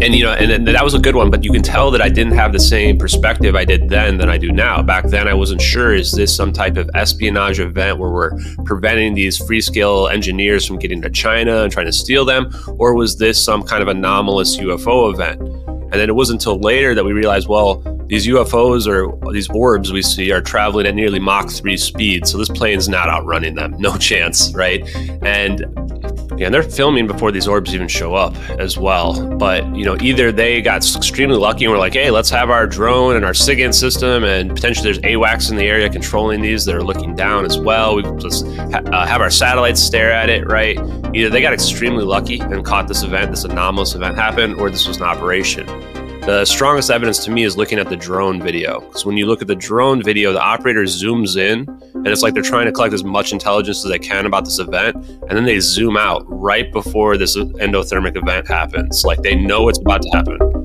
and 0.00 0.14
you 0.14 0.22
know 0.24 0.32
and, 0.32 0.66
that 0.66 0.84
was 0.84 0.94
a 0.94 0.98
good 0.98 1.16
one 1.16 1.30
but 1.30 1.44
you 1.44 1.50
can 1.50 1.62
tell 1.62 1.90
that 1.90 2.00
i 2.00 2.08
didn't 2.08 2.32
have 2.32 2.52
the 2.52 2.60
same 2.60 2.96
perspective 2.96 3.54
i 3.54 3.64
did 3.64 3.88
then 3.88 4.16
than 4.16 4.28
i 4.28 4.38
do 4.38 4.52
now. 4.52 4.82
Back 4.82 5.04
then 5.08 5.26
i 5.26 5.34
wasn't 5.34 5.60
sure 5.60 5.94
is 5.94 6.12
this 6.12 6.34
some 6.34 6.52
type 6.52 6.76
of 6.76 6.88
espionage 6.94 7.60
event 7.60 7.98
where 7.98 8.10
we're 8.10 8.30
preventing 8.64 9.14
these 9.14 9.38
Freescale 9.38 10.10
engineers 10.12 10.64
from 10.64 10.78
getting 10.78 11.02
to 11.02 11.10
china 11.10 11.62
and 11.62 11.72
trying 11.72 11.86
to 11.86 11.92
steal 11.92 12.24
them? 12.24 12.50
Or 12.78 12.94
was 12.94 13.18
this 13.18 13.42
some 13.42 13.62
kind 13.62 13.82
of 13.82 13.88
anomalous 13.88 14.56
ufo 14.56 15.12
event? 15.12 15.40
And 15.40 15.94
then 15.94 16.08
it 16.08 16.14
wasn't 16.14 16.40
until 16.42 16.58
later 16.58 16.94
that 16.94 17.04
we 17.04 17.12
realized 17.12 17.48
well 17.48 17.82
these 18.08 18.26
UFOs 18.26 18.86
or 18.86 19.32
these 19.32 19.48
orbs 19.50 19.92
we 19.92 20.02
see 20.02 20.32
are 20.32 20.40
traveling 20.40 20.86
at 20.86 20.94
nearly 20.94 21.18
Mach 21.18 21.50
3 21.50 21.76
speed. 21.76 22.26
So 22.26 22.38
this 22.38 22.48
plane's 22.48 22.88
not 22.88 23.08
outrunning 23.08 23.54
them. 23.54 23.74
No 23.78 23.96
chance, 23.98 24.52
right? 24.54 24.86
And 25.22 25.60
yeah, 26.38 26.46
and 26.46 26.54
they're 26.54 26.62
filming 26.62 27.06
before 27.08 27.32
these 27.32 27.48
orbs 27.48 27.74
even 27.74 27.88
show 27.88 28.14
up 28.14 28.36
as 28.60 28.78
well. 28.78 29.26
But 29.36 29.64
you 29.74 29.84
know, 29.84 29.96
either 30.00 30.30
they 30.30 30.62
got 30.62 30.76
extremely 30.96 31.36
lucky 31.36 31.64
and 31.64 31.72
were 31.72 31.78
like, 31.78 31.94
"Hey, 31.94 32.12
let's 32.12 32.30
have 32.30 32.48
our 32.48 32.66
drone 32.66 33.16
and 33.16 33.24
our 33.24 33.32
SIGINT 33.32 33.74
system, 33.74 34.22
and 34.22 34.50
potentially 34.50 34.84
there's 34.84 35.00
AWACS 35.00 35.50
in 35.50 35.56
the 35.56 35.64
area 35.64 35.90
controlling 35.90 36.40
these 36.40 36.64
that 36.66 36.76
are 36.76 36.84
looking 36.84 37.16
down 37.16 37.44
as 37.44 37.58
well. 37.58 37.96
We 37.96 38.02
just 38.20 38.46
ha- 38.46 38.82
uh, 38.92 39.04
have 39.04 39.20
our 39.20 39.30
satellites 39.30 39.82
stare 39.82 40.12
at 40.12 40.30
it, 40.30 40.46
right? 40.46 40.78
Either 41.12 41.28
they 41.28 41.40
got 41.40 41.52
extremely 41.52 42.04
lucky 42.04 42.38
and 42.38 42.64
caught 42.64 42.86
this 42.86 43.02
event, 43.02 43.32
this 43.32 43.42
anomalous 43.42 43.96
event 43.96 44.14
happen, 44.14 44.54
or 44.60 44.70
this 44.70 44.86
was 44.86 44.98
an 44.98 45.04
operation." 45.04 45.66
The 46.28 46.44
strongest 46.44 46.90
evidence 46.90 47.24
to 47.24 47.30
me 47.30 47.44
is 47.44 47.56
looking 47.56 47.78
at 47.78 47.88
the 47.88 47.96
drone 47.96 48.42
video. 48.42 48.80
Because 48.80 49.06
when 49.06 49.16
you 49.16 49.24
look 49.24 49.40
at 49.40 49.48
the 49.48 49.56
drone 49.56 50.02
video, 50.02 50.30
the 50.30 50.42
operator 50.42 50.82
zooms 50.82 51.38
in 51.38 51.66
and 51.94 52.06
it's 52.06 52.20
like 52.20 52.34
they're 52.34 52.42
trying 52.42 52.66
to 52.66 52.72
collect 52.72 52.92
as 52.92 53.02
much 53.02 53.32
intelligence 53.32 53.82
as 53.82 53.90
they 53.90 53.98
can 53.98 54.26
about 54.26 54.44
this 54.44 54.58
event. 54.58 54.96
And 54.96 55.30
then 55.30 55.46
they 55.46 55.58
zoom 55.58 55.96
out 55.96 56.26
right 56.28 56.70
before 56.70 57.16
this 57.16 57.34
endothermic 57.34 58.14
event 58.14 58.46
happens. 58.46 59.06
Like 59.06 59.22
they 59.22 59.36
know 59.36 59.70
it's 59.70 59.78
about 59.78 60.02
to 60.02 60.10
happen. 60.10 60.57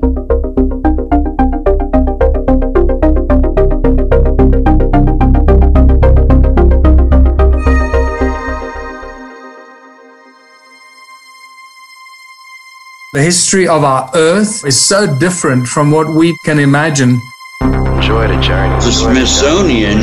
The 13.13 13.21
history 13.21 13.67
of 13.67 13.83
our 13.83 14.09
Earth 14.15 14.65
is 14.65 14.81
so 14.81 15.05
different 15.19 15.67
from 15.67 15.91
what 15.91 16.15
we 16.15 16.35
can 16.45 16.57
imagine. 16.57 17.21
Enjoy 17.61 18.27
the 18.27 18.41
journey. 18.41 18.73
The 18.83 18.91
Smithsonian, 18.91 19.99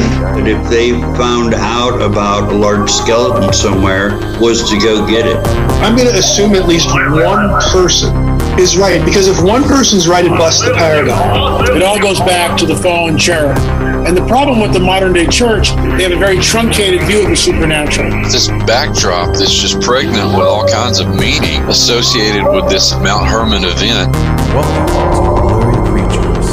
if 0.46 0.70
they 0.70 0.92
found 1.18 1.52
out 1.54 2.00
about 2.00 2.52
a 2.52 2.54
large 2.54 2.88
skeleton 2.88 3.52
somewhere, 3.52 4.10
was 4.40 4.70
to 4.70 4.78
go 4.78 5.04
get 5.08 5.26
it. 5.26 5.44
I'm 5.82 5.96
going 5.96 6.06
to 6.06 6.16
assume 6.16 6.54
at 6.54 6.68
least 6.68 6.86
one 6.94 7.50
person 7.72 8.14
is 8.58 8.76
right 8.76 9.04
because 9.04 9.28
if 9.28 9.42
one 9.42 9.62
person's 9.64 10.08
right, 10.08 10.24
it 10.24 10.30
busts 10.30 10.64
the 10.64 10.74
paradigm. 10.74 11.76
It 11.76 11.82
all 11.82 12.00
goes 12.00 12.18
back 12.20 12.58
to 12.58 12.66
the 12.66 12.76
fallen 12.76 13.16
cherub. 13.18 13.58
And 14.06 14.16
the 14.16 14.26
problem 14.26 14.60
with 14.60 14.72
the 14.72 14.80
modern 14.80 15.12
day 15.12 15.26
church, 15.26 15.70
they 15.70 16.02
have 16.02 16.12
a 16.12 16.16
very 16.16 16.38
truncated 16.38 17.02
view 17.02 17.22
of 17.22 17.28
the 17.28 17.36
supernatural. 17.36 18.10
This 18.24 18.48
backdrop 18.66 19.36
that's 19.36 19.54
just 19.54 19.80
pregnant 19.80 20.28
with 20.36 20.46
all 20.46 20.66
kinds 20.66 21.00
of 21.00 21.08
meaning 21.08 21.62
associated 21.64 22.44
with 22.50 22.68
this 22.68 22.92
Mount 22.94 23.26
Hermon 23.26 23.62
event. 23.64 24.12
Welcome 24.54 24.86
to 24.86 25.40
Blurry 25.42 25.76
Creatures. 25.88 26.48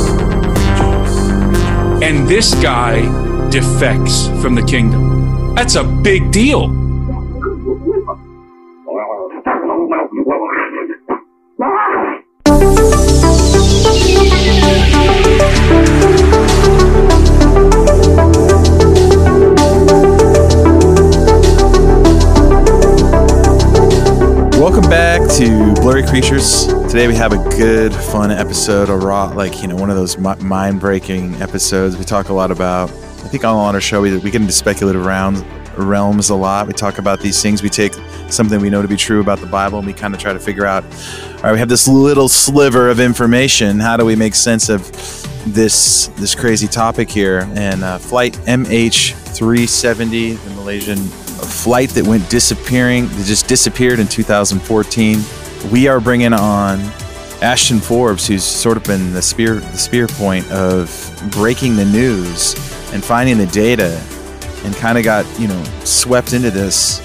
And 2.03 2.28
this 2.28 2.53
guy 2.56 3.02
defects 3.50 4.28
from 4.42 4.56
the 4.56 4.64
kingdom. 4.64 5.56
That's 5.56 5.75
a 5.75 5.84
big 5.84 6.31
deal. 6.31 6.87
To 25.36 25.74
Blurry 25.74 26.04
Creatures. 26.04 26.68
Today 26.88 27.06
we 27.08 27.16
have 27.16 27.34
a 27.34 27.38
good, 27.58 27.94
fun 27.94 28.32
episode, 28.32 28.88
a 28.90 28.96
raw, 28.96 29.26
like, 29.26 29.62
you 29.62 29.68
know, 29.68 29.76
one 29.76 29.90
of 29.90 29.98
those 29.98 30.18
mind 30.18 30.80
breaking 30.80 31.36
episodes. 31.42 31.98
We 31.98 32.06
talk 32.06 32.30
a 32.30 32.34
lot 32.34 32.50
about, 32.50 32.90
I 32.90 33.28
think 33.28 33.44
on 33.44 33.76
our 33.76 33.82
show, 33.82 34.02
we, 34.02 34.16
we 34.18 34.32
get 34.32 34.42
into 34.42 34.54
speculative 34.54 35.06
round, 35.06 35.46
realms 35.78 36.30
a 36.30 36.36
lot. 36.36 36.66
We 36.66 36.72
talk 36.74 36.98
about 36.98 37.20
these 37.20 37.42
things. 37.42 37.62
We 37.62 37.68
take 37.70 37.94
something 38.30 38.62
we 38.62 38.70
know 38.70 38.82
to 38.82 38.88
be 38.88 38.96
true 38.96 39.20
about 39.20 39.40
the 39.40 39.48
Bible 39.48 39.80
and 39.80 39.86
we 39.86 39.92
kind 39.92 40.14
of 40.14 40.20
try 40.22 40.32
to 40.32 40.40
figure 40.40 40.66
out, 40.66 40.86
all 40.86 41.44
right, 41.44 41.52
we 41.52 41.59
have 41.59 41.70
this 41.70 41.90
little 41.90 42.30
sliver 42.30 42.90
of 42.90 43.02
information. 43.02 43.80
How 43.80 43.98
do 43.98 44.06
we 44.06 44.16
make 44.16 44.34
sense 44.34 44.70
of 44.70 44.90
this 45.54 46.08
this 46.16 46.36
crazy 46.36 46.68
topic 46.68 47.09
here? 47.09 47.50
And 47.54 47.84
uh, 47.84 47.98
Flight 47.98 48.34
MH370, 48.46 50.42
the 50.42 50.50
Malaysian 50.52 51.27
flight 51.46 51.90
that 51.92 52.06
went 52.06 52.30
disappearing, 52.30 53.08
that 53.08 53.25
just 53.25 53.48
disappeared 53.48 54.00
in 54.00 54.08
2014. 54.08 55.20
We 55.72 55.88
are 55.88 56.00
bringing 56.00 56.34
on 56.34 56.80
Ashton 57.42 57.80
Forbes, 57.80 58.28
who's 58.28 58.44
sort 58.44 58.78
of 58.78 58.84
been 58.84 59.14
the 59.14 59.22
spear 59.22 59.56
the 59.56 59.78
spear 59.78 60.08
point 60.08 60.50
of 60.52 60.90
breaking 61.31 61.76
the 61.76 61.86
news 61.86 62.56
and 62.94 63.03
finding 63.03 63.38
the 63.38 63.46
data, 63.47 64.02
and 64.64 64.76
kind 64.76 64.97
of 64.97 65.03
got 65.03 65.26
you 65.40 65.47
know 65.47 65.64
swept 65.84 66.34
into 66.34 66.50
this, 66.50 67.00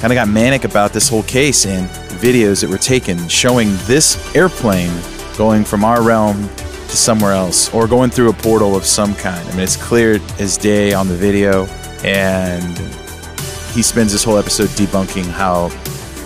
kind 0.00 0.12
of 0.12 0.16
got 0.16 0.28
manic 0.28 0.64
about 0.64 0.92
this 0.92 1.08
whole 1.08 1.22
case 1.22 1.66
and 1.66 1.88
videos 2.20 2.60
that 2.60 2.70
were 2.70 2.78
taken 2.78 3.28
showing 3.28 3.68
this 3.86 4.34
airplane 4.34 4.92
going 5.36 5.64
from 5.64 5.84
our 5.84 6.02
realm 6.02 6.48
to 6.56 6.96
somewhere 6.96 7.32
else 7.32 7.72
or 7.74 7.88
going 7.88 8.10
through 8.10 8.30
a 8.30 8.32
portal 8.32 8.76
of 8.76 8.84
some 8.84 9.14
kind. 9.14 9.46
I 9.48 9.50
mean, 9.52 9.60
it's 9.60 9.76
clear 9.76 10.20
as 10.38 10.56
day 10.56 10.92
on 10.92 11.08
the 11.08 11.16
video, 11.16 11.64
and 12.04 12.78
he 13.74 13.82
spends 13.82 14.12
this 14.12 14.22
whole 14.22 14.38
episode 14.38 14.68
debunking 14.70 15.26
how 15.26 15.70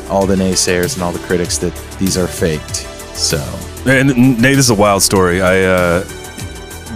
all 0.09 0.27
the 0.27 0.37
naysayers 0.37 0.95
and 0.95 1.03
all 1.03 1.13
the 1.13 1.19
critics 1.21 1.59
that 1.59 1.75
these 1.99 2.17
are 2.17 2.27
faked. 2.27 2.87
So, 3.17 3.39
and 3.87 4.09
Nate, 4.41 4.57
this 4.57 4.67
is 4.67 4.71
a 4.71 4.75
wild 4.75 5.03
story. 5.03 5.41
I 5.41 5.63
uh, 5.63 6.05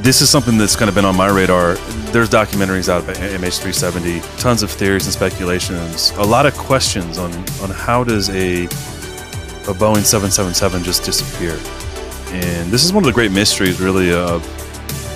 this 0.02 0.20
is 0.20 0.28
something 0.28 0.58
that's 0.58 0.76
kind 0.76 0.88
of 0.88 0.94
been 0.94 1.04
on 1.04 1.16
my 1.16 1.28
radar. 1.28 1.74
There's 2.12 2.28
documentaries 2.28 2.88
out 2.88 3.04
about 3.04 3.16
MH370, 3.16 4.40
tons 4.40 4.62
of 4.62 4.70
theories 4.70 5.06
and 5.06 5.14
speculations, 5.14 6.10
a 6.16 6.22
lot 6.22 6.44
of 6.44 6.54
questions 6.56 7.18
on 7.18 7.32
on 7.62 7.70
how 7.70 8.04
does 8.04 8.28
a 8.30 8.64
a 8.64 9.74
Boeing 9.74 10.04
777 10.04 10.82
just 10.82 11.04
disappear. 11.04 11.58
And 12.32 12.70
this 12.70 12.84
is 12.84 12.92
one 12.92 13.04
of 13.04 13.06
the 13.06 13.12
great 13.12 13.30
mysteries, 13.30 13.80
really, 13.80 14.12
of 14.12 14.44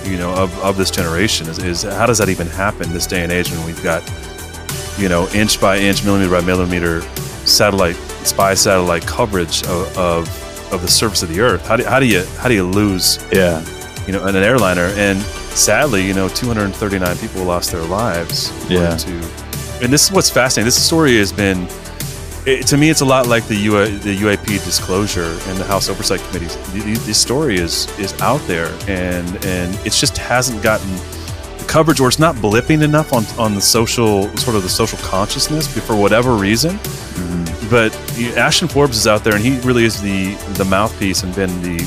you 0.05 0.17
know 0.17 0.33
of, 0.33 0.57
of 0.59 0.77
this 0.77 0.89
generation 0.89 1.47
is, 1.49 1.59
is 1.59 1.83
how 1.83 2.05
does 2.05 2.17
that 2.19 2.29
even 2.29 2.47
happen 2.47 2.91
this 2.93 3.05
day 3.05 3.23
and 3.23 3.31
age 3.31 3.51
when 3.51 3.65
we've 3.65 3.83
got 3.83 4.01
you 4.97 5.09
know, 5.09 5.27
inch 5.29 5.59
by 5.61 5.77
inch, 5.77 6.03
millimeter 6.03 6.31
by 6.31 6.41
millimeter 6.41 7.01
satellite, 7.45 7.95
spy 8.25 8.53
satellite 8.53 9.05
coverage 9.05 9.63
of, 9.63 9.97
of, 9.97 10.73
of 10.73 10.81
the 10.81 10.87
surface 10.87 11.23
of 11.23 11.29
the 11.29 11.39
Earth. 11.39 11.65
How 11.65 11.77
do, 11.77 11.83
how 11.85 11.99
do 11.99 12.05
you 12.05 12.25
how 12.37 12.47
do 12.47 12.53
you 12.53 12.63
lose? 12.63 13.19
Yeah, 13.31 13.63
you 14.05 14.13
know, 14.13 14.25
in 14.27 14.35
an 14.35 14.43
airliner, 14.43 14.91
and 14.95 15.19
sadly, 15.21 16.05
you 16.05 16.13
know, 16.13 16.27
239 16.29 17.17
people 17.17 17.43
lost 17.43 17.71
their 17.71 17.83
lives. 17.83 18.51
Yeah. 18.69 18.95
To, 18.95 19.11
and 19.81 19.93
this 19.93 20.05
is 20.05 20.11
what's 20.11 20.29
fascinating. 20.29 20.65
This 20.65 20.83
story 20.83 21.17
has 21.17 21.31
been. 21.31 21.67
It, 22.45 22.65
to 22.67 22.77
me, 22.77 22.89
it's 22.89 23.01
a 23.01 23.05
lot 23.05 23.27
like 23.27 23.45
the 23.47 23.55
UA, 23.55 23.87
the 23.89 24.15
UAP 24.15 24.45
disclosure 24.45 25.37
and 25.47 25.57
the 25.57 25.65
House 25.65 25.89
Oversight 25.89 26.21
Committee. 26.21 26.47
This 26.99 27.19
story 27.19 27.57
is 27.57 27.87
is 27.99 28.19
out 28.21 28.39
there, 28.47 28.73
and 28.87 29.27
and 29.45 29.75
it 29.85 29.91
just 29.91 30.17
hasn't 30.17 30.63
gotten 30.63 30.89
coverage 31.67 31.99
or 31.99 32.07
it's 32.07 32.19
not 32.19 32.35
blipping 32.35 32.83
enough 32.83 33.13
on, 33.13 33.25
on 33.39 33.55
the 33.55 33.61
social 33.61 34.23
sort 34.37 34.55
of 34.55 34.63
the 34.63 34.69
social 34.69 34.97
consciousness 34.99 35.67
for 35.85 35.95
whatever 35.95 36.35
reason. 36.35 36.71
Mm-hmm. 36.71 37.69
But 37.69 38.17
you 38.17 38.33
Ashton 38.35 38.67
Forbes 38.67 38.97
is 38.97 39.07
out 39.07 39.23
there 39.23 39.35
and 39.35 39.43
he 39.43 39.59
really 39.59 39.83
is 39.83 40.01
the 40.01 40.33
the 40.53 40.65
mouthpiece 40.65 41.23
and 41.23 41.35
been 41.35 41.61
the 41.61 41.77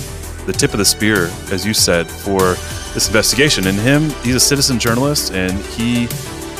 the 0.46 0.52
tip 0.52 0.72
of 0.72 0.78
the 0.78 0.84
spear, 0.84 1.30
as 1.52 1.64
you 1.64 1.74
said, 1.74 2.08
for 2.08 2.54
this 2.94 3.06
investigation. 3.06 3.66
And 3.66 3.78
him, 3.78 4.10
he's 4.22 4.34
a 4.34 4.40
citizen 4.40 4.78
journalist 4.78 5.32
and 5.32 5.58
he 5.66 6.08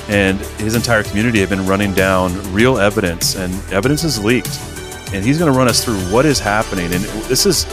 and 0.09 0.39
his 0.59 0.75
entire 0.75 1.03
community 1.03 1.41
have 1.41 1.49
been 1.49 1.67
running 1.67 1.93
down 1.95 2.33
real 2.53 2.79
evidence 2.79 3.37
and 3.37 3.53
evidence 3.73 4.05
is 4.05 4.23
leaked. 4.23 4.61
And 5.13 5.25
he's 5.25 5.39
going 5.39 5.53
to 5.53 5.59
run 5.59 5.69
us 5.69 5.85
through 5.85 5.99
what 6.13 6.25
is 6.25 6.39
happening. 6.39 6.87
And 6.87 7.05
this 7.29 7.47
is 7.47 7.65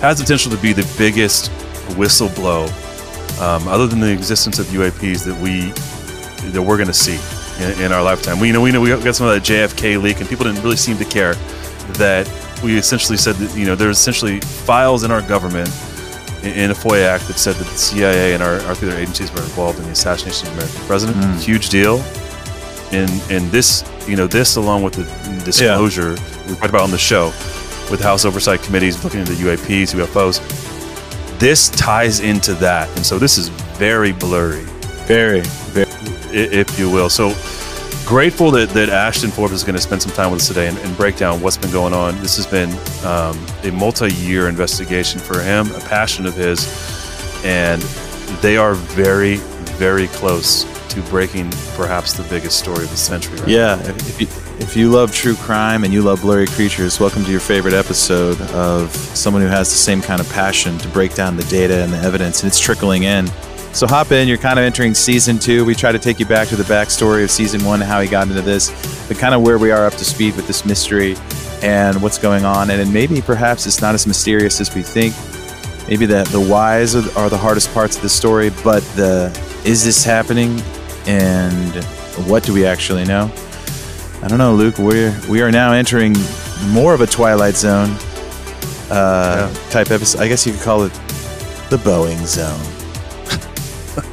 has 0.00 0.18
the 0.18 0.24
potential 0.24 0.50
to 0.50 0.58
be 0.58 0.72
the 0.72 0.94
biggest 0.98 1.50
whistleblow 1.96 2.68
um, 3.42 3.66
other 3.66 3.88
than 3.88 3.98
the 3.98 4.12
existence 4.12 4.60
of 4.60 4.66
UAPs 4.66 5.24
that 5.24 5.38
we 5.40 5.72
that 6.52 6.62
we're 6.62 6.76
going 6.76 6.88
to 6.88 6.94
see 6.94 7.18
in, 7.62 7.86
in, 7.86 7.92
our 7.92 8.02
lifetime. 8.02 8.38
We 8.38 8.46
you 8.46 8.52
know 8.52 8.60
we 8.60 8.70
know 8.70 8.80
we 8.80 8.88
got 8.88 9.16
some 9.16 9.26
of 9.26 9.34
that 9.34 9.42
JFK 9.42 10.00
leak, 10.00 10.20
and 10.20 10.28
people 10.28 10.44
didn't 10.44 10.62
really 10.62 10.76
seem 10.76 10.96
to 10.98 11.04
care 11.04 11.34
that 11.98 12.30
we 12.62 12.76
essentially 12.78 13.18
said 13.18 13.34
that 13.36 13.58
you 13.58 13.66
know 13.66 13.74
there's 13.74 13.98
essentially 13.98 14.40
files 14.40 15.02
in 15.02 15.10
our 15.10 15.22
government 15.22 15.68
in, 16.44 16.52
in 16.52 16.70
a 16.70 16.74
FOIA 16.74 17.06
Act 17.06 17.26
that 17.26 17.38
said 17.38 17.56
that 17.56 17.66
the 17.66 17.76
CIA 17.76 18.34
and 18.34 18.42
our, 18.42 18.60
our 18.60 18.70
other 18.72 18.92
agencies 18.92 19.32
were 19.32 19.42
involved 19.42 19.78
in 19.80 19.84
the 19.86 19.90
assassination 19.90 20.46
of 20.48 20.54
the 20.54 20.60
American 20.62 20.86
president. 20.86 21.16
Mm. 21.18 21.42
Huge 21.42 21.68
deal. 21.68 21.98
And 22.92 23.10
and 23.30 23.50
this 23.50 23.84
you 24.06 24.16
know, 24.16 24.28
this 24.28 24.56
along 24.56 24.84
with 24.84 24.94
the 24.94 25.44
disclosure 25.44 26.10
we 26.48 26.54
talked 26.54 26.70
about 26.70 26.82
on 26.82 26.90
the 26.92 26.98
show 26.98 27.26
with 27.90 28.00
House 28.00 28.24
Oversight 28.24 28.62
Committees 28.62 29.02
looking 29.02 29.20
into 29.20 29.32
UAPs, 29.32 29.94
UFOs, 29.94 30.61
this 31.42 31.70
ties 31.70 32.20
into 32.20 32.54
that. 32.54 32.88
And 32.96 33.04
so 33.04 33.18
this 33.18 33.36
is 33.36 33.48
very 33.48 34.12
blurry. 34.12 34.62
Very, 35.06 35.40
very. 35.74 35.88
If 36.30 36.78
you 36.78 36.88
will. 36.88 37.10
So 37.10 37.34
grateful 38.06 38.52
that, 38.52 38.68
that 38.70 38.88
Ashton 38.88 39.32
Forbes 39.32 39.52
is 39.52 39.64
going 39.64 39.74
to 39.74 39.82
spend 39.82 40.00
some 40.00 40.12
time 40.12 40.30
with 40.30 40.40
us 40.40 40.46
today 40.46 40.68
and, 40.68 40.78
and 40.78 40.96
break 40.96 41.16
down 41.16 41.40
what's 41.40 41.56
been 41.56 41.72
going 41.72 41.92
on. 41.94 42.16
This 42.20 42.36
has 42.36 42.46
been 42.46 42.70
um, 43.04 43.44
a 43.64 43.76
multi 43.76 44.14
year 44.14 44.48
investigation 44.48 45.18
for 45.18 45.40
him, 45.40 45.68
a 45.72 45.80
passion 45.80 46.26
of 46.26 46.34
his. 46.34 46.64
And 47.44 47.82
they 48.40 48.56
are 48.56 48.74
very, 48.74 49.38
very 49.78 50.06
close 50.06 50.62
to 50.94 51.02
breaking 51.10 51.50
perhaps 51.74 52.12
the 52.12 52.22
biggest 52.30 52.60
story 52.60 52.84
of 52.84 52.90
the 52.90 52.96
century. 52.96 53.36
Right 53.40 53.48
yeah. 53.48 53.80
If 53.80 54.20
you, 54.20 54.28
if 54.62 54.76
you 54.76 54.88
love 54.88 55.12
true 55.12 55.34
crime 55.34 55.82
and 55.82 55.92
you 55.92 56.02
love 56.02 56.22
blurry 56.22 56.46
creatures, 56.46 57.00
welcome 57.00 57.24
to 57.24 57.30
your 57.32 57.40
favorite 57.40 57.74
episode 57.74 58.40
of 58.52 58.94
someone 58.94 59.42
who 59.42 59.48
has 59.48 59.68
the 59.70 59.76
same 59.76 60.00
kind 60.00 60.20
of 60.20 60.28
passion 60.30 60.78
to 60.78 60.88
break 60.88 61.14
down 61.14 61.36
the 61.36 61.42
data 61.44 61.82
and 61.82 61.92
the 61.92 61.96
evidence, 61.98 62.42
and 62.42 62.48
it's 62.48 62.60
trickling 62.60 63.02
in. 63.02 63.26
So 63.74 63.88
hop 63.88 64.12
in. 64.12 64.28
You're 64.28 64.38
kind 64.38 64.60
of 64.60 64.64
entering 64.64 64.94
season 64.94 65.40
two. 65.40 65.64
We 65.64 65.74
try 65.74 65.90
to 65.90 65.98
take 65.98 66.20
you 66.20 66.26
back 66.26 66.46
to 66.48 66.56
the 66.56 66.62
backstory 66.62 67.24
of 67.24 67.30
season 67.30 67.64
one, 67.64 67.80
how 67.80 68.00
he 68.00 68.08
got 68.08 68.28
into 68.28 68.40
this, 68.40 68.70
but 69.08 69.18
kind 69.18 69.34
of 69.34 69.42
where 69.42 69.58
we 69.58 69.72
are 69.72 69.84
up 69.84 69.94
to 69.94 70.04
speed 70.04 70.36
with 70.36 70.46
this 70.46 70.64
mystery 70.64 71.16
and 71.60 72.00
what's 72.00 72.18
going 72.18 72.44
on. 72.44 72.70
And, 72.70 72.80
and 72.80 72.92
maybe 72.92 73.20
perhaps 73.20 73.66
it's 73.66 73.80
not 73.80 73.94
as 73.96 74.06
mysterious 74.06 74.60
as 74.60 74.72
we 74.74 74.82
think. 74.82 75.12
Maybe 75.88 76.06
the 76.06 76.22
the 76.30 76.40
whys 76.40 76.94
are 76.94 77.28
the 77.28 77.38
hardest 77.38 77.74
parts 77.74 77.96
of 77.96 78.02
the 78.02 78.08
story, 78.08 78.50
but 78.62 78.84
the 78.94 79.26
is 79.64 79.84
this 79.84 80.04
happening 80.04 80.60
and 81.06 81.84
what 82.28 82.44
do 82.44 82.54
we 82.54 82.64
actually 82.64 83.04
know? 83.04 83.28
I 84.22 84.28
don't 84.28 84.38
know, 84.38 84.54
Luke. 84.54 84.78
We're 84.78 85.14
we 85.28 85.42
are 85.42 85.50
now 85.50 85.72
entering 85.72 86.14
more 86.68 86.94
of 86.94 87.00
a 87.00 87.06
Twilight 87.06 87.56
Zone 87.56 87.90
uh, 88.88 89.50
yeah. 89.52 89.70
type 89.70 89.90
episode. 89.90 90.20
I 90.20 90.28
guess 90.28 90.46
you 90.46 90.52
could 90.52 90.62
call 90.62 90.84
it 90.84 90.92
the 91.70 91.76
Boeing 91.78 92.24
Zone. 92.24 92.60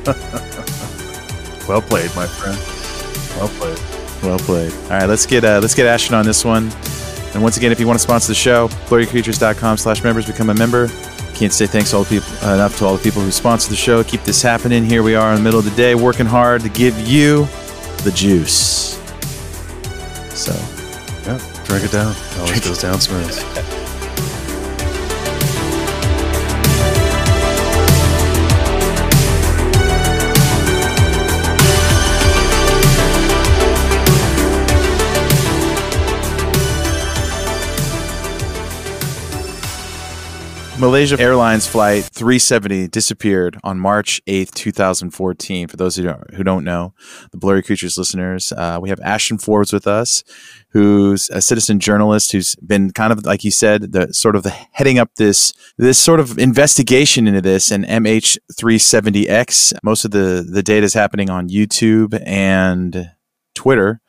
well 1.68 1.82
played, 1.82 2.14
my 2.16 2.26
friend. 2.26 2.58
Well 3.38 3.50
played. 3.50 4.24
Well 4.24 4.40
played. 4.40 4.74
All 4.86 5.00
right, 5.00 5.06
let's 5.06 5.28
get 5.28 5.44
uh, 5.44 5.60
let's 5.62 5.76
get 5.76 5.86
Ashton 5.86 6.16
on 6.16 6.26
this 6.26 6.44
one. 6.44 6.72
And 7.34 7.44
once 7.44 7.58
again, 7.58 7.72
if 7.72 7.80
you 7.80 7.86
want 7.86 8.00
to 8.00 8.04
sponsor 8.04 8.30
the 8.30 8.36
show, 8.36 8.68
blurrycreatures.com 8.88 9.78
slash 9.78 10.04
members, 10.04 10.26
become 10.26 10.50
a 10.50 10.56
member. 10.56 10.88
Can't 11.36 11.54
say 11.54 11.68
thanks 11.68 11.94
all 11.94 12.04
the 12.04 12.20
people, 12.20 12.48
uh, 12.48 12.56
enough 12.56 12.78
to 12.80 12.86
all 12.86 12.98
the 12.98 13.04
people 13.04 13.22
who 13.22 13.30
sponsor 13.30 13.70
the 13.70 13.76
show. 13.76 14.04
Keep 14.04 14.24
this 14.24 14.42
happening. 14.42 14.84
Here 14.84 15.04
we 15.04 15.14
are 15.14 15.30
in 15.30 15.38
the 15.38 15.44
middle 15.44 15.60
of 15.60 15.66
the 15.66 15.76
day, 15.76 15.94
working 15.94 16.26
hard 16.26 16.62
to 16.62 16.70
give 16.70 17.00
you 17.08 17.46
the 18.04 18.12
juice. 18.16 18.99
So, 20.40 20.54
yeah, 21.28 21.38
drink 21.66 21.84
it 21.84 21.92
down. 21.92 22.14
It 22.14 22.40
always 22.40 22.62
goes 22.62 22.82
down 22.82 23.02
smooth. 23.02 23.79
Malaysia 40.80 41.20
Airlines 41.20 41.68
Flight 41.68 42.06
370 42.06 42.88
disappeared 42.88 43.60
on 43.66 43.78
March 43.78 44.22
8th, 44.28 44.54
2014. 44.54 45.68
For 45.68 45.76
those 45.76 45.98
who 45.98 46.04
don't, 46.04 46.34
who 46.34 46.44
don't 46.44 46.64
know, 46.64 46.94
the 47.32 47.38
Blurry 47.38 47.62
Creatures 47.62 47.98
listeners, 47.98 48.54
uh, 48.54 48.80
we 48.82 48.88
have 48.88 49.02
Ashton 49.02 49.40
Forbes 49.40 49.74
with 49.74 49.86
us, 49.88 50.24
who's 50.70 51.30
a 51.32 51.42
citizen 51.42 51.82
journalist 51.82 52.32
who's 52.32 52.56
been 52.56 52.92
kind 52.92 53.12
of, 53.12 53.26
like 53.26 53.44
you 53.44 53.52
said, 53.52 53.92
the 53.92 54.14
sort 54.14 54.38
of 54.38 54.44
the 54.44 54.52
heading 54.72 54.98
up 54.98 55.16
this 55.16 55.52
this 55.78 56.00
sort 56.00 56.22
of 56.22 56.40
investigation 56.40 57.28
into 57.28 57.42
this 57.42 57.72
and 57.72 57.84
MH370X. 57.84 59.74
Most 59.84 60.06
of 60.06 60.12
the 60.12 60.48
the 60.50 60.64
data 60.64 60.86
is 60.86 60.94
happening 60.94 61.30
on 61.30 61.50
YouTube 61.50 62.18
and 62.26 63.12
Twitter, 63.60 64.00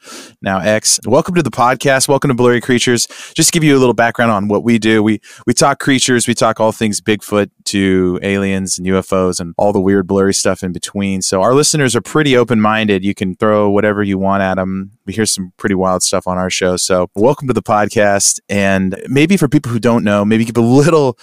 now 0.40 0.60
X. 0.60 1.00
Welcome 1.04 1.34
to 1.34 1.42
the 1.42 1.50
podcast. 1.50 2.06
Welcome 2.06 2.28
to 2.28 2.34
Blurry 2.34 2.60
Creatures. 2.60 3.08
Just 3.34 3.50
give 3.50 3.64
you 3.64 3.76
a 3.76 3.80
little 3.80 3.94
background 3.94 4.30
on 4.30 4.46
what 4.46 4.62
we 4.62 4.78
do. 4.78 5.02
We 5.02 5.20
we 5.44 5.54
talk 5.54 5.80
creatures, 5.80 6.28
we 6.28 6.34
talk 6.34 6.60
all 6.60 6.70
things 6.70 7.00
Bigfoot 7.00 7.50
to 7.64 8.20
aliens 8.22 8.78
and 8.78 8.86
UFOs 8.86 9.40
and 9.40 9.52
all 9.58 9.72
the 9.72 9.80
weird 9.80 10.06
blurry 10.06 10.34
stuff 10.34 10.62
in 10.62 10.70
between. 10.70 11.20
So 11.20 11.42
our 11.42 11.52
listeners 11.52 11.96
are 11.96 12.00
pretty 12.00 12.36
open-minded. 12.36 13.04
You 13.04 13.12
can 13.12 13.34
throw 13.34 13.68
whatever 13.68 14.04
you 14.04 14.18
want 14.18 14.44
at 14.44 14.54
them. 14.54 14.92
We 15.04 15.14
hear 15.14 15.26
some 15.26 15.52
pretty 15.56 15.74
wild 15.74 16.04
stuff 16.04 16.28
on 16.28 16.38
our 16.38 16.48
show. 16.48 16.76
So 16.76 17.10
welcome 17.16 17.48
to 17.48 17.52
the 17.52 17.60
podcast 17.60 18.38
and 18.48 19.02
maybe 19.08 19.36
for 19.36 19.48
people 19.48 19.72
who 19.72 19.80
don't 19.80 20.04
know, 20.04 20.24
maybe 20.24 20.44
give 20.44 20.58
a 20.58 20.60
little 20.60 21.18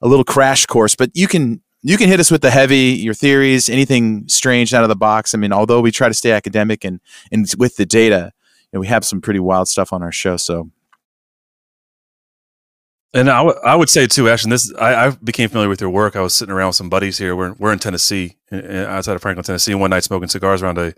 a 0.00 0.06
little 0.06 0.24
crash 0.24 0.66
course, 0.66 0.94
but 0.94 1.10
you 1.14 1.26
can 1.26 1.60
you 1.82 1.96
can 1.96 2.08
hit 2.08 2.20
us 2.20 2.30
with 2.30 2.42
the 2.42 2.50
heavy, 2.50 2.76
your 2.76 3.14
theories, 3.14 3.68
anything 3.68 4.26
strange 4.28 4.72
out 4.72 4.84
of 4.84 4.88
the 4.88 4.96
box. 4.96 5.34
I 5.34 5.38
mean, 5.38 5.52
although 5.52 5.80
we 5.80 5.90
try 5.90 6.08
to 6.08 6.14
stay 6.14 6.30
academic 6.30 6.84
and 6.84 7.00
and 7.30 7.46
with 7.58 7.76
the 7.76 7.86
data, 7.86 8.32
you 8.70 8.76
know, 8.76 8.80
we 8.80 8.86
have 8.86 9.04
some 9.04 9.20
pretty 9.20 9.40
wild 9.40 9.68
stuff 9.68 9.92
on 9.92 10.02
our 10.02 10.12
show. 10.12 10.36
So, 10.36 10.70
and 13.12 13.28
I, 13.28 13.38
w- 13.38 13.58
I 13.64 13.74
would 13.74 13.90
say 13.90 14.06
too, 14.06 14.28
Ashton, 14.28 14.50
this 14.50 14.72
I, 14.76 15.06
I, 15.06 15.10
became 15.10 15.48
familiar 15.48 15.68
with 15.68 15.80
your 15.80 15.90
work. 15.90 16.14
I 16.14 16.20
was 16.20 16.34
sitting 16.34 16.54
around 16.54 16.68
with 16.68 16.76
some 16.76 16.88
buddies 16.88 17.18
here. 17.18 17.34
We're 17.34 17.52
we're 17.54 17.72
in 17.72 17.80
Tennessee, 17.80 18.36
outside 18.52 19.16
of 19.16 19.22
Franklin, 19.22 19.44
Tennessee, 19.44 19.74
one 19.74 19.90
night 19.90 20.04
smoking 20.04 20.28
cigars 20.28 20.62
around 20.62 20.78
a 20.78 20.94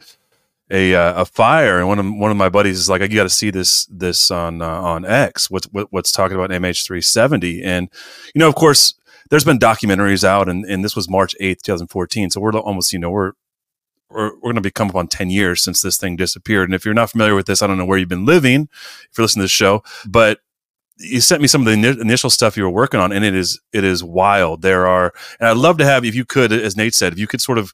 a 0.71 0.95
uh, 0.95 1.23
a 1.23 1.25
fire, 1.25 1.79
and 1.79 1.89
one 1.89 1.99
of 1.99 2.07
one 2.15 2.31
of 2.31 2.37
my 2.37 2.51
buddies 2.51 2.79
is 2.79 2.91
like, 2.91 3.01
"You 3.01 3.09
got 3.09 3.25
to 3.25 3.31
see 3.31 3.51
this 3.51 3.87
this 3.87 4.31
on 4.31 4.61
uh, 4.61 4.67
on 4.67 5.07
X. 5.07 5.51
What's 5.51 5.67
what, 5.67 5.91
what's 5.91 6.13
talking 6.13 6.37
about 6.37 6.51
MH370?" 6.51 7.65
And 7.65 7.89
you 8.35 8.39
know, 8.39 8.49
of 8.49 8.55
course 8.55 8.95
there's 9.31 9.45
been 9.45 9.59
documentaries 9.59 10.25
out, 10.25 10.49
and, 10.49 10.65
and 10.65 10.85
this 10.85 10.97
was 10.97 11.09
March 11.09 11.35
8th, 11.41 11.63
2014. 11.63 12.31
So 12.31 12.41
we're 12.41 12.53
almost, 12.53 12.93
you 12.93 12.99
know, 12.99 13.11
we're 13.11 13.33
we're, 14.11 14.35
we're 14.35 14.41
going 14.41 14.57
to 14.57 14.61
be 14.61 14.71
come 14.71 14.89
up 14.91 14.97
on 14.97 15.09
10 15.09 15.31
years 15.31 15.63
since 15.63 15.83
this 15.83 15.97
thing 15.97 16.15
disappeared. 16.15 16.69
And 16.69 16.75
if 16.75 16.85
you're 16.85 16.95
not 16.95 17.11
familiar 17.11 17.35
with 17.35 17.47
this, 17.47 17.63
I 17.63 17.67
don't 17.67 17.79
know 17.79 17.87
where 17.87 17.99
you've 17.99 18.09
been 18.09 18.27
living 18.27 18.69
if 19.11 19.19
you're 19.19 19.25
listening 19.25 19.41
to 19.41 19.45
this 19.45 19.51
show, 19.51 19.83
but 20.07 20.39
you 20.99 21.21
sent 21.21 21.43
me 21.43 21.49
some 21.49 21.63
of 21.63 21.67
the 21.67 22.01
initial 22.01 22.31
stuff 22.31 22.57
you 22.57 22.63
were 22.63 22.71
working 22.71 23.01
on, 23.01 23.11
and 23.11 23.25
it 23.25 23.35
is 23.35 23.61
it 23.73 23.83
is 23.83 24.05
wild. 24.05 24.63
There 24.63 24.87
are, 24.87 25.13
and 25.41 25.49
I'd 25.49 25.57
love 25.57 25.79
to 25.79 25.85
have, 25.85 26.05
if 26.05 26.15
you 26.15 26.25
could, 26.25 26.53
as 26.53 26.77
Nate 26.77 26.95
said, 26.95 27.13
if 27.13 27.19
you 27.19 27.27
could 27.27 27.41
sort 27.41 27.59
of 27.59 27.73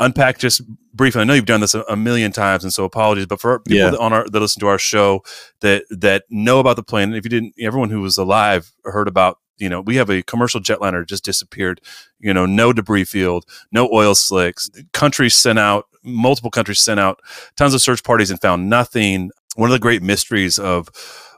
unpack 0.00 0.38
just 0.38 0.62
briefly. 0.92 1.20
I 1.20 1.24
know 1.24 1.34
you've 1.34 1.46
done 1.46 1.60
this 1.60 1.74
a, 1.74 1.82
a 1.82 1.96
million 1.96 2.32
times, 2.32 2.64
and 2.64 2.72
so 2.72 2.84
apologies. 2.84 3.26
But 3.26 3.40
for 3.40 3.60
people 3.60 3.78
yeah. 3.78 3.90
that 3.90 4.00
on 4.00 4.12
our 4.12 4.28
that 4.28 4.40
listen 4.40 4.60
to 4.60 4.66
our 4.66 4.78
show 4.78 5.22
that 5.60 5.84
that 5.90 6.24
know 6.28 6.58
about 6.58 6.76
the 6.76 6.82
plane, 6.82 7.14
if 7.14 7.24
you 7.24 7.30
didn't, 7.30 7.54
everyone 7.60 7.90
who 7.90 8.00
was 8.00 8.18
alive 8.18 8.72
heard 8.84 9.08
about 9.08 9.38
you 9.58 9.68
know, 9.68 9.80
we 9.80 9.96
have 9.96 10.10
a 10.10 10.22
commercial 10.22 10.60
jetliner 10.60 11.06
just 11.06 11.24
disappeared. 11.24 11.80
You 12.18 12.34
know, 12.34 12.46
no 12.46 12.72
debris 12.72 13.04
field, 13.04 13.44
no 13.70 13.88
oil 13.92 14.14
slicks. 14.14 14.70
Countries 14.92 15.34
sent 15.34 15.58
out 15.58 15.86
multiple 16.04 16.50
countries 16.50 16.80
sent 16.80 17.00
out 17.00 17.20
tons 17.56 17.74
of 17.74 17.80
search 17.80 18.02
parties 18.02 18.30
and 18.30 18.40
found 18.40 18.68
nothing. 18.68 19.30
One 19.54 19.70
of 19.70 19.72
the 19.72 19.78
great 19.78 20.02
mysteries 20.02 20.58
of 20.58 20.88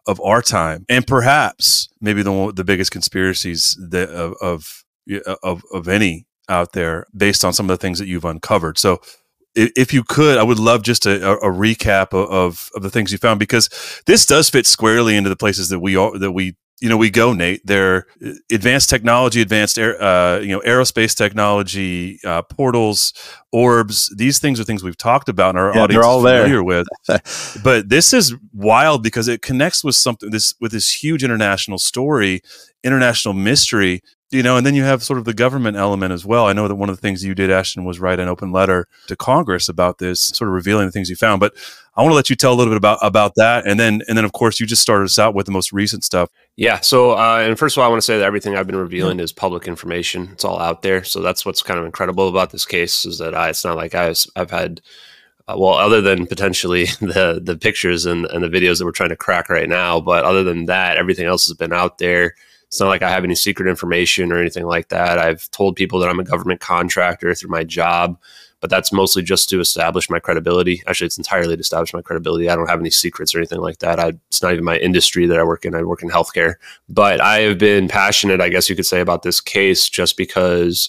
of 0.06 0.20
our 0.20 0.42
time, 0.42 0.84
and 0.88 1.06
perhaps 1.06 1.88
maybe 2.00 2.22
the 2.22 2.52
the 2.54 2.64
biggest 2.64 2.90
conspiracies 2.90 3.76
that 3.90 4.10
of 4.10 4.34
of 4.40 4.84
of, 5.42 5.62
of 5.72 5.88
any 5.88 6.26
out 6.48 6.72
there, 6.72 7.06
based 7.16 7.44
on 7.44 7.52
some 7.52 7.68
of 7.68 7.76
the 7.76 7.80
things 7.80 7.98
that 7.98 8.06
you've 8.06 8.24
uncovered. 8.24 8.78
So 8.78 9.00
if 9.54 9.92
you 9.92 10.02
could, 10.02 10.36
I 10.36 10.42
would 10.42 10.58
love 10.58 10.82
just 10.82 11.06
a, 11.06 11.32
a, 11.38 11.50
recap 11.50 12.12
of, 12.12 12.70
of 12.74 12.82
the 12.82 12.90
things 12.90 13.12
you 13.12 13.18
found 13.18 13.38
because 13.38 13.70
this 14.04 14.26
does 14.26 14.50
fit 14.50 14.66
squarely 14.66 15.16
into 15.16 15.30
the 15.30 15.36
places 15.36 15.68
that 15.68 15.78
we 15.78 15.94
are 15.94 16.18
that 16.18 16.32
we 16.32 16.56
you 16.80 16.88
know 16.88 16.96
we 16.96 17.10
go 17.10 17.32
nate. 17.32 17.62
They're 17.64 18.06
uh, 18.24 18.32
advanced 18.50 18.90
technology 18.90 19.40
advanced 19.40 19.78
air, 19.78 20.00
uh, 20.02 20.40
you 20.40 20.48
know 20.48 20.60
aerospace 20.60 21.14
technology 21.16 22.18
uh, 22.24 22.42
portals 22.42 23.14
orbs. 23.52 24.12
These 24.16 24.38
things 24.38 24.58
are 24.58 24.64
things 24.64 24.82
we've 24.82 24.96
talked 24.96 25.28
about 25.28 25.50
and 25.50 25.58
our 25.58 25.74
yeah, 25.74 25.82
audience 25.82 26.04
all 26.04 26.26
is 26.26 26.30
familiar 26.30 26.54
there. 26.56 26.64
with. 26.64 26.86
But 27.62 27.88
this 27.88 28.12
is 28.12 28.34
wild 28.52 29.02
because 29.02 29.28
it 29.28 29.42
connects 29.42 29.84
with 29.84 29.94
something 29.94 30.30
this 30.30 30.54
with 30.60 30.72
this 30.72 30.90
huge 31.02 31.22
international 31.22 31.78
story 31.78 32.42
international 32.84 33.34
mystery 33.34 34.02
you 34.30 34.42
know 34.42 34.56
and 34.56 34.66
then 34.66 34.74
you 34.74 34.82
have 34.82 35.02
sort 35.02 35.18
of 35.18 35.24
the 35.24 35.34
government 35.34 35.76
element 35.76 36.12
as 36.12 36.24
well 36.24 36.46
i 36.46 36.52
know 36.52 36.66
that 36.66 36.74
one 36.74 36.88
of 36.88 36.96
the 36.96 37.00
things 37.00 37.24
you 37.24 37.34
did 37.34 37.50
ashton 37.50 37.84
was 37.84 38.00
write 38.00 38.18
an 38.18 38.28
open 38.28 38.52
letter 38.52 38.86
to 39.06 39.14
congress 39.14 39.68
about 39.68 39.98
this 39.98 40.20
sort 40.20 40.48
of 40.48 40.54
revealing 40.54 40.86
the 40.86 40.92
things 40.92 41.10
you 41.10 41.16
found 41.16 41.40
but 41.40 41.54
I 41.96 42.02
want 42.02 42.10
to 42.10 42.16
let 42.16 42.28
you 42.28 42.34
tell 42.34 42.52
a 42.52 42.56
little 42.56 42.72
bit 42.72 42.76
about 42.76 42.98
about 43.02 43.36
that, 43.36 43.66
and 43.66 43.78
then 43.78 44.02
and 44.08 44.18
then 44.18 44.24
of 44.24 44.32
course 44.32 44.58
you 44.58 44.66
just 44.66 44.82
started 44.82 45.04
us 45.04 45.18
out 45.18 45.34
with 45.34 45.46
the 45.46 45.52
most 45.52 45.72
recent 45.72 46.02
stuff. 46.02 46.28
Yeah. 46.56 46.80
So 46.80 47.12
uh, 47.12 47.44
and 47.46 47.56
first 47.58 47.76
of 47.76 47.80
all, 47.80 47.86
I 47.86 47.88
want 47.88 48.02
to 48.02 48.06
say 48.06 48.18
that 48.18 48.24
everything 48.24 48.56
I've 48.56 48.66
been 48.66 48.76
revealing 48.76 49.20
is 49.20 49.32
public 49.32 49.68
information. 49.68 50.30
It's 50.32 50.44
all 50.44 50.58
out 50.58 50.82
there. 50.82 51.04
So 51.04 51.20
that's 51.20 51.46
what's 51.46 51.62
kind 51.62 51.78
of 51.78 51.86
incredible 51.86 52.28
about 52.28 52.50
this 52.50 52.66
case 52.66 53.04
is 53.04 53.18
that 53.18 53.34
I, 53.34 53.50
it's 53.50 53.64
not 53.64 53.76
like 53.76 53.94
I've 53.94 54.24
I've 54.34 54.50
had. 54.50 54.80
Uh, 55.46 55.56
well, 55.58 55.74
other 55.74 56.00
than 56.00 56.26
potentially 56.26 56.86
the 57.00 57.40
the 57.42 57.56
pictures 57.56 58.06
and, 58.06 58.24
and 58.26 58.42
the 58.42 58.48
videos 58.48 58.78
that 58.78 58.86
we're 58.86 58.92
trying 58.92 59.10
to 59.10 59.16
crack 59.16 59.48
right 59.48 59.68
now, 59.68 60.00
but 60.00 60.24
other 60.24 60.42
than 60.42 60.64
that, 60.64 60.96
everything 60.96 61.26
else 61.26 61.46
has 61.46 61.56
been 61.56 61.72
out 61.72 61.98
there. 61.98 62.34
It's 62.74 62.80
not 62.80 62.88
like 62.88 63.02
I 63.02 63.10
have 63.10 63.22
any 63.22 63.36
secret 63.36 63.68
information 63.68 64.32
or 64.32 64.40
anything 64.40 64.66
like 64.66 64.88
that. 64.88 65.16
I've 65.16 65.48
told 65.52 65.76
people 65.76 66.00
that 66.00 66.08
I'm 66.08 66.18
a 66.18 66.24
government 66.24 66.60
contractor 66.60 67.32
through 67.32 67.50
my 67.50 67.62
job 67.62 68.18
but 68.64 68.70
that's 68.70 68.94
mostly 68.94 69.22
just 69.22 69.50
to 69.50 69.60
establish 69.60 70.08
my 70.08 70.18
credibility. 70.18 70.82
Actually, 70.86 71.04
it's 71.04 71.18
entirely 71.18 71.54
to 71.54 71.60
establish 71.60 71.92
my 71.92 72.00
credibility. 72.00 72.48
I 72.48 72.56
don't 72.56 72.70
have 72.70 72.80
any 72.80 72.88
secrets 72.88 73.34
or 73.34 73.38
anything 73.38 73.60
like 73.60 73.80
that. 73.80 74.00
I, 74.00 74.14
it's 74.28 74.42
not 74.42 74.54
even 74.54 74.64
my 74.64 74.78
industry 74.78 75.26
that 75.26 75.38
I 75.38 75.42
work 75.42 75.66
in. 75.66 75.74
I 75.74 75.82
work 75.82 76.02
in 76.02 76.08
healthcare, 76.08 76.54
but 76.88 77.20
I 77.20 77.40
have 77.40 77.58
been 77.58 77.88
passionate, 77.88 78.40
I 78.40 78.48
guess 78.48 78.70
you 78.70 78.74
could 78.74 78.86
say, 78.86 79.00
about 79.00 79.22
this 79.22 79.38
case 79.38 79.90
just 79.90 80.16
because 80.16 80.88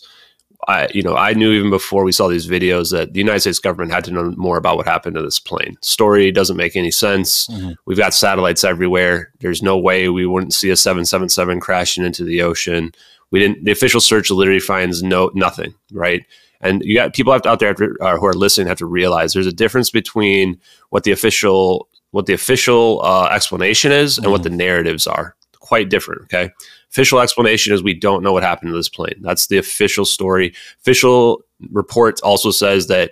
I, 0.67 0.87
you 0.93 1.01
know, 1.01 1.15
I 1.15 1.33
knew 1.33 1.51
even 1.51 1.69
before 1.69 2.03
we 2.03 2.11
saw 2.11 2.27
these 2.27 2.47
videos 2.47 2.91
that 2.91 3.13
the 3.13 3.19
United 3.19 3.41
States 3.41 3.59
government 3.59 3.91
had 3.91 4.03
to 4.05 4.11
know 4.11 4.33
more 4.35 4.57
about 4.57 4.77
what 4.77 4.87
happened 4.87 5.15
to 5.15 5.21
this 5.21 5.39
plane. 5.39 5.77
Story 5.81 6.31
doesn't 6.31 6.57
make 6.57 6.75
any 6.75 6.91
sense. 6.91 7.47
Mm-hmm. 7.47 7.73
We've 7.85 7.97
got 7.97 8.13
satellites 8.13 8.63
everywhere. 8.63 9.31
There's 9.39 9.61
no 9.61 9.77
way 9.77 10.09
we 10.09 10.25
wouldn't 10.25 10.53
see 10.53 10.69
a 10.69 10.75
777 10.75 11.59
crashing 11.59 12.03
into 12.03 12.23
the 12.23 12.41
ocean. 12.41 12.91
We 13.31 13.39
didn't. 13.39 13.63
The 13.63 13.71
official 13.71 14.01
search 14.01 14.31
literally 14.31 14.59
finds 14.59 15.03
no 15.03 15.31
nothing, 15.35 15.73
right? 15.91 16.25
And 16.61 16.81
you 16.83 16.95
got 16.95 17.13
people 17.13 17.33
out 17.33 17.59
there 17.59 17.73
to, 17.73 17.95
uh, 18.01 18.17
who 18.17 18.25
are 18.25 18.33
listening 18.33 18.67
have 18.67 18.77
to 18.77 18.85
realize 18.85 19.33
there's 19.33 19.45
a 19.45 19.51
difference 19.51 19.91
between 19.91 20.59
what 20.89 21.03
the 21.03 21.11
official 21.11 21.89
what 22.11 22.27
the 22.27 22.33
official 22.33 23.01
uh, 23.03 23.27
explanation 23.27 23.91
is 23.91 24.17
and 24.17 24.25
mm-hmm. 24.25 24.31
what 24.31 24.43
the 24.43 24.49
narratives 24.49 25.05
are. 25.05 25.35
Quite 25.59 25.89
different. 25.89 26.23
Okay 26.23 26.51
official 26.95 27.19
explanation 27.19 27.73
is 27.73 27.83
we 27.83 27.93
don't 27.93 28.23
know 28.23 28.31
what 28.31 28.41
happened 28.41 28.69
to 28.69 28.75
this 28.75 28.87
plane. 28.87 29.15
That's 29.19 29.47
the 29.47 29.57
official 29.57 30.05
story. 30.05 30.53
Official 30.79 31.43
report 31.71 32.21
also 32.21 32.51
says 32.51 32.87
that 32.87 33.11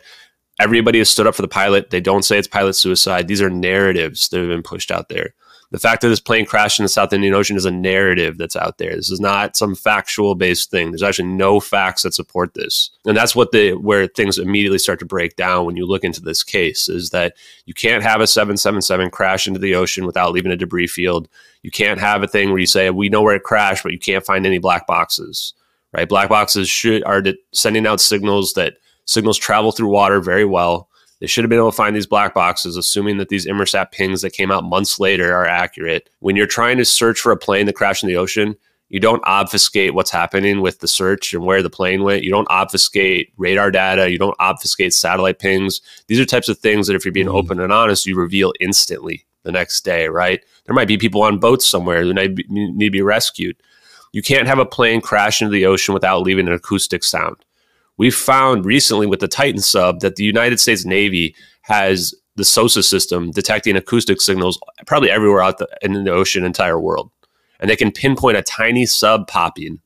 everybody 0.61 0.99
has 0.99 1.09
stood 1.09 1.27
up 1.27 1.35
for 1.35 1.41
the 1.41 1.49
pilot. 1.49 1.89
They 1.89 1.99
don't 1.99 2.23
say 2.23 2.37
it's 2.37 2.47
pilot 2.47 2.75
suicide. 2.75 3.27
These 3.27 3.41
are 3.41 3.49
narratives 3.49 4.29
that 4.29 4.39
have 4.39 4.47
been 4.47 4.63
pushed 4.63 4.89
out 4.89 5.09
there. 5.09 5.33
The 5.71 5.79
fact 5.79 6.01
that 6.01 6.09
this 6.09 6.21
plane 6.21 6.45
crashed 6.45 6.79
in 6.79 6.83
the 6.83 6.89
South 6.89 7.11
Indian 7.11 7.33
Ocean 7.33 7.57
is 7.57 7.65
a 7.65 7.71
narrative 7.71 8.37
that's 8.37 8.55
out 8.55 8.77
there. 8.77 8.95
This 8.95 9.09
is 9.09 9.19
not 9.19 9.57
some 9.57 9.75
factual 9.75 10.35
based 10.35 10.71
thing. 10.71 10.91
There's 10.91 11.03
actually 11.03 11.29
no 11.29 11.59
facts 11.59 12.03
that 12.03 12.13
support 12.13 12.53
this. 12.53 12.91
And 13.05 13.17
that's 13.17 13.35
what 13.35 13.51
the 13.51 13.73
where 13.73 14.07
things 14.07 14.37
immediately 14.37 14.77
start 14.77 14.99
to 14.99 15.05
break 15.05 15.35
down 15.35 15.65
when 15.65 15.75
you 15.75 15.85
look 15.85 16.05
into 16.05 16.21
this 16.21 16.41
case 16.41 16.87
is 16.87 17.09
that 17.09 17.33
you 17.65 17.73
can't 17.73 18.03
have 18.03 18.21
a 18.21 18.27
777 18.27 19.09
crash 19.09 19.45
into 19.45 19.59
the 19.59 19.75
ocean 19.75 20.05
without 20.05 20.31
leaving 20.31 20.51
a 20.53 20.55
debris 20.55 20.87
field. 20.87 21.27
You 21.63 21.72
can't 21.72 22.00
have 22.00 22.22
a 22.24 22.27
thing 22.27 22.50
where 22.50 22.60
you 22.60 22.67
say 22.67 22.89
we 22.89 23.10
know 23.10 23.22
where 23.22 23.36
it 23.36 23.43
crashed, 23.43 23.84
but 23.84 23.93
you 23.93 24.00
can't 24.00 24.25
find 24.25 24.46
any 24.46 24.60
black 24.60 24.86
boxes. 24.86 25.53
Right? 25.93 26.10
Black 26.10 26.29
boxes 26.29 26.70
should 26.70 27.03
are 27.03 27.24
sending 27.51 27.88
out 27.88 28.01
signals 28.01 28.53
that 28.53 28.75
signals 29.05 29.38
travel 29.38 29.72
through 29.72 29.89
water 29.89 30.20
very 30.22 30.46
well 30.46 30.89
they 31.24 31.27
should 31.27 31.46
have 31.46 31.50
been 31.50 31.60
able 31.60 31.72
to 31.72 31.77
find 31.77 31.96
these 31.96 32.05
black 32.05 32.34
boxes, 32.34 32.75
assuming 32.75 33.15
that 33.15 33.29
these 33.29 33.46
Inmarsat 33.46 33.93
pings 33.93 34.22
that 34.24 34.34
came 34.34 34.51
out 34.51 34.65
months 34.65 35.00
later 35.00 35.34
are 35.34 35.46
accurate. 35.46 36.10
When 36.20 36.36
you're 36.36 36.46
trying 36.46 36.77
to 36.79 36.84
search 36.84 37.22
for 37.22 37.32
a 37.32 37.38
plane 37.38 37.65
that 37.65 37.77
crashed 37.77 38.03
in 38.03 38.10
the 38.10 38.17
ocean, 38.17 38.58
you 38.89 39.00
don't 39.00 39.24
obfuscate 39.25 39.93
what's 39.93 40.12
happening 40.12 40.60
with 40.60 40.79
the 40.79 40.88
search 40.89 41.34
and 41.34 41.46
where 41.46 41.63
the 41.63 41.70
plane 41.70 42.03
went. 42.03 42.24
You 42.24 42.29
don't 42.29 42.50
obfuscate 42.50 43.32
radar 43.38 43.72
data. 43.72 44.12
You 44.12 44.17
don't 44.17 44.36
obfuscate 44.39 44.93
satellite 44.93 45.39
pings. 45.39 45.79
These 46.08 46.20
are 46.20 46.25
types 46.25 46.50
of 46.50 46.58
things 46.58 46.88
that, 46.88 46.96
if 46.98 47.05
you're 47.05 47.13
being 47.13 47.27
mm. 47.27 47.36
open 47.36 47.62
and 47.62 47.72
honest, 47.72 48.05
you 48.05 48.17
reveal 48.17 48.51
instantly 48.60 49.25
the 49.43 49.51
next 49.53 49.86
day, 49.86 50.10
right? 50.10 50.43
There 50.65 50.75
might 50.75 50.88
be 50.88 50.98
people 50.98 51.24
on 51.24 51.39
boats 51.39 51.65
somewhere 51.65 52.03
who 52.03 52.13
need 52.13 52.86
to 52.86 52.91
be 52.91 53.01
rescued. 53.01 53.58
You 54.12 54.22
can't 54.22 54.48
have 54.48 54.60
a 54.60 54.65
plane 54.65 55.01
crash 55.01 55.41
into 55.41 55.51
the 55.51 55.65
ocean 55.65 55.93
without 55.93 56.22
leaving 56.22 56.48
an 56.48 56.53
acoustic 56.53 57.03
sound 57.03 57.38
we 57.98 58.10
found 58.10 58.65
recently 58.65 59.08
with 59.08 59.20
the 59.20 59.27
Titan 59.27 59.62
sub 59.62 60.00
that 60.00 60.15
the 60.15 60.24
United 60.24 60.60
States 60.60 60.86
Navy 60.86 61.36
has 61.62 62.13
the 62.36 62.43
SOSUS 62.43 62.89
system 62.89 63.32
detecting 63.32 63.75
acoustic 63.75 64.20
signals 64.20 64.60
probably 64.88 65.12
everywhere 65.12 65.41
out 65.41 65.60
the, 65.60 65.67
in 65.82 66.03
the 66.03 66.12
ocean, 66.12 66.43
entire 66.43 66.79
world. 66.79 67.12
And 67.60 67.70
they 67.70 67.75
can 67.75 67.91
pinpoint 67.91 68.38
a 68.38 68.41
tiny 68.41 68.86
sub 68.86 69.27
popping 69.27 69.79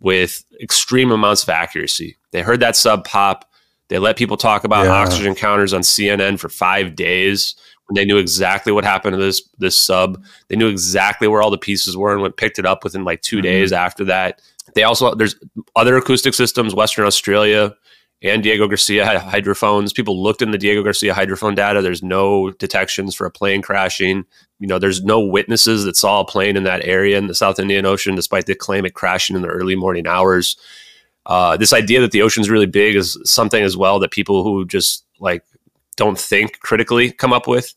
with 0.00 0.44
extreme 0.60 1.10
amounts 1.10 1.42
of 1.42 1.48
accuracy. 1.48 2.16
They 2.30 2.42
heard 2.42 2.60
that 2.60 2.76
sub 2.76 3.04
pop. 3.04 3.50
They 3.88 3.98
let 3.98 4.16
people 4.16 4.36
talk 4.36 4.64
about 4.64 4.86
yeah. 4.86 4.92
oxygen 4.92 5.34
counters 5.34 5.74
on 5.74 5.82
CNN 5.82 6.38
for 6.38 6.48
five 6.48 6.94
days. 6.94 7.54
They 7.94 8.04
knew 8.04 8.18
exactly 8.18 8.72
what 8.72 8.84
happened 8.84 9.14
to 9.14 9.22
this 9.22 9.48
this 9.58 9.76
sub. 9.76 10.22
They 10.48 10.56
knew 10.56 10.68
exactly 10.68 11.28
where 11.28 11.42
all 11.42 11.50
the 11.50 11.58
pieces 11.58 11.96
were 11.96 12.12
and 12.12 12.22
went 12.22 12.36
picked 12.36 12.58
it 12.58 12.66
up 12.66 12.84
within 12.84 13.04
like 13.04 13.22
2 13.22 13.36
mm-hmm. 13.36 13.42
days 13.42 13.72
after 13.72 14.04
that. 14.04 14.40
They 14.74 14.82
also 14.82 15.14
there's 15.14 15.36
other 15.76 15.96
acoustic 15.96 16.34
systems, 16.34 16.74
Western 16.74 17.06
Australia 17.06 17.74
and 18.22 18.42
Diego 18.42 18.68
Garcia 18.68 19.18
hydrophones. 19.18 19.92
People 19.92 20.22
looked 20.22 20.42
in 20.42 20.52
the 20.52 20.58
Diego 20.58 20.82
Garcia 20.82 21.12
hydrophone 21.12 21.56
data. 21.56 21.82
There's 21.82 22.02
no 22.02 22.52
detections 22.52 23.14
for 23.14 23.26
a 23.26 23.30
plane 23.30 23.62
crashing. 23.62 24.24
You 24.60 24.68
know, 24.68 24.78
there's 24.78 25.02
no 25.02 25.20
witnesses 25.20 25.84
that 25.84 25.96
saw 25.96 26.20
a 26.20 26.24
plane 26.24 26.56
in 26.56 26.62
that 26.62 26.84
area 26.84 27.18
in 27.18 27.26
the 27.26 27.34
South 27.34 27.58
Indian 27.58 27.84
Ocean, 27.84 28.14
despite 28.14 28.46
the 28.46 28.54
claim 28.54 28.86
it 28.86 28.94
crashing 28.94 29.34
in 29.34 29.42
the 29.42 29.48
early 29.48 29.74
morning 29.74 30.06
hours. 30.06 30.56
Uh, 31.26 31.56
this 31.56 31.72
idea 31.72 32.00
that 32.00 32.10
the 32.10 32.22
ocean's 32.22 32.50
really 32.50 32.66
big 32.66 32.96
is 32.96 33.16
something 33.24 33.62
as 33.62 33.76
well 33.76 33.98
that 34.00 34.10
people 34.10 34.42
who 34.42 34.64
just 34.64 35.04
like 35.20 35.44
don't 35.96 36.18
think 36.18 36.60
critically 36.60 37.10
come 37.10 37.32
up 37.32 37.46
with 37.46 37.74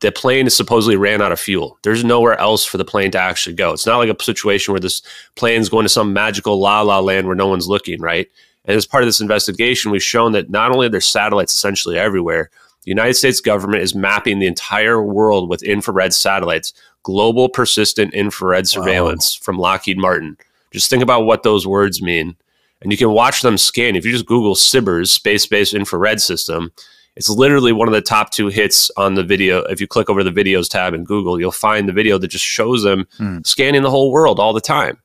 the 0.00 0.12
plane 0.12 0.46
is 0.46 0.56
supposedly 0.56 0.96
ran 0.96 1.22
out 1.22 1.32
of 1.32 1.40
fuel. 1.40 1.78
There's 1.82 2.04
nowhere 2.04 2.38
else 2.38 2.64
for 2.64 2.78
the 2.78 2.84
plane 2.84 3.10
to 3.12 3.18
actually 3.18 3.54
go. 3.54 3.72
It's 3.72 3.86
not 3.86 3.98
like 3.98 4.10
a 4.10 4.22
situation 4.22 4.72
where 4.72 4.80
this 4.80 5.02
plane's 5.34 5.68
going 5.68 5.84
to 5.84 5.88
some 5.88 6.12
magical 6.12 6.60
la 6.60 6.82
la 6.82 7.00
land 7.00 7.26
where 7.26 7.36
no 7.36 7.46
one's 7.46 7.68
looking, 7.68 8.00
right? 8.00 8.28
And 8.64 8.76
as 8.76 8.86
part 8.86 9.02
of 9.02 9.08
this 9.08 9.20
investigation, 9.20 9.90
we've 9.90 10.02
shown 10.02 10.32
that 10.32 10.50
not 10.50 10.72
only 10.72 10.86
are 10.86 10.90
there 10.90 11.00
satellites 11.00 11.54
essentially 11.54 11.98
everywhere, 11.98 12.50
the 12.82 12.90
United 12.90 13.14
States 13.14 13.40
government 13.40 13.82
is 13.82 13.94
mapping 13.94 14.38
the 14.38 14.46
entire 14.46 15.02
world 15.02 15.48
with 15.48 15.62
infrared 15.62 16.12
satellites, 16.12 16.72
global 17.02 17.48
persistent 17.48 18.12
infrared 18.12 18.68
surveillance 18.68 19.38
wow. 19.40 19.44
from 19.44 19.58
Lockheed 19.58 19.98
Martin. 19.98 20.36
Just 20.70 20.90
think 20.90 21.02
about 21.02 21.24
what 21.24 21.44
those 21.44 21.66
words 21.66 22.02
mean. 22.02 22.36
And 22.82 22.92
you 22.92 22.98
can 22.98 23.10
watch 23.12 23.40
them 23.40 23.56
scan. 23.56 23.96
If 23.96 24.04
you 24.04 24.12
just 24.12 24.26
Google 24.26 24.54
SBIRS, 24.54 25.08
space 25.08 25.46
based 25.46 25.72
infrared 25.72 26.20
system, 26.20 26.72
it's 27.16 27.28
literally 27.28 27.72
one 27.72 27.88
of 27.88 27.94
the 27.94 28.00
top 28.00 28.30
two 28.30 28.48
hits 28.48 28.90
on 28.96 29.14
the 29.14 29.22
video. 29.22 29.62
If 29.64 29.80
you 29.80 29.86
click 29.86 30.10
over 30.10 30.24
the 30.24 30.32
videos 30.32 30.68
tab 30.68 30.94
in 30.94 31.04
Google, 31.04 31.38
you'll 31.38 31.52
find 31.52 31.88
the 31.88 31.92
video 31.92 32.18
that 32.18 32.28
just 32.28 32.44
shows 32.44 32.82
them 32.82 33.06
mm. 33.18 33.46
scanning 33.46 33.82
the 33.82 33.90
whole 33.90 34.10
world 34.10 34.40
all 34.40 34.52
the 34.52 34.60
time. 34.60 34.98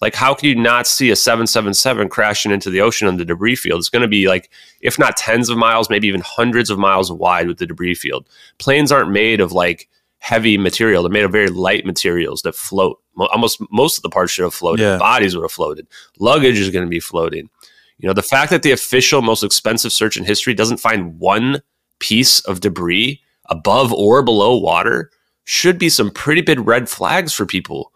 Like, 0.00 0.14
how 0.14 0.34
can 0.34 0.48
you 0.50 0.54
not 0.54 0.86
see 0.86 1.10
a 1.10 1.16
777 1.16 2.10
crashing 2.10 2.52
into 2.52 2.68
the 2.68 2.82
ocean 2.82 3.08
on 3.08 3.16
the 3.16 3.24
debris 3.24 3.56
field? 3.56 3.78
It's 3.78 3.88
going 3.88 4.02
to 4.02 4.08
be 4.08 4.28
like, 4.28 4.50
if 4.82 4.98
not 4.98 5.16
tens 5.16 5.48
of 5.48 5.56
miles, 5.56 5.88
maybe 5.88 6.06
even 6.06 6.20
hundreds 6.20 6.68
of 6.68 6.78
miles 6.78 7.10
wide 7.10 7.48
with 7.48 7.58
the 7.58 7.66
debris 7.66 7.94
field. 7.94 8.28
Planes 8.58 8.92
aren't 8.92 9.10
made 9.10 9.40
of 9.40 9.52
like 9.52 9.88
heavy 10.18 10.58
material, 10.58 11.02
they're 11.02 11.10
made 11.10 11.24
of 11.24 11.32
very 11.32 11.48
light 11.48 11.86
materials 11.86 12.42
that 12.42 12.54
float. 12.54 13.00
Almost 13.16 13.62
most 13.70 13.96
of 13.96 14.02
the 14.02 14.10
parts 14.10 14.32
should 14.32 14.42
have 14.42 14.52
floated, 14.52 14.82
yeah. 14.82 14.98
bodies 14.98 15.34
would 15.34 15.42
have 15.42 15.52
floated, 15.52 15.86
luggage 16.18 16.58
is 16.58 16.70
going 16.70 16.84
to 16.84 16.90
be 16.90 17.00
floating. 17.00 17.48
You 17.98 18.06
know, 18.06 18.12
the 18.12 18.22
fact 18.22 18.50
that 18.50 18.62
the 18.62 18.72
official 18.72 19.22
most 19.22 19.42
expensive 19.42 19.92
search 19.92 20.16
in 20.16 20.24
history 20.24 20.54
doesn't 20.54 20.78
find 20.78 21.18
one 21.18 21.62
piece 21.98 22.40
of 22.40 22.60
debris 22.60 23.22
above 23.48 23.92
or 23.92 24.22
below 24.22 24.56
water 24.56 25.10
should 25.44 25.78
be 25.78 25.88
some 25.88 26.10
pretty 26.10 26.40
big 26.40 26.60
red 26.60 26.88
flags 26.88 27.32
for 27.32 27.46
people. 27.46 27.92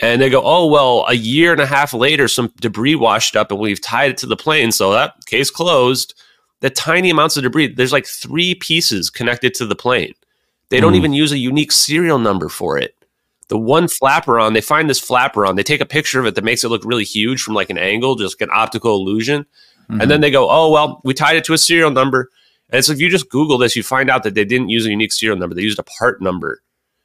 And 0.00 0.20
they 0.20 0.30
go, 0.30 0.42
oh, 0.42 0.66
well, 0.66 1.04
a 1.08 1.14
year 1.14 1.52
and 1.52 1.60
a 1.60 1.66
half 1.66 1.92
later, 1.92 2.26
some 2.26 2.52
debris 2.60 2.94
washed 2.94 3.36
up 3.36 3.50
and 3.50 3.60
we've 3.60 3.80
tied 3.80 4.10
it 4.10 4.16
to 4.18 4.26
the 4.26 4.36
plane. 4.36 4.72
So 4.72 4.92
that 4.92 5.14
case 5.26 5.50
closed. 5.50 6.14
The 6.60 6.70
tiny 6.70 7.10
amounts 7.10 7.36
of 7.36 7.42
debris, 7.42 7.74
there's 7.74 7.92
like 7.92 8.06
three 8.06 8.54
pieces 8.54 9.08
connected 9.08 9.54
to 9.54 9.66
the 9.66 9.74
plane. 9.74 10.14
They 10.70 10.80
don't 10.80 10.92
mm. 10.92 10.96
even 10.96 11.12
use 11.12 11.32
a 11.32 11.38
unique 11.38 11.72
serial 11.72 12.18
number 12.18 12.48
for 12.48 12.78
it 12.78 12.94
the 13.50 13.58
one 13.58 13.86
flaperon, 13.86 14.54
they 14.54 14.60
find 14.60 14.88
this 14.88 15.00
flaperon, 15.00 15.56
they 15.56 15.62
take 15.62 15.80
a 15.80 15.86
picture 15.86 16.20
of 16.20 16.26
it 16.26 16.36
that 16.36 16.44
makes 16.44 16.64
it 16.64 16.68
look 16.68 16.84
really 16.84 17.04
huge 17.04 17.42
from 17.42 17.54
like 17.54 17.68
an 17.68 17.78
angle, 17.78 18.14
just 18.14 18.40
an 18.40 18.48
optical 18.52 18.94
illusion. 18.94 19.44
Mm-hmm. 19.90 20.00
And 20.00 20.10
then 20.10 20.20
they 20.20 20.30
go, 20.30 20.48
oh, 20.48 20.70
well, 20.70 21.00
we 21.04 21.12
tied 21.12 21.36
it 21.36 21.44
to 21.44 21.52
a 21.52 21.58
serial 21.58 21.90
number. 21.90 22.30
And 22.70 22.84
so 22.84 22.92
if 22.92 23.00
you 23.00 23.10
just 23.10 23.28
Google 23.28 23.58
this, 23.58 23.74
you 23.74 23.82
find 23.82 24.08
out 24.08 24.22
that 24.22 24.34
they 24.34 24.44
didn't 24.44 24.68
use 24.68 24.86
a 24.86 24.90
unique 24.90 25.12
serial 25.12 25.36
number. 25.36 25.54
They 25.54 25.62
used 25.62 25.80
a 25.80 25.82
part 25.82 26.22
number. 26.22 26.62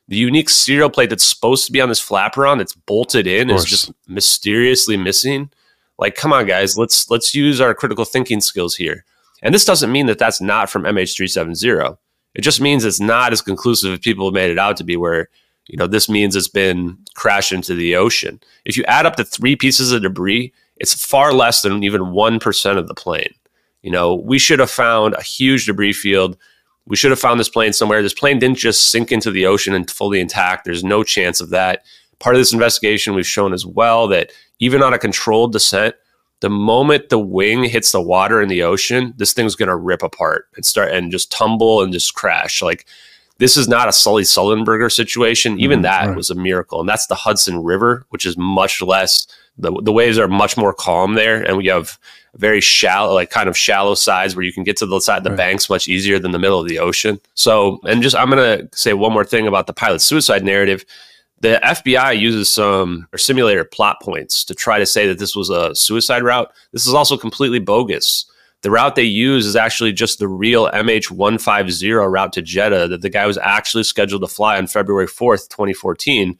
The 0.07 0.15
unique 0.15 0.49
serial 0.49 0.91
plate 0.91 1.09
that's 1.09 1.23
supposed 1.23 1.65
to 1.65 1.71
be 1.71 1.81
on 1.81 1.89
this 1.89 1.99
flaperon 1.99 2.59
that's 2.59 2.75
bolted 2.75 3.25
in 3.25 3.49
is 3.49 3.65
just 3.65 3.91
mysteriously 4.07 4.97
missing. 4.97 5.49
Like, 5.97 6.15
come 6.15 6.31
on, 6.31 6.45
guys, 6.45 6.77
let's 6.77 7.09
let's 7.09 7.33
use 7.33 7.59
our 7.59 7.73
critical 7.73 8.05
thinking 8.05 8.39
skills 8.39 8.75
here. 8.75 9.03
And 9.41 9.55
this 9.55 9.65
doesn't 9.65 9.91
mean 9.91 10.05
that 10.05 10.19
that's 10.19 10.41
not 10.41 10.69
from 10.69 10.83
MH370. 10.83 11.97
It 12.35 12.41
just 12.41 12.61
means 12.61 12.85
it's 12.85 12.99
not 12.99 13.33
as 13.33 13.41
conclusive 13.41 13.93
as 13.93 13.99
people 13.99 14.27
have 14.27 14.33
made 14.35 14.51
it 14.51 14.59
out 14.59 14.77
to 14.77 14.83
be, 14.83 14.95
where 14.95 15.29
you 15.67 15.77
know, 15.77 15.87
this 15.87 16.09
means 16.09 16.35
it's 16.35 16.47
been 16.47 16.97
crashed 17.15 17.51
into 17.51 17.73
the 17.75 17.95
ocean. 17.95 18.39
If 18.65 18.77
you 18.77 18.83
add 18.85 19.05
up 19.05 19.15
the 19.15 19.25
three 19.25 19.55
pieces 19.55 19.91
of 19.91 20.01
debris, 20.01 20.53
it's 20.77 20.93
far 20.93 21.33
less 21.33 21.61
than 21.61 21.83
even 21.83 22.01
1% 22.01 22.77
of 22.77 22.87
the 22.87 22.93
plane. 22.93 23.33
You 23.81 23.91
know, 23.91 24.15
we 24.15 24.39
should 24.39 24.59
have 24.59 24.71
found 24.71 25.13
a 25.15 25.21
huge 25.21 25.65
debris 25.65 25.93
field. 25.93 26.37
We 26.85 26.95
should 26.95 27.11
have 27.11 27.19
found 27.19 27.39
this 27.39 27.49
plane 27.49 27.73
somewhere. 27.73 28.01
This 28.01 28.13
plane 28.13 28.39
didn't 28.39 28.57
just 28.57 28.89
sink 28.89 29.11
into 29.11 29.31
the 29.31 29.45
ocean 29.45 29.73
and 29.73 29.89
fully 29.89 30.19
intact. 30.19 30.65
There's 30.65 30.83
no 30.83 31.03
chance 31.03 31.41
of 31.41 31.49
that. 31.49 31.85
Part 32.19 32.35
of 32.35 32.39
this 32.39 32.53
investigation, 32.53 33.15
we've 33.15 33.27
shown 33.27 33.53
as 33.53 33.65
well 33.65 34.07
that 34.07 34.31
even 34.59 34.81
on 34.81 34.93
a 34.93 34.99
controlled 34.99 35.51
descent, 35.51 35.95
the 36.41 36.49
moment 36.49 37.09
the 37.09 37.19
wing 37.19 37.63
hits 37.63 37.91
the 37.91 38.01
water 38.01 38.41
in 38.41 38.49
the 38.49 38.63
ocean, 38.63 39.13
this 39.17 39.33
thing's 39.33 39.55
going 39.55 39.69
to 39.69 39.75
rip 39.75 40.03
apart 40.03 40.47
and 40.55 40.65
start 40.65 40.91
and 40.91 41.11
just 41.11 41.31
tumble 41.31 41.81
and 41.81 41.93
just 41.93 42.13
crash. 42.13 42.61
Like 42.61 42.85
this 43.37 43.57
is 43.57 43.67
not 43.67 43.87
a 43.89 43.91
Sully 43.93 44.23
Sullenberger 44.23 44.91
situation. 44.91 45.59
Even 45.59 45.79
Mhm, 45.79 45.83
that 45.83 46.07
right. 46.07 46.15
was 46.15 46.29
a 46.29 46.35
miracle. 46.35 46.79
And 46.79 46.87
that's 46.87 47.07
the 47.07 47.15
Hudson 47.15 47.61
River, 47.63 48.05
which 48.09 48.25
is 48.25 48.37
much 48.37 48.81
less, 48.81 49.27
the, 49.57 49.71
the 49.83 49.91
waves 49.91 50.17
are 50.17 50.27
much 50.27 50.55
more 50.57 50.73
calm 50.73 51.15
there. 51.15 51.41
And 51.43 51.57
we 51.57 51.67
have 51.67 51.97
very 52.37 52.61
shallow, 52.61 53.13
like 53.13 53.29
kind 53.29 53.47
of 53.49 53.57
shallow 53.57 53.95
sides 53.95 54.35
where 54.35 54.43
you 54.43 54.51
can 54.53 54.63
get 54.63 54.77
to 54.77 54.85
the 54.85 54.99
side 54.99 55.17
of 55.19 55.23
the 55.23 55.29
Right. 55.31 55.37
banks 55.37 55.69
much 55.69 55.87
easier 55.87 56.19
than 56.19 56.31
the 56.31 56.39
middle 56.39 56.59
of 56.61 56.67
the 56.67 56.79
ocean. 56.79 57.19
So, 57.33 57.79
and 57.83 58.01
just, 58.01 58.15
I'm 58.15 58.29
going 58.29 58.59
to 58.69 58.77
say 58.77 58.93
one 58.93 59.13
more 59.13 59.23
thing 59.25 59.47
about 59.47 59.67
the 59.67 59.73
pilot 59.73 59.99
suicide 60.01 60.43
narrative. 60.43 60.85
The 61.41 61.59
FBI 61.63 62.17
uses 62.17 62.49
some 62.49 63.07
or 63.13 63.17
simulator 63.17 63.63
plot 63.65 64.01
points 64.01 64.43
to 64.45 64.55
try 64.55 64.79
to 64.79 64.85
say 64.85 65.07
that 65.07 65.19
this 65.19 65.35
was 65.35 65.49
a 65.49 65.75
suicide 65.75 66.23
route. 66.23 66.51
This 66.71 66.87
is 66.87 66.93
also 66.93 67.17
completely 67.17 67.59
bogus. 67.59 68.25
The 68.65 68.71
route 68.71 68.95
they 68.95 69.03
use 69.03 69.45
is 69.45 69.55
actually 69.55 69.93
just 69.93 70.17
the 70.17 70.27
real 70.27 70.71
MH150 70.71 72.11
route 72.11 72.33
to 72.33 72.41
Jeddah 72.41 72.87
that 72.87 73.03
the 73.03 73.11
guy 73.11 73.27
was 73.27 73.37
actually 73.37 73.83
scheduled 73.83 74.23
to 74.23 74.27
fly 74.27 74.57
on 74.57 74.65
February 74.65 75.05
4th, 75.05 75.49
2014. 75.49 76.35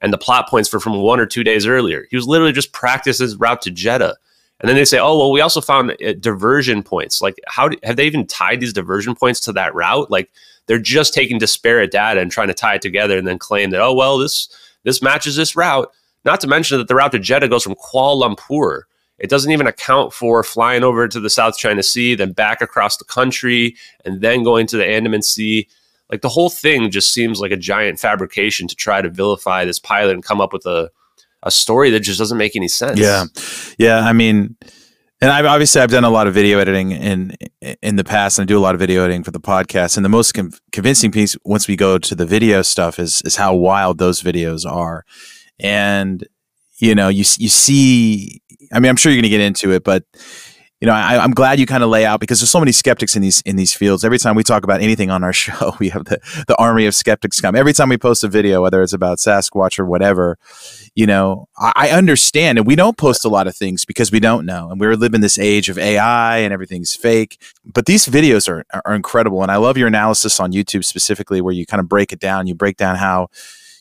And 0.00 0.12
the 0.12 0.18
plot 0.18 0.46
points 0.46 0.70
were 0.70 0.78
from 0.78 1.00
one 1.00 1.18
or 1.18 1.24
two 1.24 1.42
days 1.42 1.66
earlier. 1.66 2.06
He 2.10 2.16
was 2.16 2.26
literally 2.26 2.52
just 2.52 2.74
practicing 2.74 3.24
his 3.24 3.36
route 3.36 3.62
to 3.62 3.70
Jeddah. 3.70 4.14
And 4.60 4.68
then 4.68 4.76
they 4.76 4.84
say, 4.84 4.98
oh, 4.98 5.16
well, 5.16 5.32
we 5.32 5.40
also 5.40 5.62
found 5.62 5.92
uh, 5.92 6.12
diversion 6.20 6.82
points. 6.82 7.22
Like, 7.22 7.40
how 7.46 7.70
do, 7.70 7.78
have 7.82 7.96
they 7.96 8.04
even 8.04 8.26
tied 8.26 8.60
these 8.60 8.74
diversion 8.74 9.14
points 9.14 9.40
to 9.40 9.52
that 9.52 9.74
route? 9.74 10.10
Like, 10.10 10.30
they're 10.66 10.78
just 10.78 11.14
taking 11.14 11.38
disparate 11.38 11.92
data 11.92 12.20
and 12.20 12.30
trying 12.30 12.48
to 12.48 12.54
tie 12.54 12.74
it 12.74 12.82
together 12.82 13.16
and 13.16 13.26
then 13.26 13.38
claim 13.38 13.70
that, 13.70 13.80
oh, 13.80 13.94
well, 13.94 14.18
this 14.18 14.54
this 14.82 15.00
matches 15.00 15.34
this 15.34 15.56
route. 15.56 15.90
Not 16.26 16.42
to 16.42 16.46
mention 16.46 16.76
that 16.76 16.88
the 16.88 16.94
route 16.94 17.12
to 17.12 17.18
Jeddah 17.18 17.48
goes 17.48 17.62
from 17.62 17.74
Kuala 17.76 18.36
Lumpur. 18.36 18.82
It 19.20 19.28
doesn't 19.30 19.52
even 19.52 19.66
account 19.66 20.12
for 20.12 20.42
flying 20.42 20.82
over 20.82 21.06
to 21.06 21.20
the 21.20 21.30
South 21.30 21.56
China 21.56 21.82
Sea, 21.82 22.14
then 22.14 22.32
back 22.32 22.62
across 22.62 22.96
the 22.96 23.04
country, 23.04 23.76
and 24.04 24.20
then 24.22 24.42
going 24.42 24.66
to 24.68 24.76
the 24.76 24.86
Andaman 24.86 25.22
Sea. 25.22 25.68
Like 26.10 26.22
the 26.22 26.28
whole 26.28 26.50
thing 26.50 26.90
just 26.90 27.12
seems 27.12 27.38
like 27.38 27.52
a 27.52 27.56
giant 27.56 28.00
fabrication 28.00 28.66
to 28.66 28.74
try 28.74 29.00
to 29.02 29.10
vilify 29.10 29.64
this 29.64 29.78
pilot 29.78 30.14
and 30.14 30.24
come 30.24 30.40
up 30.40 30.52
with 30.52 30.66
a 30.66 30.90
a 31.42 31.50
story 31.50 31.90
that 31.90 32.00
just 32.00 32.18
doesn't 32.18 32.36
make 32.36 32.56
any 32.56 32.68
sense. 32.68 32.98
Yeah, 32.98 33.24
yeah. 33.78 34.00
I 34.00 34.12
mean, 34.12 34.56
and 35.20 35.30
I've 35.30 35.46
obviously 35.46 35.80
I've 35.80 35.90
done 35.90 36.04
a 36.04 36.10
lot 36.10 36.26
of 36.26 36.34
video 36.34 36.58
editing 36.58 36.92
in 36.92 37.36
in 37.82 37.96
the 37.96 38.04
past, 38.04 38.38
and 38.38 38.46
I 38.46 38.48
do 38.48 38.58
a 38.58 38.60
lot 38.60 38.74
of 38.74 38.80
video 38.80 39.04
editing 39.04 39.22
for 39.22 39.30
the 39.30 39.40
podcast. 39.40 39.96
And 39.96 40.04
the 40.04 40.10
most 40.10 40.32
con- 40.32 40.52
convincing 40.72 41.12
piece, 41.12 41.36
once 41.44 41.68
we 41.68 41.76
go 41.76 41.98
to 41.98 42.14
the 42.14 42.26
video 42.26 42.62
stuff, 42.62 42.98
is 42.98 43.22
is 43.22 43.36
how 43.36 43.54
wild 43.54 43.98
those 43.98 44.22
videos 44.22 44.70
are. 44.70 45.04
And 45.58 46.26
you 46.78 46.94
know, 46.94 47.08
you 47.08 47.24
you 47.38 47.48
see. 47.48 48.42
I 48.72 48.80
mean, 48.80 48.90
I'm 48.90 48.96
sure 48.96 49.10
you're 49.12 49.20
going 49.20 49.30
to 49.30 49.36
get 49.36 49.40
into 49.40 49.72
it, 49.72 49.84
but 49.84 50.04
you 50.80 50.86
know, 50.86 50.94
I, 50.94 51.22
I'm 51.22 51.32
glad 51.32 51.60
you 51.60 51.66
kind 51.66 51.82
of 51.82 51.90
lay 51.90 52.06
out 52.06 52.20
because 52.20 52.40
there's 52.40 52.50
so 52.50 52.58
many 52.58 52.72
skeptics 52.72 53.14
in 53.14 53.20
these 53.20 53.42
in 53.42 53.56
these 53.56 53.74
fields. 53.74 54.02
Every 54.02 54.18
time 54.18 54.34
we 54.34 54.42
talk 54.42 54.64
about 54.64 54.80
anything 54.80 55.10
on 55.10 55.22
our 55.22 55.32
show, 55.34 55.74
we 55.78 55.90
have 55.90 56.06
the 56.06 56.18
the 56.48 56.56
army 56.56 56.86
of 56.86 56.94
skeptics 56.94 57.38
come. 57.40 57.54
Every 57.54 57.74
time 57.74 57.90
we 57.90 57.98
post 57.98 58.24
a 58.24 58.28
video, 58.28 58.62
whether 58.62 58.82
it's 58.82 58.94
about 58.94 59.18
Sasquatch 59.18 59.78
or 59.78 59.84
whatever, 59.84 60.38
you 60.94 61.06
know, 61.06 61.48
I, 61.58 61.72
I 61.76 61.90
understand, 61.90 62.58
and 62.58 62.66
we 62.66 62.76
don't 62.76 62.96
post 62.96 63.26
a 63.26 63.28
lot 63.28 63.46
of 63.46 63.54
things 63.54 63.84
because 63.84 64.10
we 64.10 64.20
don't 64.20 64.46
know, 64.46 64.70
and 64.70 64.80
we're 64.80 64.96
living 64.96 65.20
this 65.20 65.38
age 65.38 65.68
of 65.68 65.78
AI 65.78 66.38
and 66.38 66.52
everything's 66.52 66.96
fake. 66.96 67.38
But 67.62 67.84
these 67.84 68.06
videos 68.06 68.48
are 68.48 68.64
are 68.86 68.94
incredible, 68.94 69.42
and 69.42 69.52
I 69.52 69.56
love 69.56 69.76
your 69.76 69.88
analysis 69.88 70.40
on 70.40 70.52
YouTube 70.52 70.86
specifically, 70.86 71.42
where 71.42 71.52
you 71.52 71.66
kind 71.66 71.80
of 71.80 71.88
break 71.90 72.10
it 72.10 72.20
down. 72.20 72.46
You 72.46 72.54
break 72.54 72.78
down 72.78 72.96
how 72.96 73.28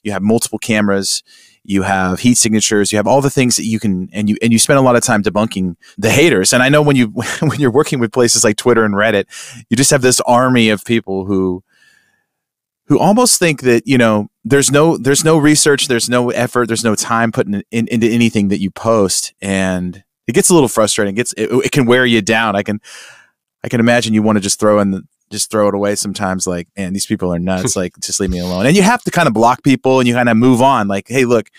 you 0.03 0.11
have 0.11 0.21
multiple 0.21 0.59
cameras 0.59 1.23
you 1.63 1.83
have 1.83 2.19
heat 2.19 2.35
signatures 2.35 2.91
you 2.91 2.97
have 2.97 3.07
all 3.07 3.21
the 3.21 3.29
things 3.29 3.55
that 3.55 3.65
you 3.65 3.79
can 3.79 4.09
and 4.13 4.29
you 4.29 4.37
and 4.41 4.51
you 4.51 4.59
spend 4.59 4.79
a 4.79 4.81
lot 4.81 4.95
of 4.95 5.03
time 5.03 5.21
debunking 5.23 5.75
the 5.97 6.09
haters. 6.09 6.53
And 6.53 6.63
i 6.63 6.69
know 6.69 6.81
when 6.81 6.95
you 6.95 7.07
when 7.41 7.59
you're 7.59 7.71
working 7.71 7.99
with 7.99 8.11
places 8.11 8.43
like 8.43 8.57
twitter 8.57 8.85
and 8.85 8.95
reddit 8.95 9.25
you 9.69 9.77
just 9.77 9.91
have 9.91 10.01
this 10.01 10.21
army 10.21 10.69
of 10.69 10.83
people 10.85 11.25
who 11.25 11.63
who 12.89 12.97
almost 12.97 13.39
think 13.39 13.61
that 13.61 13.87
you 13.87 13.97
know 13.97 14.29
there's 14.43 14.71
no 14.71 14.97
there's 14.97 15.23
no 15.23 15.37
research 15.37 15.87
there's 15.87 16.09
no 16.09 16.31
effort 16.31 16.67
there's 16.67 16.83
no 16.83 16.95
time 16.95 17.31
put 17.31 17.47
in, 17.47 17.63
in, 17.71 17.87
into 17.87 18.07
anything 18.07 18.49
that 18.49 18.59
you 18.59 18.71
post. 18.71 19.33
And 19.41 20.03
it 20.27 20.33
gets 20.33 20.49
a 20.49 20.53
little 20.53 20.67
frustrating. 20.67 21.13
It 21.13 21.17
gets 21.17 21.33
it, 21.33 21.49
it 21.65 21.71
can 21.71 21.85
wear 21.85 22.05
you 22.05 22.21
down. 22.21 22.55
I 22.55 22.63
can 22.63 22.81
i 23.63 23.69
can 23.69 23.79
imagine 23.79 24.13
you 24.13 24.23
want 24.23 24.37
to 24.37 24.41
just 24.41 24.59
throw 24.59 24.79
in 24.79 24.91
the 24.91 25.03
just 25.31 25.51
throw 25.51 25.67
it 25.67 25.75
away 25.75 25.95
sometimes 25.95 26.45
like 26.45 26.67
man 26.77 26.93
these 26.93 27.05
people 27.05 27.33
are 27.33 27.39
nuts 27.39 27.75
like 27.77 27.93
just 27.99 28.19
leave 28.19 28.29
me 28.29 28.39
alone. 28.39 28.65
And 28.65 28.75
you 28.75 28.83
have 28.83 29.01
to 29.03 29.11
kind 29.11 29.27
of 29.27 29.33
block 29.33 29.63
people 29.63 29.99
and 29.99 30.07
you 30.07 30.13
kind 30.13 30.29
of 30.29 30.37
move 30.37 30.61
on 30.61 30.87
like 30.87 31.07
hey 31.07 31.25
look 31.25 31.49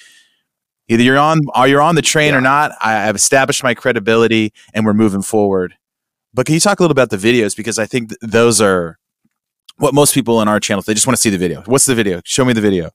either 0.89 1.03
you're 1.03 1.19
on 1.19 1.41
are 1.55 1.67
you're 1.67 1.83
on 1.83 1.95
the 1.95 2.03
train 2.03 2.35
or 2.35 2.41
not? 2.41 2.73
I, 2.81 3.09
i've 3.09 3.17
established 3.17 3.65
my 3.65 3.75
credibility 3.75 4.53
and 4.75 4.87
we're 4.87 4.95
moving 4.95 5.23
forward. 5.23 5.75
But 6.33 6.47
can 6.47 6.55
you 6.55 6.61
talk 6.61 6.79
a 6.79 6.83
little 6.85 6.93
about 6.93 7.11
the 7.11 7.17
videos? 7.17 7.57
Because 7.57 7.79
i 7.79 7.87
think 7.87 8.11
th- 8.11 8.19
those 8.23 8.61
are 8.61 9.00
what 9.81 9.93
most 9.95 10.15
people 10.15 10.41
in 10.41 10.49
our 10.49 10.61
channel 10.61 10.83
they 10.87 10.95
just 10.95 11.07
want 11.07 11.17
to 11.17 11.21
see 11.21 11.31
the 11.31 11.39
video 11.39 11.63
what's 11.67 11.87
the 11.87 11.95
video 11.95 12.21
show 12.25 12.45
me 12.45 12.53
the 12.53 12.61
video 12.61 12.91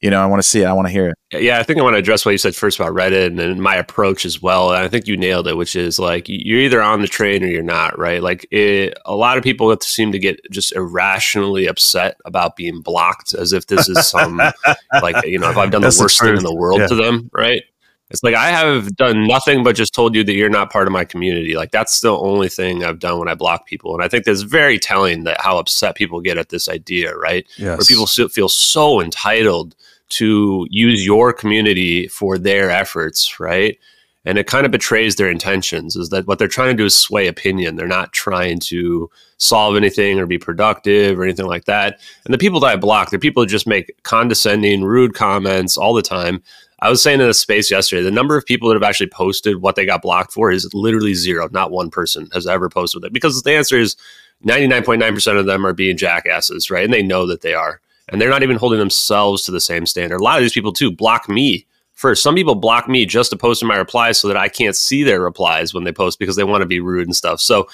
you 0.00 0.10
know 0.10 0.20
i 0.22 0.26
want 0.26 0.42
to 0.42 0.48
see 0.48 0.60
it 0.62 0.66
i 0.66 0.72
want 0.72 0.86
to 0.86 0.92
hear 0.92 1.08
it 1.08 1.14
Yeah, 1.32 1.58
I 1.58 1.62
think 1.64 1.78
I 1.80 1.82
want 1.82 1.94
to 1.94 1.98
address 1.98 2.24
what 2.24 2.32
you 2.32 2.38
said 2.38 2.54
first 2.54 2.78
about 2.78 2.92
Reddit 2.92 3.26
and, 3.26 3.40
and 3.40 3.60
my 3.60 3.74
approach 3.74 4.24
as 4.24 4.40
well. 4.40 4.70
And 4.70 4.84
I 4.84 4.88
think 4.88 5.08
you 5.08 5.16
nailed 5.16 5.48
it, 5.48 5.56
which 5.56 5.74
is 5.74 5.98
like 5.98 6.26
you're 6.28 6.60
either 6.60 6.80
on 6.80 7.00
the 7.00 7.08
train 7.08 7.42
or 7.42 7.48
you're 7.48 7.62
not, 7.62 7.98
right? 7.98 8.22
Like 8.22 8.46
it, 8.52 8.96
a 9.04 9.16
lot 9.16 9.36
of 9.36 9.42
people 9.42 9.74
seem 9.80 10.12
to 10.12 10.18
get 10.20 10.38
just 10.52 10.72
irrationally 10.76 11.66
upset 11.66 12.16
about 12.24 12.54
being 12.54 12.80
blocked, 12.82 13.34
as 13.34 13.52
if 13.52 13.66
this 13.66 13.88
is 13.88 14.06
some 14.06 14.36
like 15.02 15.26
you 15.26 15.38
know 15.40 15.50
if 15.50 15.56
I've 15.56 15.72
done 15.72 15.80
the 15.80 15.86
That's 15.86 15.96
the 15.96 16.04
worst 16.04 16.20
thing 16.20 16.36
in 16.36 16.44
the 16.44 16.54
world 16.54 16.82
Yeah. 16.82 16.86
to 16.88 16.94
them, 16.94 17.30
right? 17.32 17.62
It's 18.10 18.22
like 18.22 18.34
I 18.34 18.50
have 18.50 18.94
done 18.96 19.26
nothing 19.26 19.64
but 19.64 19.76
just 19.76 19.94
told 19.94 20.14
you 20.14 20.22
that 20.24 20.34
you're 20.34 20.50
not 20.50 20.70
part 20.70 20.86
of 20.86 20.92
my 20.92 21.04
community. 21.04 21.56
Like 21.56 21.70
that's 21.70 22.00
the 22.00 22.16
only 22.16 22.48
thing 22.48 22.84
I've 22.84 22.98
done 22.98 23.18
when 23.18 23.28
I 23.28 23.34
block 23.34 23.66
people, 23.66 23.94
and 23.94 24.04
I 24.04 24.08
think 24.08 24.24
that's 24.24 24.42
very 24.42 24.78
telling 24.78 25.24
that 25.24 25.40
how 25.40 25.58
upset 25.58 25.96
people 25.96 26.20
get 26.20 26.38
at 26.38 26.50
this 26.50 26.68
idea, 26.68 27.16
right? 27.16 27.46
Yes. 27.56 27.78
Where 27.78 27.86
people 27.86 28.06
feel 28.06 28.48
so 28.48 29.00
entitled 29.00 29.74
to 30.10 30.66
use 30.70 31.04
your 31.04 31.32
community 31.32 32.06
for 32.08 32.38
their 32.38 32.70
efforts, 32.70 33.40
right? 33.40 33.78
And 34.26 34.38
it 34.38 34.46
kind 34.46 34.64
of 34.64 34.72
betrays 34.72 35.16
their 35.16 35.28
intentions. 35.28 35.96
Is 35.96 36.08
that 36.10 36.26
what 36.26 36.38
they're 36.38 36.48
trying 36.48 36.74
to 36.74 36.82
do 36.82 36.86
is 36.86 36.94
sway 36.94 37.26
opinion? 37.26 37.76
They're 37.76 37.86
not 37.86 38.12
trying 38.12 38.58
to 38.60 39.10
solve 39.36 39.76
anything 39.76 40.18
or 40.18 40.26
be 40.26 40.38
productive 40.38 41.18
or 41.18 41.24
anything 41.24 41.46
like 41.46 41.66
that. 41.66 42.00
And 42.24 42.32
the 42.32 42.38
people 42.38 42.60
that 42.60 42.68
I 42.68 42.76
block, 42.76 43.10
they're 43.10 43.18
people 43.18 43.42
who 43.42 43.46
just 43.46 43.66
make 43.66 44.02
condescending, 44.02 44.82
rude 44.82 45.14
comments 45.14 45.76
all 45.76 45.92
the 45.92 46.00
time. 46.00 46.42
I 46.84 46.90
was 46.90 47.02
saying 47.02 47.22
in 47.22 47.28
a 47.30 47.32
space 47.32 47.70
yesterday, 47.70 48.02
the 48.02 48.10
number 48.10 48.36
of 48.36 48.44
people 48.44 48.68
that 48.68 48.74
have 48.74 48.82
actually 48.82 49.06
posted 49.06 49.62
what 49.62 49.74
they 49.74 49.86
got 49.86 50.02
blocked 50.02 50.34
for 50.34 50.50
is 50.50 50.68
literally 50.74 51.14
zero. 51.14 51.48
Not 51.50 51.70
one 51.70 51.88
person 51.88 52.28
has 52.34 52.46
ever 52.46 52.68
posted 52.68 53.04
it 53.04 53.12
because 53.12 53.42
the 53.42 53.54
answer 53.54 53.78
is 53.78 53.96
99.9% 54.44 55.38
of 55.38 55.46
them 55.46 55.64
are 55.64 55.72
being 55.72 55.96
jackasses, 55.96 56.70
right? 56.70 56.84
And 56.84 56.92
they 56.92 57.02
know 57.02 57.26
that 57.26 57.40
they 57.40 57.54
are. 57.54 57.80
And 58.10 58.20
they're 58.20 58.28
not 58.28 58.42
even 58.42 58.58
holding 58.58 58.78
themselves 58.78 59.44
to 59.44 59.50
the 59.50 59.62
same 59.62 59.86
standard. 59.86 60.20
A 60.20 60.22
lot 60.22 60.36
of 60.36 60.42
these 60.42 60.52
people, 60.52 60.74
too, 60.74 60.92
block 60.92 61.26
me 61.26 61.66
first. 61.94 62.22
Some 62.22 62.34
people 62.34 62.54
block 62.54 62.86
me 62.86 63.06
just 63.06 63.30
to 63.30 63.36
post 63.38 63.62
in 63.62 63.68
my 63.68 63.78
replies 63.78 64.20
so 64.20 64.28
that 64.28 64.36
I 64.36 64.50
can't 64.50 64.76
see 64.76 65.02
their 65.04 65.22
replies 65.22 65.72
when 65.72 65.84
they 65.84 65.92
post 65.92 66.18
because 66.18 66.36
they 66.36 66.44
want 66.44 66.60
to 66.60 66.66
be 66.66 66.80
rude 66.80 67.06
and 67.06 67.16
stuff. 67.16 67.40
So, 67.40 67.66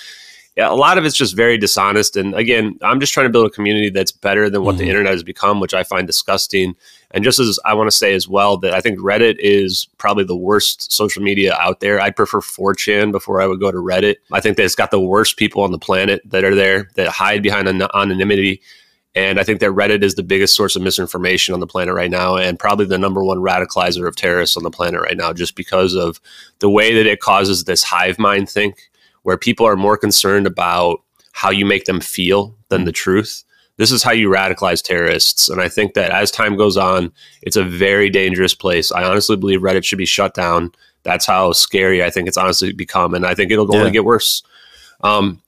yeah, 0.56 0.70
a 0.70 0.74
lot 0.74 0.98
of 0.98 1.04
it's 1.04 1.16
just 1.16 1.34
very 1.34 1.58
dishonest. 1.58 2.16
And 2.16 2.32
again, 2.34 2.78
I'm 2.82 3.00
just 3.00 3.12
trying 3.12 3.26
to 3.26 3.32
build 3.32 3.46
a 3.46 3.50
community 3.50 3.90
that's 3.90 4.12
better 4.12 4.48
than 4.48 4.62
what 4.62 4.76
the 4.76 4.84
mm-hmm. 4.84 4.90
internet 4.90 5.12
has 5.12 5.24
become, 5.24 5.58
which 5.58 5.74
I 5.74 5.82
find 5.82 6.06
disgusting. 6.06 6.76
And 7.12 7.24
just 7.24 7.40
as 7.40 7.58
I 7.64 7.74
want 7.74 7.90
to 7.90 7.96
say 7.96 8.14
as 8.14 8.28
well 8.28 8.56
that 8.58 8.72
I 8.72 8.80
think 8.80 8.98
Reddit 8.98 9.36
is 9.38 9.88
probably 9.98 10.24
the 10.24 10.36
worst 10.36 10.92
social 10.92 11.22
media 11.22 11.54
out 11.54 11.80
there. 11.80 12.00
I'd 12.00 12.16
prefer 12.16 12.40
4chan 12.40 13.10
before 13.10 13.40
I 13.40 13.46
would 13.46 13.60
go 13.60 13.72
to 13.72 13.78
Reddit. 13.78 14.16
I 14.32 14.40
think 14.40 14.56
that 14.56 14.64
it's 14.64 14.76
got 14.76 14.90
the 14.90 15.00
worst 15.00 15.36
people 15.36 15.62
on 15.62 15.72
the 15.72 15.78
planet 15.78 16.22
that 16.26 16.44
are 16.44 16.54
there 16.54 16.88
that 16.94 17.08
hide 17.08 17.42
behind 17.42 17.68
an- 17.68 17.82
anonymity. 17.94 18.60
And 19.16 19.40
I 19.40 19.42
think 19.42 19.58
that 19.58 19.70
Reddit 19.70 20.04
is 20.04 20.14
the 20.14 20.22
biggest 20.22 20.54
source 20.54 20.76
of 20.76 20.82
misinformation 20.82 21.52
on 21.52 21.58
the 21.58 21.66
planet 21.66 21.94
right 21.94 22.10
now, 22.10 22.36
and 22.36 22.58
probably 22.58 22.86
the 22.86 22.96
number 22.96 23.24
one 23.24 23.38
radicalizer 23.38 24.06
of 24.06 24.14
terrorists 24.14 24.56
on 24.56 24.62
the 24.62 24.70
planet 24.70 25.00
right 25.00 25.16
now, 25.16 25.32
just 25.32 25.56
because 25.56 25.94
of 25.94 26.20
the 26.60 26.70
way 26.70 26.94
that 26.94 27.06
it 27.06 27.18
causes 27.18 27.64
this 27.64 27.82
hive 27.82 28.20
mind 28.20 28.48
think, 28.48 28.88
where 29.22 29.36
people 29.36 29.66
are 29.66 29.76
more 29.76 29.96
concerned 29.96 30.46
about 30.46 31.02
how 31.32 31.50
you 31.50 31.66
make 31.66 31.86
them 31.86 32.00
feel 32.00 32.54
than 32.68 32.84
the 32.84 32.92
truth. 32.92 33.42
This 33.80 33.90
is 33.92 34.02
how 34.02 34.12
you 34.12 34.28
radicalize 34.28 34.82
terrorists. 34.82 35.48
And 35.48 35.58
I 35.58 35.70
think 35.70 35.94
that 35.94 36.10
as 36.10 36.30
time 36.30 36.54
goes 36.54 36.76
on, 36.76 37.10
it's 37.40 37.56
a 37.56 37.64
very 37.64 38.10
dangerous 38.10 38.54
place. 38.54 38.92
I 38.92 39.04
honestly 39.04 39.36
believe 39.36 39.60
Reddit 39.60 39.84
should 39.84 39.96
be 39.96 40.04
shut 40.04 40.34
down. 40.34 40.70
That's 41.02 41.24
how 41.24 41.52
scary 41.52 42.04
I 42.04 42.10
think 42.10 42.28
it's 42.28 42.36
honestly 42.36 42.74
become. 42.74 43.14
And 43.14 43.24
I 43.24 43.34
think 43.34 43.50
it'll 43.50 43.66
Yeah. 43.72 43.78
only 43.78 43.90
get 43.90 44.04
worse. 44.04 44.42
Um, 45.02 45.40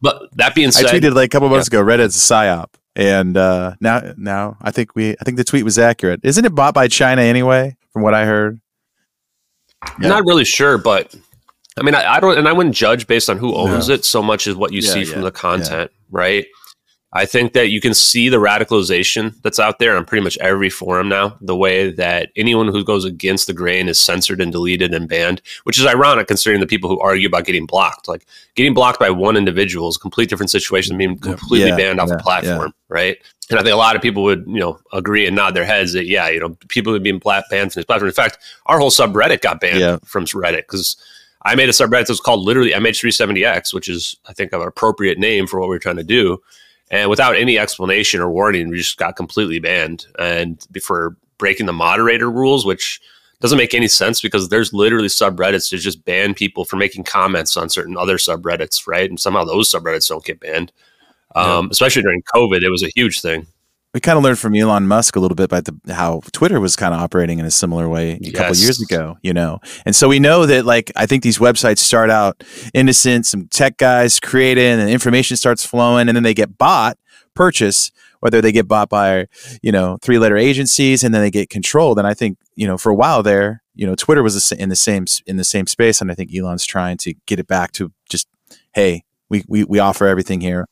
but 0.00 0.22
that 0.36 0.54
being 0.54 0.70
said, 0.70 0.86
I 0.86 1.00
tweeted 1.00 1.14
like 1.14 1.26
a 1.26 1.28
couple 1.30 1.48
months 1.48 1.66
ago, 1.66 1.82
Reddit's 1.82 2.14
a 2.14 2.32
psyop. 2.34 2.68
And 2.94 3.36
uh, 3.36 3.74
now, 3.80 4.12
now 4.16 4.56
I 4.62 4.70
think 4.70 4.94
we, 4.94 5.10
I 5.20 5.24
think 5.24 5.36
the 5.36 5.42
tweet 5.42 5.64
was 5.64 5.76
accurate. 5.76 6.20
Isn't 6.22 6.44
it 6.44 6.54
bought 6.54 6.74
by 6.74 6.86
China 6.86 7.22
anyway? 7.22 7.76
From 7.92 8.02
what 8.02 8.14
I 8.14 8.24
heard. 8.24 8.60
I'm 9.82 10.08
not 10.08 10.24
really 10.26 10.44
sure, 10.44 10.78
but 10.78 11.12
I 11.76 11.82
mean, 11.82 11.96
I, 11.96 12.14
I 12.14 12.20
don't, 12.20 12.38
and 12.38 12.46
I 12.46 12.52
wouldn't 12.52 12.74
judge 12.76 13.06
based 13.08 13.28
on 13.28 13.36
who 13.38 13.54
owns 13.56 13.88
No. 13.88 13.94
it 13.94 14.04
so 14.04 14.22
much 14.22 14.46
as 14.46 14.54
what 14.54 14.72
you 14.72 14.80
Yeah, 14.80 14.92
see 14.92 15.02
yeah, 15.02 15.12
from 15.12 15.22
the 15.22 15.32
content, 15.32 15.90
right? 16.10 16.46
I 17.12 17.26
think 17.26 17.54
that 17.54 17.70
you 17.70 17.80
can 17.80 17.92
see 17.92 18.28
the 18.28 18.36
radicalization 18.36 19.34
that's 19.42 19.58
out 19.58 19.80
there 19.80 19.96
on 19.96 20.04
pretty 20.04 20.22
much 20.22 20.38
every 20.38 20.70
forum 20.70 21.08
now. 21.08 21.36
The 21.40 21.56
way 21.56 21.90
that 21.90 22.30
anyone 22.36 22.68
who 22.68 22.84
goes 22.84 23.04
against 23.04 23.48
the 23.48 23.52
grain 23.52 23.88
is 23.88 23.98
censored 23.98 24.40
and 24.40 24.52
deleted 24.52 24.94
and 24.94 25.08
banned, 25.08 25.42
which 25.64 25.78
is 25.78 25.86
ironic 25.86 26.28
considering 26.28 26.60
the 26.60 26.68
people 26.68 26.88
who 26.88 27.00
argue 27.00 27.26
about 27.26 27.46
getting 27.46 27.66
blocked. 27.66 28.06
Like 28.06 28.26
getting 28.54 28.74
blocked 28.74 29.00
by 29.00 29.10
one 29.10 29.36
individual 29.36 29.88
is 29.88 29.96
a 29.96 29.98
complete 29.98 30.28
different 30.28 30.50
situation 30.50 30.92
than 30.92 30.98
being 30.98 31.18
completely 31.18 31.70
Yeah, 31.70 31.76
banned 31.76 31.98
off 32.00 32.10
yeah, 32.10 32.14
a 32.14 32.22
platform, 32.22 32.74
right? 32.88 33.18
And 33.50 33.58
I 33.58 33.62
think 33.64 33.74
a 33.74 33.76
lot 33.76 33.96
of 33.96 34.02
people 34.02 34.22
would, 34.22 34.44
you 34.46 34.60
know, 34.60 34.78
agree 34.92 35.26
and 35.26 35.34
nod 35.34 35.54
their 35.54 35.64
heads 35.64 35.92
that 35.94 36.06
yeah, 36.06 36.28
you 36.28 36.38
know, 36.38 36.56
people 36.68 36.92
would 36.92 37.02
be 37.02 37.10
banned 37.10 37.42
from 37.50 37.68
this 37.70 37.84
platform. 37.84 38.08
In 38.08 38.14
fact, 38.14 38.38
our 38.66 38.78
whole 38.78 38.90
subreddit 38.90 39.40
got 39.40 39.60
banned 39.60 39.80
Yeah. 39.80 39.98
from 40.04 40.26
Reddit 40.26 40.58
because 40.58 40.96
I 41.42 41.56
made 41.56 41.68
a 41.68 41.72
subreddit 41.72 42.06
that 42.06 42.10
was 42.10 42.20
called 42.20 42.44
literally 42.44 42.70
MH370X, 42.70 43.74
which 43.74 43.88
is 43.88 44.14
I 44.28 44.32
think 44.32 44.52
an 44.52 44.60
appropriate 44.60 45.18
name 45.18 45.48
for 45.48 45.58
what 45.58 45.68
we 45.68 45.74
are 45.74 45.80
trying 45.80 45.96
to 45.96 46.04
do. 46.04 46.40
And 46.90 47.08
without 47.08 47.36
any 47.36 47.58
explanation 47.58 48.20
or 48.20 48.30
warning, 48.30 48.68
we 48.68 48.78
just 48.78 48.96
got 48.96 49.16
completely 49.16 49.60
banned 49.60 50.06
and 50.18 50.64
for 50.82 51.16
breaking 51.38 51.66
the 51.66 51.72
moderator 51.72 52.30
rules, 52.30 52.66
which 52.66 53.00
doesn't 53.40 53.58
make 53.58 53.74
any 53.74 53.88
sense 53.88 54.20
because 54.20 54.48
there's 54.48 54.72
literally 54.72 55.08
subreddits 55.08 55.70
to 55.70 55.78
just 55.78 56.04
ban 56.04 56.34
people 56.34 56.64
for 56.64 56.76
making 56.76 57.04
comments 57.04 57.56
on 57.56 57.70
certain 57.70 57.96
other 57.96 58.18
subreddits, 58.18 58.86
right? 58.86 59.08
And 59.08 59.18
somehow 59.18 59.44
those 59.44 59.70
subreddits 59.70 60.08
don't 60.08 60.24
get 60.24 60.40
banned. 60.40 60.72
Um, 61.34 61.68
Especially 61.70 62.02
during 62.02 62.22
COVID, 62.34 62.62
it 62.62 62.70
was 62.70 62.82
a 62.82 62.90
huge 62.94 63.20
thing. 63.20 63.46
We 63.92 63.98
kind 64.00 64.16
of 64.16 64.22
learned 64.22 64.38
from 64.38 64.54
Elon 64.54 64.86
Musk 64.86 65.16
a 65.16 65.20
little 65.20 65.34
bit 65.34 65.44
about 65.44 65.64
the, 65.64 65.92
how 65.92 66.20
Twitter 66.32 66.60
was 66.60 66.76
kind 66.76 66.94
of 66.94 67.00
operating 67.00 67.40
in 67.40 67.44
a 67.44 67.50
similar 67.50 67.88
way 67.88 68.12
a 68.12 68.30
couple 68.30 68.54
Yes. 68.54 68.62
years 68.62 68.80
ago, 68.80 69.18
you 69.22 69.32
know. 69.32 69.58
And 69.84 69.96
so 69.96 70.08
we 70.08 70.20
know 70.20 70.46
that, 70.46 70.64
like, 70.64 70.92
I 70.94 71.06
think 71.06 71.24
these 71.24 71.38
websites 71.38 71.78
start 71.78 72.08
out 72.08 72.44
innocent, 72.72 73.26
some 73.26 73.48
tech 73.48 73.78
guys 73.78 74.20
create 74.20 74.58
it, 74.58 74.78
and 74.78 74.88
information 74.88 75.36
starts 75.36 75.64
flowing, 75.64 76.08
and 76.08 76.14
then 76.14 76.22
they 76.22 76.34
get 76.34 76.56
bought, 76.56 76.98
purchase, 77.34 77.90
whether 78.20 78.40
they 78.40 78.52
get 78.52 78.68
bought 78.68 78.88
by, 78.90 79.26
you 79.60 79.72
know, 79.72 79.98
three 80.02 80.20
letter 80.20 80.36
agencies, 80.36 81.02
and 81.02 81.12
then 81.12 81.22
they 81.22 81.30
get 81.30 81.50
controlled. 81.50 81.98
And 81.98 82.06
I 82.06 82.14
think, 82.14 82.38
you 82.54 82.68
know, 82.68 82.78
for 82.78 82.90
a 82.90 82.94
while 82.94 83.24
there, 83.24 83.60
you 83.74 83.86
know, 83.88 83.96
Twitter 83.96 84.22
was 84.22 84.52
in 84.52 84.68
the 84.68 84.76
same 84.76 85.06
in 85.26 85.36
the 85.36 85.42
same 85.44 85.66
space, 85.66 86.00
and 86.00 86.12
I 86.12 86.14
think 86.14 86.32
Elon's 86.32 86.64
trying 86.64 86.96
to 86.98 87.14
get 87.26 87.40
it 87.40 87.48
back 87.48 87.72
to 87.72 87.90
just, 88.08 88.28
hey, 88.72 89.02
we 89.28 89.42
we, 89.48 89.64
we 89.64 89.80
offer 89.80 90.06
everything 90.06 90.40
here. 90.40 90.66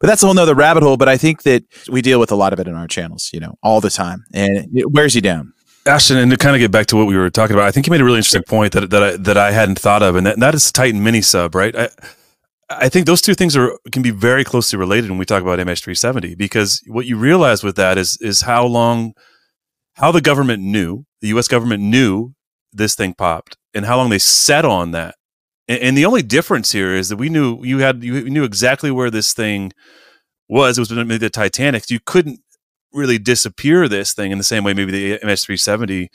But 0.00 0.06
that's 0.06 0.22
a 0.22 0.26
whole 0.26 0.34
nother 0.34 0.54
rabbit 0.54 0.82
hole. 0.82 0.96
But 0.96 1.08
I 1.08 1.16
think 1.16 1.42
that 1.42 1.64
we 1.90 2.02
deal 2.02 2.20
with 2.20 2.30
a 2.30 2.36
lot 2.36 2.52
of 2.52 2.60
it 2.60 2.68
in 2.68 2.74
our 2.74 2.86
channels, 2.86 3.30
you 3.32 3.40
know, 3.40 3.56
all 3.62 3.80
the 3.80 3.90
time, 3.90 4.24
and 4.32 4.68
it 4.76 4.92
wears 4.92 5.14
you 5.14 5.20
down. 5.20 5.52
Ashton, 5.86 6.18
and 6.18 6.30
to 6.30 6.36
kind 6.36 6.54
of 6.54 6.60
get 6.60 6.70
back 6.70 6.86
to 6.86 6.96
what 6.96 7.06
we 7.06 7.16
were 7.16 7.30
talking 7.30 7.54
about, 7.54 7.66
I 7.66 7.70
think 7.70 7.86
you 7.86 7.90
made 7.90 8.00
a 8.00 8.04
really 8.04 8.18
interesting 8.18 8.42
point 8.42 8.72
that 8.74 8.90
that 8.90 9.02
I, 9.02 9.16
that 9.16 9.36
I 9.36 9.52
hadn't 9.52 9.78
thought 9.78 10.02
of, 10.02 10.16
and 10.16 10.26
that, 10.26 10.38
that 10.38 10.54
is 10.54 10.70
Titan 10.70 11.02
mini 11.02 11.22
sub, 11.22 11.54
right? 11.54 11.74
I, 11.74 11.88
I 12.70 12.88
think 12.88 13.06
those 13.06 13.22
two 13.22 13.34
things 13.34 13.56
are 13.56 13.76
can 13.90 14.02
be 14.02 14.10
very 14.10 14.44
closely 14.44 14.78
related 14.78 15.10
when 15.10 15.18
we 15.18 15.24
talk 15.24 15.42
about 15.42 15.58
MH370 15.58 16.36
because 16.36 16.82
what 16.86 17.06
you 17.06 17.16
realize 17.16 17.64
with 17.64 17.76
that 17.76 17.96
is 17.96 18.18
is 18.20 18.42
how 18.42 18.66
long, 18.66 19.14
how 19.94 20.12
the 20.12 20.20
government 20.20 20.62
knew, 20.62 21.04
the 21.20 21.28
U.S. 21.28 21.48
government 21.48 21.82
knew 21.82 22.34
this 22.72 22.94
thing 22.94 23.14
popped, 23.14 23.56
and 23.74 23.86
how 23.86 23.96
long 23.96 24.10
they 24.10 24.18
set 24.18 24.64
on 24.64 24.90
that. 24.92 25.14
And, 25.68 25.80
and 25.80 25.98
the 25.98 26.06
only 26.06 26.22
difference 26.22 26.72
here 26.72 26.94
is 26.94 27.08
that 27.10 27.16
we 27.16 27.28
knew 27.28 27.62
you 27.62 27.78
had 27.78 28.02
you 28.02 28.28
knew 28.28 28.44
exactly 28.44 28.90
where 28.90 29.10
this 29.10 29.32
thing 29.32 29.72
was. 30.48 30.78
It 30.78 30.80
was 30.80 30.90
maybe 30.90 31.18
the 31.18 31.30
Titanic. 31.30 31.90
You 31.90 32.00
couldn't 32.00 32.40
really 32.92 33.18
disappear 33.18 33.86
this 33.88 34.12
thing 34.14 34.32
in 34.32 34.38
the 34.38 34.44
same 34.44 34.64
way 34.64 34.72
maybe 34.72 34.92
the 34.92 35.18
MH370 35.18 36.08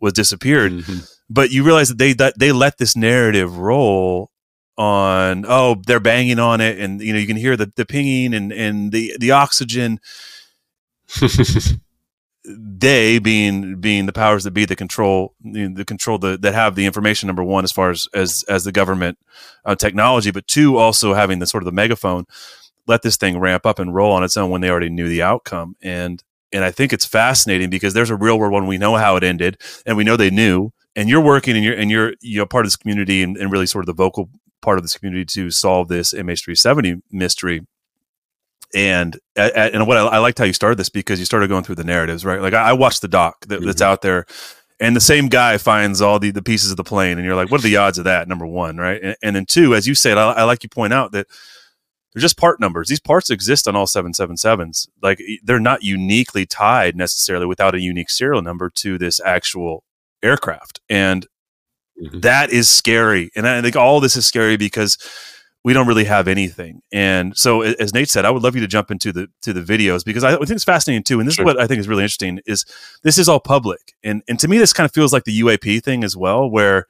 was 0.00 0.12
disappeared. 0.12 0.72
Mm-hmm. 0.72 0.98
But 1.28 1.50
you 1.50 1.64
realize 1.64 1.88
that 1.90 1.98
they 1.98 2.12
that 2.14 2.38
they 2.38 2.52
let 2.52 2.78
this 2.78 2.96
narrative 2.96 3.58
roll 3.58 4.30
on 4.76 5.44
oh 5.46 5.76
they're 5.86 6.00
banging 6.00 6.40
on 6.40 6.60
it 6.60 6.80
and 6.80 7.00
you 7.00 7.12
know 7.12 7.18
you 7.18 7.28
can 7.28 7.36
hear 7.36 7.56
the, 7.56 7.72
the 7.76 7.86
pinging 7.86 8.34
and 8.34 8.52
and 8.52 8.90
the 8.90 9.14
the 9.20 9.30
oxygen 9.30 10.00
they 12.46 13.18
being 13.18 13.80
being 13.80 14.06
the 14.06 14.12
powers 14.12 14.44
that 14.44 14.50
be 14.50 14.64
that 14.66 14.76
control 14.76 15.34
the, 15.42 15.84
control 15.86 16.18
the, 16.18 16.36
that 16.36 16.52
have 16.52 16.74
the 16.74 16.84
information 16.84 17.26
number 17.26 17.42
one 17.42 17.64
as 17.64 17.72
far 17.72 17.90
as 17.90 18.06
as 18.12 18.44
as 18.50 18.64
the 18.64 18.72
government 18.72 19.16
uh, 19.64 19.74
technology 19.74 20.30
but 20.30 20.46
two 20.46 20.76
also 20.76 21.14
having 21.14 21.38
the 21.38 21.46
sort 21.46 21.62
of 21.62 21.66
the 21.66 21.72
megaphone 21.72 22.26
let 22.86 23.02
this 23.02 23.16
thing 23.16 23.38
ramp 23.38 23.66
up 23.66 23.78
and 23.78 23.94
roll 23.94 24.12
on 24.12 24.24
its 24.24 24.36
own 24.36 24.50
when 24.50 24.60
they 24.60 24.70
already 24.70 24.90
knew 24.90 25.08
the 25.08 25.22
outcome. 25.22 25.76
And 25.82 26.22
and 26.52 26.64
I 26.64 26.70
think 26.70 26.92
it's 26.92 27.06
fascinating 27.06 27.68
because 27.68 27.94
there's 27.94 28.10
a 28.10 28.16
real 28.16 28.38
world 28.38 28.52
one 28.52 28.66
we 28.66 28.78
know 28.78 28.94
how 28.96 29.16
it 29.16 29.24
ended 29.24 29.60
and 29.84 29.96
we 29.96 30.04
know 30.04 30.16
they 30.16 30.30
knew 30.30 30.70
and 30.94 31.08
you're 31.08 31.20
working 31.20 31.56
and 31.56 31.64
you're 31.64 31.74
and 31.74 31.90
you're 31.90 32.14
you 32.20 32.38
know 32.38 32.46
part 32.46 32.64
of 32.64 32.66
this 32.68 32.76
community 32.76 33.22
and, 33.22 33.36
and 33.36 33.50
really 33.50 33.66
sort 33.66 33.82
of 33.82 33.86
the 33.86 34.02
vocal 34.02 34.28
part 34.62 34.78
of 34.78 34.84
this 34.84 34.96
community 34.96 35.24
to 35.24 35.50
solve 35.50 35.88
this 35.88 36.14
MH370 36.14 37.02
mystery 37.10 37.62
and 38.74 39.18
and 39.36 39.86
what 39.86 39.96
I, 39.96 40.06
I 40.06 40.18
liked 40.18 40.38
how 40.38 40.44
you 40.44 40.52
started 40.52 40.78
this 40.78 40.88
because 40.88 41.18
you 41.18 41.24
started 41.24 41.48
going 41.48 41.64
through 41.64 41.76
the 41.76 41.84
narratives, 41.84 42.24
right? 42.24 42.40
Like 42.40 42.54
I, 42.54 42.70
I 42.70 42.72
watched 42.72 43.02
the 43.02 43.08
doc 43.08 43.46
that, 43.46 43.62
that's 43.62 43.80
mm-hmm. 43.80 43.90
out 43.90 44.02
there, 44.02 44.26
and 44.80 44.96
the 44.96 45.00
same 45.00 45.28
guy 45.28 45.58
finds 45.58 46.00
all 46.02 46.18
the 46.18 46.30
the 46.30 46.42
pieces 46.42 46.70
of 46.70 46.76
the 46.76 46.84
plane, 46.84 47.18
and 47.18 47.24
you're 47.24 47.36
like, 47.36 47.50
what 47.50 47.60
are 47.60 47.68
the 47.68 47.76
odds 47.76 47.98
of 47.98 48.04
that? 48.04 48.28
Number 48.28 48.46
one, 48.46 48.76
right? 48.76 49.00
And, 49.02 49.16
and 49.22 49.36
then 49.36 49.46
two, 49.46 49.74
as 49.74 49.86
you 49.86 49.94
said, 49.94 50.18
I, 50.18 50.32
I 50.32 50.42
like 50.44 50.62
you 50.62 50.68
point 50.68 50.92
out 50.92 51.12
that 51.12 51.26
they're 52.12 52.20
just 52.20 52.36
part 52.36 52.60
numbers. 52.60 52.88
These 52.88 53.00
parts 53.00 53.30
exist 53.30 53.68
on 53.68 53.76
all 53.76 53.86
seven 53.86 54.12
seven 54.12 54.36
sevens. 54.36 54.88
Like 55.02 55.20
they're 55.42 55.60
not 55.60 55.82
uniquely 55.82 56.46
tied 56.46 56.96
necessarily 56.96 57.46
without 57.46 57.74
a 57.74 57.80
unique 57.80 58.10
serial 58.10 58.42
number 58.42 58.70
to 58.70 58.98
this 58.98 59.20
actual 59.24 59.84
aircraft, 60.22 60.80
and 60.88 61.26
mm-hmm. 62.00 62.20
that 62.20 62.50
is 62.50 62.68
scary. 62.68 63.30
And 63.36 63.46
I 63.46 63.62
think 63.62 63.76
all 63.76 64.00
this 64.00 64.16
is 64.16 64.26
scary 64.26 64.56
because 64.56 64.98
we 65.64 65.72
don't 65.72 65.86
really 65.86 66.04
have 66.04 66.28
anything. 66.28 66.82
And 66.92 67.36
so, 67.36 67.62
as 67.62 67.94
Nate 67.94 68.10
said, 68.10 68.26
I 68.26 68.30
would 68.30 68.42
love 68.42 68.54
you 68.54 68.60
to 68.60 68.66
jump 68.66 68.90
into 68.90 69.12
the 69.12 69.28
to 69.42 69.52
the 69.52 69.62
videos 69.62 70.04
because 70.04 70.22
I 70.22 70.36
think 70.36 70.50
it's 70.50 70.64
fascinating 70.64 71.02
too. 71.02 71.18
And 71.18 71.26
this 71.26 71.36
Sure. 71.36 71.44
is 71.44 71.46
what 71.46 71.60
I 71.60 71.66
think 71.66 71.80
is 71.80 71.88
really 71.88 72.02
interesting 72.02 72.40
is 72.46 72.66
this 73.02 73.16
is 73.18 73.28
all 73.28 73.40
public, 73.40 73.94
and 74.04 74.22
and 74.28 74.38
to 74.40 74.46
me, 74.46 74.58
this 74.58 74.74
kind 74.74 74.84
of 74.84 74.92
feels 74.92 75.12
like 75.12 75.24
the 75.24 75.40
UAP 75.40 75.82
thing 75.82 76.04
as 76.04 76.16
well, 76.16 76.48
where 76.48 76.86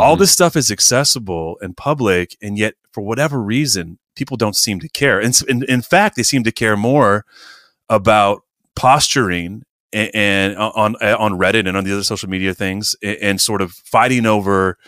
all 0.00 0.14
mm-hmm. 0.14 0.20
this 0.20 0.32
stuff 0.32 0.56
is 0.56 0.70
accessible 0.70 1.58
and 1.60 1.76
public, 1.76 2.36
and 2.42 2.58
yet 2.58 2.74
for 2.92 3.02
whatever 3.02 3.40
reason, 3.40 3.98
people 4.16 4.36
don't 4.36 4.56
seem 4.56 4.80
to 4.80 4.88
care. 4.88 5.20
And 5.20 5.38
in, 5.46 5.62
in 5.64 5.82
fact, 5.82 6.16
they 6.16 6.24
seem 6.24 6.42
to 6.44 6.50
care 6.52 6.76
more 6.76 7.24
about 7.88 8.42
posturing 8.74 9.64
and, 9.92 10.10
and 10.14 10.56
on 10.56 10.96
eh, 11.02 11.14
on 11.14 11.32
Reddit 11.32 11.68
and 11.68 11.76
on 11.76 11.84
the 11.84 11.92
other 11.92 12.04
social 12.04 12.30
media 12.30 12.54
things, 12.54 12.96
and, 13.02 13.16
and 13.18 13.40
sort 13.40 13.60
of 13.60 13.72
fighting 13.72 14.24
over, 14.24 14.78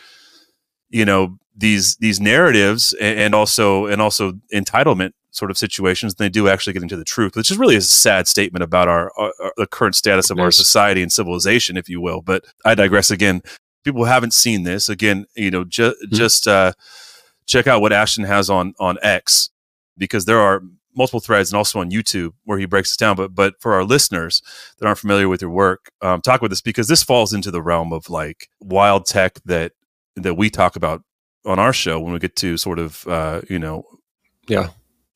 you 0.89 1.05
know, 1.05 1.39
these 1.61 1.97
these 1.97 2.21
narratives 2.21 2.95
and, 2.95 3.35
also 3.35 3.87
and 3.87 4.01
also 4.01 4.33
entitlement 4.53 5.13
sort 5.31 5.51
of 5.51 5.59
situations 5.59 6.15
they 6.15 6.29
do 6.29 6.49
actually 6.49 6.73
get 6.73 6.83
into 6.83 6.97
the 6.97 7.05
truth, 7.05 7.37
which 7.37 7.51
is 7.51 7.59
really 7.59 7.77
a 7.77 7.81
sad 7.81 8.27
statement 8.27 8.63
about 8.63 8.89
our, 8.89 9.13
our, 9.17 9.33
our 9.41 9.53
the 9.57 9.67
current 9.67 9.95
status 9.95 10.31
of 10.31 10.39
our 10.39 10.51
society 10.51 11.03
and 11.03 11.13
civilization, 11.13 11.77
if 11.77 11.89
you 11.89 12.01
will. 12.01 12.21
But 12.21 12.45
I 12.65 12.75
digress 12.75 13.11
again. 13.11 13.43
People 13.85 14.05
haven't 14.05 14.35
seen 14.35 14.65
this 14.65 14.89
again, 14.89 15.27
you 15.37 15.51
know, 15.51 15.65
ju- 15.65 15.95
just 16.11 16.47
uh, 16.49 16.73
check 17.47 17.67
out 17.67 17.81
what 17.81 17.93
Ashton 17.93 18.25
has 18.25 18.51
on 18.51 18.75
on 18.81 18.99
X 19.03 19.51
because 19.97 20.25
there 20.25 20.41
are 20.41 20.63
multiple 20.97 21.21
threads 21.21 21.53
and 21.53 21.57
also 21.57 21.81
on 21.81 21.91
YouTube 21.91 22.33
where 22.45 22.59
he 22.59 22.67
breaks 22.67 22.91
this 22.91 22.97
down. 22.97 23.17
But 23.17 23.35
but 23.35 23.55
for 23.61 23.75
our 23.75 23.85
listeners 23.85 24.43
that 24.79 24.87
aren't 24.87 24.99
familiar 24.99 25.29
with 25.29 25.43
your 25.43 25.51
work, 25.51 25.91
um, 26.03 26.21
talk 26.21 26.41
about 26.41 26.51
this 26.51 26.63
because 26.63 26.89
this 26.89 27.03
falls 27.03 27.33
into 27.33 27.51
the 27.51 27.63
realm 27.63 27.93
of 27.93 28.11
like 28.11 28.49
wild 28.61 29.07
tech 29.07 29.39
that 29.45 29.73
that 30.17 30.35
we 30.35 30.51
talk 30.51 30.77
about 30.77 31.03
on 31.45 31.59
our 31.59 31.73
show 31.73 31.99
when 32.01 32.13
we 32.13 32.19
get 32.19 32.37
to 32.37 32.57
sort 32.57 32.79
of 32.79 33.07
uh, 33.07 33.41
you 33.49 33.59
know 33.59 33.85
Yeah. 34.49 34.69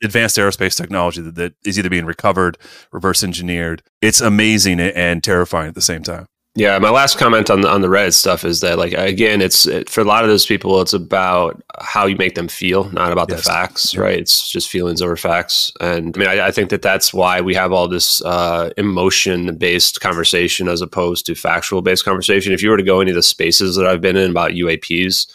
advanced 0.03 0.37
aerospace 0.37 0.77
technology 0.77 1.21
that, 1.23 1.35
that 1.37 1.55
is 1.65 1.79
either 1.79 1.91
being 1.91 2.07
recovered, 2.07 2.59
reverse 2.93 3.23
engineered. 3.25 3.83
It's 4.01 4.21
amazing 4.21 4.81
and 4.81 5.23
terrifying 5.23 5.69
at 5.69 5.75
the 5.75 5.81
same 5.83 6.03
time. 6.03 6.27
Yeah, 6.57 6.79
my 6.79 6.91
last 6.91 7.19
comment 7.19 7.51
on 7.51 7.63
the 7.63 7.69
on 7.69 7.81
the 7.81 7.89
Reddit 7.89 8.13
stuff 8.15 8.45
is 8.45 8.61
that 8.61 8.79
like 8.79 8.93
again, 8.93 9.41
it's 9.43 9.67
it, 9.67 9.91
for 9.91 10.03
a 10.03 10.05
lot 10.05 10.23
of 10.23 10.31
those 10.31 10.47
people, 10.47 10.81
it's 10.81 10.93
about 10.93 11.61
how 11.81 12.07
you 12.07 12.15
make 12.17 12.37
them 12.37 12.47
feel, 12.47 12.85
not 12.93 13.11
about 13.11 13.29
Yes. 13.29 13.39
the 13.45 13.51
facts, 13.51 13.97
right? 13.97 14.21
It's 14.21 14.49
just 14.49 14.69
feelings 14.71 15.03
over 15.03 15.17
facts, 15.17 15.73
and 15.81 16.17
I 16.17 16.19
mean, 16.21 16.29
I, 16.29 16.47
I 16.47 16.51
think 16.53 16.71
that 16.71 16.81
that's 16.81 17.13
why 17.13 17.41
we 17.41 17.55
have 17.57 17.73
all 17.73 17.89
this 17.89 18.23
uh, 18.25 18.71
emotion 18.77 19.57
based 19.59 20.01
conversation 20.01 20.69
as 20.69 20.81
opposed 20.81 21.27
to 21.27 21.35
factual 21.35 21.83
based 21.83 22.05
conversation. 22.05 22.53
If 22.53 22.63
you 22.63 22.71
were 22.71 22.77
to 22.77 22.85
go 22.85 23.01
into 23.01 23.15
the 23.15 23.23
spaces 23.25 23.75
that 23.75 23.87
I've 23.89 24.01
been 24.01 24.17
in 24.17 24.31
about 24.31 24.53
UAPs, 24.53 25.27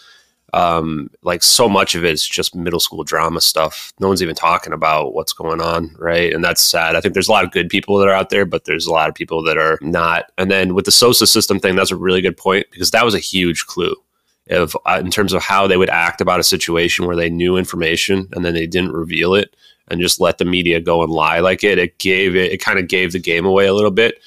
um, 0.53 1.09
like 1.23 1.43
so 1.43 1.69
much 1.69 1.95
of 1.95 2.03
it 2.03 2.11
is 2.11 2.27
just 2.27 2.55
middle 2.55 2.79
school 2.79 3.03
drama 3.03 3.41
stuff. 3.41 3.93
No 3.99 4.07
one's 4.07 4.23
even 4.23 4.35
talking 4.35 4.73
about 4.73 5.13
what's 5.13 5.33
going 5.33 5.61
on, 5.61 5.95
right? 5.97 6.33
And 6.33 6.43
that's 6.43 6.63
sad. 6.63 6.95
I 6.95 7.01
think 7.01 7.13
there's 7.13 7.27
a 7.27 7.31
lot 7.31 7.43
of 7.43 7.51
good 7.51 7.69
people 7.69 7.97
that 7.97 8.07
are 8.07 8.13
out 8.13 8.29
there, 8.29 8.45
but 8.45 8.65
there's 8.65 8.87
a 8.87 8.91
lot 8.91 9.09
of 9.09 9.15
people 9.15 9.43
that 9.43 9.57
are 9.57 9.77
not. 9.81 10.31
And 10.37 10.49
then 10.49 10.73
with 10.73 10.85
the 10.85 10.91
SOSUS 10.91 11.27
system 11.27 11.59
thing, 11.59 11.75
that's 11.75 11.91
a 11.91 11.95
really 11.95 12.21
good 12.21 12.37
point 12.37 12.67
because 12.71 12.91
that 12.91 13.05
was 13.05 13.15
a 13.15 13.19
huge 13.19 13.65
clue 13.65 13.95
of 14.49 14.75
uh, 14.85 14.99
in 15.03 15.11
terms 15.11 15.33
of 15.33 15.43
how 15.43 15.67
they 15.67 15.77
would 15.77 15.89
act 15.89 16.21
about 16.21 16.39
a 16.39 16.43
situation 16.43 17.05
where 17.05 17.15
they 17.15 17.29
knew 17.29 17.57
information 17.57 18.27
and 18.33 18.43
then 18.43 18.53
they 18.53 18.65
didn't 18.65 18.91
reveal 18.91 19.35
it 19.35 19.55
and 19.89 20.01
just 20.01 20.19
let 20.19 20.37
the 20.37 20.45
media 20.45 20.79
go 20.79 21.03
and 21.03 21.11
lie 21.11 21.39
like 21.39 21.63
it. 21.63 21.77
It 21.77 21.97
gave 21.99 22.35
it. 22.35 22.51
It 22.51 22.61
kind 22.61 22.79
of 22.79 22.87
gave 22.87 23.11
the 23.11 23.19
game 23.19 23.45
away 23.45 23.67
a 23.67 23.73
little 23.73 23.91
bit. 23.91 24.19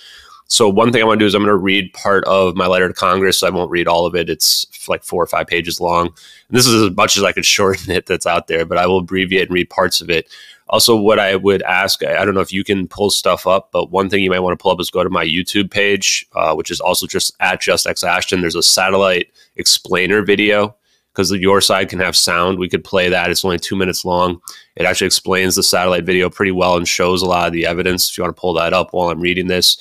So 0.52 0.68
one 0.68 0.92
thing 0.92 1.00
I 1.00 1.06
want 1.06 1.18
to 1.18 1.22
do 1.22 1.26
is 1.26 1.34
I'm 1.34 1.40
going 1.40 1.48
to 1.48 1.56
read 1.56 1.94
part 1.94 2.24
of 2.24 2.54
my 2.54 2.66
letter 2.66 2.86
to 2.86 2.92
Congress. 2.92 3.42
I 3.42 3.48
won't 3.48 3.70
read 3.70 3.88
all 3.88 4.04
of 4.04 4.14
it. 4.14 4.28
It's 4.28 4.66
like 4.86 5.02
four 5.02 5.22
or 5.22 5.26
five 5.26 5.46
pages 5.46 5.80
long. 5.80 6.08
And 6.08 6.14
this 6.50 6.66
is 6.66 6.82
as 6.82 6.94
much 6.94 7.16
as 7.16 7.22
I 7.22 7.32
could 7.32 7.46
shorten 7.46 7.90
it 7.90 8.04
that's 8.04 8.26
out 8.26 8.48
there, 8.48 8.66
but 8.66 8.76
I 8.76 8.86
will 8.86 8.98
abbreviate 8.98 9.48
and 9.48 9.54
read 9.54 9.70
parts 9.70 10.02
of 10.02 10.10
it. 10.10 10.28
Also, 10.68 10.94
what 10.94 11.18
I 11.18 11.36
would 11.36 11.62
ask, 11.62 12.04
I 12.04 12.18
I 12.18 12.26
don't 12.26 12.34
know 12.34 12.42
if 12.42 12.52
you 12.52 12.64
can 12.64 12.86
pull 12.86 13.08
stuff 13.08 13.46
up, 13.46 13.70
but 13.72 13.90
one 13.90 14.10
thing 14.10 14.22
you 14.22 14.28
might 14.28 14.40
want 14.40 14.58
to 14.58 14.62
pull 14.62 14.70
up 14.70 14.80
is 14.80 14.90
go 14.90 15.02
to 15.02 15.08
my 15.08 15.24
YouTube 15.24 15.70
page, 15.70 16.26
uh, 16.34 16.54
which 16.54 16.70
is 16.70 16.80
also 16.80 17.06
just 17.06 17.34
at 17.40 17.62
Just 17.62 17.86
X 17.86 18.04
Ashton. 18.04 18.42
There's 18.42 18.54
a 18.54 18.62
satellite 18.62 19.32
explainer 19.56 20.22
video 20.22 20.76
because 21.14 21.32
your 21.32 21.62
side 21.62 21.88
can 21.88 21.98
have 21.98 22.14
sound. 22.14 22.58
We 22.58 22.68
could 22.68 22.84
play 22.84 23.08
that. 23.08 23.30
It's 23.30 23.44
only 23.44 23.58
two 23.58 23.76
minutes 23.76 24.04
long. 24.04 24.42
It 24.76 24.84
actually 24.84 25.06
explains 25.06 25.56
the 25.56 25.62
satellite 25.62 26.04
video 26.04 26.28
pretty 26.28 26.52
well 26.52 26.76
and 26.76 26.86
shows 26.86 27.22
a 27.22 27.26
lot 27.26 27.46
of 27.46 27.54
the 27.54 27.64
evidence. 27.64 28.10
If 28.10 28.18
you 28.18 28.24
want 28.24 28.36
to 28.36 28.40
pull 28.40 28.52
that 28.54 28.74
up 28.74 28.92
while 28.92 29.08
I'm 29.08 29.20
reading 29.20 29.46
this. 29.46 29.78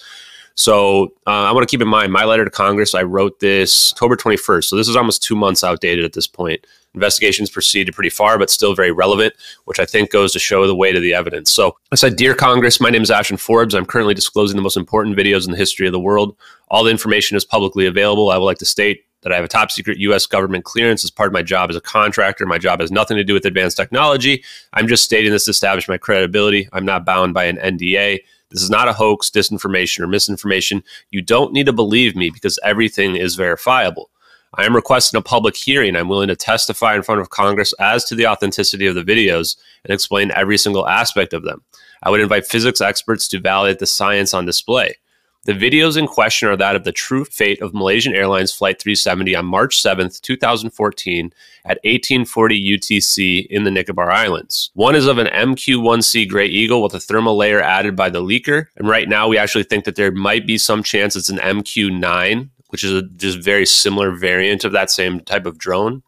So 0.61 1.15
uh, 1.25 1.49
I 1.49 1.51
want 1.53 1.67
to 1.67 1.71
keep 1.71 1.81
in 1.81 1.87
mind 1.87 2.13
my 2.13 2.23
letter 2.23 2.45
to 2.45 2.51
Congress. 2.51 2.93
I 2.93 3.01
wrote 3.01 3.39
this 3.39 3.93
October 3.93 4.15
21st. 4.15 4.65
So 4.65 4.75
this 4.75 4.87
is 4.87 4.95
almost 4.95 5.23
two 5.23 5.35
months 5.35 5.63
outdated 5.63 6.05
at 6.05 6.13
this 6.13 6.27
point. 6.27 6.67
Investigations 6.93 7.49
proceeded 7.49 7.95
pretty 7.95 8.11
far, 8.11 8.37
but 8.37 8.51
still 8.51 8.75
very 8.75 8.91
relevant, 8.91 9.33
which 9.65 9.79
I 9.79 9.85
think 9.85 10.11
goes 10.11 10.31
to 10.33 10.39
show 10.39 10.67
the 10.67 10.75
weight 10.75 10.95
of 10.95 11.01
the 11.01 11.15
evidence. 11.15 11.49
So 11.49 11.77
I 11.91 11.95
said, 11.95 12.15
Dear 12.15 12.35
Congress, 12.35 12.79
my 12.79 12.91
name 12.91 13.01
is 13.01 13.09
Ashton 13.09 13.37
Forbes. 13.37 13.73
I'm 13.73 13.87
currently 13.87 14.13
disclosing 14.13 14.55
the 14.55 14.61
most 14.61 14.77
important 14.77 15.17
videos 15.17 15.45
in 15.45 15.51
the 15.51 15.57
history 15.57 15.87
of 15.87 15.93
the 15.93 15.99
world. 15.99 16.37
All 16.69 16.83
the 16.83 16.91
information 16.91 17.35
is 17.35 17.43
publicly 17.43 17.87
available. 17.87 18.29
I 18.29 18.37
would 18.37 18.45
like 18.45 18.59
to 18.59 18.65
state 18.65 19.05
that 19.23 19.31
I 19.31 19.37
have 19.37 19.45
a 19.45 19.47
top 19.47 19.71
secret 19.71 19.97
U.S. 19.97 20.27
government 20.27 20.63
clearance 20.63 21.03
as 21.03 21.09
part 21.09 21.27
of 21.27 21.33
my 21.33 21.41
job 21.41 21.71
as 21.71 21.75
a 21.75 21.81
contractor. 21.81 22.45
My 22.45 22.59
job 22.59 22.81
has 22.81 22.91
nothing 22.91 23.17
to 23.17 23.23
do 23.23 23.33
with 23.33 23.45
advanced 23.45 23.77
technology. 23.77 24.43
I'm 24.73 24.87
just 24.87 25.05
stating 25.05 25.31
this 25.31 25.45
to 25.45 25.51
establish 25.51 25.87
my 25.87 25.97
credibility. 25.97 26.69
I'm 26.71 26.85
not 26.85 27.03
bound 27.03 27.33
by 27.33 27.45
an 27.45 27.57
NDA. 27.57 28.19
This 28.51 28.61
is 28.61 28.69
not 28.69 28.87
a 28.87 28.93
hoax, 28.93 29.29
disinformation, 29.29 30.01
or 30.01 30.07
misinformation. 30.07 30.83
You 31.09 31.21
don't 31.21 31.53
need 31.53 31.65
to 31.67 31.73
believe 31.73 32.15
me 32.15 32.29
because 32.29 32.59
everything 32.63 33.15
is 33.15 33.35
verifiable. 33.35 34.09
I 34.55 34.65
am 34.65 34.75
requesting 34.75 35.17
a 35.17 35.21
public 35.21 35.55
hearing. 35.55 35.95
I'm 35.95 36.09
willing 36.09 36.27
to 36.27 36.35
testify 36.35 36.95
in 36.95 37.03
front 37.03 37.21
of 37.21 37.29
Congress 37.29 37.73
as 37.79 38.03
to 38.05 38.15
the 38.15 38.27
authenticity 38.27 38.85
of 38.85 38.95
the 38.95 39.03
videos 39.03 39.55
and 39.85 39.93
explain 39.93 40.31
every 40.31 40.57
single 40.57 40.87
aspect 40.87 41.31
of 41.31 41.43
them. 41.43 41.63
I 42.03 42.09
would 42.09 42.19
invite 42.19 42.45
physics 42.45 42.81
experts 42.81 43.29
to 43.29 43.39
validate 43.39 43.79
the 43.79 43.85
science 43.85 44.33
on 44.33 44.45
display. 44.45 44.95
The 45.43 45.53
videos 45.53 45.97
in 45.97 46.05
question 46.05 46.49
are 46.49 46.57
that 46.57 46.75
of 46.75 46.83
the 46.83 46.91
true 46.91 47.25
fate 47.25 47.63
of 47.63 47.73
Malaysian 47.73 48.13
Airlines 48.13 48.53
Flight 48.53 48.79
370 48.79 49.35
on 49.35 49.47
March 49.47 49.81
7th, 49.81 50.21
2014, 50.21 51.33
at 51.65 51.79
1840 51.83 52.77
UTC 52.77 53.47
in 53.47 53.63
the 53.63 53.71
Nicobar 53.71 54.11
Islands. 54.11 54.69
One 54.75 54.93
is 54.93 55.07
of 55.07 55.17
an 55.17 55.25
MQ-1C 55.25 56.29
Gray 56.29 56.45
Eagle 56.45 56.83
with 56.83 56.93
a 56.93 56.99
thermal 56.99 57.37
layer 57.37 57.59
added 57.59 57.95
by 57.95 58.11
the 58.11 58.21
leaker, 58.21 58.67
and 58.75 58.87
right 58.87 59.09
now 59.09 59.27
we 59.27 59.39
actually 59.39 59.63
think 59.63 59.85
that 59.85 59.95
there 59.95 60.11
might 60.11 60.45
be 60.45 60.59
some 60.59 60.83
chance 60.83 61.15
it's 61.15 61.29
an 61.29 61.39
MQ-9, 61.39 62.49
which 62.69 62.83
is 62.83 62.91
a 62.91 63.01
just 63.01 63.39
very 63.39 63.65
similar 63.65 64.11
variant 64.11 64.63
of 64.63 64.73
that 64.73 64.91
same 64.91 65.21
type 65.21 65.47
of 65.47 65.57
drone. 65.57 66.03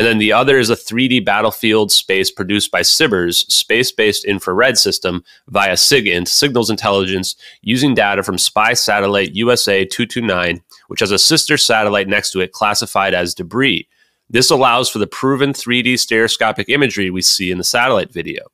And 0.00 0.06
then 0.06 0.16
the 0.16 0.32
other 0.32 0.58
is 0.58 0.70
a 0.70 0.76
3D 0.76 1.26
battlefield 1.26 1.92
space 1.92 2.30
produced 2.30 2.70
by 2.70 2.80
SBIRS 2.80 3.50
space 3.50 3.92
based 3.92 4.24
infrared 4.24 4.78
system 4.78 5.22
via 5.48 5.74
SIGINT, 5.74 6.26
Signals 6.26 6.70
Intelligence, 6.70 7.36
using 7.60 7.94
data 7.94 8.22
from 8.22 8.38
spy 8.38 8.72
satellite 8.72 9.34
USA 9.34 9.84
229, 9.84 10.62
which 10.88 11.00
has 11.00 11.10
a 11.10 11.18
sister 11.18 11.58
satellite 11.58 12.08
next 12.08 12.30
to 12.30 12.40
it 12.40 12.52
classified 12.52 13.12
as 13.12 13.34
debris. 13.34 13.86
This 14.30 14.50
allows 14.50 14.88
for 14.88 15.00
the 15.00 15.06
proven 15.06 15.52
3D 15.52 15.98
stereoscopic 15.98 16.70
imagery 16.70 17.10
we 17.10 17.20
see 17.20 17.50
in 17.50 17.58
the 17.58 17.62
satellite 17.62 18.10
video. 18.10 18.46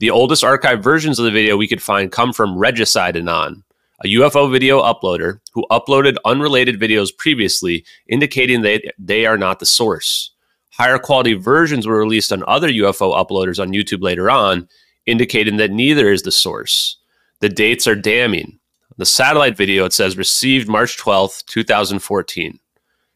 The 0.00 0.10
oldest 0.10 0.42
archived 0.42 0.82
versions 0.82 1.20
of 1.20 1.24
the 1.24 1.30
video 1.30 1.56
we 1.56 1.68
could 1.68 1.82
find 1.82 2.10
come 2.10 2.32
from 2.32 2.58
Regicide 2.58 3.16
Anon, 3.16 3.62
a 4.02 4.08
UFO 4.08 4.50
video 4.50 4.82
uploader 4.82 5.38
who 5.52 5.64
uploaded 5.70 6.16
unrelated 6.24 6.80
videos 6.80 7.16
previously, 7.16 7.84
indicating 8.08 8.62
that 8.62 8.92
they 8.98 9.24
are 9.24 9.38
not 9.38 9.60
the 9.60 9.66
source. 9.66 10.32
Higher 10.76 10.98
quality 10.98 11.34
versions 11.34 11.86
were 11.86 11.98
released 11.98 12.32
on 12.32 12.42
other 12.48 12.68
UFO 12.68 13.14
uploaders 13.14 13.60
on 13.60 13.72
YouTube 13.72 14.02
later 14.02 14.28
on, 14.28 14.68
indicating 15.06 15.56
that 15.58 15.70
neither 15.70 16.10
is 16.10 16.22
the 16.22 16.32
source. 16.32 16.96
The 17.40 17.48
dates 17.48 17.86
are 17.86 17.94
damning. 17.94 18.58
The 18.96 19.06
satellite 19.06 19.56
video, 19.56 19.84
it 19.84 19.92
says 19.92 20.16
received 20.16 20.68
March 20.68 20.98
12th, 20.98 21.44
2014. 21.46 22.46
It 22.54 22.60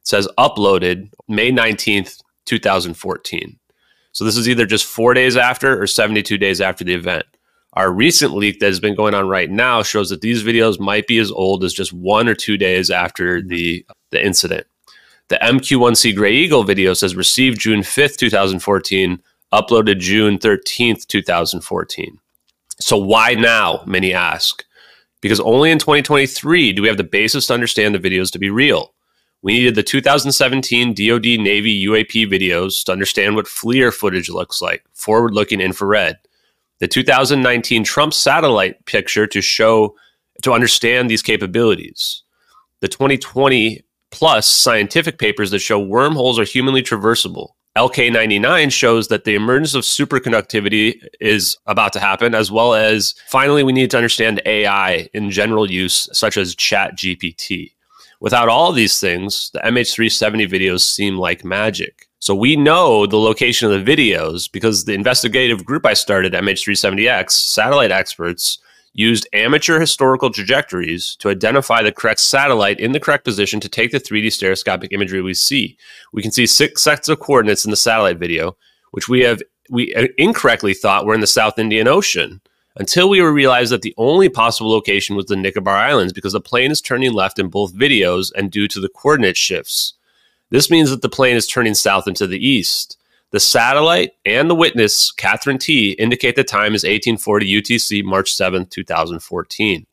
says 0.05 0.29
uploaded 0.39 1.11
May 1.27 1.51
19th, 1.51 2.23
2014. 2.47 3.59
So 4.13 4.25
this 4.25 4.37
is 4.37 4.49
either 4.49 4.65
just 4.65 4.85
four 4.85 5.13
days 5.13 5.37
after 5.37 5.81
or 5.81 5.89
72 5.89 6.39
days 6.39 6.61
after 6.61 6.85
the 6.85 6.95
event. 6.95 7.25
Our 7.73 7.93
recent 7.93 8.35
leak 8.35 8.61
that 8.61 8.67
has 8.67 8.81
been 8.81 8.95
going 8.95 9.15
on 9.15 9.29
right 9.29 9.51
now 9.51 9.83
shows 9.83 10.11
that 10.11 10.21
these 10.21 10.45
videos 10.45 10.79
might 10.79 11.09
be 11.09 11.19
as 11.19 11.33
old 11.33 11.65
as 11.65 11.75
just 11.75 11.93
one 11.93 12.29
or 12.29 12.35
two 12.35 12.57
days 12.57 12.89
after 12.89 13.43
the, 13.43 13.85
the 14.11 14.25
incident. 14.25 14.68
The 15.29 15.39
MQ1C 15.43 16.17
Gray 16.17 16.35
Eagle 16.35 16.65
video 16.65 16.95
says 16.95 17.15
received 17.15 17.61
June 17.61 17.81
5th, 17.81 18.17
2014, 18.17 19.23
uploaded 19.53 19.99
June 19.99 20.39
13th, 20.39 21.07
2014. 21.07 22.19
So 22.81 22.97
why 22.97 23.35
now? 23.35 23.83
Many 23.87 24.15
ask. 24.15 24.65
Because 25.21 25.41
only 25.41 25.71
in 25.71 25.79
2023 25.79 26.73
do 26.73 26.81
we 26.81 26.89
have 26.89 26.97
the 26.97 27.05
basis 27.05 27.47
to 27.49 27.55
understand 27.55 27.95
the 27.95 27.99
videos 27.99 28.31
to 28.33 28.39
be 28.39 28.49
real. 28.49 28.95
We 29.43 29.53
needed 29.53 29.75
the 29.75 29.83
2017 29.83 30.95
DoD 30.95 31.41
Navy 31.41 31.87
UAP 31.87 32.27
videos 32.27 32.83
to 32.85 32.93
understand 32.93 33.37
what 33.37 33.47
FLIR 33.47 33.93
footage 33.93 34.31
looks 34.31 34.63
like, 34.63 34.85
forward 34.95 35.35
looking 35.35 35.61
infrared. 35.61 36.17
The 36.81 36.89
2019 36.89 37.85
Trump 37.85 38.15
satellite 38.15 38.85
picture 38.87 39.27
to 39.27 39.43
show, 39.43 39.95
to 40.43 40.53
understand 40.53 41.11
these 41.11 41.23
capabilities. 41.23 42.23
The 42.81 42.89
2020 42.89 43.83
plus 44.11 44.47
scientific 44.47 45.19
papers 45.19 45.51
that 45.51 45.59
show 45.61 45.79
wormholes 45.79 46.39
are 46.39 46.45
humanly 46.45 46.83
traversable. 46.83 47.51
LK99 47.77 48.73
shows 48.73 49.07
that 49.09 49.25
the 49.25 49.37
emergence 49.37 49.75
of 49.75 49.85
superconductivity 49.85 51.01
is 51.21 51.57
about 51.67 51.93
to 51.93 52.01
happen, 52.01 52.35
as 52.35 52.51
well 52.51 52.75
as 52.75 53.15
finally, 53.29 53.63
we 53.63 53.73
need 53.73 53.91
to 53.93 53.97
understand 53.97 54.43
AI 54.47 55.09
in 55.15 55.31
general 55.31 55.71
use, 55.71 56.09
such 56.13 56.37
as 56.37 56.57
ChatGPT. 56.57 57.73
Without 58.21 58.49
all 58.49 58.73
these 58.73 58.99
things, 58.99 59.51
the 59.53 59.61
MH370 59.61 60.51
videos 60.51 60.81
seem 60.81 61.19
like 61.19 61.45
magic. 61.45 62.09
So 62.19 62.35
we 62.35 62.57
know 62.57 63.07
the 63.07 63.17
location 63.17 63.71
of 63.71 63.85
the 63.85 63.97
videos 63.97 64.51
because 64.51 64.85
the 64.85 64.95
investigative 64.95 65.65
group 65.65 65.87
I 65.87 65.95
started, 65.95 66.33
MH370X, 66.33 67.31
satellite 67.31 67.93
experts, 67.93 68.59
used 68.99 69.29
amateur 69.33 69.79
historical 69.79 70.29
trajectories 70.29 71.15
to 71.21 71.29
identify 71.29 71.85
the 71.85 71.93
correct 71.93 72.19
satellite 72.19 72.81
in 72.81 72.91
the 72.91 72.99
correct 72.99 73.25
position 73.25 73.61
to 73.61 73.69
take 73.69 73.93
the 73.93 74.01
3D 74.01 74.33
stereoscopic 74.33 74.93
imagery 74.93 75.23
we 75.23 75.35
see. 75.35 75.79
We 76.13 76.21
can 76.21 76.33
see 76.33 76.49
six 76.49 76.83
sets 76.83 77.09
of 77.09 77.21
coordinates 77.21 77.65
in 77.65 77.71
the 77.71 77.77
satellite 77.77 78.19
video, 78.19 78.57
which 78.91 79.09
we 79.09 79.21
have 79.21 79.41
we 79.71 79.95
incorrectly 80.19 80.75
thought 80.75 81.07
were 81.07 81.15
in 81.15 81.21
the 81.21 81.29
South 81.29 81.61
Indian 81.61 81.87
Ocean 81.87 82.41
until 82.75 83.09
we 83.09 83.21
realized 83.21 83.71
that 83.71 83.83
the 83.83 83.95
only 83.99 84.29
possible 84.29 84.71
location 84.71 85.15
was 85.15 85.27
the 85.27 85.37
Nicobar 85.37 85.77
Islands 85.77 86.13
because 86.13 86.33
the 86.33 86.41
plane 86.41 86.73
is 86.73 86.81
turning 86.81 87.13
left 87.13 87.39
in 87.39 87.49
both 87.49 87.75
videos 87.75 88.33
and 88.35 88.51
due 88.51 88.67
to 88.67 88.81
the 88.81 88.89
coordinate 88.89 89.37
shifts. 89.37 89.95
This 90.51 90.71
means 90.71 90.91
that 90.91 91.03
the 91.03 91.09
plane 91.09 91.37
is 91.37 91.47
turning 91.47 91.75
south 91.75 92.09
into 92.09 92.27
the 92.27 92.45
east. 92.45 92.98
The 93.31 93.41
satellite 93.41 94.13
and 94.25 94.49
the 94.49 94.55
witness, 94.55 95.11
Katherine 95.11 95.59
Tee, 95.59 95.93
indicate 95.93 96.35
the 96.35 96.45
time 96.45 96.75
is 96.75 96.83
1840 96.83 97.61
UTC, 97.61 98.05
March 98.05 98.35
7th, 98.35 98.71
2014. 98.71 99.87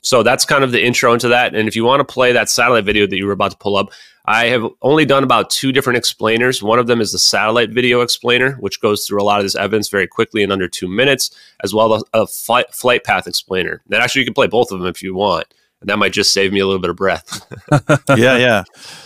So 0.00 0.22
that's 0.22 0.44
kind 0.44 0.62
of 0.62 0.72
the 0.72 0.84
intro 0.84 1.12
into 1.12 1.28
that. 1.28 1.54
And 1.54 1.68
if 1.68 1.74
you 1.74 1.84
want 1.84 2.00
to 2.00 2.12
play 2.12 2.32
that 2.32 2.48
satellite 2.48 2.84
video 2.84 3.06
that 3.06 3.16
you 3.16 3.26
were 3.26 3.32
about 3.32 3.52
to 3.52 3.56
pull 3.56 3.76
up, 3.76 3.90
I 4.26 4.46
have 4.46 4.66
only 4.82 5.04
done 5.04 5.22
about 5.22 5.50
two 5.50 5.70
different 5.70 5.96
explainers. 5.96 6.62
One 6.62 6.78
of 6.78 6.88
them 6.88 7.00
is 7.00 7.12
the 7.12 7.18
satellite 7.18 7.70
video 7.70 8.00
explainer, 8.00 8.52
which 8.54 8.80
goes 8.80 9.04
through 9.04 9.22
a 9.22 9.24
lot 9.24 9.38
of 9.38 9.44
this 9.44 9.54
evidence 9.54 9.88
very 9.88 10.06
quickly 10.08 10.42
in 10.42 10.50
under 10.50 10.66
two 10.68 10.88
minutes, 10.88 11.30
as 11.62 11.72
well 11.72 11.94
as 11.94 12.02
a 12.12 12.26
flight, 12.26 12.72
flight 12.74 13.04
path 13.04 13.26
explainer. 13.28 13.82
And 13.86 13.94
actually, 13.94 14.22
you 14.22 14.26
can 14.26 14.34
play 14.34 14.48
both 14.48 14.72
of 14.72 14.80
them 14.80 14.88
if 14.88 15.02
you 15.02 15.14
want. 15.14 15.52
And 15.80 15.90
that 15.90 15.98
might 15.98 16.12
just 16.12 16.32
save 16.32 16.52
me 16.52 16.60
a 16.60 16.66
little 16.66 16.80
bit 16.80 16.90
of 16.90 16.96
breath. 16.96 17.46
yeah, 18.16 18.36
yeah. 18.36 18.64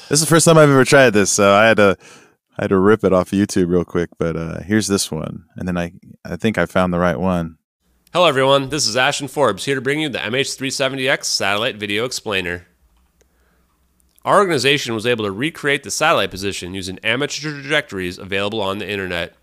This 0.08 0.12
is 0.12 0.20
the 0.20 0.26
first 0.26 0.44
time 0.44 0.56
I've 0.56 0.70
ever 0.70 0.84
tried 0.84 1.10
this, 1.10 1.30
so 1.30 1.52
I 1.52 1.66
had 1.66 1.78
to 1.78 1.98
I 2.60 2.64
had 2.64 2.70
to 2.70 2.78
rip 2.78 3.04
it 3.04 3.12
off 3.14 3.30
YouTube 3.30 3.70
real 3.70 3.86
quick, 3.86 4.10
but 4.18 4.36
uh, 4.36 4.60
here's 4.60 4.86
this 4.86 5.10
one, 5.10 5.46
and 5.56 5.66
then 5.66 5.78
I 5.78 5.94
I 6.26 6.36
think 6.36 6.58
I 6.58 6.66
found 6.66 6.92
the 6.92 6.98
right 6.98 7.18
one. 7.18 7.56
Hello, 8.12 8.26
everyone. 8.26 8.68
This 8.68 8.86
is 8.86 8.98
Ashton 8.98 9.28
Forbes 9.28 9.64
here 9.64 9.76
to 9.76 9.80
bring 9.80 9.98
you 10.00 10.10
the 10.10 10.18
MH370X 10.18 11.24
Satellite 11.24 11.76
Video 11.76 12.04
Explainer. 12.04 12.66
Our 14.26 14.40
organization 14.40 14.94
was 14.94 15.06
able 15.06 15.24
to 15.24 15.30
recreate 15.30 15.84
the 15.84 15.90
satellite 15.90 16.30
position 16.30 16.74
using 16.74 16.98
amateur 16.98 17.50
trajectories 17.50 18.18
available 18.18 18.60
on 18.60 18.76
the 18.76 18.90
internet. 18.90 19.34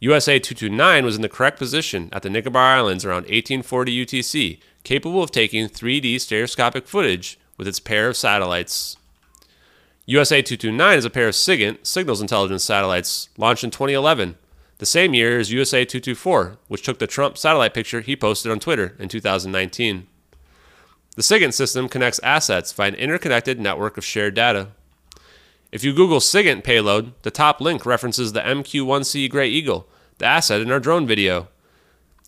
USA 0.00 0.38
229 0.38 1.04
was 1.04 1.16
in 1.16 1.20
the 1.20 1.28
correct 1.28 1.58
position 1.58 2.08
at 2.10 2.22
the 2.22 2.30
Nicobar 2.30 2.78
Islands 2.78 3.04
around 3.04 3.24
1840 3.24 4.06
UTC, 4.06 4.60
capable 4.82 5.22
of 5.22 5.30
taking 5.30 5.68
3D 5.68 6.18
stereoscopic 6.22 6.88
footage 6.88 7.38
with 7.58 7.68
its 7.68 7.80
pair 7.80 8.08
of 8.08 8.16
satellites. 8.16 8.96
USA 10.08 10.40
229 10.40 10.98
is 10.98 11.04
a 11.04 11.10
pair 11.10 11.26
of 11.26 11.34
SIGINT, 11.34 11.84
Signals 11.84 12.20
Intelligence 12.20 12.62
satellites, 12.62 13.28
launched 13.36 13.64
in 13.64 13.72
2011, 13.72 14.36
the 14.78 14.86
same 14.86 15.14
year 15.14 15.40
as 15.40 15.50
USA 15.50 15.84
224, 15.84 16.58
which 16.68 16.84
took 16.84 17.00
the 17.00 17.08
Trump 17.08 17.36
satellite 17.36 17.74
picture 17.74 18.00
he 18.00 18.14
posted 18.14 18.52
on 18.52 18.60
Twitter 18.60 18.94
in 19.00 19.08
2019. 19.08 20.06
The 21.16 21.22
SIGINT 21.22 21.54
system 21.54 21.88
connects 21.88 22.20
assets 22.22 22.72
via 22.72 22.90
an 22.90 22.94
interconnected 22.94 23.58
network 23.58 23.98
of 23.98 24.04
shared 24.04 24.34
data. 24.34 24.68
If 25.72 25.82
you 25.82 25.92
Google 25.92 26.20
SIGINT 26.20 26.62
payload, 26.62 27.12
the 27.22 27.32
top 27.32 27.60
link 27.60 27.84
references 27.84 28.32
the 28.32 28.42
MQ-1C 28.42 29.28
Gray 29.28 29.48
Eagle, 29.48 29.88
the 30.18 30.26
asset 30.26 30.60
in 30.60 30.70
our 30.70 30.78
drone 30.78 31.08
video. 31.08 31.48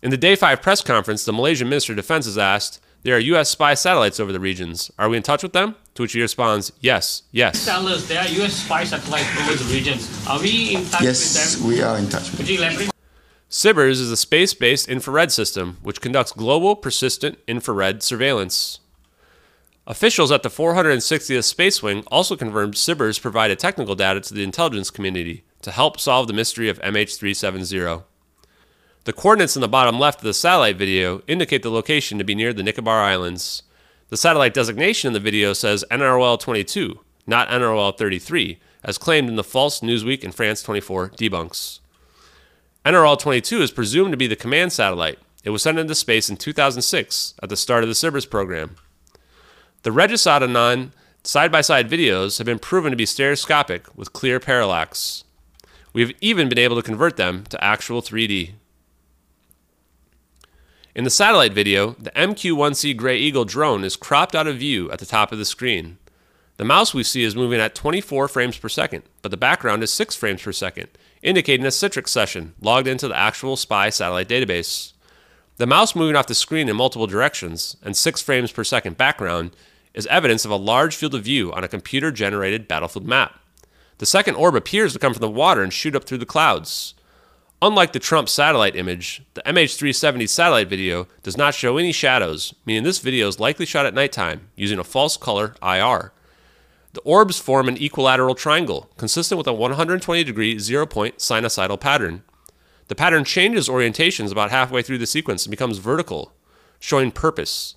In 0.01 0.11
the 0.11 0.17
Day 0.17 0.37
5 0.37 0.61
press 0.61 0.81
conference, 0.81 1.25
the 1.25 1.33
Malaysian 1.33 1.67
Minister 1.67 1.91
of 1.91 1.97
Defense 1.97 2.25
is 2.25 2.37
asked, 2.37 2.79
There 3.03 3.17
are 3.17 3.19
U.S. 3.19 3.49
spy 3.49 3.73
satellites 3.73 4.17
over 4.17 4.31
the 4.31 4.39
regions. 4.39 4.89
Are 4.97 5.09
we 5.09 5.17
in 5.17 5.23
touch 5.23 5.43
with 5.43 5.51
them? 5.51 5.75
To 5.95 6.03
which 6.03 6.13
he 6.13 6.21
responds, 6.21 6.71
Yes, 6.79 7.23
yes. 7.31 7.65
Tell 7.65 7.85
us 7.85 8.07
there 8.07 8.21
are 8.21 8.27
U.S. 8.29 8.53
spy 8.53 8.85
satellites 8.85 9.27
over 9.41 9.61
the 9.61 9.73
regions. 9.73 10.25
Are 10.25 10.39
we 10.39 10.75
in 10.75 10.85
touch 10.85 11.01
yes, 11.01 11.19
with 11.19 11.33
them? 11.33 11.69
Yes, 11.69 11.77
we 11.77 11.83
are 11.83 11.97
in 11.97 12.07
touch 12.07 12.31
with 12.31 12.39
Could 12.39 12.49
you 12.49 12.59
elaborate? 12.59 12.91
SBIRS 13.49 13.99
is 13.99 14.09
a 14.09 14.15
space 14.15 14.53
based 14.53 14.87
infrared 14.87 15.33
system 15.33 15.79
which 15.83 15.99
conducts 15.99 16.31
global 16.31 16.77
persistent 16.77 17.37
infrared 17.45 18.01
surveillance. 18.01 18.79
Officials 19.85 20.31
at 20.31 20.43
the 20.43 20.49
460th 20.49 21.43
Space 21.43 21.83
Wing 21.83 22.05
also 22.07 22.37
confirmed 22.37 22.75
SBIRS 22.75 23.19
provided 23.21 23.59
technical 23.59 23.95
data 23.95 24.21
to 24.21 24.33
the 24.33 24.43
intelligence 24.43 24.91
community 24.91 25.43
to 25.61 25.71
help 25.71 25.99
solve 25.99 26.27
the 26.27 26.33
mystery 26.33 26.69
of 26.69 26.79
MH370. 26.83 28.03
The 29.09 29.13
coordinates 29.13 29.55
in 29.55 29.61
the 29.61 29.67
bottom 29.67 29.97
left 29.97 30.19
of 30.19 30.25
the 30.25 30.35
satellite 30.35 30.77
video 30.77 31.23
indicate 31.25 31.63
the 31.63 31.71
location 31.71 32.19
to 32.19 32.23
be 32.23 32.35
near 32.35 32.53
the 32.53 32.61
Nicobar 32.61 33.01
Islands. 33.01 33.63
The 34.09 34.17
satellite 34.17 34.53
designation 34.53 35.07
in 35.07 35.13
the 35.13 35.19
video 35.19 35.53
says 35.53 35.83
NROL 35.89 36.39
22, 36.39 36.99
not 37.25 37.49
NROL 37.49 37.97
33, 37.97 38.59
as 38.83 38.99
claimed 38.99 39.27
in 39.27 39.35
the 39.35 39.43
false 39.43 39.79
Newsweek 39.79 40.23
and 40.23 40.35
France 40.35 40.61
24 40.61 41.09
debunks. 41.17 41.79
NROL 42.85 43.17
22 43.17 43.63
is 43.63 43.71
presumed 43.71 44.11
to 44.11 44.17
be 44.17 44.27
the 44.27 44.35
command 44.35 44.73
satellite. 44.73 45.17
It 45.43 45.49
was 45.49 45.63
sent 45.63 45.79
into 45.79 45.95
space 45.95 46.29
in 46.29 46.37
2006 46.37 47.33
at 47.41 47.49
the 47.49 47.57
start 47.57 47.83
of 47.83 47.89
the 47.89 47.95
SBIRS 47.95 48.29
program. 48.29 48.75
The 49.81 49.91
Regicide 49.91 50.43
Anon 50.43 50.93
side 51.23 51.51
by 51.51 51.61
side 51.61 51.89
videos 51.89 52.37
have 52.37 52.45
been 52.45 52.59
proven 52.59 52.91
to 52.91 52.95
be 52.95 53.07
stereoscopic 53.07 53.87
with 53.97 54.13
clear 54.13 54.39
parallax. 54.39 55.23
We 55.93 56.01
have 56.01 56.11
even 56.21 56.47
been 56.47 56.59
able 56.59 56.75
to 56.75 56.83
convert 56.83 57.17
them 57.17 57.45
to 57.45 57.63
actual 57.63 58.03
3D. 58.03 58.51
In 60.99 61.05
the 61.05 61.09
satellite 61.09 61.53
video, 61.53 61.91
the 61.91 62.11
MQ-1C 62.11 62.97
Grey 62.97 63.17
Eagle 63.17 63.45
drone 63.45 63.85
is 63.85 63.95
cropped 63.95 64.35
out 64.35 64.47
of 64.47 64.57
view 64.57 64.91
at 64.91 64.99
the 64.99 65.05
top 65.05 65.31
of 65.31 65.37
the 65.37 65.45
screen. 65.45 65.97
The 66.57 66.65
mouse 66.65 66.93
we 66.93 67.03
see 67.03 67.23
is 67.23 67.37
moving 67.37 67.61
at 67.61 67.73
24 67.73 68.27
frames 68.27 68.57
per 68.57 68.67
second, 68.67 69.03
but 69.21 69.31
the 69.31 69.37
background 69.37 69.81
is 69.81 69.93
6 69.93 70.17
frames 70.17 70.41
per 70.41 70.51
second, 70.51 70.89
indicating 71.21 71.65
a 71.65 71.69
Citrix 71.69 72.09
session 72.09 72.53
logged 72.59 72.85
into 72.85 73.07
the 73.07 73.15
actual 73.15 73.55
SPY 73.55 73.91
satellite 73.91 74.27
database. 74.27 74.91
The 75.55 75.65
mouse 75.65 75.95
moving 75.95 76.17
off 76.17 76.27
the 76.27 76.35
screen 76.35 76.67
in 76.67 76.75
multiple 76.75 77.07
directions 77.07 77.77
and 77.81 77.95
6 77.95 78.21
frames 78.21 78.51
per 78.51 78.65
second 78.65 78.97
background 78.97 79.55
is 79.93 80.05
evidence 80.07 80.43
of 80.43 80.51
a 80.51 80.57
large 80.57 80.97
field 80.97 81.15
of 81.15 81.23
view 81.23 81.53
on 81.53 81.63
a 81.63 81.69
computer 81.69 82.11
generated 82.11 82.67
battlefield 82.67 83.07
map. 83.07 83.39
The 83.99 84.05
second 84.05 84.35
orb 84.35 84.53
appears 84.53 84.91
to 84.91 84.99
come 84.99 85.13
from 85.13 85.21
the 85.21 85.29
water 85.29 85.63
and 85.63 85.71
shoot 85.71 85.95
up 85.95 86.03
through 86.03 86.17
the 86.17 86.25
clouds. 86.25 86.93
Unlike 87.61 87.91
the 87.91 87.99
Trump 87.99 88.29
satellite 88.29 88.77
image, 88.77 89.21
the 89.33 89.41
MH370 89.41 90.29
satellite 90.29 90.69
video 90.69 91.07
does 91.23 91.35
not 91.35 91.53
show 91.53 91.77
any 91.77 91.91
shadows, 91.91 92.53
meaning 92.65 92.83
this 92.83 92.99
video 92.99 93.27
is 93.27 93.37
likely 93.37 93.65
shot 93.65 93.85
at 93.85 93.93
nighttime 93.93 94.47
using 94.55 94.79
a 94.79 94.83
false 94.85 95.17
color 95.17 95.55
IR. 95.61 96.13
The 96.93 97.01
orbs 97.01 97.37
form 97.37 97.67
an 97.67 97.75
equilateral 97.75 98.33
triangle, 98.33 98.89
consistent 98.95 99.37
with 99.37 99.47
a 99.47 99.53
120 99.53 100.23
degree 100.23 100.57
zero 100.57 100.85
point 100.85 101.17
sinusoidal 101.17 101.79
pattern. 101.79 102.23
The 102.87 102.95
pattern 102.95 103.25
changes 103.25 103.67
orientations 103.67 104.31
about 104.31 104.51
halfway 104.51 104.81
through 104.81 104.99
the 104.99 105.05
sequence 105.05 105.45
and 105.45 105.51
becomes 105.51 105.79
vertical, 105.79 106.31
showing 106.79 107.11
purpose. 107.11 107.75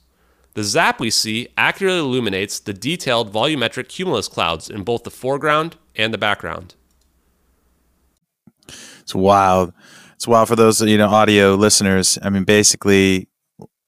The 0.54 0.62
zap 0.62 1.00
we 1.00 1.10
see 1.10 1.48
accurately 1.58 1.98
illuminates 1.98 2.60
the 2.60 2.72
detailed 2.72 3.32
volumetric 3.32 3.88
cumulus 3.88 4.28
clouds 4.28 4.70
in 4.70 4.84
both 4.84 5.02
the 5.02 5.10
foreground 5.10 5.76
and 5.96 6.14
the 6.14 6.18
background. 6.18 6.76
It's 9.02 9.14
wild. 9.14 9.72
It's 10.14 10.26
wild 10.26 10.48
for 10.48 10.56
those 10.56 10.80
you 10.80 10.98
know 10.98 11.08
audio 11.08 11.54
listeners. 11.54 12.18
I 12.22 12.30
mean, 12.30 12.44
basically, 12.44 13.28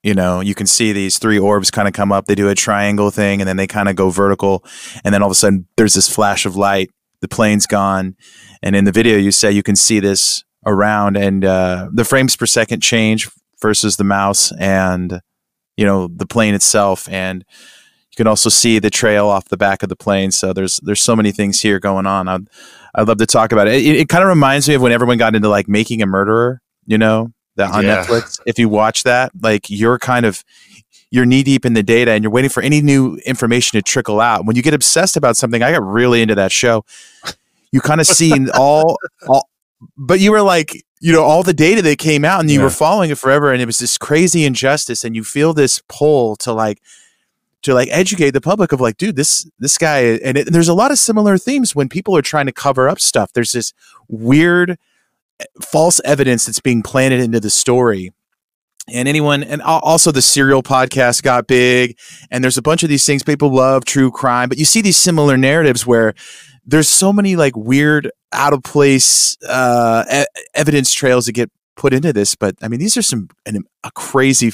you 0.03 0.13
know, 0.13 0.41
you 0.41 0.53
can 0.53 0.67
see 0.67 0.91
these 0.91 1.17
three 1.17 1.39
orbs 1.39 1.71
kind 1.71 1.87
of 1.87 1.93
come 1.93 2.11
up. 2.11 2.25
They 2.25 2.35
do 2.35 2.49
a 2.49 2.55
triangle 2.55 3.09
thing, 3.09 3.41
and 3.41 3.47
then 3.47 3.57
they 3.57 3.67
kind 3.67 3.89
of 3.89 3.95
go 3.95 4.09
vertical, 4.09 4.63
and 5.03 5.13
then 5.13 5.21
all 5.21 5.29
of 5.29 5.31
a 5.31 5.35
sudden 5.35 5.67
there's 5.77 5.93
this 5.93 6.13
flash 6.13 6.45
of 6.45 6.55
light. 6.55 6.89
The 7.21 7.27
plane's 7.27 7.65
gone, 7.65 8.15
and 8.61 8.75
in 8.75 8.85
the 8.85 8.91
video 8.91 9.17
you 9.17 9.31
say 9.31 9.51
you 9.51 9.63
can 9.63 9.75
see 9.75 9.99
this 9.99 10.43
around, 10.65 11.17
and 11.17 11.45
uh, 11.45 11.89
the 11.93 12.05
frames 12.05 12.35
per 12.35 12.45
second 12.45 12.81
change 12.81 13.29
versus 13.61 13.97
the 13.97 14.03
mouse, 14.03 14.51
and 14.59 15.21
you 15.77 15.85
know 15.85 16.07
the 16.07 16.27
plane 16.27 16.53
itself, 16.53 17.07
and 17.09 17.45
you 18.11 18.15
can 18.23 18.27
also 18.27 18.49
see 18.49 18.79
the 18.79 18.89
trail 18.89 19.27
off 19.27 19.49
the 19.49 19.57
back 19.57 19.83
of 19.83 19.89
the 19.89 19.95
plane. 19.95 20.31
So 20.31 20.53
there's 20.53 20.79
there's 20.83 21.01
so 21.01 21.15
many 21.15 21.31
things 21.31 21.61
here 21.61 21.79
going 21.79 22.05
on. 22.05 22.27
I'd, 22.27 22.47
I'd 22.95 23.07
love 23.07 23.17
to 23.17 23.25
talk 23.25 23.51
about 23.51 23.67
it. 23.67 23.75
It, 23.75 23.95
it 23.97 24.09
kind 24.09 24.23
of 24.23 24.29
reminds 24.29 24.67
me 24.69 24.75
of 24.75 24.81
when 24.81 24.91
everyone 24.91 25.17
got 25.17 25.35
into 25.35 25.49
like 25.49 25.67
making 25.67 26.01
a 26.01 26.05
murderer, 26.05 26.61
you 26.85 26.97
know, 26.97 27.31
that 27.57 27.71
on 27.71 27.83
Yeah. 27.83 28.03
Netflix. 28.05 28.39
If 28.45 28.57
you 28.57 28.69
watch 28.69 29.03
that, 29.03 29.31
like 29.41 29.69
you're 29.69 29.99
kind 29.99 30.25
of 30.25 30.43
you're 31.11 31.25
knee 31.25 31.43
deep 31.43 31.65
in 31.65 31.73
the 31.73 31.83
data 31.83 32.11
and 32.11 32.23
you're 32.23 32.31
waiting 32.31 32.49
for 32.49 32.63
any 32.63 32.81
new 32.81 33.15
information 33.25 33.77
to 33.77 33.81
trickle 33.81 34.19
out. 34.19 34.45
When 34.45 34.55
you 34.55 34.61
get 34.61 34.73
obsessed 34.73 35.15
about 35.15 35.37
something, 35.37 35.61
I 35.61 35.71
got 35.71 35.83
really 35.85 36.21
into 36.21 36.35
that 36.35 36.51
show. 36.51 36.83
You 37.71 37.79
kind 37.81 38.01
of 38.01 38.07
see 38.19 38.49
all, 38.51 38.97
all, 39.27 39.47
but 39.97 40.19
you 40.19 40.31
were 40.31 40.41
like, 40.41 40.83
you 41.01 41.13
know, 41.13 41.23
all 41.23 41.43
the 41.43 41.53
data 41.53 41.81
that 41.83 41.99
came 41.99 42.25
out 42.25 42.39
and 42.41 42.49
you 42.49 42.59
Yeah. 42.59 42.65
were 42.65 42.69
following 42.71 43.11
it 43.11 43.17
forever, 43.17 43.51
and 43.53 43.61
it 43.61 43.65
was 43.65 43.77
this 43.79 43.97
crazy 43.97 44.43
injustice, 44.45 45.03
and 45.03 45.15
you 45.15 45.23
feel 45.23 45.53
this 45.53 45.81
pull 45.87 46.35
to 46.37 46.51
like 46.51 46.81
to 47.65 47.73
like 47.73 47.89
educate 47.91 48.31
the 48.31 48.41
public 48.41 48.71
of 48.71 48.81
like, 48.81 48.97
dude, 48.97 49.15
this 49.15 49.49
this 49.59 49.77
guy, 49.77 49.99
and, 49.99 50.37
it, 50.37 50.47
and 50.47 50.55
there's 50.55 50.67
a 50.67 50.73
lot 50.73 50.91
of 50.91 50.97
similar 50.97 51.37
themes 51.37 51.75
when 51.75 51.89
people 51.89 52.15
are 52.15 52.21
trying 52.21 52.45
to 52.45 52.51
cover 52.51 52.87
up 52.89 52.99
stuff. 52.99 53.33
There's 53.33 53.51
this 53.51 53.73
weird 54.07 54.77
eh, 55.39 55.45
false 55.61 55.99
evidence 56.05 56.45
that's 56.45 56.59
being 56.59 56.81
planted 56.81 57.19
into 57.19 57.39
the 57.39 57.49
story. 57.49 58.11
And 58.87 59.07
anyone, 59.07 59.41
and 59.41 59.63
also 59.63 60.11
the 60.11 60.21
serial 60.21 60.61
podcast 60.61 61.23
got 61.23 61.47
big, 61.47 61.97
and 62.29 62.43
there's 62.43 62.57
a 62.57 62.61
bunch 62.61 62.83
of 62.83 62.89
these 62.89 63.03
things 63.03 63.23
people 63.23 63.51
love, 63.51 63.83
true 63.83 64.11
crime, 64.11 64.47
but 64.47 64.59
you 64.59 64.65
see 64.65 64.81
these 64.81 64.97
similar 64.97 65.37
narratives 65.37 65.87
where 65.87 66.13
there's 66.67 66.87
so 66.87 67.11
many 67.11 67.35
like 67.35 67.55
weird, 67.55 68.11
out 68.31 68.53
of 68.53 68.61
place 68.63 69.37
uh, 69.47 70.03
e- 70.13 70.41
evidence 70.53 70.93
trails 70.93 71.25
that 71.25 71.31
get 71.31 71.49
put 71.75 71.93
into 71.93 72.13
this. 72.13 72.35
But 72.35 72.55
I 72.61 72.67
mean, 72.67 72.79
these 72.79 72.97
are 72.97 73.01
some 73.01 73.29
an, 73.45 73.57
a 73.83 73.87
uh, 73.87 73.89
crazy, 73.91 74.51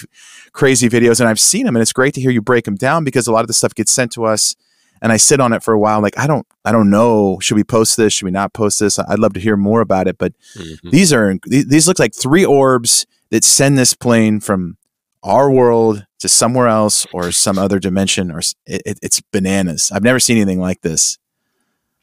crazy 0.54 0.90
videos, 0.90 1.20
and 1.20 1.30
I've 1.30 1.40
seen 1.40 1.66
them, 1.66 1.76
and 1.76 1.82
it's 1.82 1.94
great 1.94 2.14
to 2.16 2.22
hear 2.22 2.32
you 2.32 2.42
break 2.42 2.66
them 2.66 2.76
down 2.76 3.04
because 3.04 3.28
a 3.28 3.32
lot 3.32 3.42
of 3.42 3.48
the 3.48 3.54
stuff 3.54 3.76
gets 3.76 3.92
sent 3.92 4.12
to 4.14 4.26
us, 4.26 4.56
and 5.02 5.12
I 5.12 5.18
sit 5.18 5.40
on 5.40 5.54
it 5.54 5.64
for 5.64 5.74
a 5.74 5.80
while. 5.80 6.02
Like 6.02 6.18
I 6.18 6.28
don't, 6.28 6.46
I 6.66 6.72
don't 6.72 6.90
know, 6.90 7.40
should 7.40 7.56
we 7.56 7.64
post 7.64 7.98
this? 7.98 8.14
Should 8.14 8.26
we 8.26 8.32
not 8.32 8.54
post 8.54 8.80
this? 8.80 9.00
I'd 9.00 9.20
love 9.20 9.34
to 9.34 9.40
hear 9.40 9.58
more 9.58 9.82
about 9.82 10.08
it, 10.08 10.18
but 10.18 10.34
mm-hmm. 10.56 10.90
these 10.90 11.14
are 11.14 11.36
these, 11.46 11.88
look 11.88 12.00
like 12.00 12.16
three 12.16 12.46
orbs 12.46 13.06
that 13.30 13.44
send 13.44 13.78
this 13.78 13.94
plane 13.94 14.40
from 14.40 14.78
our 15.24 15.52
world 15.52 16.06
to 16.20 16.30
somewhere 16.30 16.68
else 16.68 17.06
or 17.14 17.32
some 17.32 17.58
other 17.58 17.80
dimension 17.80 18.32
or 18.32 18.40
it- 18.66 19.00
it's 19.02 19.22
bananas 19.32 19.92
i've 19.94 20.04
never 20.04 20.20
seen 20.20 20.38
anything 20.38 20.60
like 20.60 20.82
this 20.82 21.18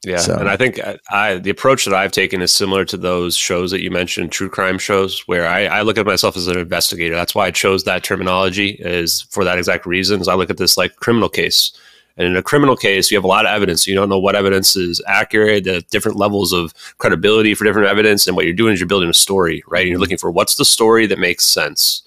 Yeah, 0.05 0.19
So- 0.19 0.37
and 0.37 0.49
I 0.49 0.57
think 0.57 0.79
I, 0.81 0.97
I 1.11 1.39
the 1.39 1.51
approach 1.51 1.85
that 1.85 1.95
I've 1.95 2.13
taken 2.13 2.41
is 2.41 2.53
similar 2.53 2.85
to 2.85 2.97
those 2.97 3.37
shows 3.37 3.71
that 3.73 3.83
you 3.83 3.91
mentioned, 3.91 4.31
true 4.31 4.49
crime 4.49 4.79
shows, 4.79 5.27
where 5.27 5.47
I, 5.47 5.67
I 5.67 5.83
look 5.83 5.99
at 5.99 6.07
myself 6.07 6.37
as 6.37 6.47
an 6.47 6.57
investigator. 6.59 7.15
That's 7.17 7.35
why 7.35 7.47
I 7.47 7.51
chose 7.51 7.85
that 7.85 8.05
terminology 8.05 8.71
is 8.79 9.23
for 9.31 9.45
that 9.45 9.59
exact 9.59 9.87
reason. 9.87 10.21
Is 10.21 10.29
I 10.29 10.35
look 10.35 10.51
at 10.51 10.57
this 10.57 10.77
like 10.77 10.95
criminal 10.97 11.29
case, 11.29 11.73
and 12.17 12.29
in 12.29 12.37
a 12.37 12.43
criminal 12.43 12.77
case, 12.77 13.11
you 13.11 13.17
have 13.17 13.25
a 13.25 13.29
lot 13.29 13.45
of 13.45 13.51
evidence. 13.51 13.89
You 13.89 13.97
don't 13.97 14.09
know 14.09 14.21
what 14.21 14.37
evidence 14.37 14.77
is 14.77 15.03
accurate, 15.09 15.65
the 15.65 15.83
different 15.91 16.17
levels 16.17 16.53
of 16.53 16.73
credibility 16.99 17.55
for 17.55 17.65
different 17.65 17.89
evidence, 17.89 18.29
and 18.29 18.37
what 18.37 18.45
you're 18.45 18.55
doing 18.55 18.75
is 18.75 18.81
you're 18.81 18.87
building 18.87 19.11
a 19.11 19.15
story, 19.15 19.65
right? 19.67 19.83
And 19.83 19.91
you're 19.91 20.01
looking 20.01 20.19
for 20.19 20.31
what's 20.31 20.55
the 20.55 20.65
story 20.65 21.07
that 21.09 21.19
makes 21.19 21.45
sense. 21.45 22.03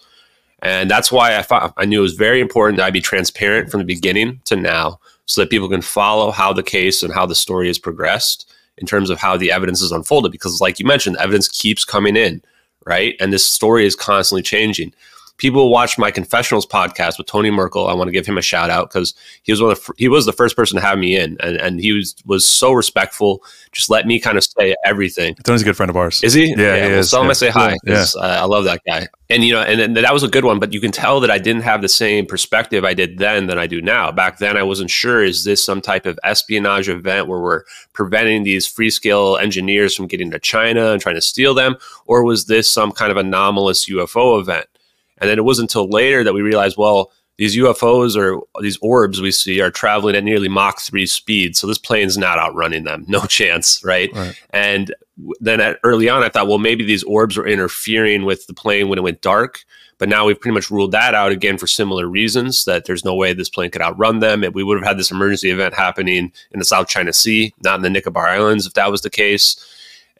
And 0.61 0.89
that's 0.89 1.11
why 1.11 1.35
I 1.37 1.41
thought 1.41 1.73
I 1.75 1.85
knew 1.85 1.99
it 1.99 2.03
was 2.03 2.13
very 2.13 2.39
important 2.39 2.77
that 2.77 2.85
I 2.85 2.91
be 2.91 3.01
transparent 3.01 3.69
from 3.69 3.79
the 3.79 3.85
beginning 3.85 4.39
to 4.45 4.55
now 4.55 4.99
so 5.31 5.41
that 5.41 5.49
people 5.49 5.69
can 5.69 5.81
follow 5.81 6.29
how 6.29 6.51
the 6.51 6.61
case 6.61 7.03
and 7.03 7.13
how 7.13 7.25
the 7.25 7.35
story 7.35 7.67
has 7.67 7.79
progressed 7.79 8.51
in 8.77 8.85
terms 8.85 9.09
of 9.09 9.17
how 9.17 9.37
the 9.37 9.49
evidence 9.49 9.81
is 9.81 9.93
unfolded. 9.93 10.29
Because, 10.29 10.59
like 10.59 10.77
you 10.77 10.85
mentioned, 10.85 11.15
evidence 11.17 11.47
keeps 11.47 11.85
coming 11.85 12.17
in, 12.17 12.41
right? 12.85 13.15
And 13.21 13.31
this 13.31 13.45
story 13.45 13.85
is 13.85 13.95
constantly 13.95 14.41
changing. 14.41 14.93
People 15.41 15.71
watch 15.71 15.97
my 15.97 16.11
confessionals 16.11 16.67
podcast 16.67 17.17
with 17.17 17.25
Tony 17.25 17.49
Merkel. 17.49 17.87
I 17.87 17.95
want 17.95 18.09
to 18.09 18.11
give 18.11 18.27
him 18.27 18.37
a 18.37 18.43
shout 18.43 18.69
out 18.69 18.91
because 18.91 19.15
he 19.41 19.51
was 19.51 19.59
one 19.59 19.71
of 19.71 19.83
the, 19.83 19.93
he 19.97 20.07
was 20.07 20.27
the 20.27 20.31
first 20.31 20.55
person 20.55 20.75
to 20.75 20.85
have 20.85 20.99
me 20.99 21.17
in, 21.17 21.35
and, 21.39 21.57
and 21.57 21.79
he 21.79 21.93
was 21.93 22.13
was 22.27 22.45
so 22.45 22.71
respectful. 22.71 23.43
Just 23.71 23.89
let 23.89 24.05
me 24.05 24.19
kind 24.19 24.37
of 24.37 24.43
say 24.43 24.75
everything. 24.85 25.33
Tony's 25.43 25.63
a 25.63 25.65
good 25.65 25.75
friend 25.75 25.89
of 25.89 25.97
ours. 25.97 26.21
Is 26.21 26.33
he? 26.33 26.49
Yeah, 26.49 26.55
he 26.55 26.91
well, 26.91 26.99
is, 26.99 27.09
Tell 27.09 27.21
him 27.21 27.25
yeah. 27.25 27.29
I 27.31 27.33
say 27.33 27.49
hi. 27.49 27.75
Yeah. 27.85 28.05
uh, 28.17 28.19
I 28.21 28.45
love 28.45 28.65
that 28.65 28.81
guy. 28.85 29.07
And 29.31 29.43
you 29.43 29.53
know, 29.53 29.63
and, 29.63 29.81
and 29.81 29.97
that 29.97 30.13
was 30.13 30.21
a 30.21 30.27
good 30.27 30.45
one. 30.45 30.59
But 30.59 30.73
you 30.73 30.79
can 30.79 30.91
tell 30.91 31.19
that 31.21 31.31
I 31.31 31.39
didn't 31.39 31.63
have 31.63 31.81
the 31.81 31.89
same 31.89 32.27
perspective 32.27 32.85
I 32.85 32.93
did 32.93 33.17
then 33.17 33.47
than 33.47 33.57
I 33.57 33.65
do 33.65 33.81
now. 33.81 34.11
Back 34.11 34.37
then, 34.37 34.57
I 34.57 34.61
wasn't 34.61 34.91
sure 34.91 35.23
is 35.23 35.43
this 35.43 35.65
some 35.65 35.81
type 35.81 36.05
of 36.05 36.19
espionage 36.23 36.87
event 36.87 37.27
where 37.27 37.39
we're 37.39 37.63
preventing 37.93 38.43
these 38.43 38.71
Freescale 38.71 39.41
engineers 39.41 39.95
from 39.95 40.05
getting 40.05 40.29
to 40.29 40.39
China 40.39 40.91
and 40.91 41.01
trying 41.01 41.15
to 41.15 41.21
steal 41.21 41.55
them, 41.55 41.77
or 42.05 42.23
was 42.23 42.45
this 42.45 42.69
some 42.69 42.91
kind 42.91 43.09
of 43.09 43.17
anomalous 43.17 43.89
UFO 43.89 44.39
event? 44.39 44.67
And 45.21 45.29
then 45.29 45.37
it 45.37 45.45
wasn't 45.45 45.69
until 45.69 45.87
later 45.87 46.23
that 46.23 46.33
we 46.33 46.41
realized, 46.41 46.77
well, 46.77 47.11
these 47.37 47.55
UFOs 47.55 48.15
or 48.15 48.41
these 48.61 48.77
orbs 48.81 49.21
we 49.21 49.31
see 49.31 49.61
are 49.61 49.71
traveling 49.71 50.15
at 50.15 50.23
nearly 50.23 50.49
Mach 50.49 50.79
3 50.79 51.05
speed. 51.05 51.55
So 51.55 51.65
this 51.65 51.77
plane's 51.77 52.17
not 52.17 52.37
outrunning 52.37 52.83
them. 52.83 53.05
No 53.07 53.21
chance, 53.27 53.83
right? 53.83 54.11
Right. 54.13 54.39
And 54.51 54.93
then 55.39 55.59
at, 55.59 55.79
early 55.83 56.09
on, 56.09 56.23
I 56.23 56.29
thought, 56.29 56.47
well, 56.47 56.57
maybe 56.57 56.83
these 56.83 57.03
orbs 57.03 57.37
were 57.37 57.47
interfering 57.47 58.25
with 58.25 58.45
the 58.47 58.53
plane 58.53 58.89
when 58.89 58.99
it 58.99 59.03
went 59.03 59.21
dark. 59.21 59.63
But 59.97 60.09
now 60.09 60.25
we've 60.25 60.39
pretty 60.39 60.55
much 60.55 60.71
ruled 60.71 60.91
that 60.93 61.13
out 61.13 61.31
again 61.31 61.59
for 61.59 61.67
similar 61.67 62.07
reasons 62.07 62.65
that 62.65 62.85
there's 62.85 63.05
no 63.05 63.13
way 63.13 63.33
this 63.33 63.49
plane 63.49 63.69
could 63.69 63.83
outrun 63.83 64.19
them. 64.19 64.43
And 64.43 64.53
we 64.55 64.63
would 64.63 64.79
have 64.79 64.87
had 64.87 64.97
this 64.97 65.11
emergency 65.11 65.51
event 65.51 65.75
happening 65.75 66.31
in 66.51 66.59
the 66.59 66.65
South 66.65 66.87
China 66.87 67.13
Sea, 67.13 67.53
not 67.63 67.75
in 67.75 67.81
the 67.83 67.89
Nicobar 67.89 68.27
Islands, 68.27 68.65
if 68.65 68.73
that 68.73 68.89
was 68.89 69.01
the 69.01 69.11
case. 69.11 69.63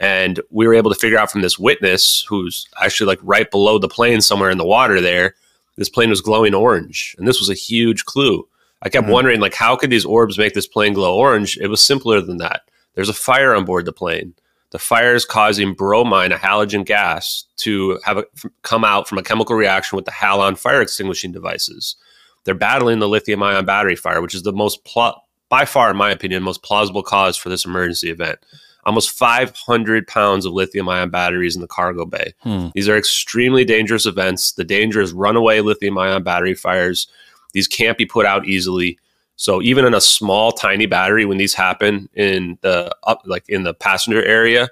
And 0.01 0.41
we 0.49 0.65
were 0.65 0.73
able 0.73 0.91
to 0.91 0.99
figure 0.99 1.19
out 1.19 1.31
from 1.31 1.43
this 1.43 1.59
witness 1.59 2.25
who's 2.27 2.67
actually 2.81 3.05
like 3.05 3.19
right 3.21 3.49
below 3.49 3.77
the 3.77 3.87
plane 3.87 4.19
somewhere 4.19 4.49
in 4.49 4.57
the 4.57 4.65
water 4.65 4.99
there, 4.99 5.35
this 5.77 5.89
plane 5.89 6.09
was 6.09 6.21
glowing 6.21 6.55
orange. 6.55 7.15
And 7.19 7.27
this 7.27 7.39
was 7.39 7.51
a 7.51 7.53
huge 7.53 8.03
clue. 8.05 8.47
I 8.81 8.89
kept 8.89 9.03
mm-hmm. 9.03 9.13
wondering, 9.13 9.39
like, 9.39 9.53
how 9.53 9.75
could 9.75 9.91
these 9.91 10.03
orbs 10.03 10.39
make 10.39 10.55
this 10.55 10.65
plane 10.65 10.93
glow 10.93 11.15
orange? 11.15 11.55
It 11.61 11.67
was 11.67 11.81
simpler 11.81 12.19
than 12.19 12.37
that. 12.37 12.63
There's 12.95 13.09
a 13.09 13.13
fire 13.13 13.53
on 13.53 13.63
board 13.63 13.85
the 13.85 13.93
plane. 13.93 14.33
The 14.71 14.79
fire 14.79 15.13
is 15.13 15.23
causing 15.23 15.75
bromine, 15.75 16.31
a 16.31 16.37
halogen 16.37 16.83
gas, 16.83 17.45
to 17.57 17.99
have 18.03 18.17
a, 18.17 18.25
come 18.63 18.83
out 18.83 19.07
from 19.07 19.19
a 19.19 19.23
chemical 19.23 19.55
reaction 19.55 19.97
with 19.97 20.05
the 20.05 20.11
halon 20.11 20.57
fire 20.57 20.81
extinguishing 20.81 21.31
devices. 21.31 21.95
They're 22.43 22.55
battling 22.55 22.97
the 22.97 23.07
lithium 23.07 23.43
ion 23.43 23.65
battery 23.65 23.95
fire, 23.95 24.19
which 24.19 24.33
is 24.33 24.41
the 24.41 24.53
most, 24.53 24.83
pl- 24.83 25.21
by 25.49 25.65
far, 25.65 25.91
in 25.91 25.97
my 25.97 26.09
opinion, 26.09 26.41
most 26.41 26.63
plausible 26.63 27.03
cause 27.03 27.37
for 27.37 27.49
this 27.49 27.65
emergency 27.65 28.09
event. 28.09 28.39
Almost 28.83 29.11
500 29.11 30.07
pounds 30.07 30.45
of 30.45 30.53
lithium 30.53 30.89
ion 30.89 31.09
batteries 31.09 31.55
in 31.55 31.61
the 31.61 31.67
cargo 31.67 32.05
bay. 32.05 32.33
Hmm. 32.39 32.69
These 32.73 32.89
are 32.89 32.97
extremely 32.97 33.63
dangerous 33.63 34.05
events. 34.05 34.53
The 34.53 34.63
danger 34.63 35.01
is 35.01 35.13
runaway 35.13 35.59
lithium 35.59 35.97
ion 35.97 36.23
battery 36.23 36.55
fires. 36.55 37.07
These 37.53 37.67
can't 37.67 37.97
be 37.97 38.05
put 38.05 38.25
out 38.25 38.47
easily. 38.47 38.97
So 39.35 39.61
even 39.61 39.85
in 39.85 39.93
a 39.93 40.01
small, 40.01 40.51
tiny 40.51 40.85
battery, 40.85 41.25
when 41.25 41.37
these 41.37 41.53
happen 41.53 42.09
in 42.13 42.57
the 42.61 42.95
up, 43.03 43.21
like 43.25 43.47
in 43.49 43.63
the 43.63 43.73
passenger 43.73 44.23
area, 44.23 44.69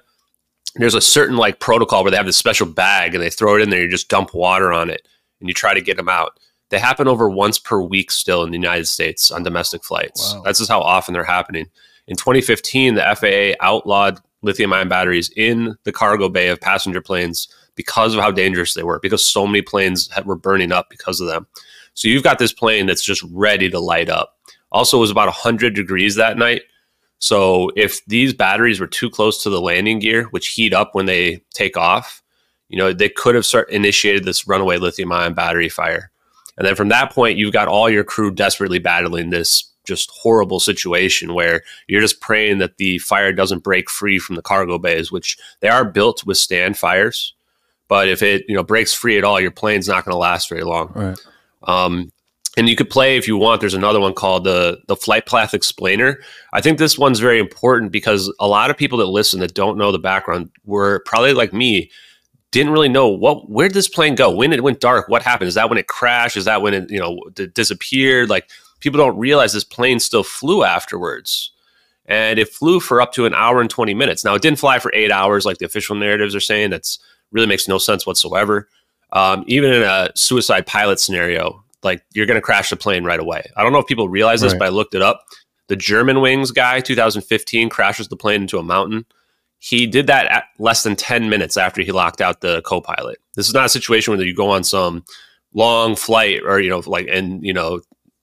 there's 0.76 0.94
a 0.94 1.00
certain 1.00 1.36
like 1.36 1.60
protocol 1.60 2.02
where 2.02 2.10
they 2.10 2.16
have 2.16 2.26
this 2.26 2.36
special 2.36 2.66
bag 2.66 3.14
and 3.14 3.22
they 3.22 3.30
throw 3.30 3.56
it 3.56 3.62
in 3.62 3.70
there. 3.70 3.82
You 3.82 3.88
just 3.88 4.08
dump 4.08 4.34
water 4.34 4.72
on 4.72 4.90
it 4.90 5.06
and 5.40 5.48
you 5.48 5.54
try 5.54 5.74
to 5.74 5.80
get 5.80 5.96
them 5.96 6.08
out. 6.08 6.38
They 6.70 6.78
happen 6.78 7.08
over 7.08 7.28
once 7.28 7.58
per 7.58 7.80
week 7.80 8.10
still 8.12 8.44
in 8.44 8.50
the 8.50 8.56
United 8.56 8.86
States 8.86 9.30
on 9.30 9.42
domestic 9.42 9.84
flights. 9.84 10.34
Wow. 10.34 10.42
That's 10.44 10.60
just 10.60 10.70
how 10.70 10.80
often 10.80 11.14
they're 11.14 11.24
happening. 11.24 11.66
In 12.10 12.16
2015, 12.16 12.96
the 12.96 13.02
FAA 13.16 13.64
outlawed 13.64 14.18
lithium 14.42 14.72
ion 14.72 14.88
batteries 14.88 15.30
in 15.36 15.76
the 15.84 15.92
cargo 15.92 16.28
bay 16.28 16.48
of 16.48 16.60
passenger 16.60 17.00
planes 17.00 17.48
because 17.76 18.14
of 18.14 18.20
how 18.20 18.32
dangerous 18.32 18.74
they 18.74 18.82
were, 18.82 18.98
because 18.98 19.24
so 19.24 19.46
many 19.46 19.62
planes 19.62 20.10
had, 20.10 20.26
were 20.26 20.36
burning 20.36 20.72
up 20.72 20.90
because 20.90 21.20
of 21.20 21.28
them. 21.28 21.46
So 21.94 22.08
you've 22.08 22.24
got 22.24 22.40
this 22.40 22.52
plane 22.52 22.86
that's 22.86 23.04
just 23.04 23.22
ready 23.30 23.70
to 23.70 23.78
light 23.78 24.08
up. 24.08 24.36
Also, 24.72 24.96
it 24.96 25.00
was 25.00 25.10
about 25.12 25.28
100 25.28 25.72
degrees 25.74 26.16
that 26.16 26.36
night. 26.36 26.62
So 27.20 27.70
if 27.76 28.04
these 28.06 28.34
batteries 28.34 28.80
were 28.80 28.88
too 28.88 29.08
close 29.08 29.40
to 29.44 29.50
the 29.50 29.60
landing 29.60 30.00
gear, 30.00 30.24
which 30.24 30.48
heat 30.48 30.74
up 30.74 30.96
when 30.96 31.06
they 31.06 31.44
take 31.54 31.76
off, 31.76 32.22
you 32.68 32.76
know, 32.76 32.92
they 32.92 33.08
could 33.08 33.36
have 33.36 33.46
start, 33.46 33.70
initiated 33.70 34.24
this 34.24 34.48
runaway 34.48 34.78
lithium 34.78 35.12
ion 35.12 35.34
battery 35.34 35.68
fire. 35.68 36.10
And 36.58 36.66
then 36.66 36.74
from 36.74 36.88
that 36.88 37.12
point, 37.12 37.38
you've 37.38 37.52
got 37.52 37.68
all 37.68 37.88
your 37.88 38.04
crew 38.04 38.32
desperately 38.32 38.80
battling 38.80 39.30
this 39.30 39.69
just 39.90 40.10
horrible 40.10 40.60
situation 40.60 41.34
where 41.34 41.62
you're 41.88 42.00
just 42.00 42.20
praying 42.20 42.58
that 42.58 42.78
the 42.78 42.98
fire 42.98 43.32
doesn't 43.32 43.62
break 43.62 43.90
free 43.90 44.18
from 44.18 44.36
the 44.36 44.42
cargo 44.42 44.78
bays, 44.78 45.12
which 45.12 45.36
they 45.60 45.68
are 45.68 45.84
built 45.84 46.18
to 46.18 46.26
withstand 46.26 46.78
fires. 46.78 47.34
But 47.88 48.08
if 48.08 48.22
it, 48.22 48.44
you 48.48 48.54
know, 48.54 48.62
breaks 48.62 48.94
free 48.94 49.18
at 49.18 49.24
all, 49.24 49.40
your 49.40 49.50
plane's 49.50 49.88
not 49.88 50.04
going 50.04 50.14
to 50.14 50.18
last 50.18 50.48
very 50.48 50.62
long. 50.62 50.92
Right. 50.94 51.18
Um, 51.64 52.12
and 52.56 52.68
you 52.68 52.76
could 52.76 52.90
play 52.90 53.16
if 53.16 53.28
you 53.28 53.36
want. 53.36 53.60
There's 53.60 53.74
another 53.74 54.00
one 54.00 54.14
called 54.14 54.44
the 54.44 54.78
the 54.86 54.96
flight 54.96 55.26
path 55.26 55.54
explainer. 55.54 56.20
I 56.52 56.60
think 56.60 56.78
this 56.78 56.98
one's 56.98 57.20
very 57.20 57.38
important 57.38 57.92
because 57.92 58.32
a 58.40 58.48
lot 58.48 58.70
of 58.70 58.76
people 58.76 58.98
that 58.98 59.06
listen 59.06 59.40
that 59.40 59.54
don't 59.54 59.78
know 59.78 59.92
the 59.92 59.98
background 59.98 60.50
were 60.64 61.02
probably 61.06 61.32
like 61.32 61.52
me, 61.52 61.90
didn't 62.50 62.72
really 62.72 62.88
know 62.88 63.08
what 63.08 63.48
where 63.48 63.68
did 63.68 63.74
this 63.74 63.88
plane 63.88 64.14
go 64.14 64.30
when 64.30 64.52
it 64.52 64.62
went 64.62 64.80
dark. 64.80 65.08
What 65.08 65.22
happened? 65.22 65.48
Is 65.48 65.54
that 65.54 65.68
when 65.68 65.78
it 65.78 65.86
crashed? 65.86 66.36
Is 66.36 66.46
that 66.46 66.62
when 66.62 66.74
it 66.74 66.90
you 66.90 66.98
know 66.98 67.20
d- 67.34 67.46
disappeared? 67.46 68.28
Like 68.28 68.50
people 68.80 68.98
don't 68.98 69.18
realize 69.18 69.52
this 69.52 69.64
plane 69.64 70.00
still 70.00 70.24
flew 70.24 70.64
afterwards. 70.64 71.52
And 72.06 72.38
it 72.38 72.48
flew 72.48 72.80
for 72.80 73.00
up 73.00 73.12
to 73.12 73.26
an 73.26 73.34
hour 73.34 73.60
and 73.60 73.70
20 73.70 73.94
minutes. 73.94 74.24
Now, 74.24 74.34
it 74.34 74.42
didn't 74.42 74.58
fly 74.58 74.80
for 74.80 74.90
eight 74.94 75.12
hours 75.12 75.46
like 75.46 75.58
the 75.58 75.66
official 75.66 75.94
narratives 75.94 76.34
are 76.34 76.40
saying. 76.40 76.70
That's 76.70 76.98
really 77.30 77.46
makes 77.46 77.68
no 77.68 77.78
sense 77.78 78.04
whatsoever. 78.04 78.68
Um, 79.12 79.44
even 79.46 79.72
in 79.72 79.82
a 79.82 80.10
suicide 80.16 80.66
pilot 80.66 80.98
scenario, 80.98 81.62
like 81.82 82.02
you're 82.12 82.26
going 82.26 82.36
to 82.36 82.42
crash 82.42 82.70
the 82.70 82.76
plane 82.76 83.04
right 83.04 83.20
away. 83.20 83.44
I 83.56 83.62
don't 83.62 83.72
know 83.72 83.78
if 83.78 83.86
people 83.86 84.08
realize 84.08 84.40
this, 84.40 84.52
right. 84.52 84.58
but 84.58 84.66
I 84.66 84.70
looked 84.70 84.94
it 84.94 85.02
up. 85.02 85.24
The 85.68 85.76
Germanwings 85.76 86.52
guy, 86.52 86.80
2015, 86.80 87.68
crashes 87.68 88.08
the 88.08 88.16
plane 88.16 88.42
into 88.42 88.58
a 88.58 88.62
mountain. 88.62 89.06
He 89.58 89.86
did 89.86 90.06
that 90.08 90.26
at 90.26 90.44
less 90.58 90.82
than 90.82 90.96
10 90.96 91.28
minutes 91.28 91.56
after 91.56 91.82
he 91.82 91.92
locked 91.92 92.20
out 92.20 92.40
the 92.40 92.62
co-pilot. 92.62 93.18
This 93.36 93.46
is 93.46 93.54
not 93.54 93.66
a 93.66 93.70
situation 93.70 94.16
where 94.16 94.26
you 94.26 94.34
go 94.34 94.50
on 94.50 94.64
some 94.64 95.04
long 95.54 95.96
flight 95.96 96.40
or 96.44 96.60
you 96.60 96.70
know 96.70 96.80
like 96.86 97.08
and 97.10 97.44
you 97.44 97.52
know 97.52 97.80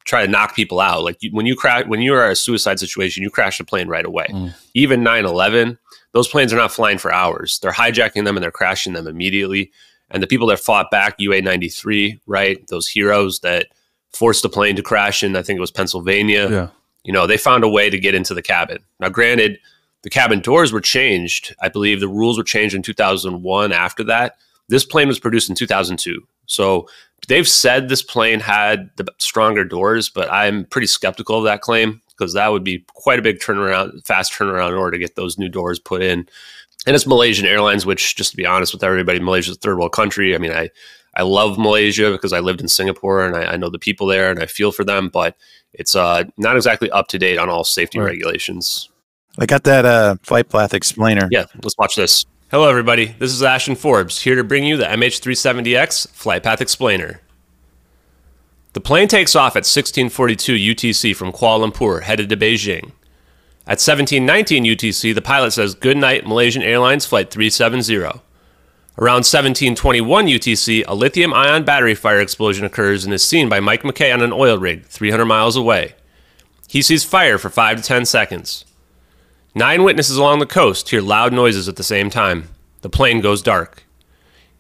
try 0.08 0.26
to 0.26 0.32
knock 0.32 0.56
people 0.56 0.80
out. 0.80 1.04
Like 1.04 1.22
you, 1.22 1.30
when 1.32 1.46
you 1.46 1.56
crash 1.56 1.86
when 1.86 2.02
you 2.02 2.16
are 2.16 2.32
a 2.32 2.36
suicide 2.36 2.80
situation, 2.80 3.22
you 3.22 3.30
crash 3.30 3.60
the 3.60 3.64
plane 3.64 3.88
right 3.88 4.06
away. 4.06 4.28
Mm. 4.30 4.56
Even 4.74 5.04
9/11, 5.04 5.78
those 6.14 6.28
planes 6.28 6.52
are 6.52 6.58
not 6.58 6.72
flying 6.72 6.98
for 6.98 7.14
hours. 7.14 7.60
They're 7.60 7.72
hijacking 7.72 8.26
them 8.26 8.36
and 8.36 8.44
they're 8.44 8.52
crashing 8.52 8.94
them 8.94 9.08
immediately 9.08 9.72
and 10.10 10.24
the 10.24 10.28
people 10.28 10.48
that 10.48 10.60
fought 10.60 10.90
back 10.90 11.16
UA 11.18 11.42
93, 11.42 12.20
right? 12.28 12.66
Those 12.68 12.88
heroes 12.88 13.40
that 13.42 13.68
forced 14.14 14.44
the 14.44 14.50
plane 14.50 14.76
to 14.78 14.82
crash 14.82 15.24
in, 15.24 15.36
I 15.36 15.44
think 15.44 15.58
it 15.58 15.62
was 15.62 15.72
Pennsylvania. 15.72 16.50
Yeah. 16.50 16.68
You 17.04 17.14
know, 17.14 17.28
they 17.28 17.38
found 17.38 17.64
a 17.64 17.70
way 17.70 17.90
to 17.90 18.00
get 18.00 18.16
into 18.16 18.34
the 18.34 18.42
cabin. 18.42 18.80
Now, 19.00 19.10
granted, 19.10 19.60
the 20.04 20.10
cabin 20.10 20.40
doors 20.40 20.72
were 20.72 20.82
changed. 20.82 21.56
I 21.62 21.70
believe 21.70 22.00
the 22.00 22.08
rules 22.08 22.38
were 22.38 22.44
changed 22.44 22.76
in 22.76 22.82
2001 22.82 23.72
after 23.72 24.04
that. 24.06 24.38
This 24.70 24.86
plane 24.86 25.08
was 25.08 25.20
produced 25.20 25.50
in 25.50 25.56
2002. 25.56 26.26
So 26.46 26.88
they've 27.28 27.48
said 27.48 27.90
this 27.90 28.02
plane 28.02 28.40
had 28.40 28.90
the 28.96 29.06
stronger 29.18 29.64
doors, 29.64 30.10
but 30.10 30.32
I'm 30.32 30.66
pretty 30.66 30.88
skeptical 30.88 31.38
of 31.38 31.44
that 31.46 31.62
claim 31.62 32.02
because 32.10 32.34
that 32.34 32.48
would 32.48 32.64
be 32.64 32.84
quite 32.94 33.20
a 33.20 33.22
big 33.22 33.40
turnaround, 33.40 34.06
fast 34.06 34.34
turnaround 34.34 34.70
in 34.70 34.76
order 34.76 34.92
to 34.92 35.00
get 35.00 35.16
those 35.16 35.38
new 35.38 35.50
doors 35.50 35.80
put 35.80 36.02
in 36.02 36.28
and 36.88 36.96
it's 36.96 37.06
Malaysian 37.06 37.46
Airlines, 37.46 37.86
which, 37.86 38.16
just 38.16 38.32
to 38.32 38.38
be 38.38 38.46
honest 38.46 38.74
with 38.74 38.82
everybody, 38.82 39.20
Malaysia's 39.20 39.58
a 39.58 39.60
third 39.60 39.78
world 39.78 39.92
country. 39.92 40.34
I 40.34 40.38
mean, 40.38 40.54
I 40.54 40.70
I 41.16 41.24
love 41.24 41.58
Malaysia 41.58 42.12
because 42.12 42.32
I 42.32 42.40
lived 42.40 42.62
in 42.62 42.70
Singapore 42.70 43.26
and 43.26 43.36
I, 43.36 43.54
I 43.54 43.58
know 43.58 43.70
the 43.70 43.78
people 43.78 44.08
there 44.08 44.32
and 44.32 44.40
I 44.40 44.46
feel 44.46 44.72
for 44.72 44.86
them, 44.86 45.10
but 45.10 45.36
it's 45.74 45.96
uh, 45.96 46.24
not 46.38 46.56
exactly 46.56 46.90
up 46.92 47.10
to 47.10 47.20
date 47.20 47.40
on 47.40 47.50
all 47.50 47.66
safety 47.66 48.00
right. 48.00 48.06
regulations. 48.06 48.90
I 49.38 49.46
got 49.46 49.66
that 49.66 49.84
uh, 49.84 50.16
flight 50.24 50.48
path 50.50 50.74
explainer. 50.74 51.28
Yeah, 51.30 51.46
let's 51.62 51.78
watch 51.78 51.96
this. 51.96 52.26
Hello, 52.50 52.70
everybody. 52.70 53.08
This 53.20 53.34
is 53.34 53.44
Ashton 53.44 53.76
Forbes 53.76 54.22
here 54.22 54.36
to 54.36 54.44
bring 54.44 54.64
you 54.64 54.78
the 54.78 54.86
MH370X 54.86 56.08
flight 56.12 56.44
path 56.44 56.62
explainer. 56.62 57.20
The 58.72 58.80
plane 58.80 59.10
takes 59.10 59.36
off 59.36 59.58
at 59.58 59.68
1642 59.68 60.54
UTC 60.54 61.14
from 61.14 61.34
Kuala 61.34 61.70
Lumpur, 61.70 62.04
headed 62.04 62.30
to 62.30 62.38
Beijing. 62.38 62.94
At 63.66 63.84
1719 63.84 64.64
UTC, 64.64 65.14
the 65.14 65.22
pilot 65.22 65.52
says, 65.52 65.76
Good 65.76 65.98
night, 65.98 66.26
Malaysian 66.26 66.64
Airlines 66.64 67.06
Flight 67.06 67.32
370. 67.32 67.96
Around 68.98 69.26
1721 69.26 70.28
UTC, 70.28 70.86
a 70.88 70.96
lithium 70.96 71.34
ion 71.34 71.66
battery 71.66 71.96
fire 71.96 72.22
explosion 72.22 72.64
occurs 72.64 73.04
and 73.04 73.14
is 73.14 73.28
seen 73.28 73.50
by 73.50 73.60
Mike 73.60 73.84
McKay 73.84 74.14
on 74.14 74.22
an 74.22 74.32
oil 74.32 74.58
rig 74.58 74.86
300 74.86 75.26
miles 75.26 75.58
away. 75.58 75.96
He 76.70 76.82
sees 76.82 77.04
fire 77.04 77.38
for 77.38 77.50
5 77.50 77.76
to 77.76 77.84
10 77.84 78.06
seconds. 78.06 78.64
Nine 79.58 79.84
witnesses 79.84 80.18
along 80.18 80.38
the 80.38 80.46
coast 80.46 80.88
hear 80.88 81.02
loud 81.02 81.34
noises 81.34 81.68
at 81.68 81.78
the 81.78 81.84
same 81.84 82.12
time. 82.12 82.50
The 82.82 82.92
plane 82.92 83.22
goes 83.22 83.42
dark. 83.42 83.86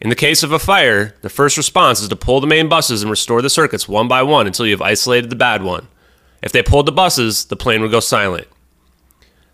In 0.01 0.09
the 0.09 0.15
case 0.15 0.41
of 0.41 0.51
a 0.51 0.57
fire, 0.57 1.13
the 1.21 1.29
first 1.29 1.55
response 1.55 2.01
is 2.01 2.07
to 2.07 2.15
pull 2.15 2.41
the 2.41 2.47
main 2.47 2.67
buses 2.67 3.03
and 3.03 3.11
restore 3.11 3.43
the 3.43 3.49
circuits 3.51 3.87
one 3.87 4.07
by 4.07 4.23
one 4.23 4.47
until 4.47 4.65
you 4.65 4.71
have 4.71 4.81
isolated 4.81 5.29
the 5.29 5.35
bad 5.35 5.61
one. 5.61 5.87
If 6.41 6.51
they 6.51 6.63
pulled 6.63 6.87
the 6.87 6.91
buses, 6.91 7.45
the 7.45 7.55
plane 7.55 7.83
would 7.83 7.91
go 7.91 7.99
silent. 7.99 8.47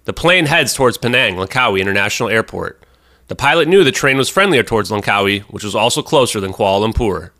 The 0.05 0.13
plane 0.13 0.45
heads 0.45 0.73
towards 0.73 0.97
Penang, 0.97 1.35
Langkawi 1.35 1.81
International 1.81 2.29
Airport. 2.29 2.81
The 3.27 3.35
pilot 3.35 3.67
knew 3.67 3.83
the 3.83 3.91
train 3.91 4.15
was 4.15 4.29
friendlier 4.29 4.63
towards 4.63 4.91
Langkawi, 4.91 5.41
which 5.49 5.65
was 5.65 5.75
also 5.75 6.01
closer 6.01 6.39
than 6.39 6.53
Kuala 6.53 6.89
Lumpur. 6.89 7.31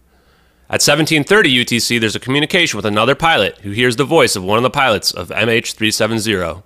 At 0.69 0.83
1730 0.83 1.63
UTC, 1.63 2.01
there's 2.01 2.17
a 2.17 2.19
communication 2.19 2.75
with 2.75 2.85
another 2.85 3.15
pilot 3.15 3.59
who 3.59 3.71
hears 3.71 3.95
the 3.95 4.03
voice 4.03 4.35
of 4.35 4.43
one 4.43 4.57
of 4.57 4.63
the 4.63 4.69
pilots 4.69 5.13
of 5.13 5.29
MH370. 5.29 6.63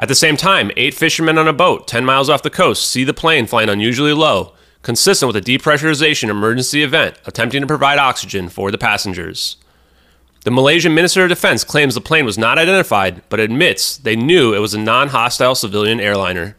At 0.00 0.08
the 0.08 0.14
same 0.14 0.38
time, 0.38 0.70
eight 0.78 0.94
fishermen 0.94 1.36
on 1.36 1.46
a 1.46 1.52
boat 1.52 1.86
10 1.86 2.06
miles 2.06 2.30
off 2.30 2.42
the 2.42 2.48
coast 2.48 2.88
see 2.88 3.04
the 3.04 3.12
plane 3.12 3.46
flying 3.46 3.68
unusually 3.68 4.14
low, 4.14 4.54
consistent 4.80 5.30
with 5.30 5.36
a 5.36 5.46
depressurization 5.46 6.30
emergency 6.30 6.82
event 6.82 7.16
attempting 7.26 7.60
to 7.60 7.66
provide 7.66 7.98
oxygen 7.98 8.48
for 8.48 8.70
the 8.70 8.78
passengers. 8.78 9.58
The 10.44 10.50
Malaysian 10.50 10.94
Minister 10.94 11.24
of 11.24 11.28
Defense 11.28 11.64
claims 11.64 11.94
the 11.94 12.00
plane 12.00 12.24
was 12.24 12.38
not 12.38 12.56
identified, 12.56 13.20
but 13.28 13.40
admits 13.40 13.98
they 13.98 14.16
knew 14.16 14.54
it 14.54 14.60
was 14.60 14.72
a 14.72 14.78
non 14.78 15.08
hostile 15.08 15.54
civilian 15.54 16.00
airliner. 16.00 16.56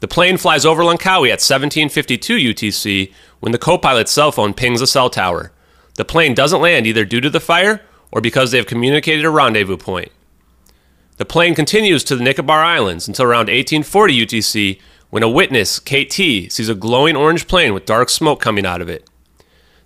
The 0.00 0.08
plane 0.08 0.38
flies 0.38 0.64
over 0.64 0.82
Langkawi 0.82 1.28
at 1.28 1.44
1752 1.44 2.36
UTC 2.36 3.12
when 3.40 3.52
the 3.52 3.58
co 3.58 3.76
pilot's 3.76 4.10
cell 4.10 4.32
phone 4.32 4.54
pings 4.54 4.80
a 4.80 4.86
cell 4.86 5.10
tower. 5.10 5.52
The 5.96 6.06
plane 6.06 6.32
doesn't 6.32 6.62
land 6.62 6.86
either 6.86 7.04
due 7.04 7.20
to 7.20 7.28
the 7.28 7.38
fire 7.38 7.82
or 8.10 8.22
because 8.22 8.50
they 8.50 8.56
have 8.56 8.66
communicated 8.66 9.26
a 9.26 9.30
rendezvous 9.30 9.76
point. 9.76 10.10
The 11.18 11.24
plane 11.26 11.54
continues 11.54 12.04
to 12.04 12.16
the 12.16 12.24
Nicobar 12.24 12.64
Islands 12.64 13.06
until 13.06 13.26
around 13.26 13.48
1840 13.48 14.26
UTC 14.26 14.80
when 15.10 15.22
a 15.22 15.28
witness, 15.28 15.78
KT, 15.78 16.50
sees 16.50 16.70
a 16.70 16.74
glowing 16.74 17.16
orange 17.16 17.46
plane 17.46 17.74
with 17.74 17.84
dark 17.84 18.08
smoke 18.08 18.40
coming 18.40 18.64
out 18.64 18.80
of 18.80 18.88
it. 18.88 19.08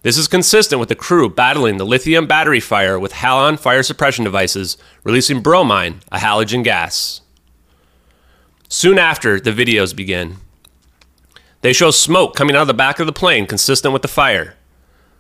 This 0.03 0.17
is 0.17 0.29
consistent 0.29 0.79
with 0.79 0.89
the 0.89 0.95
crew 0.95 1.29
battling 1.29 1.79
the 1.79 1.85
lithium 1.85 2.29
battery 2.29 2.61
fire 2.61 2.97
with 2.97 3.13
halon 3.13 3.59
fire 3.59 3.83
suppression 3.83 4.23
devices, 4.23 4.79
releasing 5.03 5.41
bromine, 5.43 6.01
a 6.13 6.19
halogen 6.19 6.63
gas. 6.63 7.23
Soon 8.69 8.99
after, 8.99 9.41
the 9.41 9.51
videos 9.51 9.97
begin. 9.97 10.37
They 11.63 11.73
show 11.73 11.91
smoke 11.91 12.37
coming 12.37 12.55
out 12.55 12.63
of 12.63 12.69
the 12.69 12.75
back 12.75 13.01
of 13.01 13.07
the 13.07 13.13
plane, 13.13 13.47
consistent 13.47 13.93
with 13.93 14.03
the 14.03 14.09
fire. 14.09 14.55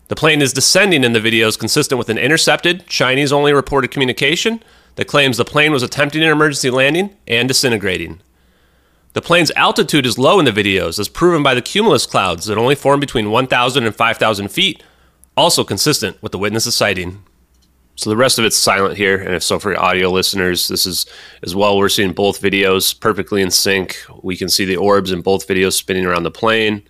The 0.06 0.14
plane 0.14 0.40
is 0.40 0.52
descending 0.52 1.02
in 1.02 1.14
the 1.14 1.20
videos, 1.20 1.58
consistent 1.58 1.98
with 1.98 2.08
an 2.08 2.18
intercepted, 2.18 2.86
Chinese 2.86 3.32
only 3.32 3.52
reported 3.52 3.90
communication 3.90 4.62
that 4.96 5.06
claims 5.06 5.36
the 5.36 5.44
plane 5.44 5.72
was 5.72 5.82
attempting 5.82 6.22
an 6.22 6.30
emergency 6.30 6.70
landing 6.70 7.16
and 7.26 7.48
disintegrating. 7.48 8.20
The 9.12 9.22
plane's 9.22 9.50
altitude 9.52 10.04
is 10.04 10.18
low 10.18 10.38
in 10.38 10.44
the 10.44 10.50
videos, 10.50 10.98
as 10.98 11.08
proven 11.08 11.42
by 11.42 11.54
the 11.54 11.62
cumulus 11.62 12.04
clouds 12.04 12.46
that 12.46 12.58
only 12.58 12.74
form 12.74 13.00
between 13.00 13.30
1,000 13.30 13.84
and 13.84 13.94
5,000 13.94 14.48
feet, 14.48 14.82
also 15.36 15.64
consistent 15.64 16.22
with 16.22 16.32
the 16.32 16.38
witness's 16.38 16.74
sighting. 16.74 17.22
So 17.94 18.10
the 18.10 18.16
rest 18.16 18.38
of 18.38 18.44
it's 18.44 18.58
silent 18.58 18.98
here, 18.98 19.16
and 19.16 19.34
if 19.34 19.42
so 19.42 19.58
for 19.58 19.78
audio 19.80 20.10
listeners, 20.10 20.68
this 20.68 20.84
is 20.84 21.06
as 21.42 21.54
well. 21.54 21.78
We're 21.78 21.88
seeing 21.88 22.12
both 22.12 22.42
videos 22.42 22.98
perfectly 22.98 23.40
in 23.40 23.50
sync. 23.50 23.96
We 24.22 24.36
can 24.36 24.50
see 24.50 24.66
the 24.66 24.76
orbs 24.76 25.12
in 25.12 25.22
both 25.22 25.48
videos 25.48 25.72
spinning 25.72 26.04
around 26.04 26.24
the 26.24 26.30
plane. 26.30 26.82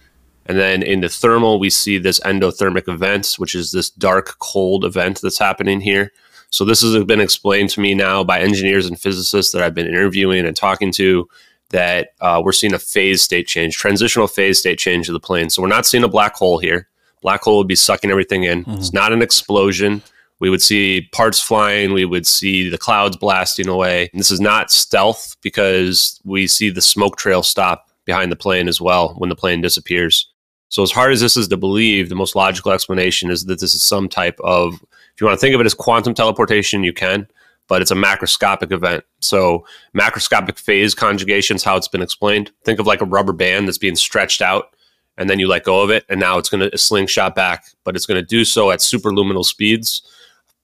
And 0.46 0.58
then 0.58 0.82
in 0.82 1.00
the 1.00 1.08
thermal, 1.08 1.60
we 1.60 1.70
see 1.70 1.98
this 1.98 2.18
endothermic 2.20 2.88
event, 2.88 3.34
which 3.36 3.54
is 3.54 3.70
this 3.70 3.88
dark, 3.88 4.36
cold 4.40 4.84
event 4.84 5.20
that's 5.20 5.38
happening 5.38 5.80
here. 5.80 6.12
So 6.50 6.64
this 6.64 6.82
has 6.82 7.04
been 7.04 7.20
explained 7.20 7.70
to 7.70 7.80
me 7.80 7.94
now 7.94 8.24
by 8.24 8.40
engineers 8.40 8.86
and 8.86 8.98
physicists 8.98 9.52
that 9.52 9.62
I've 9.62 9.74
been 9.74 9.86
interviewing 9.86 10.46
and 10.46 10.56
talking 10.56 10.92
to 10.92 11.28
that 11.70 12.10
uh, 12.20 12.40
we're 12.44 12.52
seeing 12.52 12.74
a 12.74 12.78
phase 12.78 13.22
state 13.22 13.46
change, 13.46 13.76
transitional 13.76 14.28
phase 14.28 14.58
state 14.58 14.78
change 14.78 15.08
of 15.08 15.12
the 15.12 15.20
plane. 15.20 15.50
So 15.50 15.62
we're 15.62 15.68
not 15.68 15.86
seeing 15.86 16.04
a 16.04 16.08
black 16.08 16.34
hole 16.34 16.58
here. 16.58 16.88
Black 17.22 17.42
hole 17.42 17.58
would 17.58 17.68
be 17.68 17.74
sucking 17.74 18.10
everything 18.10 18.44
in. 18.44 18.64
Mm-hmm. 18.64 18.78
It's 18.78 18.92
not 18.92 19.12
an 19.12 19.22
explosion. 19.22 20.02
We 20.38 20.50
would 20.50 20.62
see 20.62 21.08
parts 21.12 21.40
flying. 21.40 21.92
We 21.92 22.04
would 22.04 22.26
see 22.26 22.68
the 22.68 22.78
clouds 22.78 23.16
blasting 23.16 23.68
away. 23.68 24.10
And 24.12 24.20
this 24.20 24.30
is 24.30 24.40
not 24.40 24.70
stealth 24.70 25.36
because 25.42 26.20
we 26.24 26.46
see 26.46 26.70
the 26.70 26.82
smoke 26.82 27.16
trail 27.16 27.42
stop 27.42 27.88
behind 28.04 28.30
the 28.30 28.36
plane 28.36 28.68
as 28.68 28.80
well 28.80 29.14
when 29.16 29.30
the 29.30 29.36
plane 29.36 29.60
disappears. 29.60 30.30
So, 30.68 30.82
as 30.82 30.90
hard 30.90 31.12
as 31.12 31.20
this 31.20 31.36
is 31.36 31.48
to 31.48 31.56
believe, 31.56 32.08
the 32.08 32.14
most 32.14 32.36
logical 32.36 32.72
explanation 32.72 33.30
is 33.30 33.44
that 33.44 33.60
this 33.60 33.74
is 33.74 33.82
some 33.82 34.08
type 34.08 34.38
of, 34.40 34.84
if 35.16 35.20
you 35.22 35.26
want 35.26 35.40
to 35.40 35.40
think 35.40 35.54
of 35.54 35.62
it 35.62 35.66
as 35.66 35.72
quantum 35.72 36.12
teleportation, 36.12 36.84
you 36.84 36.92
can, 36.92 37.26
but 37.68 37.80
it's 37.80 37.90
a 37.90 37.94
macroscopic 37.94 38.70
event. 38.70 39.02
So, 39.20 39.64
macroscopic 39.96 40.58
phase 40.58 40.94
conjugation 40.94 41.56
is 41.56 41.64
how 41.64 41.74
it's 41.74 41.88
been 41.88 42.02
explained. 42.02 42.50
Think 42.64 42.78
of 42.78 42.86
like 42.86 43.00
a 43.00 43.06
rubber 43.06 43.32
band 43.32 43.66
that's 43.66 43.78
being 43.78 43.96
stretched 43.96 44.42
out, 44.42 44.76
and 45.16 45.30
then 45.30 45.38
you 45.38 45.48
let 45.48 45.64
go 45.64 45.80
of 45.80 45.88
it, 45.88 46.04
and 46.10 46.20
now 46.20 46.36
it's 46.36 46.50
going 46.50 46.70
to 46.70 46.76
slingshot 46.76 47.34
back, 47.34 47.64
but 47.82 47.96
it's 47.96 48.04
going 48.04 48.20
to 48.20 48.26
do 48.26 48.44
so 48.44 48.70
at 48.70 48.80
superluminal 48.80 49.42
speeds, 49.42 50.02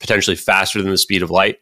potentially 0.01 0.37
faster 0.37 0.83
than 0.83 0.91
the 0.91 0.99
speed 0.99 1.23
of 1.23 1.31
light. 1.31 1.57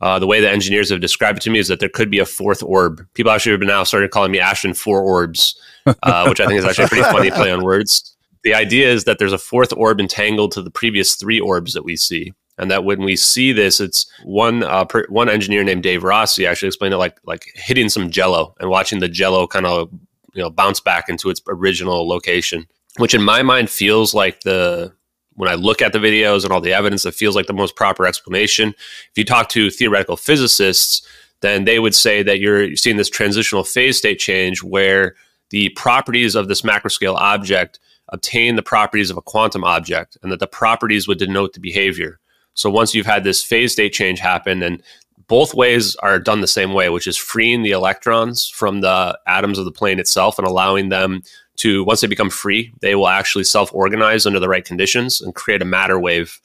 Uh, 0.00 0.20
the 0.20 0.26
way 0.28 0.40
the 0.40 0.48
engineers 0.48 0.88
have 0.88 1.00
described 1.00 1.38
it 1.38 1.42
to 1.42 1.50
me 1.50 1.58
is 1.58 1.66
that 1.66 1.80
there 1.80 1.88
could 1.88 2.12
be 2.12 2.20
a 2.20 2.24
fourth 2.24 2.62
orb. 2.62 3.04
People 3.14 3.32
actually 3.32 3.50
have 3.50 3.60
been 3.60 3.68
now 3.68 3.82
started 3.82 4.12
calling 4.12 4.30
me 4.30 4.38
Ashton 4.38 4.72
Four 4.72 5.02
Orbs, 5.02 5.60
uh, 5.84 6.26
which 6.28 6.38
I 6.38 6.46
think 6.46 6.60
is 6.60 6.64
actually 6.64 6.84
a 6.84 6.88
pretty 6.88 7.10
funny 7.10 7.30
play 7.32 7.50
on 7.50 7.64
words. 7.64 8.14
The 8.42 8.54
idea 8.54 8.90
is 8.90 9.04
that 9.04 9.18
there's 9.18 9.32
a 9.32 9.38
fourth 9.38 9.72
orb 9.72 10.00
entangled 10.00 10.52
to 10.52 10.62
the 10.62 10.70
previous 10.70 11.14
three 11.14 11.40
orbs 11.40 11.74
that 11.74 11.84
we 11.84 11.96
see, 11.96 12.32
and 12.56 12.70
that 12.70 12.84
when 12.84 13.02
we 13.02 13.16
see 13.16 13.52
this, 13.52 13.80
it's 13.80 14.10
one 14.24 14.62
uh, 14.62 14.84
per, 14.84 15.06
one 15.08 15.28
engineer 15.28 15.62
named 15.62 15.82
Dave 15.82 16.04
Rossi 16.04 16.46
actually 16.46 16.68
explained 16.68 16.94
it 16.94 16.98
like 16.98 17.18
like 17.24 17.44
hitting 17.54 17.88
some 17.88 18.10
Jello 18.10 18.54
and 18.58 18.70
watching 18.70 19.00
the 19.00 19.08
Jello 19.08 19.46
kind 19.46 19.66
of 19.66 19.90
you 20.34 20.42
know 20.42 20.50
bounce 20.50 20.80
back 20.80 21.08
into 21.08 21.28
its 21.30 21.42
original 21.48 22.08
location, 22.08 22.66
which 22.96 23.14
in 23.14 23.22
my 23.22 23.42
mind 23.42 23.68
feels 23.68 24.14
like 24.14 24.40
the 24.40 24.92
when 25.34 25.48
I 25.48 25.54
look 25.54 25.80
at 25.80 25.92
the 25.92 25.98
videos 25.98 26.44
and 26.44 26.52
all 26.52 26.60
the 26.60 26.72
evidence, 26.72 27.04
it 27.04 27.14
feels 27.14 27.36
like 27.36 27.46
the 27.46 27.52
most 27.52 27.76
proper 27.76 28.06
explanation. 28.06 28.70
If 28.70 29.12
you 29.16 29.24
talk 29.24 29.48
to 29.50 29.70
theoretical 29.70 30.16
physicists, 30.16 31.02
then 31.40 31.64
they 31.64 31.78
would 31.78 31.94
say 31.94 32.22
that 32.22 32.40
you're 32.40 32.76
seeing 32.76 32.96
this 32.96 33.08
transitional 33.08 33.64
phase 33.64 33.96
state 33.96 34.18
change 34.18 34.62
where 34.62 35.14
the 35.50 35.70
properties 35.70 36.34
of 36.34 36.48
this 36.48 36.62
macroscale 36.62 37.16
object 37.16 37.78
obtain 38.10 38.56
the 38.56 38.62
properties 38.62 39.10
of 39.10 39.16
a 39.16 39.22
quantum 39.22 39.64
object 39.64 40.16
and 40.22 40.30
that 40.30 40.40
the 40.40 40.46
properties 40.46 41.08
would 41.08 41.18
denote 41.18 41.52
the 41.52 41.60
behavior. 41.60 42.20
So 42.54 42.70
once 42.70 42.94
you've 42.94 43.06
had 43.06 43.24
this 43.24 43.42
phase 43.42 43.72
state 43.72 43.92
change 43.92 44.18
happen 44.18 44.62
and 44.62 44.82
both 45.28 45.54
ways 45.54 45.94
are 45.96 46.18
done 46.18 46.40
the 46.40 46.48
same 46.48 46.74
way, 46.74 46.88
which 46.88 47.06
is 47.06 47.16
freeing 47.16 47.62
the 47.62 47.70
electrons 47.70 48.48
from 48.48 48.80
the 48.80 49.18
atoms 49.26 49.58
of 49.58 49.64
the 49.64 49.72
plane 49.72 50.00
itself 50.00 50.38
and 50.38 50.46
allowing 50.46 50.88
them 50.88 51.22
to 51.56 51.84
once 51.84 52.00
they 52.00 52.08
become 52.08 52.30
free, 52.30 52.72
they 52.80 52.94
will 52.94 53.06
actually 53.06 53.44
self-organize 53.44 54.26
under 54.26 54.40
the 54.40 54.48
right 54.48 54.64
conditions 54.64 55.20
and 55.20 55.34
create 55.34 55.62
a 55.62 55.66
matter 55.66 56.00
wave. 56.00 56.40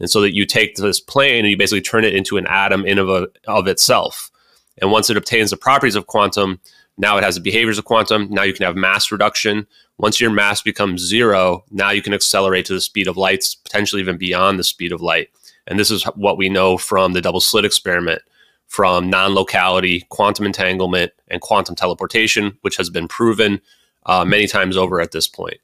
And 0.00 0.10
so 0.10 0.20
that 0.20 0.34
you 0.34 0.46
take 0.46 0.74
this 0.74 0.98
plane 0.98 1.44
and 1.44 1.50
you 1.50 1.56
basically 1.56 1.82
turn 1.82 2.04
it 2.04 2.14
into 2.14 2.36
an 2.36 2.46
atom 2.48 2.84
in 2.84 2.98
of, 2.98 3.08
a, 3.08 3.28
of 3.46 3.68
itself. 3.68 4.30
And 4.78 4.90
once 4.90 5.08
it 5.08 5.16
obtains 5.16 5.50
the 5.50 5.56
properties 5.56 5.94
of 5.94 6.08
quantum, 6.08 6.58
now 6.98 7.16
it 7.16 7.24
has 7.24 7.36
the 7.36 7.40
behaviors 7.40 7.78
of 7.78 7.84
quantum. 7.84 8.28
Now 8.30 8.42
you 8.42 8.52
can 8.52 8.66
have 8.66 8.74
mass 8.74 9.12
reduction. 9.12 9.66
Once 9.98 10.20
your 10.20 10.30
mass 10.30 10.60
becomes 10.60 11.00
zero, 11.00 11.64
now 11.70 11.90
you 11.90 12.02
can 12.02 12.14
accelerate 12.14 12.66
to 12.66 12.72
the 12.72 12.80
speed 12.80 13.06
of 13.06 13.16
light, 13.16 13.44
potentially 13.64 14.02
even 14.02 14.16
beyond 14.16 14.58
the 14.58 14.64
speed 14.64 14.92
of 14.92 15.00
light. 15.00 15.28
And 15.66 15.78
this 15.78 15.90
is 15.90 16.04
what 16.16 16.36
we 16.36 16.48
know 16.48 16.76
from 16.76 17.12
the 17.12 17.20
double 17.20 17.40
slit 17.40 17.64
experiment, 17.64 18.20
from 18.66 19.08
non 19.08 19.34
locality, 19.34 20.04
quantum 20.08 20.46
entanglement, 20.46 21.12
and 21.28 21.40
quantum 21.40 21.74
teleportation, 21.74 22.58
which 22.62 22.76
has 22.76 22.90
been 22.90 23.08
proven 23.08 23.60
uh, 24.06 24.24
many 24.24 24.46
times 24.46 24.76
over 24.76 25.00
at 25.00 25.12
this 25.12 25.28
point. 25.28 25.58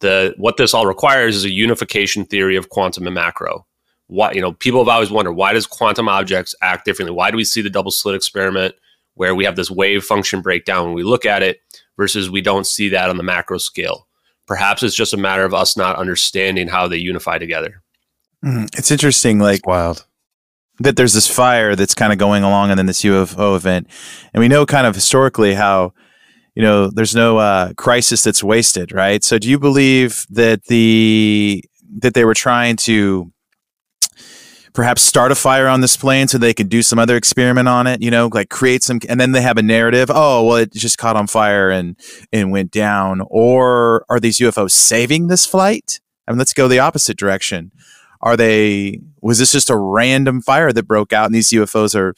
The 0.00 0.34
what 0.36 0.56
this 0.56 0.72
all 0.72 0.86
requires 0.86 1.34
is 1.34 1.44
a 1.44 1.50
unification 1.50 2.24
theory 2.24 2.56
of 2.56 2.68
quantum 2.68 3.06
and 3.06 3.14
macro. 3.14 3.66
Why 4.06 4.32
you 4.32 4.40
know 4.40 4.52
people 4.52 4.80
have 4.80 4.88
always 4.88 5.10
wondered 5.10 5.32
why 5.32 5.52
does 5.52 5.66
quantum 5.66 6.08
objects 6.08 6.54
act 6.62 6.84
differently? 6.84 7.14
Why 7.14 7.32
do 7.32 7.36
we 7.36 7.44
see 7.44 7.60
the 7.60 7.68
double 7.68 7.90
slit 7.90 8.14
experiment 8.14 8.76
where 9.14 9.34
we 9.34 9.44
have 9.44 9.56
this 9.56 9.70
wave 9.70 10.04
function 10.04 10.40
breakdown 10.40 10.86
when 10.86 10.94
we 10.94 11.02
look 11.02 11.26
at 11.26 11.42
it 11.42 11.60
versus 11.98 12.30
we 12.30 12.40
don't 12.40 12.66
see 12.66 12.88
that 12.88 13.10
on 13.10 13.18
the 13.18 13.22
macro 13.22 13.58
scale? 13.58 14.08
Perhaps 14.46 14.82
it's 14.82 14.94
just 14.94 15.12
a 15.12 15.18
matter 15.18 15.44
of 15.44 15.52
us 15.52 15.76
not 15.76 15.96
understanding 15.96 16.68
how 16.68 16.88
they 16.88 16.96
unify 16.96 17.36
together. 17.36 17.82
Mm, 18.42 18.66
it's 18.78 18.90
interesting, 18.90 19.38
like 19.38 19.66
wild 19.66 20.06
that 20.80 20.96
there's 20.96 21.12
this 21.12 21.26
fire 21.26 21.74
that's 21.74 21.94
kind 21.94 22.12
of 22.12 22.20
going 22.20 22.44
along 22.44 22.70
and 22.70 22.78
then 22.78 22.86
this 22.86 23.02
UFO 23.02 23.56
event. 23.56 23.88
And 24.32 24.40
we 24.40 24.48
know 24.48 24.64
kind 24.64 24.86
of 24.86 24.94
historically 24.94 25.54
how 25.54 25.92
you 26.58 26.62
know, 26.62 26.90
there's 26.90 27.14
no 27.14 27.38
uh, 27.38 27.72
crisis 27.74 28.24
that's 28.24 28.42
wasted, 28.42 28.90
right? 28.90 29.22
So, 29.22 29.38
do 29.38 29.48
you 29.48 29.60
believe 29.60 30.26
that 30.30 30.64
the 30.64 31.62
that 31.98 32.14
they 32.14 32.24
were 32.24 32.34
trying 32.34 32.74
to 32.74 33.30
perhaps 34.78 35.02
start 35.02 35.32
a 35.32 35.34
fire 35.34 35.66
on 35.66 35.80
this 35.80 35.96
plane 35.96 36.28
so 36.28 36.38
they 36.38 36.54
could 36.54 36.68
do 36.68 36.82
some 36.82 37.00
other 37.00 37.16
experiment 37.16 37.66
on 37.66 37.88
it? 37.88 38.00
You 38.00 38.12
know, 38.12 38.30
like 38.32 38.48
create 38.48 38.84
some, 38.84 39.00
and 39.08 39.20
then 39.20 39.32
they 39.32 39.40
have 39.40 39.58
a 39.58 39.62
narrative. 39.62 40.08
Oh, 40.08 40.44
well, 40.44 40.58
it 40.58 40.72
just 40.72 40.98
caught 40.98 41.16
on 41.16 41.26
fire 41.26 41.68
and 41.68 41.96
and 42.32 42.52
went 42.52 42.70
down. 42.70 43.20
Or 43.26 44.04
are 44.08 44.20
these 44.20 44.38
UFOs 44.38 44.70
saving 44.70 45.26
this 45.26 45.44
flight? 45.44 45.98
I 46.28 46.30
mean, 46.30 46.38
let's 46.38 46.52
go 46.52 46.68
the 46.68 46.78
opposite 46.78 47.18
direction. 47.18 47.72
Are 48.20 48.36
they? 48.36 49.00
Was 49.20 49.40
this 49.40 49.50
just 49.50 49.68
a 49.68 49.76
random 49.76 50.40
fire 50.40 50.72
that 50.72 50.86
broke 50.86 51.12
out, 51.12 51.26
and 51.26 51.34
these 51.34 51.50
UFOs 51.50 51.96
are 51.96 52.14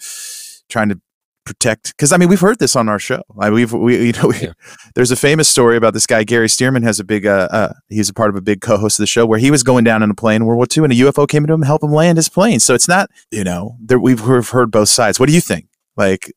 trying 0.68 0.90
to 0.90 1.00
protect 1.44 1.96
because 1.96 2.12
I 2.12 2.16
mean 2.16 2.28
we've 2.28 2.40
heard 2.40 2.58
this 2.58 2.76
on 2.76 2.88
our 2.88 2.98
show. 2.98 3.22
Like 3.34 3.52
we've 3.52 3.72
we 3.72 4.06
you 4.06 4.12
know 4.12 4.28
we, 4.28 4.40
yeah. 4.40 4.52
there's 4.94 5.10
a 5.10 5.16
famous 5.16 5.48
story 5.48 5.76
about 5.76 5.94
this 5.94 6.06
guy 6.06 6.24
Gary 6.24 6.48
Stearman 6.48 6.82
has 6.82 7.00
a 7.00 7.04
big 7.04 7.26
uh, 7.26 7.48
uh, 7.50 7.72
he's 7.88 8.08
a 8.08 8.14
part 8.14 8.30
of 8.30 8.36
a 8.36 8.40
big 8.40 8.60
co-host 8.60 8.98
of 8.98 9.02
the 9.02 9.06
show 9.06 9.26
where 9.26 9.38
he 9.38 9.50
was 9.50 9.62
going 9.62 9.84
down 9.84 10.02
in 10.02 10.10
a 10.10 10.14
plane 10.14 10.36
in 10.36 10.46
World 10.46 10.58
War 10.58 10.66
II 10.76 10.84
and 10.84 10.92
a 10.92 10.96
UFO 10.96 11.28
came 11.28 11.46
to 11.46 11.52
him 11.52 11.62
help 11.62 11.82
him 11.82 11.92
land 11.92 12.18
his 12.18 12.28
plane. 12.28 12.60
So 12.60 12.74
it's 12.74 12.88
not 12.88 13.10
you 13.30 13.44
know 13.44 13.76
there, 13.80 13.98
we've 13.98 14.20
heard 14.20 14.70
both 14.70 14.88
sides. 14.88 15.18
What 15.18 15.28
do 15.28 15.34
you 15.34 15.40
think? 15.40 15.66
Like. 15.96 16.32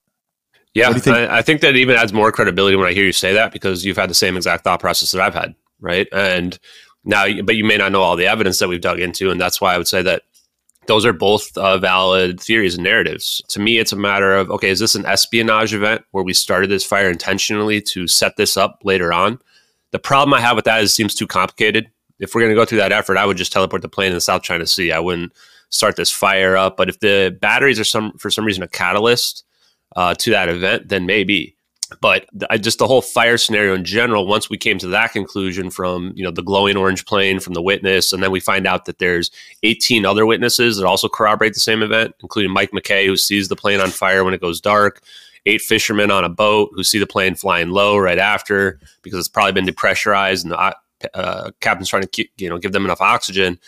Yeah, 0.76 0.92
think? 0.94 1.16
I, 1.16 1.38
I 1.38 1.42
think 1.44 1.62
that 1.62 1.76
even 1.76 1.96
adds 1.96 2.14
more 2.14 2.32
credibility 2.32 2.76
when 2.76 2.88
I 2.88 2.94
hear 2.94 3.06
you 3.06 3.12
say 3.12 3.32
that 3.34 3.52
because 3.52 3.86
you've 3.86 3.98
had 3.98 4.10
the 4.10 4.16
same 4.16 4.36
exact 4.36 4.64
thought 4.64 4.80
process 4.80 5.12
that 5.12 5.22
I've 5.22 5.36
had, 5.36 5.54
right? 5.80 6.08
And 6.12 6.58
now, 7.06 7.28
but 7.44 7.56
you 7.56 7.64
may 7.64 7.78
not 7.78 7.92
know 7.92 8.02
all 8.02 8.16
the 8.16 8.26
evidence 8.26 8.58
that 8.58 8.70
we've 8.70 8.82
dug 8.82 9.00
into, 9.00 9.30
and 9.30 9.40
that's 9.40 9.62
why 9.62 9.76
I 9.76 9.78
would 9.78 9.88
say 9.88 10.02
that 10.02 10.24
those 10.88 11.06
are 11.06 11.14
both 11.14 11.56
uh, 11.58 11.78
valid 11.78 12.40
theories 12.40 12.76
and 12.76 12.84
narratives. 12.84 13.42
To 13.50 13.60
me, 13.60 13.78
it's 13.78 13.92
a 13.92 13.98
matter 13.98 14.36
of 14.36 14.50
okay, 14.52 14.70
is 14.70 14.80
this 14.80 14.96
an 14.96 15.06
espionage 15.06 15.74
event 15.74 16.04
where 16.12 16.24
we 16.24 16.34
started 16.34 16.70
this 16.70 16.86
fire 16.86 17.10
intentionally 17.10 17.82
to 17.82 18.08
set 18.08 18.36
this 18.38 18.58
up 18.58 18.80
later 18.84 19.14
on? 19.14 19.40
The 19.92 20.00
problem 20.00 20.34
I 20.34 20.42
have 20.42 20.56
with 20.56 20.66
that 20.66 20.82
is 20.82 20.92
it 20.92 20.94
seems 20.94 21.16
too 21.16 21.28
complicated. 21.28 21.90
If 22.20 22.34
we're 22.34 22.42
going 22.42 22.52
to 22.52 22.60
go 22.60 22.66
through 22.66 22.80
that 22.80 22.92
effort, 22.92 23.18
I 23.18 23.26
would 23.26 23.38
just 23.38 23.52
teleport 23.52 23.82
the 23.82 23.90
plane 23.90 24.08
in 24.08 24.14
the 24.14 24.22
South 24.22 24.44
China 24.44 24.66
Sea. 24.66 24.92
I 24.92 25.00
wouldn't 25.00 25.34
start 25.70 25.96
this 25.96 26.12
fire 26.12 26.56
up. 26.56 26.78
But 26.78 26.90
if 26.90 27.00
the 27.00 27.36
batteries 27.42 27.80
are 27.80 27.84
some 27.84 28.14
for 28.18 28.30
some 28.30 28.46
reason 28.46 28.64
a 28.64 28.68
catalyst 28.68 29.44
uh, 29.96 30.16
to 30.16 30.32
that 30.32 30.50
event, 30.50 30.90
then 30.90 31.06
maybe 31.06 31.56
but 32.02 32.26
I 32.50 32.58
just 32.58 32.80
the 32.80 32.88
whole 32.88 33.02
fire 33.02 33.38
scenario 33.38 33.74
in 33.74 33.84
general 33.84 34.28
once 34.28 34.50
we 34.50 34.58
came 34.58 34.78
to 34.80 34.88
that 34.88 35.12
conclusion 35.12 35.70
from 35.70 36.12
you 36.16 36.24
know 36.24 36.32
the 36.32 36.44
glowing 36.44 36.78
orange 36.78 37.06
plane 37.06 37.40
from 37.40 37.54
the 37.54 37.62
witness 37.62 38.14
and 38.14 38.22
then 38.24 38.32
we 38.32 38.40
find 38.40 38.68
out 38.68 38.86
that 38.86 39.00
there's 39.00 39.32
18 39.64 40.06
other 40.06 40.26
witnesses 40.26 40.78
that 40.78 40.86
also 40.86 41.08
corroborate 41.08 41.54
the 41.54 41.60
same 41.60 41.82
event 41.82 42.16
including 42.22 42.52
mike 42.52 42.72
mckay 42.72 43.06
who 43.06 43.18
sees 43.18 43.48
the 43.48 43.56
plane 43.56 43.80
on 43.80 43.90
fire 43.90 44.24
when 44.24 44.34
it 44.34 44.42
goes 44.42 44.62
dark 44.62 45.02
eight 45.46 45.62
fishermen 45.62 46.12
on 46.12 46.24
a 46.24 46.30
boat 46.30 46.72
who 46.74 46.84
see 46.84 47.00
the 47.00 47.08
plane 47.08 47.36
flying 47.36 47.70
low 47.70 47.98
right 47.98 48.20
after 48.20 48.80
because 49.02 49.20
it's 49.20 49.28
probably 49.28 49.52
been 49.52 49.66
depressurized 49.66 50.44
and 50.44 50.52
the 50.52 50.76
uh, 51.14 51.52
captain's 51.60 51.90
trying 51.90 52.04
to 52.04 52.26
you 52.38 52.50
know 52.50 52.58
give 52.58 52.72
them 52.72 52.86
enough 52.86 53.02
oxygen. 53.02 53.60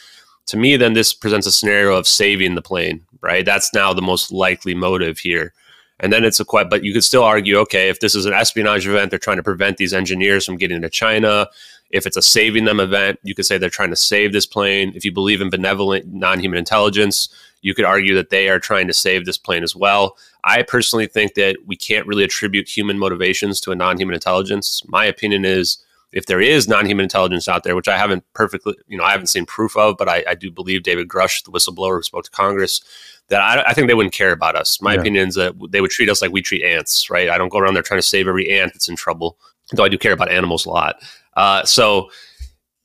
To 0.48 0.58
me, 0.58 0.78
then 0.78 0.94
this 0.94 1.14
presents 1.14 1.48
a 1.48 1.52
scenario 1.52 1.96
of 1.96 2.08
saving 2.08 2.56
the 2.56 2.62
plane, 2.62 3.04
right? 3.22 3.46
That's 3.46 3.74
now 3.74 3.94
the 3.94 4.02
most 4.02 4.32
likely 4.32 4.76
motive 4.76 5.18
here. 5.18 5.54
And 6.00 6.12
then 6.12 6.24
it's 6.24 6.40
a 6.40 6.46
quite, 6.46 6.70
but 6.70 6.84
you 6.84 6.94
could 6.94 7.04
still 7.04 7.24
argue, 7.24 7.58
okay, 7.60 7.90
if 7.90 8.02
this 8.02 8.16
is 8.16 8.26
an 8.26 8.34
espionage 8.34 8.86
event, 8.86 9.10
they're 9.10 9.20
trying 9.20 9.38
to 9.38 9.44
prevent 9.44 9.78
these 9.78 9.94
engineers 9.94 10.46
from 10.46 10.58
getting 10.58 10.82
to 10.82 10.90
China. 10.90 11.48
If 11.90 12.06
it's 12.06 12.18
a 12.18 12.22
saving 12.22 12.66
them 12.66 12.80
event, 12.80 13.20
you 13.24 13.34
could 13.34 13.46
say 13.46 13.58
they're 13.58 13.70
trying 13.70 13.92
to 13.92 13.96
save 13.96 14.34
this 14.34 14.46
plane. 14.46 14.92
If 14.96 15.06
you 15.06 15.14
believe 15.14 15.40
in 15.40 15.50
benevolent 15.50 16.08
non 16.08 16.40
human 16.40 16.60
intelligence, 16.60 17.30
you 17.62 17.74
could 17.74 17.86
argue 17.86 18.14
that 18.16 18.30
they 18.30 18.50
are 18.50 18.60
trying 18.60 18.88
to 18.88 18.94
save 18.94 19.26
this 19.26 19.38
plane 19.38 19.64
as 19.64 19.76
well. 19.76 20.18
I 20.44 20.64
personally 20.64 21.08
think 21.08 21.36
that 21.36 21.58
we 21.66 21.76
can't 21.76 22.06
really 22.06 22.24
attribute 22.24 22.68
human 22.68 23.00
motivations 23.00 23.62
to 23.62 23.72
a 23.72 23.76
non 23.76 23.98
human 23.98 24.16
intelligence. 24.16 24.84
My 24.88 25.06
opinion 25.06 25.46
is 25.46 25.78
if 26.16 26.26
there 26.26 26.42
is 26.42 26.68
non-human 26.68 27.04
intelligence 27.04 27.48
out 27.48 27.64
there, 27.64 27.76
which 27.76 27.90
I 27.90 27.98
haven't 27.98 28.24
perfectly, 28.34 28.74
you 28.88 28.98
know, 28.98 29.04
I 29.04 29.12
haven't 29.12 29.28
seen 29.28 29.46
proof 29.46 29.76
of, 29.76 29.98
but 29.98 30.08
I, 30.08 30.24
I 30.30 30.34
do 30.34 30.50
believe 30.50 30.82
David 30.82 31.10
Grusch, 31.10 31.44
the 31.44 31.52
whistleblower 31.52 31.98
who 31.98 32.04
spoke 32.04 32.24
to 32.24 32.32
Congress, 32.32 32.82
that 33.28 33.42
I, 33.42 33.64
I 33.68 33.74
think 33.74 33.88
they 33.88 33.94
wouldn't 33.94 34.14
care 34.14 34.32
about 34.32 34.56
us. 34.56 34.82
My 34.82 34.94
yeah. 34.94 35.02
opinion 35.02 35.28
is 35.28 35.36
that 35.36 35.54
they 35.72 35.82
would 35.82 35.92
treat 35.92 36.10
us 36.10 36.22
like 36.22 36.32
we 36.32 36.42
treat 36.42 36.64
ants, 36.64 37.10
right? 37.10 37.30
I 37.30 37.38
don't 37.38 37.50
go 37.50 37.60
around 37.60 37.74
there 37.74 37.84
trying 37.84 38.00
to 38.00 38.08
save 38.08 38.30
every 38.30 38.50
ant 38.50 38.74
that's 38.74 38.88
in 38.88 38.96
trouble, 38.96 39.38
though 39.74 39.84
I 39.84 39.90
do 39.90 39.98
care 39.98 40.14
about 40.14 40.32
animals 40.32 40.66
a 40.66 40.70
lot. 40.70 41.04
Uh, 41.36 41.66
so 41.66 42.10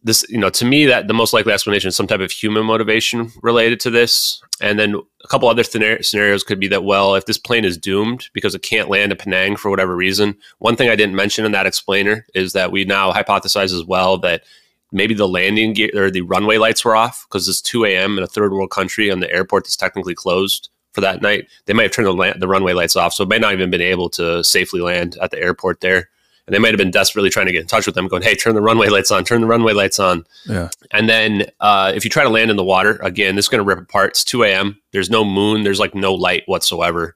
this, 0.02 0.24
you 0.28 0.38
know, 0.38 0.50
to 0.50 0.64
me, 0.64 0.86
that 0.86 1.08
the 1.08 1.14
most 1.14 1.32
likely 1.32 1.52
explanation 1.52 1.88
is 1.88 1.96
some 1.96 2.06
type 2.06 2.20
of 2.20 2.30
human 2.30 2.64
motivation 2.64 3.30
related 3.42 3.80
to 3.80 3.90
this. 3.90 4.40
And 4.60 4.78
then 4.78 4.94
a 5.24 5.28
couple 5.28 5.48
other 5.48 5.62
scenarios 5.62 6.42
could 6.42 6.60
be 6.60 6.68
that, 6.68 6.84
well, 6.84 7.14
if 7.14 7.26
this 7.26 7.38
plane 7.38 7.64
is 7.64 7.76
doomed 7.76 8.28
because 8.32 8.54
it 8.54 8.62
can't 8.62 8.88
land 8.88 9.12
at 9.12 9.18
Penang 9.18 9.56
for 9.56 9.70
whatever 9.70 9.96
reason, 9.96 10.36
one 10.58 10.76
thing 10.76 10.88
I 10.88 10.96
didn't 10.96 11.16
mention 11.16 11.44
in 11.44 11.52
that 11.52 11.66
explainer 11.66 12.26
is 12.34 12.52
that 12.52 12.72
we 12.72 12.84
now 12.84 13.12
hypothesize 13.12 13.74
as 13.74 13.84
well 13.84 14.18
that 14.18 14.44
maybe 14.92 15.14
the 15.14 15.28
landing 15.28 15.72
gear 15.72 15.90
or 15.94 16.10
the 16.10 16.22
runway 16.22 16.56
lights 16.58 16.84
were 16.84 16.96
off 16.96 17.26
because 17.28 17.48
it's 17.48 17.62
2 17.62 17.84
a.m. 17.84 18.18
in 18.18 18.24
a 18.24 18.28
third 18.28 18.52
world 18.52 18.70
country 18.70 19.08
and 19.08 19.22
the 19.22 19.32
airport 19.32 19.66
is 19.66 19.76
technically 19.76 20.14
closed 20.14 20.68
for 20.92 21.00
that 21.00 21.22
night. 21.22 21.46
They 21.66 21.72
might 21.72 21.84
have 21.84 21.92
turned 21.92 22.08
the, 22.08 22.12
land, 22.12 22.40
the 22.40 22.48
runway 22.48 22.72
lights 22.72 22.96
off, 22.96 23.14
so 23.14 23.22
it 23.22 23.28
may 23.28 23.38
not 23.38 23.52
even 23.52 23.70
been 23.70 23.80
able 23.80 24.08
to 24.10 24.42
safely 24.42 24.80
land 24.80 25.16
at 25.22 25.30
the 25.30 25.38
airport 25.38 25.80
there 25.80 26.08
and 26.50 26.54
they 26.56 26.58
might 26.58 26.72
have 26.72 26.78
been 26.78 26.90
desperately 26.90 27.30
trying 27.30 27.46
to 27.46 27.52
get 27.52 27.60
in 27.60 27.68
touch 27.68 27.86
with 27.86 27.94
them, 27.94 28.08
going, 28.08 28.24
"Hey, 28.24 28.34
turn 28.34 28.56
the 28.56 28.60
runway 28.60 28.88
lights 28.88 29.12
on, 29.12 29.24
turn 29.24 29.40
the 29.40 29.46
runway 29.46 29.72
lights 29.72 30.00
on." 30.00 30.26
Yeah. 30.46 30.68
And 30.90 31.08
then 31.08 31.46
uh, 31.60 31.92
if 31.94 32.02
you 32.02 32.10
try 32.10 32.24
to 32.24 32.28
land 32.28 32.50
in 32.50 32.56
the 32.56 32.64
water 32.64 32.98
again, 33.04 33.36
this 33.36 33.44
is 33.44 33.48
going 33.48 33.60
to 33.60 33.64
rip 33.64 33.78
apart. 33.78 34.10
It's 34.10 34.24
two 34.24 34.42
a.m. 34.42 34.76
There's 34.90 35.10
no 35.10 35.24
moon. 35.24 35.62
There's 35.62 35.78
like 35.78 35.94
no 35.94 36.12
light 36.12 36.42
whatsoever. 36.46 37.14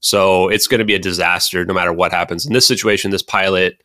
So 0.00 0.48
it's 0.48 0.66
going 0.66 0.80
to 0.80 0.84
be 0.84 0.96
a 0.96 0.98
disaster 0.98 1.64
no 1.64 1.74
matter 1.74 1.92
what 1.92 2.10
happens. 2.10 2.44
In 2.44 2.52
this 2.52 2.66
situation, 2.66 3.12
this 3.12 3.22
pilot 3.22 3.80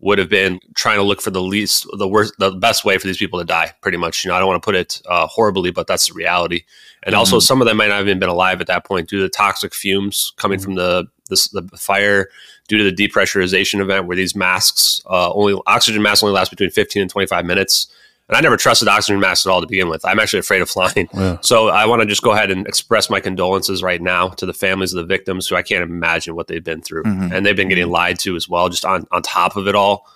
would 0.00 0.18
have 0.18 0.28
been 0.28 0.58
trying 0.74 0.96
to 0.96 1.04
look 1.04 1.20
for 1.20 1.30
the 1.30 1.42
least, 1.42 1.86
the 1.96 2.08
worst, 2.08 2.34
the 2.38 2.50
best 2.50 2.84
way 2.84 2.98
for 2.98 3.06
these 3.06 3.18
people 3.18 3.38
to 3.38 3.44
die. 3.44 3.72
Pretty 3.82 3.98
much, 3.98 4.24
you 4.24 4.30
know, 4.30 4.34
I 4.34 4.40
don't 4.40 4.48
want 4.48 4.60
to 4.60 4.64
put 4.64 4.74
it 4.74 5.00
uh, 5.08 5.28
horribly, 5.28 5.70
but 5.70 5.86
that's 5.86 6.08
the 6.08 6.14
reality. 6.14 6.64
And 7.04 7.12
mm-hmm. 7.12 7.20
also, 7.20 7.38
some 7.38 7.60
of 7.60 7.68
them 7.68 7.76
might 7.76 7.88
not 7.88 7.98
have 7.98 8.08
even 8.08 8.18
been 8.18 8.28
alive 8.28 8.60
at 8.60 8.66
that 8.66 8.84
point 8.84 9.08
due 9.08 9.18
to 9.18 9.22
the 9.22 9.28
toxic 9.28 9.74
fumes 9.74 10.32
coming 10.38 10.58
mm-hmm. 10.58 10.64
from 10.64 10.74
the, 10.74 11.06
the 11.28 11.60
the 11.70 11.76
fire 11.76 12.30
due 12.70 12.78
to 12.78 12.84
the 12.84 13.08
depressurization 13.08 13.80
event 13.80 14.06
where 14.06 14.16
these 14.16 14.36
masks 14.36 15.02
uh, 15.10 15.32
only 15.32 15.60
oxygen 15.66 16.00
masks 16.00 16.22
only 16.22 16.32
last 16.32 16.50
between 16.50 16.70
15 16.70 17.02
and 17.02 17.10
25 17.10 17.44
minutes. 17.44 17.88
And 18.28 18.36
i 18.36 18.40
never 18.40 18.56
trusted 18.56 18.86
oxygen 18.86 19.18
masks 19.18 19.44
at 19.44 19.50
all 19.50 19.60
to 19.60 19.66
begin 19.66 19.88
with. 19.88 20.04
I'm 20.04 20.20
actually 20.20 20.38
afraid 20.38 20.62
of 20.62 20.70
flying. 20.76 21.08
Yeah. 21.12 21.38
so 21.40 21.68
i 21.68 21.84
want 21.84 22.00
to 22.00 22.06
just 22.06 22.22
go 22.22 22.30
ahead 22.30 22.52
and 22.52 22.64
express 22.68 23.10
my 23.10 23.18
condolences 23.18 23.82
right 23.82 24.00
now 24.00 24.28
to 24.28 24.46
the 24.46 24.54
families 24.54 24.92
of 24.92 24.98
the 24.98 25.12
victims 25.12 25.48
who 25.48 25.56
i 25.56 25.62
can't 25.62 25.82
imagine 25.82 26.36
what 26.36 26.46
they've 26.46 26.62
been 26.62 26.80
through. 26.80 27.02
Mm-hmm. 27.02 27.32
and 27.32 27.44
they've 27.44 27.56
been 27.56 27.68
getting 27.68 27.90
lied 27.90 28.20
to 28.20 28.36
as 28.36 28.48
well 28.48 28.68
just 28.68 28.84
on, 28.84 29.04
on 29.10 29.22
top 29.22 29.56
of 29.56 29.66
it 29.66 29.74
all. 29.74 30.06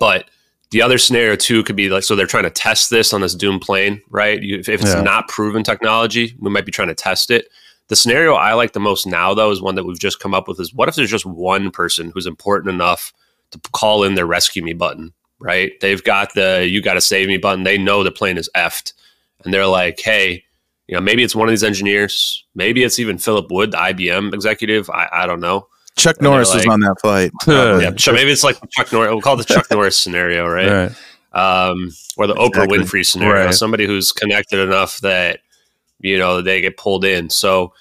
But 0.00 0.28
the 0.72 0.82
other 0.82 0.98
scenario 0.98 1.36
too 1.36 1.62
could 1.62 1.76
be 1.76 1.90
like 1.90 2.02
so 2.02 2.16
they're 2.16 2.26
trying 2.26 2.42
to 2.42 2.50
test 2.50 2.90
this 2.90 3.12
on 3.12 3.20
this 3.20 3.36
doom 3.36 3.60
plane 3.60 4.02
right? 4.10 4.42
You, 4.42 4.58
if, 4.58 4.68
if, 4.68 4.80
it's 4.80 4.94
yeah. 4.94 5.02
not 5.02 5.28
proven 5.28 5.62
technology 5.62 6.34
we 6.40 6.50
might 6.50 6.66
be 6.66 6.72
trying 6.72 6.88
to 6.88 6.94
test 6.96 7.30
it 7.30 7.46
the 7.90 7.96
scenario 7.96 8.34
I 8.34 8.54
like 8.54 8.72
the 8.72 8.78
most 8.78 9.04
now, 9.04 9.34
though, 9.34 9.50
is 9.50 9.60
one 9.60 9.74
that 9.74 9.82
we've 9.82 9.98
just 9.98 10.20
come 10.20 10.32
up 10.32 10.46
with 10.46 10.60
is 10.60 10.72
what 10.72 10.88
if 10.88 10.94
there's 10.94 11.10
just 11.10 11.26
one 11.26 11.72
person 11.72 12.12
who's 12.14 12.24
important 12.24 12.72
enough 12.72 13.12
to 13.50 13.58
call 13.72 14.04
in 14.04 14.14
their 14.14 14.26
rescue 14.26 14.62
me 14.62 14.74
button, 14.74 15.12
right? 15.40 15.72
They've 15.80 16.02
got 16.02 16.32
the 16.34 16.68
you 16.70 16.80
got 16.80 16.94
to 16.94 17.00
save 17.00 17.26
me 17.26 17.36
button. 17.36 17.64
They 17.64 17.76
know 17.76 18.04
the 18.04 18.12
plane 18.12 18.38
is 18.38 18.48
effed. 18.56 18.92
And 19.44 19.52
they're 19.52 19.66
like, 19.66 19.98
hey, 19.98 20.44
you 20.86 20.94
know, 20.94 21.00
maybe 21.00 21.24
it's 21.24 21.34
one 21.34 21.48
of 21.48 21.50
these 21.52 21.64
engineers. 21.64 22.44
Maybe 22.54 22.84
it's 22.84 23.00
even 23.00 23.18
Philip 23.18 23.50
Wood, 23.50 23.72
the 23.72 23.78
IBM 23.78 24.34
executive. 24.34 24.88
I, 24.88 25.08
I 25.10 25.26
don't 25.26 25.40
know. 25.40 25.66
Chuck 25.96 26.18
and 26.18 26.24
Norris 26.26 26.50
like, 26.50 26.58
was 26.58 26.66
on 26.68 26.80
that 26.80 26.94
flight. 27.00 27.32
yeah, 27.48 28.12
maybe 28.12 28.30
it's 28.30 28.44
like 28.44 28.56
Chuck 28.70 28.92
Norris. 28.92 29.10
We'll 29.10 29.20
call 29.20 29.34
it 29.34 29.48
the 29.48 29.52
Chuck 29.52 29.68
Norris 29.72 29.98
scenario, 29.98 30.46
right? 30.46 30.92
right. 31.32 31.68
Um, 31.68 31.90
or 32.16 32.28
the 32.28 32.34
exactly. 32.34 32.78
Oprah 32.78 32.84
Winfrey 32.84 33.04
scenario. 33.04 33.46
Right. 33.46 33.54
Somebody 33.54 33.84
who's 33.84 34.12
connected 34.12 34.60
enough 34.60 34.98
that 34.98 35.40
you 36.00 36.18
know 36.18 36.42
they 36.42 36.60
get 36.60 36.76
pulled 36.76 37.04
in. 37.04 37.30
So 37.30 37.72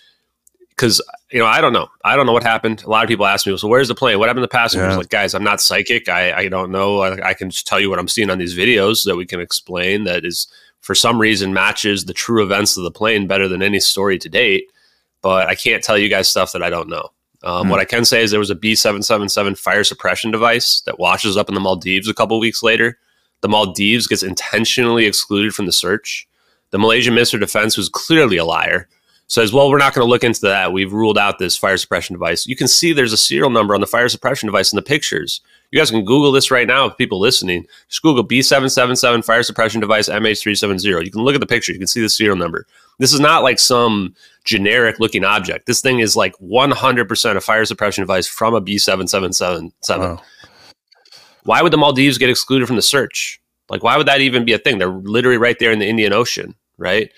because 0.70 1.02
you 1.32 1.40
know 1.40 1.46
I 1.46 1.62
don't 1.62 1.74
know 1.74 1.88
I 2.04 2.16
don't 2.16 2.26
know 2.26 2.34
what 2.34 2.44
happened. 2.44 2.84
A 2.84 2.90
lot 2.90 3.04
of 3.04 3.10
people 3.10 3.26
ask 3.26 3.46
me, 3.46 3.58
so 3.58 3.68
where's 3.68 3.88
the 3.88 3.96
plane? 3.96 4.20
What 4.20 4.30
happened 4.30 4.44
to 4.44 4.48
the 4.48 4.52
passengers? 4.52 4.92
Yeah. 4.92 4.98
Like 4.98 5.10
guys, 5.10 5.34
I'm 5.34 5.44
not 5.44 5.62
psychic. 5.62 6.10
I 6.10 6.34
I 6.34 6.48
don't 6.48 6.72
know. 6.72 7.00
I, 7.00 7.30
I 7.30 7.34
can 7.34 7.50
just 7.50 7.68
tell 7.68 7.80
you 7.80 7.90
what 7.90 8.00
I'm 8.00 8.08
seeing 8.08 8.30
on 8.30 8.38
these 8.38 8.58
videos 8.58 9.06
that 9.06 9.16
we 9.16 9.26
can 9.26 9.40
explain. 9.40 10.04
That 10.04 10.26
is 10.26 10.48
for 10.82 10.96
some 10.96 11.20
reason 11.20 11.54
matches 11.54 12.06
the 12.06 12.14
true 12.14 12.44
events 12.44 12.78
of 12.78 12.84
the 12.84 12.92
plane 12.92 13.28
better 13.28 13.48
than 13.48 13.62
any 13.62 13.80
story 13.80 14.18
to 14.20 14.30
date. 14.30 14.66
But 15.22 15.48
I 15.48 15.56
can't 15.56 15.84
tell 15.84 15.98
you 15.98 16.10
guys 16.10 16.30
stuff 16.30 16.54
that 16.54 16.64
I 16.64 16.70
don't 16.70 16.90
know. 16.90 17.10
Um, 17.44 17.68
mm. 17.68 17.70
What 17.70 17.80
I 17.80 17.86
can 17.86 18.06
say 18.06 18.24
is 18.24 18.32
there 18.32 18.40
was 18.40 18.50
a 18.50 18.56
B777 18.56 19.58
fire 19.58 19.84
suppression 19.84 20.32
device 20.32 20.82
that 20.82 21.00
washes 21.00 21.38
up 21.38 21.50
in 21.50 21.56
the 21.56 21.62
Maldives 21.62 22.08
a 22.08 22.14
couple 22.14 22.40
weeks 22.40 22.64
later. 22.64 22.98
The 23.42 23.50
Maldives 23.50 24.08
gets 24.08 24.24
intentionally 24.24 25.06
excluded 25.06 25.54
from 25.54 25.66
the 25.66 25.72
search. 25.72 26.28
The 26.72 26.80
Malaysian 26.80 27.14
Minister 27.14 27.38
of 27.38 27.42
Defense, 27.42 27.76
who's 27.76 27.90
clearly 27.90 28.38
a 28.38 28.46
liar, 28.46 28.88
says, 29.28 29.54
well, 29.54 29.70
we're 29.70 29.78
not 29.78 29.94
going 29.94 30.06
to 30.06 30.10
look 30.10 30.24
into 30.24 30.42
that. 30.42 30.74
We've 30.74 30.92
ruled 30.92 31.18
out 31.18 31.38
this 31.38 31.56
fire 31.56 31.78
suppression 31.78 32.16
device. 32.16 32.48
You 32.48 32.56
can 32.56 32.68
see 32.68 32.94
there's 32.94 33.14
a 33.14 33.18
serial 33.18 33.52
number 33.52 33.76
on 33.76 33.82
the 33.82 33.88
fire 33.88 34.10
suppression 34.10 34.48
device 34.48 34.72
in 34.72 34.76
the 34.76 34.82
pictures. 34.82 35.42
You 35.72 35.80
guys 35.80 35.92
can 35.92 36.04
Google 36.04 36.32
this 36.32 36.50
right 36.50 36.68
now 36.68 36.88
if 36.88 36.98
people 36.98 37.20
listening. 37.20 37.66
Just 37.90 38.02
Google 38.02 38.26
B777 38.28 39.24
fire 39.24 39.44
suppression 39.44 39.82
device 39.82 40.10
MH370. 40.10 41.06
You 41.06 41.12
can 41.12 41.22
look 41.22 41.36
at 41.36 41.42
the 41.42 41.48
picture. 41.48 41.72
You 41.72 41.78
can 41.78 41.88
see 41.88 42.02
the 42.02 42.10
serial 42.10 42.36
number. 42.36 42.66
This 42.98 43.14
is 43.14 43.20
not 43.20 43.44
like 43.44 43.60
some 43.60 44.16
generic 44.46 45.00
looking 45.00 45.24
object. 45.24 45.68
This 45.68 45.80
thing 45.80 46.00
is 46.00 46.16
like 46.16 46.36
100% 46.38 47.36
a 47.36 47.42
fire 47.42 47.66
suppression 47.66 48.02
device 48.02 48.28
from 48.28 48.56
a 48.56 48.62
B777. 48.62 49.72
Wow. 49.90 50.22
Why 51.44 51.62
would 51.62 51.72
the 51.72 51.78
Maldives 51.78 52.18
get 52.18 52.32
excluded 52.32 52.66
from 52.66 52.76
the 52.76 52.82
search? 52.82 53.40
Like, 53.70 53.84
why 53.84 53.96
would 53.96 54.08
that 54.08 54.22
even 54.22 54.46
be 54.46 54.54
a 54.54 54.58
thing? 54.58 54.80
They're 54.80 54.90
literally 54.90 55.38
right 55.38 55.58
there 55.60 55.72
in 55.72 55.78
the 55.80 55.88
Indian 55.88 56.14
Ocean, 56.14 56.56
right? 56.80 57.12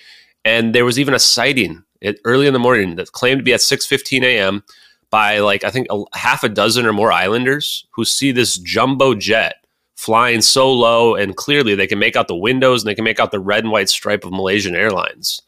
And 0.44 0.76
there 0.76 0.86
was 0.86 1.00
even 1.00 1.14
a 1.14 1.20
sighting 1.20 1.84
early 2.26 2.48
in 2.48 2.54
the 2.54 2.60
morning 2.60 2.96
that 2.96 3.12
claimed 3.12 3.40
to 3.40 3.44
be 3.44 3.54
at 3.54 3.60
6:15 3.60 4.24
a.m. 4.24 4.64
by 5.10 5.40
like 5.40 5.64
I 5.64 5.70
think 5.70 5.88
a, 5.90 6.04
half 6.14 6.44
a 6.44 6.50
dozen 6.50 6.86
or 6.86 6.94
more 6.94 7.12
islanders 7.12 7.86
who 7.92 8.06
see 8.06 8.32
this 8.32 8.58
jumbo 8.58 9.14
jet 9.14 9.56
flying 9.96 10.42
so 10.42 10.72
low 10.72 11.16
and 11.16 11.38
clearly 11.38 11.76
they 11.76 11.86
can 11.86 12.00
make 12.00 12.16
out 12.16 12.28
the 12.28 12.36
windows 12.36 12.82
and 12.82 12.90
they 12.90 12.96
can 12.96 13.04
make 13.04 13.20
out 13.20 13.32
the 13.32 13.40
red 13.40 13.64
and 13.64 13.72
white 13.72 13.90
stripe 13.90 14.26
of 14.26 14.32
Malaysian 14.32 14.76
Airlines. 14.76 15.42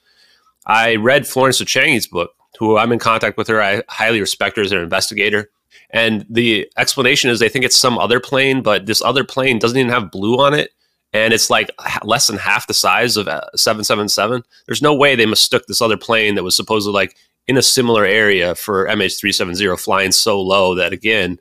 I 0.67 0.95
read 0.95 1.27
Florence 1.27 1.57
de 1.57 1.65
Changy's 1.65 2.05
book, 2.05 2.31
who 2.59 2.77
I'm 2.77 2.91
in 2.91 2.99
contact 2.99 3.35
with 3.35 3.47
her. 3.47 3.61
I 3.61 3.81
highly 3.89 4.21
respect 4.21 4.57
her 4.57 4.63
as 4.63 4.71
an 4.71 4.77
investigator. 4.77 5.49
And 5.89 6.25
the 6.29 6.69
explanation 6.77 7.31
is 7.31 7.39
they 7.39 7.49
think 7.49 7.65
it's 7.65 7.75
some 7.75 7.97
other 7.97 8.19
plane, 8.19 8.61
but 8.61 8.85
this 8.85 9.01
other 9.01 9.23
plane 9.23 9.59
doesn't 9.59 9.77
even 9.77 9.91
have 9.91 10.11
blue 10.11 10.35
on 10.39 10.53
it 10.53 10.71
and 11.13 11.33
it's 11.33 11.49
like 11.49 11.69
less 12.03 12.27
than 12.27 12.37
half 12.37 12.67
the 12.67 12.73
size 12.73 13.17
of 13.17 13.27
777. 13.55 14.41
Uh, 14.41 14.43
There's 14.65 14.81
no 14.81 14.95
way 14.95 15.15
they 15.15 15.25
mistook 15.25 15.65
this 15.67 15.81
other 15.81 15.97
plane 15.97 16.35
that 16.35 16.43
was 16.43 16.55
supposedly 16.55 16.93
like 16.93 17.15
in 17.47 17.57
a 17.57 17.61
similar 17.61 18.03
area 18.03 18.55
for 18.55 18.87
MH370 18.87 19.79
flying 19.79 20.11
so 20.11 20.41
low 20.41 20.73
that 20.75 20.91
again, 20.91 21.39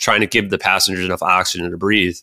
trying 0.00 0.20
to 0.20 0.26
give 0.26 0.50
the 0.50 0.58
passengers 0.58 1.04
enough 1.04 1.22
oxygen 1.22 1.70
to 1.70 1.76
breathe. 1.76 2.16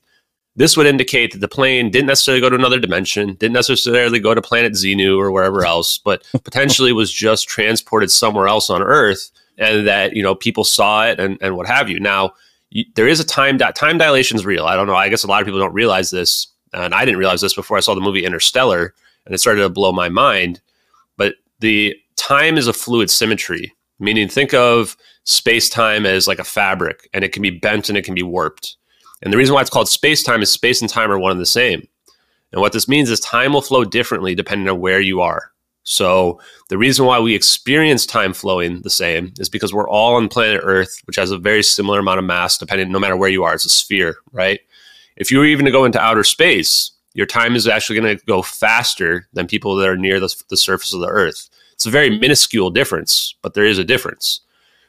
This 0.56 0.76
would 0.76 0.88
indicate 0.88 1.34
that 1.34 1.39
the 1.39 1.48
plane 1.48 1.91
didn't 1.91 2.08
necessarily 2.08 2.41
go 2.41 2.50
to 2.50 2.56
another 2.56 2.80
dimension, 2.80 3.36
didn't 3.36 3.54
necessarily 3.54 4.20
go 4.20 4.34
to 4.34 4.41
planet 4.41 4.74
Xenu 4.74 5.16
or 5.20 5.32
wherever 5.32 5.64
else, 5.64 6.00
but 6.00 6.26
potentially 6.43 6.91
was 6.93 7.14
just 7.14 7.48
transported 7.48 8.10
somewhere 8.10 8.48
else 8.48 8.72
on 8.72 8.82
Earth, 8.82 9.30
and 9.60 9.86
that 9.88 10.16
you 10.16 10.24
know 10.24 10.34
people 10.34 10.64
saw 10.64 11.06
it 11.06 11.20
and, 11.20 11.38
and 11.41 11.56
what 11.56 11.68
have 11.68 11.89
you. 11.89 12.00
Now, 12.00 12.34
you, 12.72 12.86
there 12.95 13.08
is 13.08 13.20
a 13.20 13.26
time 13.26 13.58
di- 13.58 13.72
time 13.74 14.00
dilation 14.00 14.36
is 14.36 14.48
real. 14.48 14.66
I 14.66 14.76
don't 14.76 14.88
know. 14.88 14.95
I 14.95 15.10
guess 15.10 15.24
a 15.24 15.28
lot 15.28 15.41
of 15.41 15.45
people 15.45 15.60
don't 15.60 15.74
realize 15.74 16.10
this 16.10 16.48
and 16.74 16.93
I 16.93 17.05
didn't 17.05 17.20
realize 17.20 17.41
this 17.41 17.55
before 17.55 17.78
I 17.78 17.82
saw 17.82 17.95
the 17.95 18.01
movie 18.01 18.26
Interstellar, 18.26 18.93
and 19.26 19.34
it 19.34 19.39
started 19.39 19.61
to 19.61 19.70
blow 19.70 19.91
my 19.91 20.09
mind. 20.09 20.61
But 21.18 21.36
the 21.59 21.95
time 22.15 22.57
is 22.57 22.68
a 22.68 22.74
fluid 22.74 23.09
symmetry, 23.09 23.74
meaning 23.99 24.28
think 24.28 24.53
of 24.53 24.95
space 25.24 25.70
time 25.70 26.05
as 26.05 26.28
like 26.28 26.39
a 26.39 26.43
fabric, 26.43 27.09
and 27.13 27.24
it 27.24 27.34
can 27.34 27.41
be 27.41 27.49
bent 27.49 27.89
and 27.89 27.97
it 27.97 28.05
can 28.05 28.15
be 28.15 28.24
warped. 28.24 28.76
And 29.22 29.34
the 29.34 29.38
reason 29.38 29.55
why 29.55 29.61
it's 29.61 29.70
called 29.70 29.89
space 29.89 30.24
time 30.24 30.41
is 30.41 30.51
space 30.51 30.82
and 30.82 30.89
time 30.89 31.11
are 31.11 31.20
one 31.20 31.32
and 31.32 31.41
the 31.41 31.45
same. 31.45 31.88
And 32.51 32.61
what 32.61 32.74
this 32.74 32.88
means 32.88 33.09
is 33.09 33.20
time 33.20 33.53
will 33.53 33.61
flow 33.61 33.84
differently 33.84 34.36
depending 34.36 34.70
on 34.70 34.80
where 34.80 35.01
you 35.01 35.22
are. 35.22 35.51
So 35.84 36.39
the 36.70 36.78
reason 36.78 37.05
why 37.05 37.20
we 37.20 37.34
experience 37.34 38.05
time 38.05 38.34
flowing 38.34 38.82
the 38.82 38.89
same 38.89 39.34
is 39.39 39.47
because 39.47 39.74
we're 39.74 39.89
all 39.89 40.15
on 40.15 40.28
planet 40.28 40.61
Earth, 40.63 41.01
which 41.05 41.15
has 41.15 41.32
a 41.32 41.38
very 41.38 41.63
similar 41.63 41.99
amount 41.99 42.20
of 42.20 42.26
mass, 42.26 42.57
depending 42.57 42.91
no 42.91 42.99
matter 42.99 43.15
where 43.15 43.30
you 43.30 43.45
are. 43.45 43.53
It's 43.53 43.65
a 43.65 43.70
sphere, 43.70 44.18
right? 44.34 44.59
If 45.18 45.32
you 45.32 45.39
were 45.39 45.45
even 45.45 45.65
to 45.65 45.72
go 45.72 45.86
into 45.86 45.99
outer 45.99 46.24
space, 46.24 46.91
your 47.13 47.26
time 47.26 47.55
is 47.55 47.68
actually 47.68 47.99
going 47.99 48.18
to 48.18 48.26
go 48.26 48.41
faster 48.41 49.28
than 49.34 49.47
people 49.47 49.76
that 49.76 49.89
are 49.89 49.97
near 49.97 50.20
the, 50.20 50.34
the 50.49 50.57
surface 50.57 50.93
of 50.93 50.99
the 50.99 51.07
earth. 51.07 51.49
It's 51.74 51.88
a 51.88 51.91
very 51.91 52.18
minuscule 52.18 52.70
difference, 52.70 53.36
but 53.41 53.53
there 53.53 53.65
is 53.65 53.80
a 53.80 53.84
difference. 53.84 54.41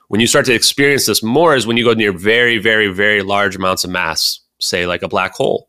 When 0.08 0.20
you 0.20 0.26
start 0.26 0.46
to 0.46 0.54
experience 0.54 1.06
this 1.06 1.22
more 1.22 1.54
is 1.54 1.66
when 1.66 1.76
you 1.76 1.84
go 1.84 1.94
near 1.94 2.12
very, 2.12 2.58
very, 2.58 2.88
very 2.88 3.22
large 3.22 3.56
amounts 3.56 3.84
of 3.84 3.90
mass, 3.90 4.40
say 4.58 4.86
like 4.86 5.02
a 5.02 5.08
black 5.08 5.32
hole. 5.32 5.68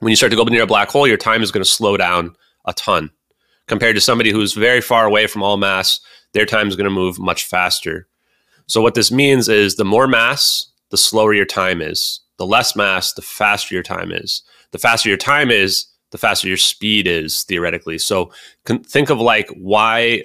When 0.00 0.10
you 0.10 0.16
start 0.16 0.30
to 0.30 0.36
go 0.36 0.44
near 0.44 0.62
a 0.62 0.66
black 0.66 0.88
hole, 0.90 1.08
your 1.08 1.16
time 1.16 1.42
is 1.42 1.50
going 1.50 1.64
to 1.64 1.70
slow 1.70 1.96
down 1.96 2.36
a 2.66 2.72
ton 2.72 3.10
compared 3.66 3.96
to 3.96 4.00
somebody 4.00 4.30
who's 4.30 4.54
very 4.54 4.80
far 4.80 5.06
away 5.06 5.26
from 5.26 5.42
all 5.42 5.56
mass. 5.56 6.00
Their 6.32 6.46
time 6.46 6.68
is 6.68 6.76
going 6.76 6.84
to 6.84 6.90
move 6.90 7.18
much 7.18 7.44
faster. 7.44 8.06
So 8.66 8.80
what 8.80 8.94
this 8.94 9.10
means 9.10 9.48
is 9.48 9.76
the 9.76 9.84
more 9.84 10.06
mass, 10.06 10.70
the 10.90 10.96
slower 10.96 11.34
your 11.34 11.44
time 11.44 11.80
is. 11.82 12.20
The 12.38 12.46
less 12.46 12.74
mass, 12.74 13.12
the 13.12 13.22
faster 13.22 13.74
your 13.74 13.82
time 13.82 14.12
is. 14.12 14.42
The 14.70 14.78
faster 14.78 15.08
your 15.08 15.18
time 15.18 15.50
is, 15.50 15.86
the 16.10 16.18
faster 16.18 16.48
your 16.48 16.56
speed 16.56 17.06
is 17.06 17.42
theoretically. 17.42 17.98
So 17.98 18.32
think 18.64 19.10
of 19.10 19.20
like 19.20 19.48
why 19.50 20.24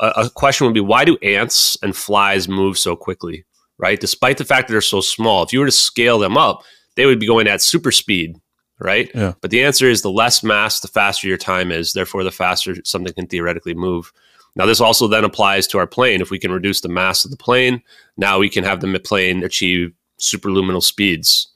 a 0.00 0.30
question 0.30 0.66
would 0.66 0.74
be 0.74 0.80
why 0.80 1.04
do 1.04 1.18
ants 1.18 1.76
and 1.82 1.94
flies 1.94 2.48
move 2.48 2.78
so 2.78 2.94
quickly, 2.96 3.44
right? 3.78 3.98
Despite 4.00 4.38
the 4.38 4.44
fact 4.44 4.68
that 4.68 4.72
they're 4.72 4.80
so 4.80 5.00
small, 5.00 5.42
if 5.42 5.52
you 5.52 5.60
were 5.60 5.66
to 5.66 5.72
scale 5.72 6.18
them 6.18 6.38
up, 6.38 6.62
they 6.94 7.04
would 7.04 7.20
be 7.20 7.26
going 7.26 7.48
at 7.48 7.60
super 7.60 7.90
speed, 7.90 8.36
right? 8.78 9.10
Yeah. 9.14 9.34
But 9.40 9.50
the 9.50 9.64
answer 9.64 9.86
is 9.86 10.02
the 10.02 10.10
less 10.10 10.42
mass, 10.42 10.80
the 10.80 10.88
faster 10.88 11.26
your 11.26 11.36
time 11.36 11.72
is. 11.72 11.92
Therefore, 11.92 12.24
the 12.24 12.30
faster 12.30 12.76
something 12.84 13.12
can 13.12 13.26
theoretically 13.26 13.74
move. 13.74 14.12
Now, 14.56 14.66
this 14.66 14.80
also 14.80 15.08
then 15.08 15.24
applies 15.24 15.66
to 15.68 15.78
our 15.78 15.86
plane. 15.86 16.20
If 16.20 16.30
we 16.30 16.38
can 16.38 16.52
reduce 16.52 16.80
the 16.80 16.88
mass 16.88 17.24
of 17.24 17.30
the 17.30 17.36
plane, 17.36 17.82
now 18.16 18.38
we 18.38 18.48
can 18.48 18.64
have 18.64 18.80
the 18.80 18.98
plane 19.00 19.44
achieve 19.44 19.92
superluminal 20.20 20.82
speeds. 20.82 21.48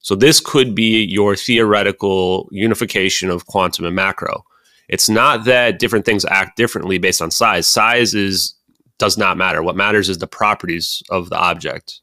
So 0.00 0.14
this 0.14 0.40
could 0.40 0.74
be 0.74 1.02
your 1.04 1.34
theoretical 1.34 2.48
unification 2.52 3.30
of 3.30 3.46
quantum 3.46 3.86
and 3.86 3.96
macro. 3.96 4.44
It's 4.88 5.08
not 5.08 5.44
that 5.46 5.78
different 5.78 6.04
things 6.04 6.24
act 6.26 6.56
differently 6.56 6.98
based 6.98 7.22
on 7.22 7.30
size. 7.30 7.66
Size 7.66 8.14
is 8.14 8.54
does 8.98 9.16
not 9.16 9.36
matter. 9.36 9.62
What 9.62 9.76
matters 9.76 10.08
is 10.08 10.18
the 10.18 10.26
properties 10.26 11.02
of 11.10 11.30
the 11.30 11.36
object. 11.36 12.00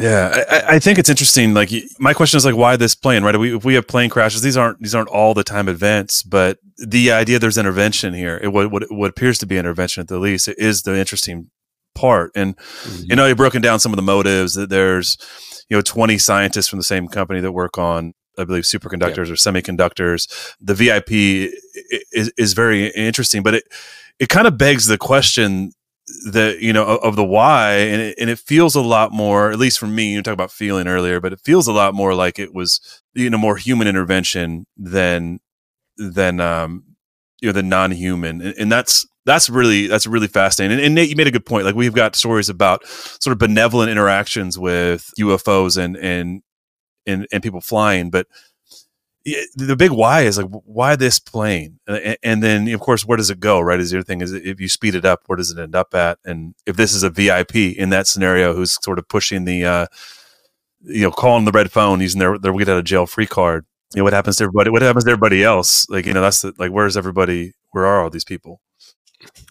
Yeah, 0.00 0.44
I, 0.50 0.76
I, 0.76 0.78
think 0.80 0.98
it's 0.98 1.08
interesting. 1.08 1.54
Like 1.54 1.70
my 2.00 2.12
question 2.12 2.36
is 2.36 2.44
like, 2.44 2.56
why 2.56 2.76
this 2.76 2.96
plane? 2.96 3.22
Right? 3.22 3.38
We, 3.38 3.56
if 3.56 3.64
we 3.64 3.74
have 3.74 3.86
plane 3.86 4.10
crashes, 4.10 4.42
these 4.42 4.56
aren't 4.56 4.80
these 4.80 4.94
aren't 4.94 5.10
all 5.10 5.32
the 5.32 5.44
time 5.44 5.68
events, 5.68 6.24
but 6.24 6.58
the 6.76 7.12
idea 7.12 7.38
there's 7.38 7.58
intervention 7.58 8.12
here, 8.12 8.40
it, 8.42 8.48
what, 8.48 8.72
what 8.72 8.90
what 8.90 9.10
appears 9.10 9.38
to 9.38 9.46
be 9.46 9.58
intervention 9.58 10.00
at 10.00 10.08
the 10.08 10.18
least, 10.18 10.48
is 10.48 10.82
the 10.82 10.98
interesting 10.98 11.50
part. 11.94 12.32
And 12.34 12.56
mm-hmm. 12.56 13.04
you 13.10 13.16
know, 13.16 13.26
you've 13.26 13.36
broken 13.36 13.62
down 13.62 13.80
some 13.80 13.92
of 13.92 13.96
the 13.96 14.02
motives. 14.02 14.54
That 14.54 14.70
there's 14.70 15.16
you 15.68 15.76
know 15.76 15.82
20 15.82 16.18
scientists 16.18 16.68
from 16.68 16.78
the 16.78 16.84
same 16.84 17.08
company 17.08 17.40
that 17.40 17.52
work 17.52 17.78
on 17.78 18.14
I 18.38 18.44
believe 18.44 18.64
superconductors 18.64 19.26
yeah. 19.26 19.32
or 19.32 19.36
semiconductors. 19.36 20.54
The 20.60 20.74
VIP 20.74 21.52
is, 22.12 22.32
is 22.36 22.52
very 22.52 22.88
interesting, 22.88 23.42
but 23.42 23.54
it 23.54 23.64
it 24.18 24.28
kind 24.28 24.46
of 24.46 24.58
begs 24.58 24.86
the 24.86 24.98
question 24.98 25.72
that 26.32 26.60
you 26.60 26.72
know 26.72 26.84
of 26.84 27.16
the 27.16 27.24
why, 27.24 27.72
and 27.72 28.02
it, 28.02 28.14
and 28.18 28.30
it 28.30 28.38
feels 28.38 28.74
a 28.74 28.80
lot 28.80 29.12
more, 29.12 29.50
at 29.50 29.58
least 29.58 29.78
for 29.78 29.86
me. 29.86 30.12
You 30.12 30.22
talk 30.22 30.34
about 30.34 30.52
feeling 30.52 30.88
earlier, 30.88 31.20
but 31.20 31.32
it 31.32 31.40
feels 31.40 31.66
a 31.66 31.72
lot 31.72 31.94
more 31.94 32.14
like 32.14 32.38
it 32.38 32.54
was 32.54 32.80
you 33.14 33.30
know 33.30 33.38
more 33.38 33.56
human 33.56 33.86
intervention 33.86 34.66
than 34.76 35.40
than 35.96 36.40
um 36.40 36.84
you 37.40 37.48
know 37.48 37.52
the 37.52 37.62
non-human, 37.62 38.40
and, 38.40 38.54
and 38.58 38.72
that's 38.72 39.06
that's 39.30 39.48
really 39.48 39.86
that's 39.86 40.06
really 40.06 40.26
fascinating. 40.26 40.78
And, 40.78 40.86
and, 40.86 40.94
Nate, 40.94 41.08
you 41.08 41.16
made 41.16 41.26
a 41.26 41.30
good 41.30 41.46
point. 41.46 41.64
Like 41.64 41.74
we've 41.74 41.94
got 41.94 42.16
stories 42.16 42.48
about 42.48 42.86
sort 42.86 43.32
of 43.32 43.38
benevolent 43.38 43.90
interactions 43.90 44.58
with 44.58 45.10
UFOs 45.18 45.78
and 45.78 45.96
and 45.96 46.42
and, 47.06 47.26
and 47.32 47.42
people 47.42 47.60
flying, 47.60 48.10
but 48.10 48.26
the 49.54 49.76
big 49.76 49.90
why 49.90 50.22
is 50.22 50.38
like 50.38 50.48
why 50.64 50.96
this 50.96 51.18
plane 51.18 51.78
and, 51.86 52.16
and, 52.22 52.42
then 52.42 52.66
of 52.68 52.80
course 52.80 53.04
where 53.04 53.18
does 53.18 53.28
it 53.28 53.38
go 53.38 53.60
right 53.60 53.78
is 53.78 53.92
other 53.92 54.02
thing 54.02 54.22
is 54.22 54.32
if 54.32 54.58
you 54.58 54.66
speed 54.66 54.94
it 54.94 55.04
up 55.04 55.20
where 55.26 55.36
does 55.36 55.50
it 55.50 55.58
end 55.58 55.74
up 55.74 55.94
at 55.94 56.18
and 56.24 56.54
if 56.64 56.76
this 56.76 56.94
is 56.94 57.02
a 57.02 57.10
vip 57.10 57.54
in 57.54 57.90
that 57.90 58.06
scenario 58.06 58.54
who's 58.54 58.82
sort 58.82 58.98
of 58.98 59.06
pushing 59.08 59.44
the 59.44 59.62
uh 59.62 59.86
you 60.80 61.02
know 61.02 61.10
calling 61.10 61.44
the 61.44 61.52
red 61.52 61.70
phone 61.70 62.00
using 62.00 62.18
their 62.18 62.38
their 62.38 62.52
get 62.54 62.70
out 62.70 62.78
of 62.78 62.84
jail 62.84 63.04
free 63.04 63.26
card 63.26 63.66
you 63.94 63.98
know 63.98 64.04
what 64.04 64.14
happens 64.14 64.36
to 64.36 64.44
everybody 64.44 64.70
what 64.70 64.80
happens 64.80 65.04
to 65.04 65.10
everybody 65.10 65.44
else 65.44 65.88
like 65.90 66.06
you 66.06 66.14
know 66.14 66.22
that's 66.22 66.40
the, 66.40 66.54
like 66.58 66.72
where's 66.72 66.96
everybody 66.96 67.52
where 67.72 67.84
are 67.84 68.02
all 68.02 68.10
these 68.10 68.24
people 68.24 68.62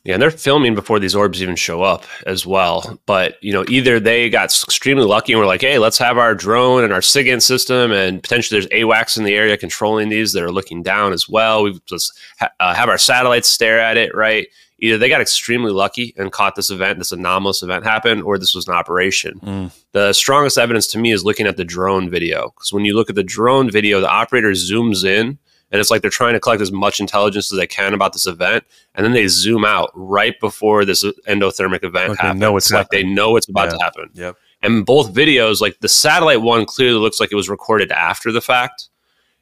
yeah, 0.04 0.14
and 0.14 0.22
they're 0.22 0.32
filming 0.32 0.76
before 0.76 1.00
these 1.00 1.16
orbs 1.16 1.42
even 1.42 1.56
show 1.56 1.84
up 1.84 2.06
as 2.26 2.46
well. 2.46 3.00
But 3.06 3.42
you 3.44 3.52
know, 3.54 3.66
either 3.68 4.00
they 4.00 4.30
got 4.30 4.46
extremely 4.46 5.06
lucky 5.06 5.34
and 5.34 5.40
we're 5.40 5.48
like, 5.48 5.62
hey, 5.62 5.78
let's 5.78 5.98
have 5.98 6.18
our 6.18 6.34
drone 6.34 6.84
and 6.84 6.94
our 6.94 7.02
SIGINT 7.02 7.42
system, 7.42 7.92
and 7.92 8.22
potentially 8.24 8.60
there's 8.60 8.72
AWACS 8.72 9.18
in 9.18 9.24
the 9.24 9.36
area 9.36 9.58
controlling 9.58 10.10
these 10.10 10.34
that 10.34 10.44
are 10.44 10.52
looking 10.52 10.82
down 10.82 11.14
as 11.14 11.28
well. 11.28 11.64
We 11.64 11.80
just 11.86 12.18
ha- 12.40 12.52
uh, 12.60 12.74
have 12.74 12.90
our 12.90 12.98
satellites 12.98 13.48
stare 13.48 13.80
at 13.80 13.98
it, 13.98 14.16
right? 14.16 14.48
Either 14.82 14.98
they 14.98 15.10
got 15.10 15.22
extremely 15.22 15.72
lucky 15.72 16.14
and 16.18 16.32
caught 16.32 16.56
this 16.56 16.70
event, 16.70 17.00
this 17.00 17.12
anomalous 17.12 17.62
event 17.62 17.84
happen, 17.84 18.22
or 18.22 18.38
this 18.38 18.56
was 18.56 18.68
an 18.68 18.74
operation. 18.74 19.40
Mm. 19.42 19.72
The 19.92 20.14
strongest 20.14 20.58
evidence 20.58 20.88
to 20.88 20.98
me 20.98 21.12
is 21.12 21.26
looking 21.26 21.48
at 21.48 21.58
the 21.58 21.66
drone 21.66 22.10
video 22.10 22.52
because 22.56 22.72
when 22.72 22.86
you 22.86 22.96
look 22.96 23.10
at 23.10 23.16
the 23.16 23.24
drone 23.24 23.70
video, 23.70 24.00
the 24.00 24.10
operator 24.10 24.52
zooms 24.52 25.04
in 25.04 25.38
and 25.72 25.80
it's 25.80 25.92
like 25.92 26.02
they're 26.02 26.12
trying 26.12 26.34
to 26.34 26.40
collect 26.40 26.62
as 26.62 26.72
much 26.72 27.00
intelligence 27.00 27.52
as 27.52 27.58
they 27.58 27.68
can 27.68 27.94
about 27.94 28.14
this 28.14 28.26
event, 28.26 28.64
and 28.96 29.06
then 29.06 29.14
they 29.14 29.28
zoom 29.28 29.66
out 29.66 29.92
right 29.94 30.40
before 30.40 30.86
this 30.86 31.04
endothermic 31.28 31.84
event 31.84 32.10
like 32.10 32.20
happens. 32.20 32.40
Know 32.40 32.58
it's 32.58 32.72
like 32.72 32.90
they 32.90 33.04
know 33.04 33.36
it's 33.36 33.50
about 33.50 33.66
yeah. 33.66 33.78
to 33.78 33.84
happen. 33.84 34.10
Yep. 34.14 34.36
And 34.62 34.86
both 34.86 35.14
videos, 35.14 35.62
like 35.62 35.80
the 35.80 35.88
satellite 35.88 36.42
one, 36.42 36.66
clearly 36.66 37.00
looks 37.00 37.20
like 37.20 37.32
it 37.32 37.36
was 37.36 37.50
recorded 37.50 37.92
after 37.92 38.32
the 38.32 38.42
fact, 38.42 38.90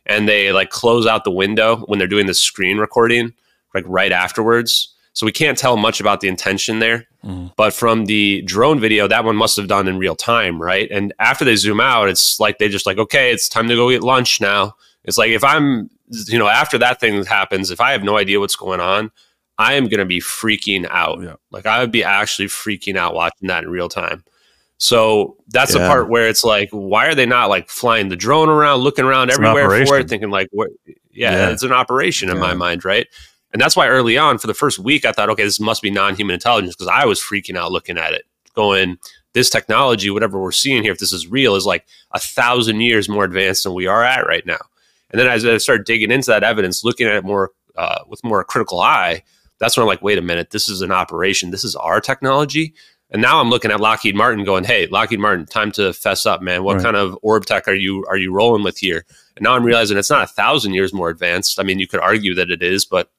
and 0.05 0.27
they 0.27 0.51
like 0.51 0.69
close 0.69 1.07
out 1.07 1.23
the 1.23 1.31
window 1.31 1.77
when 1.87 1.99
they're 1.99 2.07
doing 2.07 2.27
the 2.27 2.33
screen 2.33 2.77
recording, 2.77 3.33
like 3.73 3.83
right 3.87 4.11
afterwards. 4.11 4.93
So 5.13 5.25
we 5.25 5.31
can't 5.31 5.57
tell 5.57 5.77
much 5.77 5.99
about 5.99 6.21
the 6.21 6.27
intention 6.27 6.77
there. 6.77 7.07
Mm. 7.25 7.51
But 7.55 7.73
from 7.73 8.05
the 8.05 8.43
drone 8.43 8.79
video, 8.79 9.07
that 9.07 9.25
one 9.25 9.35
must 9.35 9.57
have 9.57 9.67
done 9.67 9.87
in 9.87 9.97
real 9.97 10.15
time, 10.15 10.61
right? 10.61 10.87
And 10.91 11.11
after 11.17 11.43
they 11.43 11.55
zoom 11.55 11.79
out, 11.79 12.07
it's 12.07 12.39
like 12.39 12.59
they 12.59 12.69
just 12.69 12.85
like, 12.85 12.99
okay, 12.99 13.31
it's 13.31 13.49
time 13.49 13.67
to 13.67 13.75
go 13.75 13.89
get 13.89 14.03
lunch 14.03 14.39
now. 14.39 14.75
It's 15.05 15.17
like 15.17 15.31
if 15.31 15.43
I'm 15.43 15.89
you 16.09 16.37
know, 16.39 16.47
after 16.47 16.77
that 16.77 16.99
thing 16.99 17.23
happens, 17.25 17.71
if 17.71 17.81
I 17.81 17.91
have 17.91 18.03
no 18.03 18.17
idea 18.17 18.39
what's 18.39 18.55
going 18.55 18.79
on, 18.79 19.11
I 19.57 19.73
am 19.73 19.85
going 19.85 19.99
to 19.99 20.05
be 20.05 20.19
freaking 20.19 20.87
out. 20.89 21.21
Yeah. 21.21 21.35
Like 21.51 21.65
I 21.65 21.79
would 21.79 21.91
be 21.91 22.03
actually 22.03 22.47
freaking 22.47 22.95
out 22.95 23.13
watching 23.13 23.47
that 23.47 23.63
in 23.63 23.69
real 23.69 23.89
time. 23.89 24.23
So 24.77 25.37
that's 25.47 25.73
Yeah. 25.73 25.81
the 25.81 25.87
part 25.87 26.09
where 26.09 26.27
it's 26.27 26.43
like, 26.43 26.69
why 26.71 27.07
are 27.07 27.15
they 27.15 27.25
not 27.25 27.49
like 27.49 27.67
flying 27.69 28.09
the 28.09 28.15
drone 28.15 28.49
around, 28.49 28.81
looking 28.81 29.05
around 29.05 29.29
It's 29.29 29.39
everywhere 29.39 29.85
for 29.87 29.97
it, 29.97 30.07
thinking 30.09 30.29
like, 30.29 30.49
what? 30.51 30.69
Yeah, 30.85 31.31
Yeah. 31.31 31.49
it's 31.49 31.63
an 31.63 31.71
operation 31.71 32.29
in 32.29 32.37
my 32.37 32.53
mind, 32.53 32.85
right? 32.85 33.07
And 33.51 33.61
that's 33.61 33.75
why 33.75 33.87
early 33.87 34.17
on, 34.17 34.37
for 34.37 34.45
the 34.47 34.53
first 34.53 34.77
week, 34.77 35.05
I 35.05 35.11
thought, 35.11 35.29
okay, 35.29 35.43
this 35.43 35.59
must 35.59 35.81
be 35.81 35.89
non-human 35.89 36.33
intelligence 36.35 36.75
because 36.75 36.91
I 36.93 37.05
was 37.05 37.19
freaking 37.19 37.57
out 37.57 37.71
looking 37.71 37.97
at 37.97 38.13
it, 38.13 38.25
going, 38.53 38.97
this 39.33 39.49
technology, 39.49 40.09
whatever 40.11 40.39
we're 40.39 40.51
seeing 40.51 40.83
here, 40.83 40.91
if 40.91 40.99
this 40.99 41.13
is 41.13 41.27
real, 41.27 41.55
is 41.55 41.65
like 41.65 41.85
a 42.11 42.19
thousand 42.19 42.81
years 42.81 43.09
more 43.09 43.23
advanced 43.23 43.63
than 43.63 43.73
we 43.73 43.87
are 43.87 44.03
at 44.03 44.27
right 44.27 44.45
now. 44.45 44.59
And 45.11 45.19
then 45.19 45.27
as 45.27 45.45
I 45.45 45.57
started 45.57 45.85
digging 45.85 46.11
into 46.11 46.31
that 46.31 46.43
evidence, 46.43 46.83
looking 46.83 47.07
at 47.07 47.15
it 47.15 47.23
more 47.23 47.51
uh, 47.75 47.99
with 48.07 48.23
more 48.23 48.43
critical 48.43 48.79
eye, 48.79 49.23
that's 49.59 49.77
when 49.77 49.83
I'm 49.83 49.87
like, 49.87 50.01
wait 50.01 50.17
a 50.17 50.21
minute, 50.21 50.49
this 50.51 50.67
is 50.67 50.81
an 50.81 50.91
operation. 50.91 51.51
This 51.51 51.63
is 51.63 51.75
our 51.75 51.99
technology. 52.01 52.73
And 53.09 53.21
now 53.21 53.39
I'm 53.39 53.49
looking 53.49 53.71
at 53.71 53.79
Lockheed 53.79 54.15
Martin, 54.15 54.43
going, 54.43 54.65
"Hey, 54.65 54.87
Lockheed 54.87 55.19
Martin, 55.19 55.45
time 55.45 55.71
to 55.73 55.93
fess 55.93 56.25
up, 56.25 56.41
man. 56.41 56.63
What 56.63 56.75
Right. 56.75 56.83
kind 56.83 56.97
of 56.97 57.17
orb 57.21 57.45
tech 57.45 57.65
are 57.69 57.73
you 57.73 58.05
are 58.09 58.17
you 58.17 58.33
rolling 58.33 58.63
with 58.63 58.77
here?" 58.77 59.05
And 59.37 59.43
now 59.43 59.53
I'm 59.55 59.63
realizing 59.63 59.97
it's 59.97 60.09
not 60.09 60.23
a 60.23 60.27
thousand 60.27 60.73
years 60.73 60.93
more 60.93 61.07
advanced. 61.09 61.57
I 61.57 61.63
mean, 61.63 61.79
you 61.79 61.87
could 61.87 62.01
argue 62.01 62.35
that 62.35 62.51
it 62.51 62.61
is, 62.61 62.83
but 62.83 63.09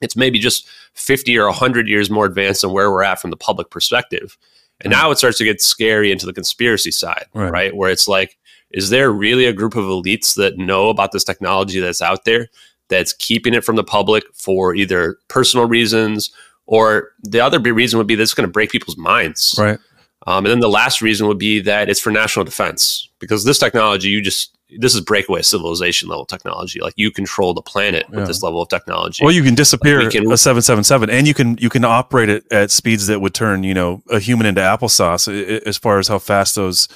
it's 0.00 0.16
maybe 0.16 0.40
just 0.40 0.66
50 0.94 1.38
or 1.38 1.46
100 1.46 1.86
years 1.86 2.10
more 2.10 2.24
advanced 2.26 2.62
than 2.62 2.72
where 2.72 2.90
we're 2.90 3.04
at 3.04 3.20
from 3.20 3.30
the 3.30 3.36
public 3.36 3.70
perspective. 3.70 4.36
And 4.80 4.90
now 4.90 5.10
it 5.12 5.18
starts 5.18 5.38
to 5.38 5.44
get 5.44 5.60
scary 5.60 6.10
into 6.10 6.24
the 6.26 6.32
conspiracy 6.32 6.90
side, 6.90 7.26
Right. 7.34 7.50
right? 7.52 7.76
Where 7.76 7.90
it's 7.90 8.06
like, 8.08 8.37
is 8.70 8.90
there 8.90 9.10
really 9.10 9.46
a 9.46 9.52
group 9.52 9.74
of 9.76 9.84
elites 9.84 10.34
that 10.34 10.58
know 10.58 10.88
about 10.88 11.12
this 11.12 11.24
technology 11.24 11.80
that's 11.80 12.02
out 12.02 12.24
there 12.24 12.48
that's 12.88 13.12
keeping 13.12 13.54
it 13.54 13.64
from 13.64 13.76
the 13.76 13.84
public 13.84 14.24
for 14.34 14.74
either 14.74 15.18
personal 15.28 15.66
reasons 15.66 16.30
or 16.66 17.10
the 17.22 17.40
other 17.40 17.58
big 17.58 17.74
reason 17.74 17.98
would 17.98 18.06
be 18.06 18.14
that 18.14 18.22
it's 18.22 18.34
going 18.34 18.46
to 18.46 18.52
break 18.52 18.70
people's 18.70 18.96
minds. 18.96 19.54
Right. 19.58 19.78
Um, 20.26 20.44
and 20.44 20.52
then 20.52 20.60
the 20.60 20.68
last 20.68 21.00
reason 21.00 21.26
would 21.28 21.38
be 21.38 21.60
that 21.60 21.88
it's 21.88 22.00
for 22.00 22.10
national 22.10 22.44
defense 22.44 23.08
because 23.18 23.44
this 23.44 23.58
technology, 23.58 24.08
you 24.08 24.20
just, 24.20 24.57
this 24.78 24.94
is 24.94 25.00
breakaway 25.00 25.40
civilization 25.42 26.08
level 26.08 26.26
technology. 26.26 26.80
Like 26.80 26.94
you 26.96 27.10
control 27.10 27.54
the 27.54 27.62
planet 27.62 28.04
Yeah. 28.10 28.18
with 28.18 28.26
this 28.26 28.42
level 28.42 28.60
of 28.60 28.68
technology. 28.68 29.24
Well, 29.24 29.32
you 29.32 29.42
can 29.42 29.54
disappear 29.54 29.98
we 29.98 30.10
can- 30.10 30.30
a 30.30 30.36
seven 30.36 30.60
seven 30.62 30.84
seven, 30.84 31.08
and 31.08 31.26
you 31.26 31.34
can 31.34 31.56
you 31.58 31.70
can 31.70 31.84
operate 31.84 32.28
it 32.28 32.44
at 32.50 32.70
speeds 32.70 33.06
that 33.06 33.20
would 33.20 33.34
turn 33.34 33.62
you 33.62 33.74
know 33.74 34.02
a 34.10 34.18
human 34.18 34.46
into 34.46 34.60
applesauce. 34.60 35.26
As 35.66 35.78
far 35.78 35.98
as 35.98 36.08
how 36.08 36.18
fast 36.18 36.54
those, 36.54 36.86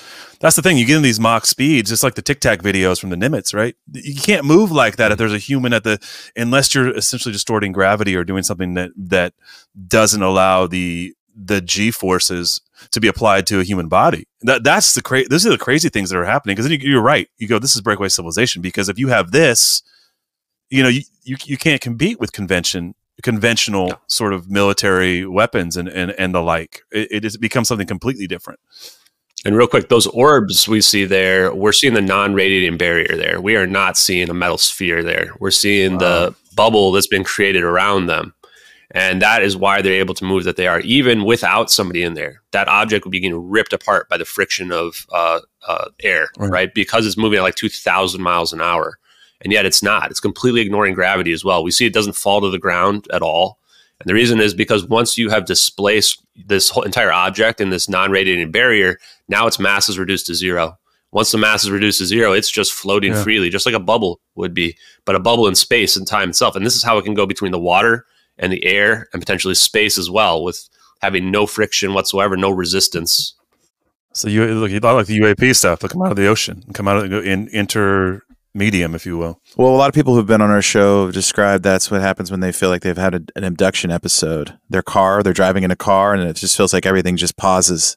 that's 0.40 0.56
the 0.56 0.62
thing. 0.62 0.76
You 0.76 0.84
get 0.84 0.96
in 0.96 1.02
these 1.02 1.20
Mach 1.20 1.46
speeds, 1.46 1.88
just 1.90 2.02
like 2.02 2.14
the 2.14 2.22
Tic 2.22 2.40
Tac 2.40 2.60
videos 2.62 3.00
from 3.00 3.10
the 3.10 3.16
Nimitz, 3.16 3.54
right? 3.54 3.74
You 3.92 4.20
can't 4.20 4.44
move 4.44 4.70
like 4.70 4.96
that 4.96 5.10
if 5.12 5.18
there's 5.18 5.32
a 5.32 5.38
human 5.38 5.72
at 5.72 5.84
the 5.84 5.98
unless 6.36 6.74
you're 6.74 6.94
essentially 6.94 7.32
distorting 7.32 7.72
gravity 7.72 8.14
or 8.16 8.24
doing 8.24 8.42
something 8.42 8.74
that 8.74 8.90
that 8.96 9.32
doesn't 9.88 10.22
allow 10.22 10.66
the 10.66 11.14
the 11.35 11.61
G 11.61 11.91
forces 11.91 12.61
to 12.91 13.01
be 13.01 13.09
applied 13.09 13.47
to 13.47 13.61
a 13.61 13.64
human 13.64 13.89
body. 13.89 14.26
That 14.43 14.64
that's 14.64 14.95
the 14.95 15.03
crazy. 15.03 15.28
Those 15.28 15.47
are 15.47 15.51
the 15.51 15.59
crazy 15.59 15.89
things 15.89 16.11
that 16.11 16.18
are 16.18 16.24
happening. 16.24 16.57
Because 16.57 16.70
you, 16.70 16.78
you're 16.78 17.03
right. 17.03 17.28
You 17.39 17.49
go, 17.49 17.59
this 17.59 17.74
is 17.74 17.80
breakaway 17.80 18.09
civilization. 18.09 18.62
Because 18.62 18.89
if 18.89 18.99
you 18.99 19.09
have 19.09 19.30
this, 19.30 19.83
you 20.70 20.83
know, 20.83 20.89
you, 20.89 21.03
you, 21.22 21.37
you 21.45 21.57
can't 21.57 21.80
compete 21.80 22.18
with 22.18 22.33
convention 22.33 22.95
conventional 23.22 23.89
no. 23.89 23.99
sort 24.09 24.33
of 24.33 24.51
military 24.51 25.26
weapons 25.26 25.76
and, 25.76 25.89
and, 25.89 26.12
and 26.12 26.35
the 26.35 26.43
like. 26.43 26.83
It, 26.91 27.09
it 27.11 27.24
has 27.24 27.37
become 27.37 27.64
something 27.64 27.87
completely 27.87 28.26
different. 28.26 28.61
And 29.45 29.57
real 29.57 29.66
quick, 29.66 29.89
those 29.89 30.07
orbs 30.09 30.68
we 30.68 30.80
see 30.80 31.05
there, 31.05 31.55
we're 31.55 31.72
seeing 31.72 31.95
the 31.95 32.01
non-radiating 32.01 32.78
barrier 32.78 33.16
there. 33.16 33.41
We 33.41 33.57
are 33.57 33.66
not 33.66 33.97
seeing 33.97 34.30
a 34.30 34.35
metal 34.35 34.59
sphere 34.59 35.03
there. 35.03 35.35
We're 35.41 35.51
seeing 35.51 35.93
wow. 35.93 35.99
the 35.99 36.35
bubble 36.55 36.93
that's 36.93 37.09
been 37.09 37.24
created 37.24 37.64
around 37.64 38.07
them. 38.07 38.35
And 38.95 39.22
that 39.22 39.43
is 39.43 39.57
why 39.57 39.80
they're 39.80 39.95
able 39.95 40.14
to 40.14 40.24
move 40.24 40.45
that 40.45 40.57
they 40.57 40.66
are, 40.66 40.80
even 40.80 41.24
without 41.24 41.70
somebody 41.70 42.03
in 42.03 42.12
there. 42.12 42.43
That 42.53 42.68
object 42.68 43.05
would 43.05 43.11
be 43.11 43.20
getting 43.20 43.49
ripped 43.49 43.72
apart 43.72 44.09
by 44.11 44.18
the 44.18 44.26
friction 44.26 44.70
of 44.70 45.07
uh, 45.11 45.40
uh, 45.66 45.86
air, 46.03 46.28
right. 46.36 46.51
right? 46.51 46.74
Because 46.74 47.07
it's 47.07 47.16
moving 47.16 47.38
at 47.38 47.43
like 47.43 47.55
2,000 47.55 48.20
miles 48.20 48.53
an 48.53 48.61
hour. 48.61 48.99
And 49.40 49.53
yet 49.53 49.64
it's 49.64 49.82
not. 49.82 50.11
It's 50.11 50.20
completely 50.20 50.61
ignoring 50.61 50.95
gravity 50.95 51.32
as 51.32 51.43
well. 51.43 51.64
We 51.64 51.70
see 51.70 51.86
it 51.86 51.95
doesn't 51.95 52.12
fall 52.16 52.43
to 52.43 52.51
the 52.51 52.59
ground 52.59 53.09
at 53.12 53.22
all. 53.22 53.59
And 53.99 54.09
the 54.09 54.14
reason 54.14 54.40
is 54.40 54.53
because 54.53 54.84
once 54.86 55.16
you 55.16 55.30
have 55.30 55.47
displaced 55.47 56.22
this 56.47 56.68
whole 56.68 56.82
entire 56.82 57.12
object 57.12 57.61
in 57.61 57.70
this 57.70 57.88
non 57.88 58.11
radiating 58.11 58.51
barrier, 58.51 58.99
now 59.28 59.47
its 59.47 59.59
mass 59.59 59.88
is 59.88 59.99
reduced 59.99 60.26
to 60.26 60.34
zero. 60.34 60.78
Once 61.12 61.30
the 61.30 61.38
mass 61.38 61.64
is 61.64 61.70
reduced 61.70 61.99
to 61.99 62.07
zero, 62.07 62.32
it's 62.32 62.51
just 62.51 62.72
floating 62.72 63.12
yeah. 63.12 63.22
freely, 63.22 63.49
just 63.49 63.66
like 63.66 63.74
a 63.74 63.80
bubble 63.80 64.20
would 64.34 64.55
be, 64.55 64.76
but 65.05 65.14
a 65.14 65.20
bubble 65.20 65.47
in 65.47 65.55
space 65.55 65.97
and 65.97 66.07
time 66.07 66.30
itself. 66.30 66.57
And 66.57 66.64
this 66.64 66.76
is 66.76 66.82
how 66.82 66.99
it 66.99 67.05
can 67.05 67.14
go 67.14 67.26
between 67.26 67.53
the 67.53 67.59
water 67.59 68.07
and 68.39 68.53
the 68.53 68.64
air 68.64 69.09
and 69.12 69.22
potentially 69.22 69.55
space 69.55 69.99
as 69.99 70.11
well, 70.11 70.43
with 70.43 70.68
having 71.01 71.30
no 71.30 71.47
friction 71.47 71.95
whatsoever, 71.95 72.37
no 72.37 72.51
resistance. 72.51 73.35
So 74.14 74.28
you 74.28 74.45
look, 74.47 74.70
you 74.70 74.80
like 74.80 75.07
the 75.07 75.18
UAP 75.20 75.57
stuff. 75.57 75.80
They 75.80 75.89
come 75.89 76.03
out 76.03 76.11
of 76.11 76.16
the 76.16 76.26
ocean, 76.26 76.64
come 76.74 76.87
out 76.87 77.05
of 77.05 77.12
in 77.24 77.49
inter 77.53 78.22
medium, 78.55 78.95
if 78.95 79.07
you 79.07 79.16
will. 79.16 79.41
Well, 79.57 79.74
a 79.74 79.76
lot 79.76 79.89
of 79.89 79.95
people 79.95 80.14
who've 80.14 80.26
been 80.26 80.43
on 80.43 80.51
our 80.51 80.62
show 80.62 81.11
describe 81.11 81.62
that's 81.62 81.91
what 81.91 82.01
happens 82.01 82.30
when 82.30 82.41
they 82.41 82.53
feel 82.53 82.68
like 82.68 82.83
they've 82.83 82.97
had 82.97 83.14
a, 83.14 83.22
an 83.37 83.45
abduction 83.45 83.91
episode. 83.91 84.59
Their 84.68 84.83
car, 84.83 85.22
they're 85.22 85.33
driving 85.33 85.64
in 85.64 85.70
a 85.70 85.76
car, 85.76 86.14
and 86.14 86.22
it 86.22 86.37
just 86.37 86.57
feels 86.57 86.72
like 86.72 86.87
everything 86.87 87.16
just 87.16 87.37
pauses. 87.37 87.97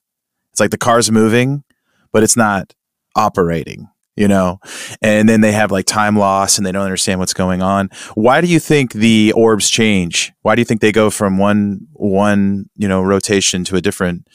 It's 0.52 0.60
like 0.60 0.72
the 0.72 0.78
car's 0.78 1.12
moving, 1.12 1.64
but 2.12 2.24
it's 2.24 2.38
not 2.38 2.74
operating. 3.16 3.90
You 4.16 4.30
know, 4.30 4.62
and 5.02 5.28
then 5.28 5.42
they 5.42 5.52
have 5.52 5.72
like 5.72 5.86
time 5.86 6.18
loss 6.18 6.58
and 6.58 6.66
they 6.66 6.72
don't 6.72 6.84
understand 6.84 7.20
what's 7.20 7.34
going 7.34 7.62
on. 7.62 7.90
Why 8.14 8.40
do 8.40 8.48
you 8.48 8.60
think 8.60 8.94
the 8.94 9.34
orbs 9.34 9.70
change? 9.70 10.32
Why 10.42 10.56
do 10.56 10.62
you 10.62 10.66
think 10.66 10.80
they 10.80 10.94
go 10.94 11.10
from 11.10 11.38
one 11.38 11.88
one 11.92 12.70
you 12.78 12.88
know 12.88 13.02
rotation 13.02 13.66
to 13.66 13.76
a 13.76 13.82
different? 13.82 14.26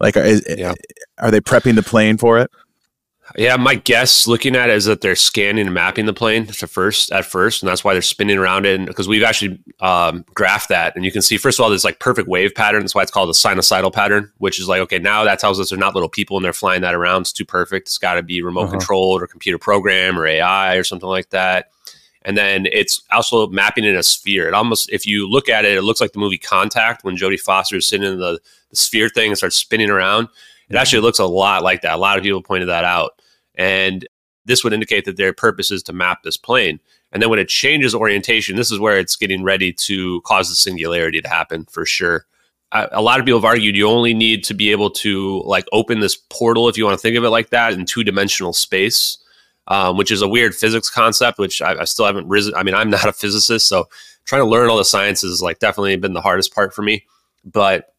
Like, 0.00 0.16
is, 0.16 0.42
yeah. 0.48 0.72
are 1.18 1.30
they 1.30 1.40
prepping 1.40 1.74
the 1.74 1.82
plane 1.82 2.16
for 2.16 2.38
it? 2.38 2.50
Yeah, 3.36 3.56
my 3.56 3.76
guess 3.76 4.26
looking 4.26 4.56
at 4.56 4.70
it 4.70 4.76
is 4.76 4.86
that 4.86 5.00
they're 5.00 5.16
scanning 5.16 5.66
and 5.66 5.74
mapping 5.74 6.06
the 6.06 6.12
plane 6.12 6.46
to 6.46 6.66
first 6.66 7.12
at 7.12 7.24
first, 7.24 7.62
and 7.62 7.68
that's 7.68 7.84
why 7.84 7.92
they're 7.92 8.02
spinning 8.02 8.38
around 8.38 8.66
it. 8.66 8.86
Because 8.86 9.08
we've 9.08 9.22
actually 9.22 9.58
um, 9.80 10.24
graphed 10.34 10.68
that, 10.68 10.96
and 10.96 11.04
you 11.04 11.12
can 11.12 11.22
see 11.22 11.36
first 11.36 11.58
of 11.58 11.62
all 11.62 11.70
this 11.70 11.84
like 11.84 12.00
perfect 12.00 12.28
wave 12.28 12.54
pattern. 12.54 12.80
That's 12.80 12.94
why 12.94 13.02
it's 13.02 13.10
called 13.10 13.28
a 13.28 13.32
sinusoidal 13.32 13.92
pattern, 13.92 14.32
which 14.38 14.58
is 14.58 14.68
like 14.68 14.80
okay, 14.80 14.98
now 14.98 15.24
that 15.24 15.38
tells 15.38 15.60
us 15.60 15.70
they're 15.70 15.78
not 15.78 15.94
little 15.94 16.08
people 16.08 16.36
and 16.36 16.44
they're 16.44 16.52
flying 16.52 16.82
that 16.82 16.94
around. 16.94 17.22
It's 17.22 17.32
too 17.32 17.44
perfect. 17.44 17.88
It's 17.88 17.98
got 17.98 18.14
to 18.14 18.22
be 18.22 18.42
remote 18.42 18.62
uh-huh. 18.62 18.72
controlled 18.72 19.22
or 19.22 19.26
computer 19.26 19.58
program 19.58 20.18
or 20.18 20.26
AI 20.26 20.76
or 20.76 20.84
something 20.84 21.08
like 21.08 21.30
that. 21.30 21.70
And 22.22 22.36
then 22.36 22.66
it's 22.66 23.02
also 23.12 23.46
mapping 23.46 23.84
in 23.84 23.96
a 23.96 24.02
sphere. 24.02 24.46
It 24.46 24.54
almost, 24.54 24.90
if 24.90 25.06
you 25.06 25.28
look 25.28 25.48
at 25.48 25.64
it, 25.64 25.76
it 25.76 25.82
looks 25.82 26.00
like 26.00 26.12
the 26.12 26.18
movie 26.18 26.36
Contact 26.36 27.02
when 27.02 27.16
Jodie 27.16 27.40
Foster 27.40 27.76
is 27.76 27.88
sitting 27.88 28.06
in 28.06 28.18
the, 28.18 28.38
the 28.68 28.76
sphere 28.76 29.08
thing 29.08 29.28
and 29.28 29.38
starts 29.38 29.56
spinning 29.56 29.88
around. 29.88 30.28
It 30.68 30.76
actually 30.76 31.00
looks 31.00 31.18
a 31.18 31.26
lot 31.26 31.64
like 31.64 31.80
that. 31.82 31.94
A 31.94 31.96
lot 31.96 32.18
of 32.18 32.22
people 32.24 32.42
pointed 32.42 32.68
that 32.68 32.84
out. 32.84 33.19
And 33.60 34.08
this 34.46 34.64
would 34.64 34.72
indicate 34.72 35.04
that 35.04 35.18
their 35.18 35.34
purpose 35.34 35.70
is 35.70 35.82
to 35.82 35.92
map 35.92 36.22
this 36.22 36.38
plane. 36.38 36.80
And 37.12 37.22
then 37.22 37.28
when 37.28 37.38
it 37.38 37.50
changes 37.50 37.94
orientation, 37.94 38.56
this 38.56 38.72
is 38.72 38.78
where 38.78 38.98
it's 38.98 39.14
getting 39.14 39.42
ready 39.42 39.70
to 39.74 40.22
cause 40.22 40.48
the 40.48 40.54
singularity 40.54 41.20
to 41.20 41.28
happen 41.28 41.66
for 41.66 41.84
sure. 41.84 42.24
a 42.72 43.02
lot 43.02 43.20
of 43.20 43.26
people 43.26 43.38
have 43.38 43.44
argued 43.44 43.76
you 43.76 43.86
only 43.86 44.14
need 44.14 44.44
to 44.44 44.54
be 44.54 44.70
able 44.70 44.88
to 44.90 45.42
like 45.42 45.66
open 45.72 46.00
this 46.00 46.16
portal, 46.16 46.70
if 46.70 46.78
you 46.78 46.86
want 46.86 46.94
to 46.94 47.02
think 47.02 47.18
of 47.18 47.24
it 47.24 47.28
like 47.28 47.50
that, 47.50 47.74
in 47.74 47.84
two 47.84 48.02
dimensional 48.02 48.54
space, 48.54 49.18
um, 49.68 49.98
which 49.98 50.10
is 50.10 50.22
a 50.22 50.28
weird 50.28 50.54
physics 50.54 50.88
concept, 50.88 51.38
which 51.38 51.60
I, 51.60 51.80
I, 51.80 51.84
still 51.84 52.06
haven't 52.06 52.28
risen. 52.28 52.54
I 52.54 52.62
mean, 52.62 52.74
I'm 52.74 52.88
not 52.98 53.04
a 53.04 53.12
physicist, 53.12 53.66
so 53.66 53.88
trying 54.24 54.40
to 54.40 54.48
learn 54.48 54.70
all 54.70 54.78
the 54.78 54.84
sciences 54.86 55.32
is 55.32 55.42
like 55.42 55.58
definitely 55.58 55.96
been 55.96 56.14
the 56.14 56.22
hardest 56.22 56.54
part 56.54 56.72
for 56.72 56.80
me. 56.80 57.04
But 57.44 57.92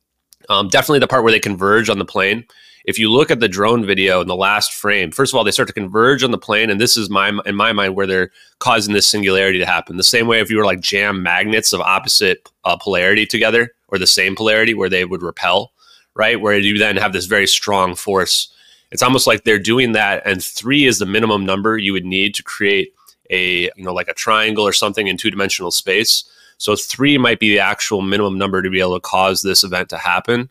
um, 0.50 0.70
definitely 0.70 1.00
the 1.00 1.08
part 1.08 1.24
where 1.24 1.32
they 1.32 1.40
converge 1.40 1.88
on 1.88 2.00
the 2.00 2.06
plane 2.06 2.46
if 2.86 2.98
you 2.98 3.12
look 3.12 3.32
at 3.32 3.40
the 3.40 3.48
drone 3.48 3.86
video 3.86 4.22
in 4.22 4.28
the 4.28 4.36
last 4.36 4.74
frame, 4.74 5.12
first 5.12 5.34
of 5.34 5.38
all, 5.38 5.44
they 5.44 5.52
start 5.52 5.68
to 5.68 5.74
converge 5.74 6.24
on 6.24 6.32
the 6.32 6.38
plane, 6.38 6.70
and 6.70 6.82
this 6.82 6.98
is 6.98 7.10
my 7.10 7.38
in 7.46 7.56
my 7.56 7.72
mind 7.74 7.96
where 7.96 8.08
they're 8.08 8.32
causing 8.60 8.94
this 8.94 9.08
singularity 9.08 9.60
to 9.60 9.66
happen. 9.66 9.98
The 9.98 10.04
same 10.04 10.28
way 10.28 10.40
if 10.40 10.50
you 10.50 10.58
were 10.58 10.66
like 10.66 10.80
jam 10.80 11.22
magnets 11.22 11.74
of 11.74 11.82
opposite 11.82 12.50
uh, 12.64 12.78
polarity 12.78 13.26
together, 13.26 13.74
or 13.88 13.98
the 13.98 14.08
same 14.08 14.36
polarity 14.36 14.74
where 14.74 14.90
they 14.90 15.06
would 15.06 15.22
repel, 15.22 15.72
right? 16.16 16.40
Where 16.40 16.58
you 16.58 16.78
then 16.78 16.98
have 16.98 17.14
this 17.14 17.26
very 17.26 17.48
strong 17.48 17.96
force. 17.96 18.52
It's 18.92 19.04
almost 19.04 19.28
like 19.28 19.44
they're 19.44 19.60
doing 19.60 19.94
that, 19.94 20.24
and 20.26 20.44
three 20.44 20.86
is 20.86 21.00
the 21.00 21.06
minimum 21.06 21.46
number 21.46 21.78
you 21.78 21.94
would 21.94 22.06
need 22.06 22.36
to 22.36 22.44
create 22.44 22.94
a 23.30 23.64
you 23.76 23.84
know 23.84 23.94
like 23.94 24.08
a 24.08 24.14
triangle 24.14 24.66
or 24.66 24.74
something 24.74 25.08
in 25.08 25.18
two 25.18 25.32
dimensional 25.32 25.72
space. 25.72 26.24
So 26.58 26.76
three 26.76 27.18
might 27.18 27.40
be 27.40 27.50
the 27.50 27.60
actual 27.60 28.02
minimum 28.02 28.38
number 28.38 28.62
to 28.62 28.70
be 28.70 28.80
able 28.80 28.94
to 28.94 29.00
cause 29.00 29.42
this 29.42 29.64
event 29.64 29.90
to 29.90 29.98
happen. 29.98 30.50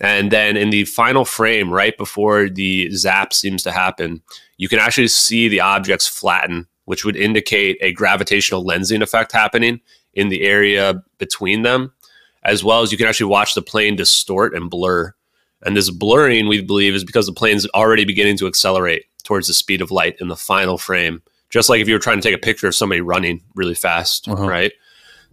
And 0.00 0.30
then 0.30 0.56
in 0.56 0.70
the 0.70 0.84
final 0.84 1.24
frame, 1.24 1.72
right 1.72 1.96
before 1.96 2.48
the 2.48 2.90
zap 2.90 3.32
seems 3.32 3.62
to 3.62 3.72
happen, 3.72 4.22
you 4.58 4.68
can 4.68 4.78
actually 4.78 5.08
see 5.08 5.48
the 5.48 5.60
objects 5.60 6.06
flatten, 6.06 6.66
which 6.84 7.04
would 7.04 7.16
indicate 7.16 7.78
a 7.80 7.92
gravitational 7.92 8.64
lensing 8.64 9.02
effect 9.02 9.32
happening 9.32 9.80
in 10.12 10.28
the 10.28 10.42
area 10.42 11.02
between 11.18 11.62
them, 11.62 11.92
as 12.44 12.62
well 12.62 12.82
as 12.82 12.92
you 12.92 12.98
can 12.98 13.06
actually 13.06 13.30
watch 13.30 13.54
the 13.54 13.62
plane 13.62 13.96
distort 13.96 14.54
and 14.54 14.70
blur. 14.70 15.14
And 15.62 15.76
this 15.76 15.90
blurring, 15.90 16.46
we 16.46 16.60
believe, 16.60 16.94
is 16.94 17.04
because 17.04 17.26
the 17.26 17.32
plane's 17.32 17.66
already 17.68 18.04
beginning 18.04 18.36
to 18.38 18.46
accelerate 18.46 19.04
towards 19.24 19.48
the 19.48 19.54
speed 19.54 19.80
of 19.80 19.90
light 19.90 20.16
in 20.20 20.28
the 20.28 20.36
final 20.36 20.78
frame. 20.78 21.22
Just 21.48 21.68
like 21.68 21.80
if 21.80 21.88
you 21.88 21.94
were 21.94 22.00
trying 22.00 22.20
to 22.20 22.22
take 22.22 22.36
a 22.36 22.40
picture 22.40 22.66
of 22.66 22.74
somebody 22.74 23.00
running 23.00 23.42
really 23.54 23.74
fast, 23.74 24.28
uh-huh. 24.28 24.46
right? 24.46 24.72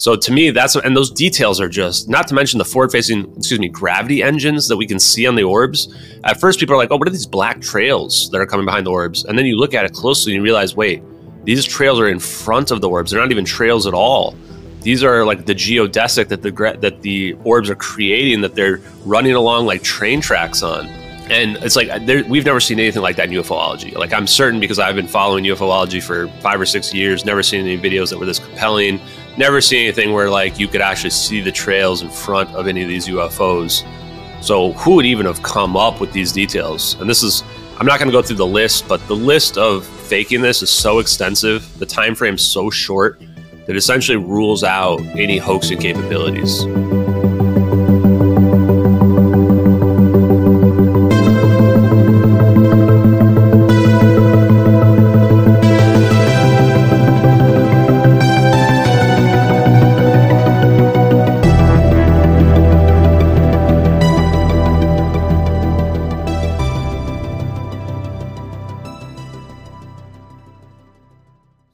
So 0.04 0.18
to 0.18 0.34
me, 0.34 0.50
that's 0.50 0.76
and 0.76 0.98
those 0.98 1.10
details 1.10 1.62
are 1.62 1.70
just 1.70 2.10
not 2.10 2.28
to 2.28 2.34
mention 2.36 2.58
the 2.58 2.66
forward-facing, 2.66 3.38
excuse 3.38 3.58
me, 3.58 3.70
gravity 3.70 4.22
engines 4.22 4.68
that 4.68 4.76
we 4.76 4.86
can 4.86 5.00
see 5.00 5.26
on 5.26 5.36
the 5.36 5.44
orbs. 5.44 5.96
At 6.26 6.42
first, 6.42 6.60
people 6.60 6.76
are 6.76 6.78
like, 6.78 6.92
"Oh, 6.92 6.98
what 6.98 7.08
are 7.08 7.12
these 7.12 7.26
black 7.26 7.62
trails 7.62 8.30
that 8.32 8.42
are 8.42 8.46
coming 8.46 8.66
behind 8.66 8.86
the 8.86 8.92
orbs?" 8.92 9.24
And 9.24 9.40
then 9.40 9.46
you 9.46 9.56
look 9.56 9.74
at 9.74 9.86
it 9.86 9.94
closely 9.94 10.34
and 10.34 10.40
you 10.40 10.44
realize, 10.44 10.76
wait, 10.76 11.02
these 11.46 11.64
trails 11.64 12.02
are 12.02 12.10
in 12.10 12.20
front 12.20 12.70
of 12.70 12.82
the 12.82 12.90
orbs. 12.90 13.12
They're 13.12 13.22
not 13.22 13.32
even 13.32 13.46
trails 13.46 13.88
at 13.88 13.94
all. 13.94 14.36
These 14.82 15.06
are 15.06 15.24
like 15.24 15.46
the 15.46 15.56
geodesic 15.56 16.28
that 16.28 16.42
the 16.42 16.52
that 16.82 17.02
the 17.02 17.38
orbs 17.46 17.70
are 17.70 17.76
creating 17.76 18.42
that 18.42 18.56
they're 18.56 18.82
running 19.06 19.36
along 19.36 19.68
like 19.68 19.84
train 19.84 20.20
tracks 20.20 20.64
on. 20.64 20.88
And 21.32 21.56
it's 21.62 21.78
like 21.78 21.88
we've 22.28 22.44
never 22.44 22.60
seen 22.60 22.78
anything 22.78 23.02
like 23.02 23.16
that 23.16 23.30
in 23.30 23.36
ufology. 23.42 23.96
Like 23.96 24.12
I'm 24.12 24.28
certain 24.28 24.60
because 24.60 24.80
I've 24.80 24.96
been 24.96 25.08
following 25.08 25.46
ufology 25.46 26.04
for 26.04 26.28
five 26.42 26.60
or 26.60 26.66
six 26.66 26.94
years, 26.94 27.24
never 27.24 27.42
seen 27.42 27.62
any 27.62 27.78
videos 27.78 28.10
that 28.10 28.20
were 28.20 28.26
this 28.26 28.40
compelling 28.40 29.00
never 29.38 29.62
seen 29.62 29.84
anything 29.84 30.14
where 30.14 30.30
like 30.30 30.60
you 30.60 30.68
could 30.68 30.82
actually 30.82 31.10
see 31.10 31.42
the 31.42 31.52
trails 31.52 32.02
in 32.02 32.10
front 32.10 32.50
of 32.56 32.68
any 32.68 32.84
of 32.84 32.90
these 32.90 33.08
UFOs. 33.08 33.84
So 34.44 34.74
who 34.74 34.96
would 34.96 35.06
even 35.06 35.26
have 35.26 35.42
come 35.42 35.78
up 35.78 36.00
with 36.02 36.12
these 36.12 36.32
details? 36.32 36.96
And 37.00 37.10
this 37.10 37.24
is 37.24 37.44
I'm 37.78 37.88
not 37.88 38.00
going 38.00 38.08
to 38.10 38.14
go 38.14 38.22
through 38.22 38.38
the 38.38 38.46
list, 38.46 38.88
but 38.88 39.06
the 39.08 39.16
list 39.16 39.58
of 39.58 39.86
faking 39.86 40.42
this 40.42 40.62
is 40.62 40.70
so 40.70 41.00
extensive, 41.00 41.78
the 41.80 41.86
time 41.86 42.14
frame 42.14 42.38
so 42.38 42.70
short 42.70 43.20
that 43.66 43.76
essentially 43.76 44.18
rules 44.18 44.64
out 44.64 45.02
any 45.16 45.38
hoaxing 45.38 45.80
capabilities. 45.80 46.66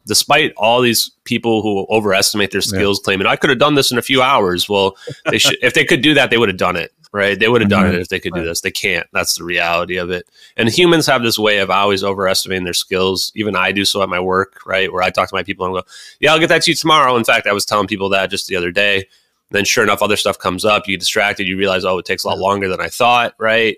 Despite 0.10 0.52
all 0.58 0.82
these 0.82 1.12
people 1.24 1.62
who 1.62 1.88
overestimate 1.90 2.52
their 2.52 2.60
skills, 2.60 3.00
yeah. 3.00 3.06
claiming 3.06 3.28
I 3.28 3.38
could 3.38 3.50
have 3.50 3.60
done 3.60 3.76
this 3.76 3.92
in 3.92 3.98
a 3.98 4.02
few 4.02 4.22
hours. 4.22 4.68
Well, 4.68 4.98
they 5.30 5.38
should 5.38 5.58
if 5.62 5.74
they 5.74 5.86
could 5.86 6.02
do 6.02 6.14
that, 6.16 6.32
they 6.32 6.38
would 6.38 6.50
have 6.50 6.58
done 6.58 6.76
it. 6.76 6.92
Right? 7.12 7.40
They 7.40 7.48
would 7.48 7.62
have 7.62 7.72
done 7.72 7.86
mm-hmm. 7.86 7.96
it 7.96 8.02
if 8.02 8.10
they 8.10 8.20
could 8.20 8.34
do 8.34 8.44
this. 8.44 8.62
They 8.62 8.70
can't. 8.70 9.08
That's 9.14 9.36
the 9.36 9.44
reality 9.44 9.98
of 9.98 10.12
it. 10.12 10.30
And 10.58 10.70
humans 10.70 11.08
have 11.08 11.24
this 11.24 11.40
way 11.40 11.58
of 11.58 11.72
always 11.72 12.04
overestimating 12.04 12.66
their 12.66 12.74
skills. 12.76 13.32
Even 13.34 13.56
I 13.56 13.72
do 13.72 13.84
so 13.84 14.04
at 14.04 14.10
my 14.10 14.20
work, 14.20 14.62
right? 14.66 14.94
Where 14.94 15.02
I 15.02 15.10
talk 15.10 15.28
to 15.30 15.36
my 15.36 15.42
people 15.42 15.66
and 15.66 15.74
go, 15.74 15.84
"Yeah, 16.20 16.34
I'll 16.34 16.40
get 16.40 16.50
that 16.50 16.64
to 16.64 16.72
you 16.72 16.76
tomorrow." 16.76 17.16
In 17.16 17.24
fact, 17.24 17.48
I 17.48 17.54
was 17.54 17.66
telling 17.66 17.88
people 17.88 18.10
that 18.10 18.30
just 18.30 18.48
the 18.48 18.56
other 18.56 18.72
day. 18.72 19.08
Then, 19.52 19.66
sure 19.66 19.84
enough, 19.84 20.04
other 20.04 20.18
stuff 20.18 20.38
comes 20.38 20.64
up. 20.64 20.88
You 20.88 20.94
get 20.94 21.00
distracted. 21.00 21.48
You 21.48 21.58
realize, 21.58 21.84
oh, 21.84 21.98
it 21.98 22.06
takes 22.06 22.24
a 22.24 22.28
lot 22.28 22.38
longer 22.38 22.68
than 22.68 22.80
I 22.80 22.88
thought, 22.88 23.34
right? 23.40 23.78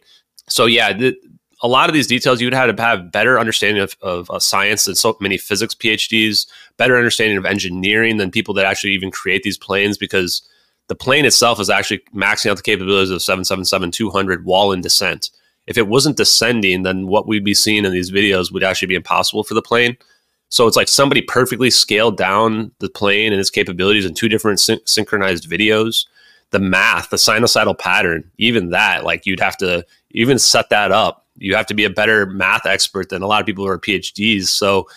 So, 0.49 0.65
yeah, 0.65 0.91
th- 0.91 1.15
a 1.61 1.67
lot 1.67 1.89
of 1.89 1.93
these 1.93 2.07
details 2.07 2.41
you'd 2.41 2.53
have 2.53 2.75
to 2.75 2.81
have 2.81 3.11
better 3.11 3.39
understanding 3.39 3.83
of, 3.83 3.95
of 4.01 4.29
uh, 4.31 4.39
science 4.39 4.85
than 4.85 4.95
so 4.95 5.15
many 5.21 5.37
physics 5.37 5.75
PhDs, 5.75 6.47
better 6.77 6.97
understanding 6.97 7.37
of 7.37 7.45
engineering 7.45 8.17
than 8.17 8.31
people 8.31 8.53
that 8.55 8.65
actually 8.65 8.93
even 8.93 9.11
create 9.11 9.43
these 9.43 9.57
planes 9.57 9.97
because 9.97 10.41
the 10.87 10.95
plane 10.95 11.25
itself 11.25 11.59
is 11.59 11.69
actually 11.69 12.01
maxing 12.15 12.49
out 12.49 12.57
the 12.57 12.63
capabilities 12.63 13.11
of 13.11 13.19
777-200 13.19 14.43
while 14.43 14.71
in 14.71 14.81
descent. 14.81 15.29
If 15.67 15.77
it 15.77 15.87
wasn't 15.87 16.17
descending, 16.17 16.83
then 16.83 17.07
what 17.07 17.27
we'd 17.27 17.45
be 17.45 17.53
seeing 17.53 17.85
in 17.85 17.93
these 17.93 18.11
videos 18.11 18.51
would 18.51 18.63
actually 18.63 18.87
be 18.87 18.95
impossible 18.95 19.43
for 19.43 19.53
the 19.53 19.61
plane. 19.61 19.95
So 20.49 20.67
it's 20.67 20.75
like 20.75 20.89
somebody 20.89 21.21
perfectly 21.21 21.69
scaled 21.69 22.17
down 22.17 22.71
the 22.79 22.89
plane 22.89 23.31
and 23.31 23.39
its 23.39 23.49
capabilities 23.49 24.05
in 24.05 24.13
two 24.13 24.27
different 24.27 24.59
syn- 24.59 24.85
synchronized 24.85 25.49
videos. 25.49 26.05
The 26.51 26.59
math, 26.59 27.09
the 27.09 27.17
sinusoidal 27.17 27.77
pattern, 27.77 28.29
even 28.37 28.69
that, 28.69 29.03
like 29.03 29.25
you'd 29.25 29.39
have 29.39 29.57
to 29.57 29.85
even 30.11 30.37
set 30.37 30.69
that 30.69 30.91
up. 30.91 31.25
You 31.37 31.55
have 31.55 31.65
to 31.67 31.73
be 31.73 31.85
a 31.85 31.89
better 31.89 32.25
math 32.25 32.65
expert 32.65 33.09
than 33.09 33.21
a 33.21 33.27
lot 33.27 33.39
of 33.39 33.45
people 33.45 33.65
who 33.65 33.71
are 33.71 33.79
PhDs. 33.79 34.47
So 34.47 34.87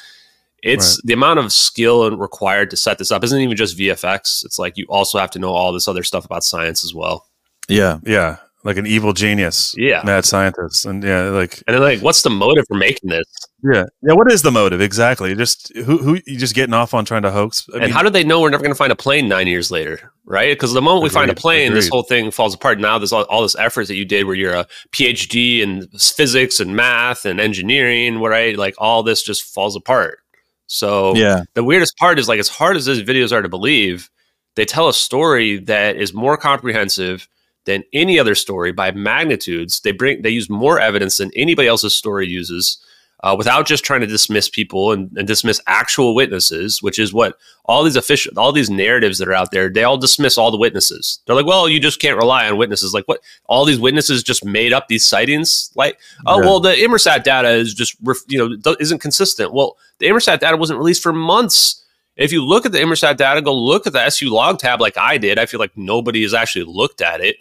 it's 0.62 0.96
right. 0.96 1.02
the 1.04 1.12
amount 1.12 1.38
of 1.38 1.52
skill 1.52 2.06
and 2.06 2.20
required 2.20 2.70
to 2.70 2.76
set 2.76 2.98
this 2.98 3.12
up 3.12 3.22
isn't 3.22 3.40
even 3.40 3.56
just 3.56 3.78
VFX. 3.78 4.44
It's 4.44 4.58
like 4.58 4.76
you 4.76 4.86
also 4.88 5.18
have 5.18 5.30
to 5.32 5.38
know 5.38 5.50
all 5.50 5.72
this 5.72 5.88
other 5.88 6.02
stuff 6.02 6.24
about 6.24 6.44
science 6.44 6.84
as 6.84 6.94
well. 6.94 7.26
Yeah, 7.68 7.98
yeah 8.04 8.38
like 8.64 8.78
an 8.78 8.86
evil 8.86 9.12
genius, 9.12 9.74
yeah, 9.76 10.02
mad 10.04 10.24
scientist, 10.24 10.86
and 10.86 11.04
yeah, 11.04 11.24
like 11.24 11.62
and 11.66 11.74
then 11.74 11.82
like, 11.82 12.00
what's 12.00 12.22
the 12.22 12.30
motive 12.30 12.64
for 12.66 12.76
making 12.76 13.10
this? 13.10 13.26
Yeah, 13.64 13.86
yeah. 14.02 14.12
What 14.12 14.30
is 14.30 14.42
the 14.42 14.50
motive 14.50 14.82
exactly? 14.82 15.34
Just 15.34 15.74
who 15.74 15.96
who 15.96 16.20
you 16.26 16.36
just 16.36 16.54
getting 16.54 16.74
off 16.74 16.92
on 16.92 17.06
trying 17.06 17.22
to 17.22 17.30
hoax? 17.30 17.66
I 17.72 17.76
and 17.76 17.84
mean, 17.84 17.92
how 17.92 18.02
do 18.02 18.10
they 18.10 18.22
know 18.22 18.42
we're 18.42 18.50
never 18.50 18.62
going 18.62 18.74
to 18.74 18.78
find 18.78 18.92
a 18.92 18.96
plane 18.96 19.26
nine 19.26 19.46
years 19.46 19.70
later? 19.70 20.12
Right? 20.26 20.52
Because 20.54 20.74
the 20.74 20.82
moment 20.82 21.04
agreed, 21.04 21.10
we 21.10 21.14
find 21.14 21.30
a 21.30 21.34
plane, 21.34 21.68
agreed. 21.68 21.78
this 21.78 21.88
whole 21.88 22.02
thing 22.02 22.30
falls 22.30 22.54
apart. 22.54 22.78
Now 22.78 22.98
there's 22.98 23.12
all, 23.12 23.22
all 23.24 23.40
this 23.40 23.56
effort 23.56 23.88
that 23.88 23.94
you 23.94 24.04
did, 24.04 24.26
where 24.26 24.34
you're 24.34 24.54
a 24.54 24.66
PhD 24.92 25.60
in 25.60 25.88
physics 25.98 26.60
and 26.60 26.76
math 26.76 27.24
and 27.24 27.40
engineering, 27.40 28.20
right? 28.20 28.56
Like 28.56 28.74
all 28.76 29.02
this 29.02 29.22
just 29.22 29.42
falls 29.44 29.76
apart. 29.76 30.18
So 30.66 31.14
yeah, 31.16 31.44
the 31.54 31.64
weirdest 31.64 31.96
part 31.96 32.18
is 32.18 32.28
like 32.28 32.40
as 32.40 32.48
hard 32.48 32.76
as 32.76 32.84
these 32.84 33.02
videos 33.02 33.32
are 33.32 33.42
to 33.42 33.48
believe, 33.48 34.10
they 34.56 34.66
tell 34.66 34.90
a 34.90 34.94
story 34.94 35.56
that 35.60 35.96
is 35.96 36.12
more 36.12 36.36
comprehensive 36.36 37.28
than 37.64 37.82
any 37.94 38.18
other 38.18 38.34
story 38.34 38.72
by 38.72 38.90
magnitudes. 38.90 39.80
They 39.80 39.92
bring 39.92 40.20
they 40.20 40.30
use 40.30 40.50
more 40.50 40.78
evidence 40.78 41.16
than 41.16 41.30
anybody 41.34 41.66
else's 41.66 41.94
story 41.94 42.26
uses. 42.26 42.78
Uh, 43.22 43.34
without 43.34 43.66
just 43.66 43.84
trying 43.84 44.02
to 44.02 44.06
dismiss 44.06 44.50
people 44.50 44.92
and, 44.92 45.10
and, 45.16 45.26
dismiss 45.26 45.58
actual 45.66 46.14
witnesses, 46.14 46.82
which 46.82 46.98
is 46.98 47.14
what 47.14 47.38
all 47.64 47.82
these 47.82 47.96
official, 47.96 48.30
all 48.36 48.52
these 48.52 48.68
narratives 48.68 49.16
that 49.16 49.28
are 49.28 49.32
out 49.32 49.50
there, 49.50 49.70
they 49.70 49.82
all 49.82 49.96
dismiss 49.96 50.36
all 50.36 50.50
the 50.50 50.58
witnesses. 50.58 51.20
They're 51.26 51.36
like, 51.36 51.46
well, 51.46 51.66
you 51.66 51.80
just 51.80 52.00
can't 52.00 52.18
rely 52.18 52.46
on 52.46 52.58
witnesses. 52.58 52.92
Like, 52.92 53.06
what? 53.06 53.20
All 53.46 53.64
these 53.64 53.78
witnesses 53.78 54.22
just 54.22 54.44
made 54.44 54.74
up 54.74 54.88
these 54.88 55.06
sightings. 55.06 55.70
Like, 55.74 55.98
oh, 56.26 56.40
yeah. 56.40 56.46
well, 56.46 56.60
the 56.60 56.72
Inmarsat 56.72 57.24
data 57.24 57.48
is 57.48 57.72
just, 57.72 57.96
you 58.28 58.36
know, 58.38 58.76
isn't 58.78 58.98
consistent. 58.98 59.54
Well, 59.54 59.78
the 60.00 60.06
Inmarsat 60.06 60.40
data 60.40 60.58
wasn't 60.58 60.78
released 60.78 61.02
for 61.02 61.12
months. 61.12 61.82
If 62.16 62.30
you 62.30 62.44
look 62.44 62.66
at 62.66 62.72
the 62.72 62.78
Inmarsat 62.78 63.16
data, 63.16 63.40
go 63.40 63.54
look 63.54 63.86
at 63.86 63.94
the 63.94 64.02
SU 64.02 64.28
log 64.28 64.58
tab 64.58 64.80
like 64.80 64.98
I 64.98 65.18
did. 65.18 65.38
I 65.38 65.46
feel 65.46 65.60
like 65.60 65.76
nobody 65.76 66.22
has 66.22 66.34
actually 66.34 66.66
looked 66.66 67.00
at 67.00 67.20
it. 67.20 67.36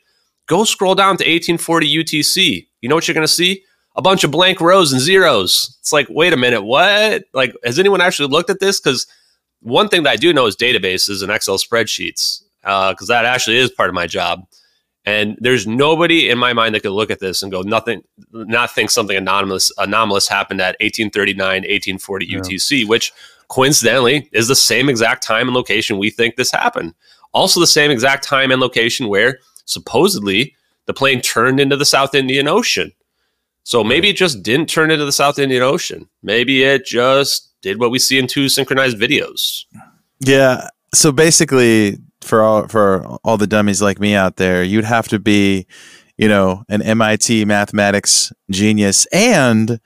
Go 0.48 0.64
scroll 0.64 0.96
down 0.96 1.18
to 1.18 1.24
1840 1.24 1.96
UTC. 2.04 2.68
You 2.82 2.90
know 2.90 2.96
what 2.96 3.08
you're 3.08 3.16
going 3.16 3.28
to 3.28 3.34
see? 3.34 3.64
A 3.96 4.02
bunch 4.02 4.24
of 4.24 4.32
blank 4.32 4.60
rows 4.60 4.92
and 4.92 5.02
zeros. 5.02 5.78
It's 5.80 5.94
like, 5.94 6.08
wait 6.10 6.34
a 6.34 6.38
minute, 6.38 6.64
what? 6.64 7.26
Like, 7.34 7.56
has 7.64 7.78
anyone 7.78 8.02
actually 8.02 8.30
looked 8.30 8.50
at 8.50 8.60
this? 8.60 8.80
Because 8.80 9.06
one 9.62 9.88
thing 9.88 10.04
that 10.04 10.12
I 10.12 10.16
do 10.16 10.34
know 10.34 10.46
is 10.48 10.56
databases 10.56 11.22
and 11.22 11.32
Excel 11.32 11.58
spreadsheets, 11.58 12.42
because 12.62 13.10
uh, 13.10 13.14
that 13.14 13.26
actually 13.26 13.58
is 13.58 13.70
part 13.72 13.90
of 13.90 13.96
my 13.96 14.08
job. 14.08 14.46
And 15.06 15.38
there's 15.40 15.68
nobody 15.68 16.30
in 16.30 16.38
my 16.38 16.54
mind 16.54 16.76
that 16.76 16.82
could 16.82 16.94
look 16.94 17.12
at 17.12 17.20
this 17.20 17.44
and 17.44 17.52
go, 17.52 17.62
nothing, 17.62 18.04
not 18.32 18.74
think 18.74 18.90
something 18.90 19.18
anomalous, 19.18 19.72
anomalous 19.78 20.28
happened 20.28 20.62
at 20.62 20.78
1839, 20.80 21.46
1840 21.46 22.26
yeah. 22.26 22.38
UTC, 22.38 22.88
which 22.88 23.12
coincidentally 23.50 24.30
is 24.32 24.48
the 24.48 24.56
same 24.56 24.90
exact 24.90 25.22
time 25.22 25.48
and 25.48 25.56
location 25.56 25.98
we 25.98 26.10
think 26.10 26.36
this 26.36 26.52
happened. 26.52 26.94
Also, 27.34 27.60
the 27.60 27.68
same 27.68 27.92
exact 27.92 28.24
time 28.24 28.52
and 28.52 28.62
location 28.62 29.08
where 29.08 29.40
supposedly 29.66 30.56
the 30.86 30.94
plane 30.94 31.22
turned 31.22 31.60
into 31.60 31.76
the 31.76 31.86
South 31.86 32.16
Indian 32.16 32.48
Ocean. 32.48 32.92
So 33.64 33.84
maybe 33.84 34.10
it 34.10 34.18
just 34.18 34.44
didn't 34.44 34.68
turn 34.68 34.92
into 34.92 35.06
the 35.06 35.12
South 35.12 35.40
Indian 35.40 35.64
Ocean. 35.64 36.10
Maybe 36.22 36.64
it 36.64 36.86
just 36.86 37.54
did 37.62 37.80
what 37.80 37.92
we 37.92 38.00
see 38.00 38.20
in 38.20 38.28
two 38.28 38.50
synchronized 38.50 38.98
videos. 38.98 39.66
Yeah. 40.20 40.68
So 40.94 41.12
basically, 41.12 41.98
for 42.22 42.42
all 42.42 42.68
for 42.68 43.06
all 43.24 43.38
the 43.38 43.48
dummies 43.48 43.82
like 43.82 44.00
me 44.00 44.16
out 44.16 44.36
there, 44.36 44.64
you'd 44.64 44.86
have 44.86 45.08
to 45.10 45.20
be, 45.20 45.66
you 46.18 46.28
know, 46.28 46.64
an 46.70 46.82
MIT 46.82 47.46
mathematics 47.46 48.32
genius, 48.52 49.06
and 49.08 49.80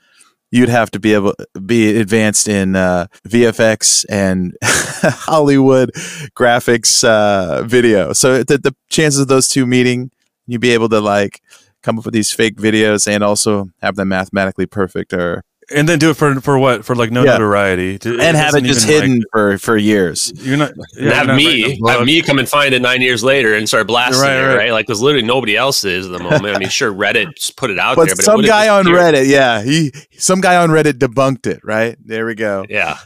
you'd 0.50 0.68
have 0.68 0.90
to 0.92 1.00
be 1.00 1.14
able 1.14 1.34
be 1.64 1.96
advanced 1.96 2.48
in 2.48 2.76
uh, 2.76 3.06
VFX 3.28 4.04
and 4.08 4.56
Hollywood 4.62 5.90
graphics 6.36 7.04
uh, 7.04 7.62
video. 7.62 8.12
So 8.12 8.42
the, 8.42 8.58
the 8.58 8.74
chances 8.88 9.20
of 9.20 9.28
those 9.28 9.48
two 9.48 9.66
meeting, 9.66 10.10
you'd 10.46 10.60
be 10.60 10.70
able 10.70 10.88
to 10.90 11.00
like 11.00 11.42
come 11.82 11.98
up 11.98 12.04
with 12.04 12.14
these 12.14 12.32
fake 12.32 12.56
videos 12.56 13.06
and 13.06 13.22
also 13.22 13.70
have 13.82 13.96
them 13.96 14.08
mathematically 14.08 14.66
perfect 14.66 15.12
are 15.12 15.44
and 15.70 15.88
then 15.88 15.98
do 15.98 16.10
it 16.10 16.14
for 16.14 16.40
for 16.40 16.58
what 16.58 16.84
for 16.84 16.94
like 16.94 17.10
no 17.10 17.24
yeah. 17.24 17.32
notoriety 17.32 17.98
to, 17.98 18.18
and 18.20 18.36
have 18.36 18.54
it 18.54 18.64
just 18.64 18.86
hidden 18.86 19.18
like, 19.18 19.24
for 19.32 19.58
for 19.58 19.76
years. 19.76 20.32
You're 20.36 20.56
not 20.56 20.72
yeah, 20.96 21.12
have 21.12 21.36
me 21.36 21.78
have 21.86 22.04
me 22.04 22.22
come 22.22 22.38
and 22.38 22.48
find 22.48 22.74
it 22.74 22.80
nine 22.80 23.02
years 23.02 23.22
later 23.22 23.54
and 23.54 23.68
start 23.68 23.86
blasting 23.86 24.22
right, 24.22 24.38
it, 24.38 24.46
right? 24.46 24.56
right? 24.56 24.72
Like 24.72 24.86
there's 24.86 25.00
literally 25.00 25.26
nobody 25.26 25.56
else 25.56 25.84
is 25.84 26.06
at 26.06 26.12
the 26.12 26.22
moment. 26.22 26.56
I 26.56 26.58
mean, 26.58 26.68
sure, 26.68 26.92
Reddit 26.92 27.34
just 27.34 27.56
put 27.56 27.70
it 27.70 27.78
out 27.78 27.96
but 27.96 28.06
there, 28.06 28.16
but 28.16 28.24
some 28.24 28.42
guy 28.42 28.68
on 28.68 28.86
Reddit, 28.86 29.28
yeah, 29.28 29.62
he 29.62 29.92
some 30.12 30.40
guy 30.40 30.56
on 30.56 30.70
Reddit 30.70 30.94
debunked 30.94 31.46
it. 31.46 31.60
Right 31.62 31.96
there, 32.04 32.26
we 32.26 32.34
go. 32.34 32.64
Yeah. 32.68 32.98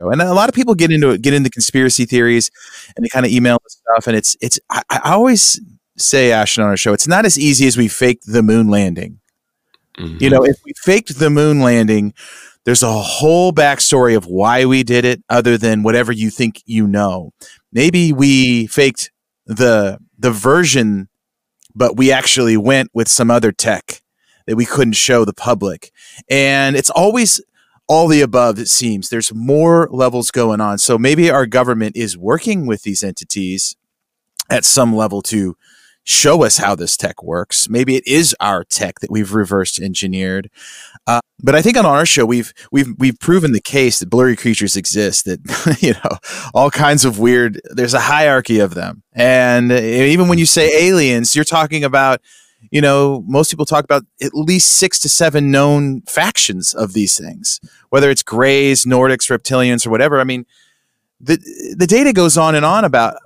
And 0.00 0.20
a 0.20 0.34
lot 0.34 0.48
of 0.48 0.54
people 0.56 0.74
get 0.74 0.90
into 0.90 1.10
it, 1.10 1.22
get 1.22 1.32
into 1.32 1.48
conspiracy 1.48 2.06
theories, 2.06 2.50
and 2.96 3.04
they 3.04 3.08
kind 3.08 3.24
of 3.24 3.30
email 3.30 3.58
stuff. 3.68 4.08
And 4.08 4.16
it's 4.16 4.36
it's 4.40 4.58
I, 4.68 4.82
I 4.90 5.12
always 5.12 5.60
say 5.96 6.32
Ashton 6.32 6.64
on 6.64 6.70
our 6.70 6.76
show, 6.76 6.92
it's 6.92 7.08
not 7.08 7.24
as 7.24 7.38
easy 7.38 7.66
as 7.66 7.76
we 7.76 7.88
faked 7.88 8.26
the 8.26 8.42
moon 8.42 8.68
landing 8.68 9.20
Mm-hmm. 9.98 10.18
You 10.20 10.30
know, 10.30 10.44
if 10.44 10.56
we 10.64 10.72
faked 10.76 11.18
the 11.18 11.30
moon 11.30 11.60
landing, 11.60 12.14
there's 12.64 12.82
a 12.82 12.92
whole 12.92 13.52
backstory 13.52 14.16
of 14.16 14.26
why 14.26 14.64
we 14.64 14.82
did 14.82 15.04
it, 15.04 15.22
other 15.28 15.58
than 15.58 15.82
whatever 15.82 16.12
you 16.12 16.30
think 16.30 16.62
you 16.64 16.86
know. 16.86 17.32
Maybe 17.72 18.12
we 18.12 18.66
faked 18.68 19.10
the 19.46 19.98
the 20.18 20.30
version, 20.30 21.08
but 21.74 21.96
we 21.96 22.12
actually 22.12 22.56
went 22.56 22.90
with 22.94 23.08
some 23.08 23.30
other 23.30 23.52
tech 23.52 24.02
that 24.46 24.56
we 24.56 24.64
couldn't 24.64 24.94
show 24.94 25.24
the 25.24 25.32
public. 25.32 25.92
And 26.30 26.76
it's 26.76 26.90
always 26.90 27.40
all 27.88 28.08
the 28.08 28.20
above, 28.20 28.58
it 28.58 28.68
seems. 28.68 29.08
There's 29.08 29.34
more 29.34 29.88
levels 29.90 30.30
going 30.30 30.60
on. 30.60 30.78
So 30.78 30.96
maybe 30.96 31.30
our 31.30 31.46
government 31.46 31.96
is 31.96 32.16
working 32.16 32.66
with 32.66 32.82
these 32.82 33.04
entities 33.04 33.76
at 34.48 34.64
some 34.64 34.94
level 34.94 35.20
to 35.22 35.56
show 36.04 36.42
us 36.44 36.56
how 36.58 36.74
this 36.74 36.96
tech 36.96 37.22
works. 37.22 37.68
Maybe 37.68 37.96
it 37.96 38.06
is 38.06 38.34
our 38.40 38.64
tech 38.64 39.00
that 39.00 39.10
we've 39.10 39.32
reversed 39.32 39.80
engineered. 39.80 40.50
Uh, 41.06 41.20
but 41.42 41.54
I 41.54 41.62
think 41.62 41.76
on 41.76 41.86
our 41.86 42.06
show 42.06 42.24
we've 42.24 42.52
we've 42.70 42.88
we've 42.98 43.18
proven 43.18 43.52
the 43.52 43.60
case 43.60 43.98
that 43.98 44.10
blurry 44.10 44.36
creatures 44.36 44.76
exist. 44.76 45.24
That 45.24 45.78
you 45.80 45.92
know 45.92 46.18
all 46.54 46.70
kinds 46.70 47.04
of 47.04 47.18
weird. 47.18 47.60
There's 47.64 47.94
a 47.94 48.00
hierarchy 48.00 48.60
of 48.60 48.74
them, 48.74 49.02
and 49.12 49.72
even 49.72 50.28
when 50.28 50.38
you 50.38 50.46
say 50.46 50.88
aliens, 50.88 51.34
you're 51.34 51.44
talking 51.44 51.84
about. 51.84 52.20
You 52.70 52.80
know, 52.80 53.24
most 53.26 53.50
people 53.50 53.66
talk 53.66 53.82
about 53.82 54.04
at 54.22 54.34
least 54.34 54.74
six 54.74 55.00
to 55.00 55.08
seven 55.08 55.50
known 55.50 56.02
factions 56.02 56.72
of 56.72 56.92
these 56.92 57.18
things, 57.18 57.60
whether 57.90 58.08
it's 58.08 58.22
Greys, 58.22 58.84
Nordics, 58.84 59.28
reptilians, 59.36 59.84
or 59.84 59.90
whatever. 59.90 60.20
I 60.20 60.24
mean, 60.24 60.46
the 61.20 61.38
the 61.76 61.88
data 61.88 62.12
goes 62.12 62.38
on 62.38 62.54
and 62.54 62.64
on 62.64 62.84
about 62.84 63.16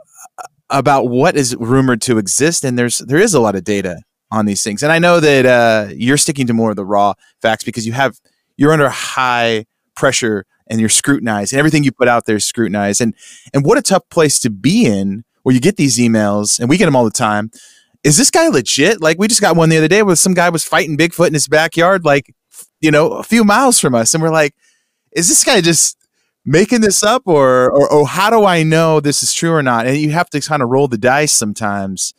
about 0.70 1.08
what 1.08 1.36
is 1.36 1.56
rumored 1.56 2.00
to 2.02 2.18
exist, 2.18 2.64
and 2.64 2.78
there's 2.78 2.98
there 2.98 3.18
is 3.18 3.34
a 3.34 3.40
lot 3.40 3.54
of 3.54 3.64
data 3.64 4.00
on 4.30 4.46
these 4.46 4.62
things. 4.62 4.82
And 4.82 4.92
I 4.92 4.98
know 4.98 5.20
that 5.20 5.46
uh, 5.46 5.92
you're 5.94 6.16
sticking 6.16 6.46
to 6.48 6.52
more 6.52 6.70
of 6.70 6.76
the 6.76 6.84
raw 6.84 7.14
facts 7.40 7.64
because 7.64 7.86
you 7.86 7.92
have 7.92 8.18
you're 8.56 8.72
under 8.72 8.88
high 8.88 9.66
pressure 9.94 10.44
and 10.68 10.80
you're 10.80 10.88
scrutinized, 10.88 11.52
and 11.52 11.58
everything 11.58 11.84
you 11.84 11.92
put 11.92 12.08
out 12.08 12.26
there 12.26 12.36
is 12.36 12.44
scrutinized. 12.44 13.00
And 13.00 13.14
and 13.54 13.64
what 13.64 13.78
a 13.78 13.82
tough 13.82 14.08
place 14.10 14.38
to 14.40 14.50
be 14.50 14.86
in 14.86 15.24
where 15.42 15.54
you 15.54 15.60
get 15.60 15.76
these 15.76 15.98
emails, 15.98 16.58
and 16.58 16.68
we 16.68 16.76
get 16.76 16.86
them 16.86 16.96
all 16.96 17.04
the 17.04 17.10
time. 17.10 17.50
Is 18.02 18.16
this 18.16 18.30
guy 18.30 18.48
legit? 18.48 19.00
Like 19.00 19.18
we 19.18 19.28
just 19.28 19.40
got 19.40 19.56
one 19.56 19.68
the 19.68 19.78
other 19.78 19.88
day 19.88 20.02
where 20.02 20.16
some 20.16 20.34
guy 20.34 20.48
was 20.48 20.64
fighting 20.64 20.96
Bigfoot 20.96 21.28
in 21.28 21.34
his 21.34 21.48
backyard, 21.48 22.04
like 22.04 22.34
you 22.80 22.90
know, 22.90 23.12
a 23.12 23.22
few 23.22 23.44
miles 23.44 23.78
from 23.78 23.94
us, 23.94 24.14
and 24.14 24.22
we're 24.22 24.30
like, 24.30 24.54
is 25.12 25.28
this 25.28 25.44
guy 25.44 25.60
just 25.60 25.96
making 26.46 26.80
this 26.80 27.02
up 27.02 27.22
or, 27.26 27.70
or, 27.70 27.92
or 27.92 28.06
how 28.06 28.30
do 28.30 28.44
I 28.44 28.62
know 28.62 29.00
this 29.00 29.22
is 29.22 29.34
true 29.34 29.52
or 29.52 29.62
not? 29.62 29.86
And 29.86 29.96
you 29.96 30.10
have 30.10 30.30
to 30.30 30.40
kind 30.40 30.62
of 30.62 30.70
roll 30.70 30.88
the 30.88 30.96
dice 30.96 31.32
sometimes. 31.32 32.14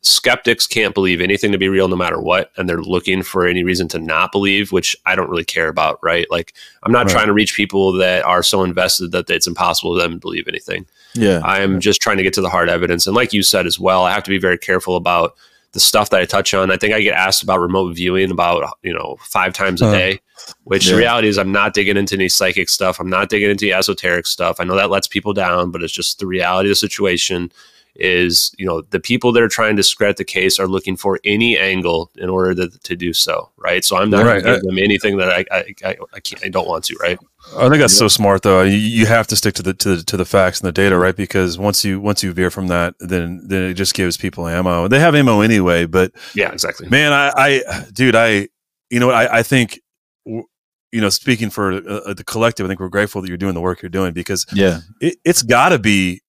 Skeptics 0.00 0.66
can't 0.66 0.94
believe 0.94 1.20
anything 1.20 1.52
to 1.52 1.58
be 1.58 1.68
real 1.68 1.88
no 1.88 1.96
matter 1.96 2.20
what, 2.20 2.52
and 2.56 2.68
they're 2.68 2.80
looking 2.80 3.22
for 3.22 3.44
any 3.46 3.64
reason 3.64 3.88
to 3.88 3.98
not 3.98 4.30
believe, 4.30 4.70
which 4.70 4.96
I 5.04 5.16
don't 5.16 5.28
really 5.28 5.44
care 5.44 5.68
about, 5.68 5.98
right? 6.00 6.30
Like, 6.30 6.54
I'm 6.84 6.92
not 6.92 7.06
right. 7.06 7.12
trying 7.12 7.26
to 7.26 7.32
reach 7.32 7.54
people 7.56 7.92
that 7.94 8.24
are 8.24 8.42
so 8.42 8.62
invested 8.62 9.10
that 9.12 9.28
it's 9.28 9.48
impossible 9.48 9.96
for 9.96 10.00
them 10.00 10.12
to 10.12 10.18
believe 10.18 10.46
anything. 10.46 10.86
Yeah. 11.14 11.40
I'm 11.44 11.80
just 11.80 12.00
trying 12.00 12.18
to 12.18 12.22
get 12.22 12.34
to 12.34 12.40
the 12.40 12.48
hard 12.48 12.68
evidence. 12.68 13.06
And 13.06 13.16
like 13.16 13.32
you 13.32 13.42
said 13.42 13.66
as 13.66 13.80
well, 13.80 14.04
I 14.04 14.12
have 14.12 14.22
to 14.24 14.30
be 14.30 14.38
very 14.38 14.58
careful 14.58 14.96
about 14.96 15.34
the 15.72 15.80
stuff 15.80 16.10
that 16.10 16.20
I 16.20 16.24
touch 16.24 16.54
on. 16.54 16.70
I 16.70 16.76
think 16.76 16.94
I 16.94 17.02
get 17.02 17.14
asked 17.14 17.42
about 17.42 17.60
remote 17.60 17.94
viewing 17.94 18.30
about 18.30 18.78
you 18.82 18.94
know 18.94 19.16
five 19.20 19.52
times 19.54 19.82
a 19.82 19.86
Uh, 19.86 19.92
day. 19.92 20.20
Which 20.64 20.86
yeah. 20.86 20.92
the 20.92 20.98
reality 20.98 21.28
is, 21.28 21.38
I'm 21.38 21.52
not 21.52 21.74
digging 21.74 21.96
into 21.96 22.14
any 22.14 22.28
psychic 22.28 22.68
stuff. 22.68 23.00
I'm 23.00 23.08
not 23.10 23.28
digging 23.28 23.50
into 23.50 23.72
esoteric 23.72 24.26
stuff. 24.26 24.60
I 24.60 24.64
know 24.64 24.76
that 24.76 24.90
lets 24.90 25.08
people 25.08 25.32
down, 25.32 25.70
but 25.70 25.82
it's 25.82 25.92
just 25.92 26.18
the 26.18 26.26
reality 26.26 26.68
of 26.68 26.72
the 26.72 26.76
situation. 26.76 27.50
Is 27.98 28.54
you 28.58 28.66
know 28.66 28.82
the 28.90 29.00
people 29.00 29.32
that 29.32 29.42
are 29.42 29.48
trying 29.48 29.74
to 29.74 29.80
discredit 29.80 30.18
the 30.18 30.24
case 30.24 30.58
are 30.60 30.66
looking 30.66 30.98
for 30.98 31.18
any 31.24 31.56
angle 31.56 32.10
in 32.18 32.28
order 32.28 32.54
to, 32.68 32.78
to 32.80 32.94
do 32.94 33.14
so, 33.14 33.48
right? 33.56 33.82
So 33.86 33.96
I'm 33.96 34.10
not 34.10 34.26
Right. 34.26 34.42
going 34.42 34.44
to 34.44 34.52
give 34.60 34.62
them 34.64 34.78
anything 34.78 35.16
that 35.16 35.30
I 35.30 35.46
I, 35.50 35.64
I, 35.82 35.96
I, 36.12 36.20
can't, 36.20 36.44
I 36.44 36.50
don't 36.50 36.68
want 36.68 36.84
to, 36.84 36.96
right? 37.00 37.18
I 37.56 37.70
think 37.70 37.80
that's 37.80 37.96
so 37.96 38.08
smart, 38.08 38.42
though. 38.42 38.60
You, 38.64 38.76
you 38.76 39.06
have 39.06 39.26
to 39.28 39.36
stick 39.36 39.54
to 39.54 39.62
the 39.62 39.72
to 39.72 39.96
the, 39.96 40.02
to 40.02 40.18
the 40.18 40.26
facts 40.26 40.60
and 40.60 40.68
the 40.68 40.72
data, 40.72 40.98
right? 40.98 41.16
Because 41.16 41.56
once 41.56 41.86
you 41.86 41.98
once 41.98 42.22
you 42.22 42.34
veer 42.34 42.50
from 42.50 42.66
that, 42.68 42.96
then 43.00 43.40
then 43.48 43.62
it 43.62 43.74
just 43.74 43.94
gives 43.94 44.18
people 44.18 44.46
ammo. 44.46 44.88
They 44.88 45.00
have 45.00 45.14
ammo 45.14 45.40
anyway, 45.40 45.86
but 45.86 46.12
Yeah, 46.34 46.52
exactly. 46.52 46.90
man, 46.90 47.14
I, 47.14 47.32
I 47.34 47.86
dude, 47.94 48.14
I, 48.14 48.48
you 48.90 49.00
know 49.00 49.06
what, 49.06 49.14
I, 49.16 49.38
I 49.38 49.42
think, 49.42 49.70
w- 49.70 49.85
you 50.26 51.00
know, 51.00 51.08
speaking 51.08 51.50
for 51.50 51.72
uh, 51.74 52.14
the 52.14 52.24
collective, 52.24 52.66
I 52.66 52.68
think 52.68 52.80
we're 52.80 52.88
grateful 52.88 53.22
that 53.22 53.28
you're 53.28 53.36
doing 53.36 53.54
the 53.54 53.60
work 53.60 53.82
you're 53.82 53.88
doing 53.90 54.12
because 54.12 54.46
Yeah. 54.52 54.80
it, 55.00 55.16
it's 55.24 55.42
got 55.42 55.70
to 55.70 55.78
be 55.78 56.22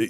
uh, 0.00 0.06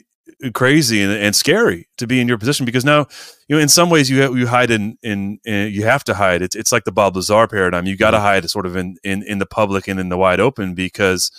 crazy 0.52 1.02
and, 1.02 1.12
and 1.12 1.34
scary 1.36 1.88
to 1.98 2.06
be 2.06 2.20
in 2.20 2.28
your 2.28 2.36
position 2.38 2.66
because 2.66 2.84
now 2.84 3.06
you 3.48 3.56
know 3.56 3.62
in 3.62 3.68
some 3.68 3.88
ways 3.90 4.10
you 4.10 4.22
ha- 4.22 4.32
you 4.34 4.46
hide 4.46 4.70
in, 4.70 4.98
in 5.02 5.38
in 5.44 5.72
you 5.72 5.84
have 5.84 6.04
to 6.04 6.14
hide. 6.14 6.42
It's 6.42 6.56
it's 6.56 6.72
like 6.72 6.84
the 6.84 6.92
Bob 6.92 7.16
Lazar 7.16 7.46
paradigm. 7.48 7.86
You 7.86 7.96
got 7.96 8.10
to 8.12 8.20
hide 8.20 8.48
sort 8.50 8.66
of 8.66 8.76
in, 8.76 8.96
in 9.02 9.22
in 9.22 9.38
the 9.38 9.46
public 9.46 9.88
and 9.88 9.98
in 10.00 10.08
the 10.08 10.18
wide 10.18 10.40
open 10.40 10.74
because 10.74 11.30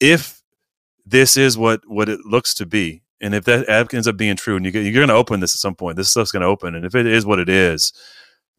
if 0.00 0.42
this 1.06 1.36
is 1.36 1.56
what 1.56 1.80
what 1.86 2.08
it 2.08 2.20
looks 2.26 2.52
to 2.54 2.66
be 2.66 3.02
and 3.20 3.34
if 3.34 3.44
that 3.44 3.68
ends 3.94 4.06
up 4.08 4.16
being 4.18 4.36
true 4.36 4.56
and 4.56 4.64
you 4.66 4.70
get, 4.70 4.82
you're 4.82 4.92
going 4.92 5.08
to 5.08 5.14
open 5.14 5.40
this 5.40 5.54
at 5.54 5.60
some 5.60 5.74
point 5.74 5.96
this 5.96 6.10
stuff's 6.10 6.32
going 6.32 6.42
to 6.42 6.48
open. 6.48 6.74
And 6.74 6.84
if 6.84 6.94
it 6.94 7.06
is 7.06 7.24
what 7.24 7.38
it 7.38 7.48
is 7.48 7.92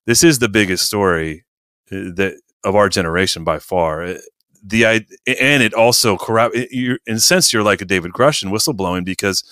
this 0.05 0.23
is 0.23 0.39
the 0.39 0.49
biggest 0.49 0.85
story 0.85 1.45
uh, 1.91 2.09
that 2.15 2.39
of 2.67 2.75
our 2.75 2.89
generation 2.89 3.43
by 3.43 3.59
far. 3.59 4.03
Uh, 4.03 4.17
the 4.63 4.85
and 4.85 5.63
it 5.63 5.73
also 5.73 6.17
corrupt 6.17 6.55
in 6.55 6.97
a 7.07 7.19
sense 7.19 7.53
you're 7.53 7.63
like 7.63 7.81
a 7.81 7.85
David 7.85 8.11
Grusch 8.11 8.43
and 8.43 8.51
whistleblowing 8.51 9.05
because 9.05 9.43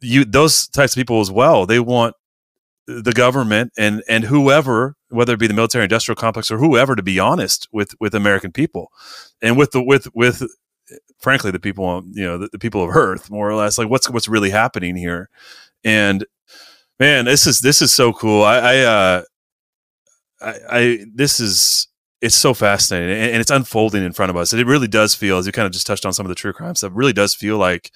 you 0.00 0.24
those 0.24 0.68
types 0.68 0.94
of 0.94 1.00
people 1.00 1.20
as 1.20 1.30
well 1.30 1.64
they 1.64 1.78
want 1.78 2.14
the 2.86 3.12
government 3.12 3.72
and 3.78 4.02
and 4.08 4.24
whoever 4.24 4.96
whether 5.10 5.32
it 5.32 5.38
be 5.38 5.46
the 5.46 5.54
military 5.54 5.84
industrial 5.84 6.16
complex 6.16 6.50
or 6.50 6.58
whoever 6.58 6.96
to 6.96 7.02
be 7.02 7.18
honest 7.18 7.68
with 7.72 7.94
with 8.00 8.14
american 8.14 8.52
people 8.52 8.90
and 9.40 9.56
with 9.56 9.70
the 9.70 9.82
with 9.82 10.08
with 10.14 10.42
frankly 11.18 11.50
the 11.50 11.58
people 11.58 12.02
you 12.12 12.24
know 12.24 12.38
the, 12.38 12.48
the 12.52 12.58
people 12.58 12.82
of 12.82 12.94
earth 12.94 13.30
more 13.30 13.48
or 13.48 13.54
less 13.54 13.78
like 13.78 13.88
what's 13.88 14.08
what's 14.10 14.28
really 14.28 14.50
happening 14.50 14.96
here? 14.96 15.28
And 15.84 16.24
man 16.98 17.24
this 17.24 17.46
is 17.46 17.60
this 17.60 17.82
is 17.82 17.92
so 17.92 18.12
cool. 18.12 18.42
I 18.42 18.58
i 18.58 18.78
uh 18.78 19.22
i, 20.40 20.54
I 20.70 21.04
this 21.14 21.40
is 21.40 21.88
it's 22.20 22.34
so 22.34 22.54
fascinating 22.54 23.10
and, 23.10 23.32
and 23.32 23.40
it's 23.40 23.50
unfolding 23.50 24.04
in 24.04 24.12
front 24.12 24.30
of 24.30 24.36
us. 24.36 24.52
It 24.52 24.66
really 24.66 24.88
does 24.88 25.14
feel, 25.14 25.38
as 25.38 25.46
you 25.46 25.52
kind 25.52 25.66
of 25.66 25.72
just 25.72 25.86
touched 25.86 26.06
on 26.06 26.12
some 26.12 26.26
of 26.26 26.28
the 26.28 26.34
true 26.34 26.52
crime 26.52 26.74
stuff, 26.74 26.92
really 26.94 27.12
does 27.12 27.34
feel 27.34 27.58
like 27.58 27.90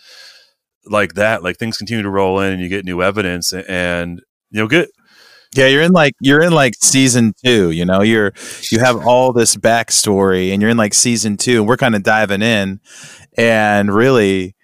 like 0.86 1.14
that. 1.14 1.42
Like 1.42 1.56
things 1.56 1.78
continue 1.78 2.02
to 2.02 2.10
roll 2.10 2.40
in 2.40 2.52
and 2.52 2.62
you 2.62 2.68
get 2.68 2.84
new 2.84 3.02
evidence 3.02 3.52
and, 3.52 3.64
and 3.68 4.20
you 4.50 4.60
know, 4.60 4.66
good. 4.66 4.88
Yeah, 5.56 5.66
you're 5.66 5.82
in 5.82 5.90
like 5.90 6.14
you're 6.20 6.42
in 6.42 6.52
like 6.52 6.74
season 6.80 7.32
two. 7.44 7.72
You 7.72 7.84
know, 7.84 8.02
you're 8.02 8.32
you 8.70 8.78
have 8.78 9.04
all 9.04 9.32
this 9.32 9.56
backstory, 9.56 10.52
and 10.52 10.62
you're 10.62 10.70
in 10.70 10.76
like 10.76 10.94
season 10.94 11.36
two, 11.36 11.58
and 11.58 11.66
we're 11.66 11.76
kind 11.76 11.96
of 11.96 12.04
diving 12.04 12.40
in, 12.40 12.78
and 13.36 13.92
really, 13.92 14.54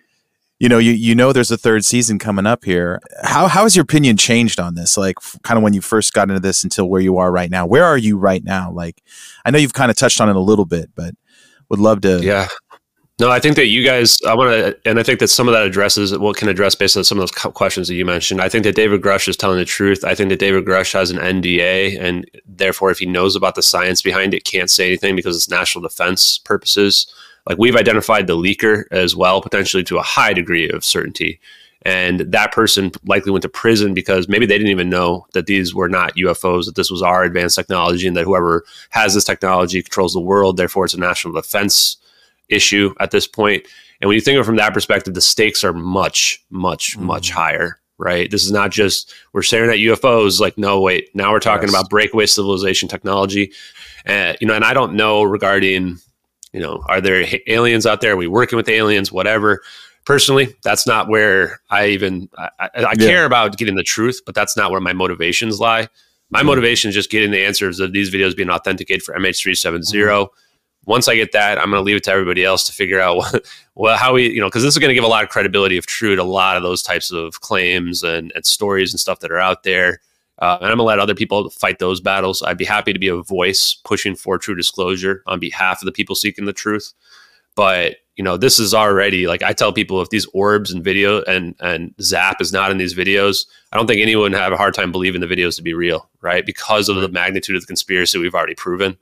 you 0.58 0.68
know, 0.68 0.78
you 0.78 0.92
you 0.92 1.14
know, 1.14 1.32
there's 1.32 1.50
a 1.50 1.58
third 1.58 1.84
season 1.84 2.18
coming 2.18 2.46
up 2.46 2.64
here. 2.64 3.00
How 3.22 3.46
how 3.46 3.64
has 3.64 3.76
your 3.76 3.82
opinion 3.82 4.16
changed 4.16 4.58
on 4.58 4.74
this? 4.74 4.96
Like, 4.96 5.16
f- 5.20 5.36
kind 5.42 5.58
of 5.58 5.62
when 5.62 5.74
you 5.74 5.80
first 5.80 6.12
got 6.12 6.28
into 6.28 6.40
this 6.40 6.64
until 6.64 6.88
where 6.88 7.00
you 7.00 7.18
are 7.18 7.30
right 7.30 7.50
now. 7.50 7.66
Where 7.66 7.84
are 7.84 7.98
you 7.98 8.16
right 8.16 8.42
now? 8.42 8.70
Like, 8.70 9.02
I 9.44 9.50
know 9.50 9.58
you've 9.58 9.74
kind 9.74 9.90
of 9.90 9.96
touched 9.96 10.20
on 10.20 10.28
it 10.28 10.36
a 10.36 10.40
little 10.40 10.64
bit, 10.64 10.90
but 10.94 11.14
would 11.68 11.80
love 11.80 12.00
to. 12.02 12.22
Yeah. 12.22 12.48
No, 13.18 13.30
I 13.30 13.40
think 13.40 13.56
that 13.56 13.66
you 13.66 13.82
guys, 13.82 14.18
I 14.28 14.34
want 14.34 14.50
to, 14.50 14.78
and 14.84 15.00
I 15.00 15.02
think 15.02 15.20
that 15.20 15.28
some 15.28 15.48
of 15.48 15.54
that 15.54 15.62
addresses 15.62 16.16
what 16.18 16.36
can 16.36 16.50
address 16.50 16.74
based 16.74 16.98
on 16.98 17.04
some 17.04 17.16
of 17.16 17.22
those 17.22 17.30
co- 17.30 17.50
questions 17.50 17.88
that 17.88 17.94
you 17.94 18.04
mentioned. 18.04 18.42
I 18.42 18.50
think 18.50 18.64
that 18.64 18.74
David 18.74 19.00
Grusch 19.00 19.26
is 19.26 19.38
telling 19.38 19.56
the 19.58 19.64
truth. 19.64 20.04
I 20.04 20.14
think 20.14 20.28
that 20.28 20.38
David 20.38 20.66
Grusch 20.66 20.92
has 20.92 21.10
an 21.10 21.16
NDA, 21.16 21.98
and 21.98 22.30
therefore, 22.44 22.90
if 22.90 22.98
he 22.98 23.06
knows 23.06 23.34
about 23.34 23.54
the 23.54 23.62
science 23.62 24.02
behind 24.02 24.34
it, 24.34 24.44
can't 24.44 24.68
say 24.68 24.86
anything 24.88 25.16
because 25.16 25.34
it's 25.34 25.48
national 25.48 25.80
defense 25.80 26.36
purposes. 26.36 27.06
Like 27.46 27.58
we've 27.58 27.76
identified 27.76 28.26
the 28.26 28.36
leaker 28.36 28.84
as 28.90 29.14
well, 29.14 29.40
potentially 29.40 29.84
to 29.84 29.98
a 29.98 30.02
high 30.02 30.32
degree 30.32 30.68
of 30.68 30.84
certainty. 30.84 31.40
And 31.82 32.20
that 32.20 32.50
person 32.50 32.90
likely 33.04 33.30
went 33.30 33.42
to 33.42 33.48
prison 33.48 33.94
because 33.94 34.28
maybe 34.28 34.44
they 34.44 34.58
didn't 34.58 34.72
even 34.72 34.90
know 34.90 35.26
that 35.34 35.46
these 35.46 35.72
were 35.72 35.88
not 35.88 36.16
UFOs, 36.16 36.66
that 36.66 36.74
this 36.74 36.90
was 36.90 37.00
our 37.00 37.22
advanced 37.22 37.54
technology, 37.54 38.08
and 38.08 38.16
that 38.16 38.24
whoever 38.24 38.64
has 38.90 39.14
this 39.14 39.22
technology 39.22 39.80
controls 39.82 40.12
the 40.12 40.20
world. 40.20 40.56
Therefore, 40.56 40.84
it's 40.84 40.94
a 40.94 40.98
national 40.98 41.34
defense 41.34 41.96
issue 42.48 42.92
at 42.98 43.12
this 43.12 43.28
point. 43.28 43.64
And 44.00 44.08
when 44.08 44.16
you 44.16 44.20
think 44.20 44.36
of 44.36 44.42
it 44.42 44.46
from 44.46 44.56
that 44.56 44.74
perspective, 44.74 45.14
the 45.14 45.20
stakes 45.20 45.62
are 45.62 45.72
much, 45.72 46.44
much, 46.50 46.96
mm-hmm. 46.96 47.06
much 47.06 47.30
higher, 47.30 47.78
right? 47.98 48.30
This 48.30 48.44
is 48.44 48.50
not 48.50 48.72
just 48.72 49.14
we're 49.32 49.42
staring 49.42 49.70
at 49.70 49.76
UFOs. 49.76 50.40
Like, 50.40 50.58
no, 50.58 50.80
wait, 50.80 51.14
now 51.14 51.30
we're 51.30 51.38
talking 51.38 51.68
Yes. 51.68 51.74
about 51.76 51.88
breakaway 51.88 52.26
civilization 52.26 52.88
technology. 52.88 53.52
And 54.04 54.36
you 54.40 54.48
know, 54.48 54.54
and 54.54 54.64
I 54.64 54.74
don't 54.74 54.94
know 54.94 55.22
regarding, 55.22 55.98
you 56.56 56.62
know, 56.62 56.82
are 56.88 57.02
there 57.02 57.26
aliens 57.48 57.84
out 57.84 58.00
there? 58.00 58.14
Are 58.14 58.16
we 58.16 58.26
working 58.26 58.56
with 58.56 58.66
aliens? 58.70 59.12
Whatever. 59.12 59.62
Personally, 60.06 60.56
that's 60.64 60.86
not 60.86 61.06
where 61.06 61.60
I 61.68 61.88
even 61.88 62.30
I, 62.38 62.48
I, 62.58 62.70
I 62.76 62.92
Yeah. 62.98 63.06
care 63.06 63.24
about 63.26 63.58
getting 63.58 63.74
the 63.74 63.82
truth, 63.82 64.22
but 64.24 64.34
that's 64.34 64.56
not 64.56 64.70
where 64.70 64.80
my 64.80 64.94
motivations 64.94 65.60
lie. 65.60 65.86
My 66.30 66.38
mm-hmm. 66.38 66.46
motivation 66.46 66.88
is 66.88 66.94
just 66.94 67.10
getting 67.10 67.30
the 67.30 67.44
answers 67.44 67.78
of 67.78 67.92
these 67.92 68.10
videos 68.10 68.34
being 68.34 68.48
authenticated 68.48 69.02
for 69.02 69.14
MH370 69.14 69.80
mm-hmm. 69.80 70.24
once 70.86 71.08
I 71.08 71.14
get 71.14 71.32
that, 71.32 71.58
I'm 71.58 71.68
going 71.70 71.78
to 71.78 71.84
leave 71.84 71.96
it 71.96 72.04
to 72.04 72.10
everybody 72.10 72.42
else 72.42 72.64
to 72.64 72.72
figure 72.72 73.00
out 73.00 73.16
what, 73.18 73.46
well, 73.74 73.98
how 73.98 74.14
we, 74.14 74.30
you 74.30 74.40
know, 74.40 74.46
because 74.46 74.62
this 74.62 74.72
is 74.72 74.78
going 74.78 74.88
to 74.88 74.94
give 74.94 75.04
a 75.04 75.08
lot 75.08 75.24
of 75.24 75.28
credibility 75.28 75.76
of 75.76 75.84
true 75.84 76.16
to 76.16 76.22
a 76.22 76.24
lot 76.24 76.56
of 76.56 76.62
those 76.62 76.82
types 76.82 77.10
of 77.10 77.42
claims 77.42 78.02
and, 78.02 78.32
and 78.34 78.46
stories 78.46 78.94
and 78.94 79.00
stuff 79.00 79.20
that 79.20 79.30
are 79.30 79.40
out 79.40 79.62
there. 79.62 80.00
Uh, 80.38 80.58
and 80.60 80.70
I'm 80.70 80.76
going 80.76 80.78
to 80.78 80.84
let 80.84 80.98
other 80.98 81.14
people 81.14 81.48
fight 81.50 81.78
those 81.78 82.00
battles. 82.00 82.42
I'd 82.42 82.58
be 82.58 82.64
happy 82.64 82.92
to 82.92 82.98
be 82.98 83.08
a 83.08 83.22
voice 83.22 83.74
pushing 83.84 84.14
for 84.14 84.38
true 84.38 84.54
disclosure 84.54 85.22
on 85.26 85.40
behalf 85.40 85.80
of 85.80 85.86
the 85.86 85.92
people 85.92 86.14
seeking 86.14 86.44
the 86.44 86.52
truth. 86.52 86.92
But 87.54 87.96
you 88.16 88.24
know, 88.24 88.36
this 88.38 88.58
is 88.58 88.72
already 88.72 89.26
like 89.26 89.42
I 89.42 89.52
tell 89.52 89.72
people 89.72 90.00
if 90.00 90.08
these 90.08 90.26
orbs 90.32 90.72
and 90.72 90.82
video 90.82 91.22
and 91.24 91.54
and 91.60 91.94
Zap 92.00 92.40
is 92.40 92.52
not 92.52 92.70
in 92.70 92.78
these 92.78 92.94
videos, 92.94 93.46
I 93.72 93.76
don't 93.76 93.86
think 93.86 94.00
anyone 94.00 94.32
would 94.32 94.40
have 94.40 94.52
a 94.52 94.56
hard 94.56 94.74
time 94.74 94.90
believing 94.90 95.20
the 95.20 95.26
videos 95.26 95.56
to 95.56 95.62
be 95.62 95.74
real, 95.74 96.08
right? 96.22 96.44
Because 96.44 96.88
of 96.88 96.96
the 96.96 97.08
magnitude 97.08 97.56
of 97.56 97.62
the 97.62 97.66
conspiracy 97.66 98.18
we've 98.18 98.34
already 98.34 98.54
proven. 98.54 98.96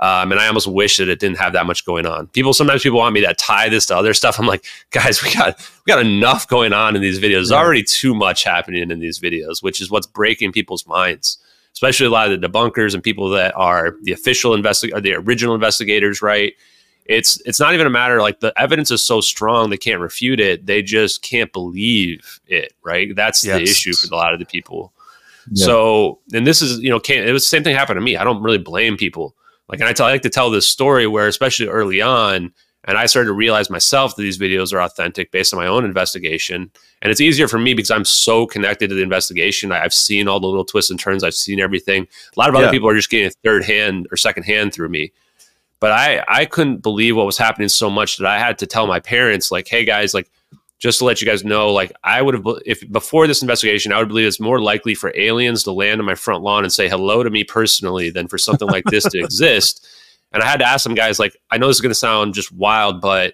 Um, 0.00 0.32
and 0.32 0.40
I 0.40 0.48
almost 0.48 0.66
wish 0.66 0.96
that 0.96 1.08
it 1.08 1.20
didn't 1.20 1.38
have 1.38 1.52
that 1.52 1.66
much 1.66 1.84
going 1.84 2.04
on. 2.04 2.26
People 2.28 2.52
sometimes 2.52 2.82
people 2.82 2.98
want 2.98 3.14
me 3.14 3.20
to 3.20 3.32
tie 3.34 3.68
this 3.68 3.86
to 3.86 3.96
other 3.96 4.12
stuff. 4.12 4.40
I'm 4.40 4.46
like, 4.46 4.64
guys, 4.90 5.22
we 5.22 5.32
got 5.32 5.58
we 5.58 5.90
got 5.90 6.04
enough 6.04 6.48
going 6.48 6.72
on 6.72 6.96
in 6.96 7.02
these 7.02 7.18
videos. 7.18 7.34
There's 7.34 7.52
already 7.52 7.84
too 7.84 8.14
much 8.14 8.42
happening 8.42 8.90
in 8.90 8.98
these 8.98 9.20
videos, 9.20 9.62
which 9.62 9.80
is 9.80 9.90
what's 9.90 10.06
breaking 10.06 10.52
people's 10.52 10.86
minds. 10.86 11.38
Especially 11.72 12.06
a 12.06 12.10
lot 12.10 12.30
of 12.30 12.40
the 12.40 12.48
debunkers 12.48 12.94
and 12.94 13.02
people 13.02 13.28
that 13.30 13.52
are 13.56 13.96
the 14.02 14.12
official 14.12 14.52
investig- 14.52 15.00
the 15.02 15.14
original 15.14 15.54
investigators, 15.54 16.22
right? 16.22 16.54
It's 17.06 17.40
it's 17.44 17.60
not 17.60 17.74
even 17.74 17.86
a 17.86 17.90
matter 17.90 18.20
like 18.20 18.40
the 18.40 18.52
evidence 18.56 18.90
is 18.90 19.02
so 19.02 19.20
strong 19.20 19.70
they 19.70 19.76
can't 19.76 20.00
refute 20.00 20.40
it. 20.40 20.66
They 20.66 20.82
just 20.82 21.22
can't 21.22 21.52
believe 21.52 22.40
it, 22.46 22.72
right? 22.82 23.14
That's 23.14 23.42
the 23.42 23.62
issue 23.62 23.92
for 23.92 24.12
a 24.12 24.16
lot 24.16 24.32
of 24.32 24.38
the 24.38 24.46
people. 24.46 24.92
Yeah. 25.52 25.66
So, 25.66 26.18
and 26.32 26.46
this 26.46 26.62
is, 26.62 26.80
you 26.80 26.88
know, 26.88 26.98
can't, 26.98 27.28
it 27.28 27.32
was 27.32 27.42
the 27.42 27.48
same 27.48 27.62
thing 27.62 27.76
happened 27.76 27.98
to 27.98 28.00
me. 28.00 28.16
I 28.16 28.24
don't 28.24 28.42
really 28.42 28.58
blame 28.58 28.96
people. 28.96 29.34
Like, 29.68 29.80
and 29.80 29.88
I, 29.88 29.92
tell, 29.92 30.06
I 30.06 30.12
like 30.12 30.22
to 30.22 30.30
tell 30.30 30.50
this 30.50 30.66
story 30.66 31.06
where, 31.06 31.26
especially 31.26 31.68
early 31.68 32.02
on, 32.02 32.52
and 32.86 32.98
I 32.98 33.06
started 33.06 33.28
to 33.28 33.32
realize 33.32 33.70
myself 33.70 34.14
that 34.14 34.22
these 34.22 34.38
videos 34.38 34.74
are 34.74 34.80
authentic 34.82 35.30
based 35.30 35.54
on 35.54 35.58
my 35.58 35.66
own 35.66 35.86
investigation. 35.86 36.70
And 37.00 37.10
it's 37.10 37.20
easier 37.20 37.48
for 37.48 37.58
me 37.58 37.72
because 37.72 37.90
I'm 37.90 38.04
so 38.04 38.46
connected 38.46 38.88
to 38.88 38.94
the 38.94 39.02
investigation. 39.02 39.72
I, 39.72 39.82
I've 39.82 39.94
seen 39.94 40.28
all 40.28 40.38
the 40.38 40.46
little 40.46 40.66
twists 40.66 40.90
and 40.90 41.00
turns. 41.00 41.24
I've 41.24 41.34
seen 41.34 41.60
everything. 41.60 42.06
A 42.36 42.38
lot 42.38 42.50
of 42.50 42.54
other 42.56 42.66
Yeah. 42.66 42.72
people 42.72 42.88
are 42.90 42.94
just 42.94 43.08
getting 43.08 43.26
a 43.26 43.30
third 43.42 43.64
hand 43.64 44.06
or 44.10 44.18
second 44.18 44.42
hand 44.42 44.74
through 44.74 44.90
me. 44.90 45.12
But 45.80 45.92
I, 45.92 46.24
I 46.28 46.44
couldn't 46.44 46.82
believe 46.82 47.16
what 47.16 47.24
was 47.24 47.38
happening 47.38 47.70
so 47.70 47.88
much 47.88 48.18
that 48.18 48.26
I 48.26 48.38
had 48.38 48.58
to 48.58 48.66
tell 48.66 48.86
my 48.86 49.00
parents, 49.00 49.50
like, 49.50 49.66
hey 49.66 49.86
guys, 49.86 50.12
like, 50.12 50.30
just 50.84 50.98
to 50.98 51.06
let 51.06 51.18
you 51.22 51.26
guys 51.26 51.46
know, 51.46 51.72
like 51.72 51.90
I 52.04 52.20
would 52.20 52.34
have, 52.34 52.44
if 52.66 52.92
before 52.92 53.26
this 53.26 53.40
investigation, 53.40 53.90
I 53.90 53.98
would 53.98 54.08
believe 54.08 54.26
it's 54.26 54.38
more 54.38 54.60
likely 54.60 54.94
for 54.94 55.14
aliens 55.16 55.62
to 55.62 55.72
land 55.72 55.98
on 55.98 56.04
my 56.04 56.14
front 56.14 56.42
lawn 56.42 56.62
and 56.62 56.70
say 56.70 56.90
hello 56.90 57.22
to 57.22 57.30
me 57.30 57.42
personally 57.42 58.10
than 58.10 58.28
for 58.28 58.36
something 58.36 58.68
like 58.68 58.84
this 58.84 59.04
to 59.04 59.18
exist. 59.24 59.88
And 60.30 60.42
I 60.42 60.46
had 60.46 60.58
to 60.58 60.68
ask 60.68 60.82
some 60.82 60.94
guys, 60.94 61.18
like, 61.18 61.38
I 61.50 61.56
know 61.56 61.68
this 61.68 61.78
is 61.78 61.80
going 61.80 61.88
to 61.88 61.94
sound 61.94 62.34
just 62.34 62.52
wild, 62.52 63.00
but 63.00 63.32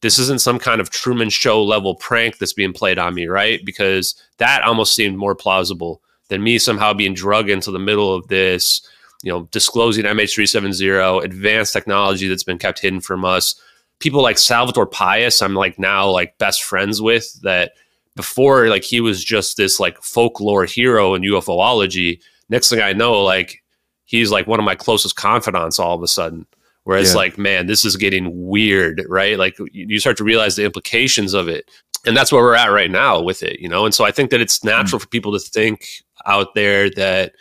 this 0.00 0.20
isn't 0.20 0.42
some 0.42 0.60
kind 0.60 0.80
of 0.80 0.90
Truman 0.90 1.28
Show 1.28 1.64
level 1.64 1.96
prank 1.96 2.38
that's 2.38 2.52
being 2.52 2.72
played 2.72 3.00
on 3.00 3.14
me, 3.14 3.26
right? 3.26 3.58
Because 3.64 4.14
that 4.38 4.62
almost 4.62 4.94
seemed 4.94 5.16
more 5.16 5.34
plausible 5.34 6.02
than 6.28 6.44
me 6.44 6.56
somehow 6.56 6.94
being 6.94 7.14
drugged 7.14 7.50
into 7.50 7.72
the 7.72 7.80
middle 7.80 8.14
of 8.14 8.28
this, 8.28 8.88
you 9.24 9.32
know, 9.32 9.48
disclosing 9.50 10.04
MH370, 10.04 11.24
advanced 11.24 11.72
technology 11.72 12.28
that's 12.28 12.44
been 12.44 12.58
kept 12.58 12.78
hidden 12.78 13.00
from 13.00 13.24
us 13.24 13.60
people 14.02 14.22
like 14.22 14.36
Salvatore 14.36 14.86
Pais, 14.86 15.40
I'm 15.40 15.54
like 15.54 15.78
now 15.78 16.10
like 16.10 16.36
best 16.38 16.62
friends 16.64 17.00
with 17.00 17.40
that 17.42 17.72
before 18.16 18.68
like 18.68 18.84
he 18.84 19.00
was 19.00 19.24
just 19.24 19.56
this 19.56 19.80
like 19.80 19.96
folklore 20.02 20.64
hero 20.64 21.14
in 21.14 21.22
UFOlogy. 21.22 22.20
Next 22.50 22.68
thing 22.68 22.80
I 22.80 22.92
know, 22.92 23.22
like 23.22 23.62
he's 24.04 24.30
like 24.30 24.46
one 24.46 24.58
of 24.58 24.64
my 24.64 24.74
closest 24.74 25.16
confidants 25.16 25.78
all 25.78 25.94
of 25.94 26.02
a 26.02 26.08
sudden. 26.08 26.46
Whereas 26.84 27.12
yeah. 27.12 27.18
like, 27.18 27.38
man, 27.38 27.66
this 27.66 27.84
is 27.84 27.96
getting 27.96 28.28
weird, 28.48 29.04
right? 29.08 29.38
Like 29.38 29.56
you 29.72 30.00
start 30.00 30.16
to 30.16 30.24
realize 30.24 30.56
the 30.56 30.64
implications 30.64 31.32
of 31.32 31.48
it. 31.48 31.70
And 32.04 32.16
that's 32.16 32.32
where 32.32 32.42
we're 32.42 32.56
at 32.56 32.72
right 32.72 32.90
now 32.90 33.22
with 33.22 33.44
it, 33.44 33.60
you 33.60 33.68
know? 33.68 33.84
And 33.84 33.94
so 33.94 34.04
I 34.04 34.10
think 34.10 34.30
that 34.30 34.40
it's 34.40 34.64
natural 34.64 34.98
mm. 34.98 35.02
for 35.02 35.08
people 35.08 35.32
to 35.32 35.38
think 35.38 35.86
out 36.26 36.54
there 36.54 36.90
that 36.90 37.34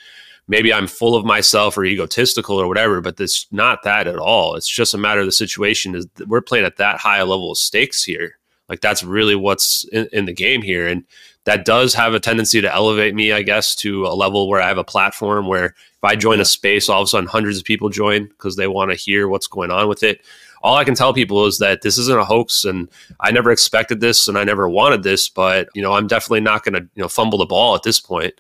maybe 0.48 0.74
I'm 0.74 0.88
full 0.88 1.16
of 1.16 1.26
myself 1.26 1.78
or 1.78 1.86
egotistical 1.86 2.58
or 2.60 2.68
whatever, 2.68 3.02
but 3.02 3.20
it's 3.20 3.48
not 3.52 3.84
that 3.84 4.08
at 4.08 4.18
all. 4.18 4.56
It's 4.56 4.70
just 4.70 4.94
a 4.94 4.98
matter 4.98 5.22
of 5.22 5.26
the 5.26 5.32
situation 5.32 5.96
is 5.96 6.08
we're 6.28 6.42
playing 6.42 6.66
at 6.66 6.78
that 6.78 7.00
high 7.00 7.20
a 7.20 7.26
level 7.26 7.52
of 7.52 7.58
stakes 7.58 8.04
here. 8.04 8.38
Like 8.68 8.82
that's 8.82 9.04
really 9.04 9.36
what's 9.36 9.84
in, 9.86 10.08
in 10.14 10.26
the 10.26 10.34
game 10.34 10.62
here. 10.62 10.88
And 10.88 11.04
that 11.46 11.66
does 11.66 11.94
have 11.94 12.14
a 12.14 12.20
tendency 12.20 12.62
to 12.62 12.74
elevate 12.74 13.16
me, 13.16 13.32
I 13.32 13.42
guess, 13.42 13.76
to 13.78 14.06
a 14.06 14.14
level 14.14 14.48
where 14.48 14.62
I 14.62 14.68
have 14.68 14.78
a 14.78 14.84
platform 14.84 15.48
where 15.48 15.66
if 15.66 16.04
I 16.04 16.16
join 16.16 16.40
a 16.40 16.46
space, 16.46 16.88
all 16.88 17.02
of 17.02 17.06
a 17.06 17.08
sudden 17.08 17.28
hundreds 17.28 17.58
of 17.58 17.64
people 17.64 17.90
join 17.90 18.28
because 18.28 18.56
they 18.56 18.68
want 18.68 18.92
to 18.92 18.98
hear 18.98 19.28
what's 19.28 19.48
going 19.48 19.72
on 19.72 19.88
with 19.88 20.04
it. 20.04 20.22
All 20.64 20.76
I 20.76 20.84
can 20.84 20.94
tell 20.94 21.14
people 21.14 21.46
is 21.48 21.58
that 21.58 21.82
this 21.82 21.98
isn't 21.98 22.20
a 22.20 22.24
hoax, 22.24 22.66
and 22.66 22.88
I 23.20 23.32
never 23.32 23.52
expected 23.52 24.00
this, 24.00 24.28
and 24.28 24.38
I 24.38 24.44
never 24.44 24.70
wanted 24.70 25.02
this. 25.02 25.28
But 25.28 25.70
you 25.74 25.82
know, 25.82 25.94
I'm 25.94 26.06
definitely 26.06 26.42
not 26.42 26.64
going 26.64 26.76
to 26.76 26.88
you 26.94 27.02
know 27.02 27.08
fumble 27.08 27.40
the 27.40 27.48
ball 27.48 27.74
at 27.74 27.82
this 27.82 28.00
point. 28.00 28.36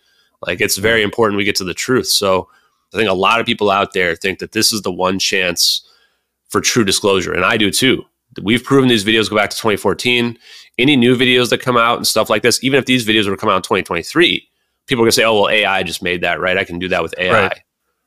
Like 0.45 0.61
it's 0.61 0.77
very 0.77 1.03
important 1.03 1.37
we 1.37 1.43
get 1.43 1.55
to 1.57 1.63
the 1.63 1.73
truth. 1.73 2.07
So 2.07 2.49
I 2.93 2.97
think 2.97 3.09
a 3.09 3.13
lot 3.13 3.39
of 3.39 3.45
people 3.45 3.69
out 3.69 3.93
there 3.93 4.15
think 4.15 4.39
that 4.39 4.51
this 4.51 4.73
is 4.73 4.81
the 4.81 4.91
one 4.91 5.19
chance 5.19 5.87
for 6.49 6.59
true 6.61 6.83
disclosure, 6.83 7.33
and 7.33 7.45
I 7.45 7.57
do 7.57 7.71
too. 7.71 8.03
We've 8.41 8.63
proven 8.63 8.89
these 8.89 9.03
videos 9.03 9.29
go 9.29 9.35
back 9.35 9.49
to 9.49 9.57
2014. 9.57 10.37
Any 10.77 10.95
new 10.95 11.15
videos 11.15 11.49
that 11.49 11.61
come 11.61 11.77
out 11.77 11.97
and 11.97 12.07
stuff 12.07 12.29
like 12.29 12.43
this, 12.43 12.63
even 12.63 12.79
if 12.79 12.85
these 12.85 13.05
videos 13.05 13.25
were 13.25 13.35
to 13.35 13.39
come 13.39 13.49
out 13.49 13.57
in 13.57 13.61
2023, 13.61 14.47
people 14.87 15.03
are 15.03 15.05
gonna 15.05 15.11
say, 15.11 15.23
"Oh, 15.23 15.41
well, 15.41 15.49
AI 15.49 15.83
just 15.83 16.01
made 16.01 16.21
that, 16.21 16.39
right? 16.39 16.57
I 16.57 16.63
can 16.63 16.79
do 16.79 16.87
that 16.89 17.03
with 17.03 17.13
AI, 17.17 17.47
right?" 17.47 17.61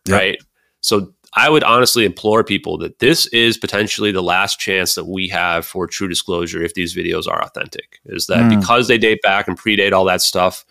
Yep. 0.06 0.18
right? 0.18 0.38
So 0.80 1.14
I 1.36 1.50
would 1.50 1.64
honestly 1.64 2.04
implore 2.04 2.44
people 2.44 2.78
that 2.78 3.00
this 3.00 3.26
is 3.26 3.58
potentially 3.58 4.12
the 4.12 4.22
last 4.22 4.60
chance 4.60 4.94
that 4.94 5.04
we 5.04 5.28
have 5.28 5.66
for 5.66 5.86
true 5.86 6.08
disclosure 6.08 6.62
if 6.62 6.74
these 6.74 6.94
videos 6.94 7.26
are 7.26 7.42
authentic. 7.42 8.00
Is 8.06 8.26
that 8.26 8.44
mm. 8.44 8.60
because 8.60 8.86
they 8.86 8.98
date 8.98 9.20
back 9.22 9.48
and 9.48 9.58
predate 9.58 9.92
all 9.92 10.04
that 10.04 10.22
stuff, 10.22 10.64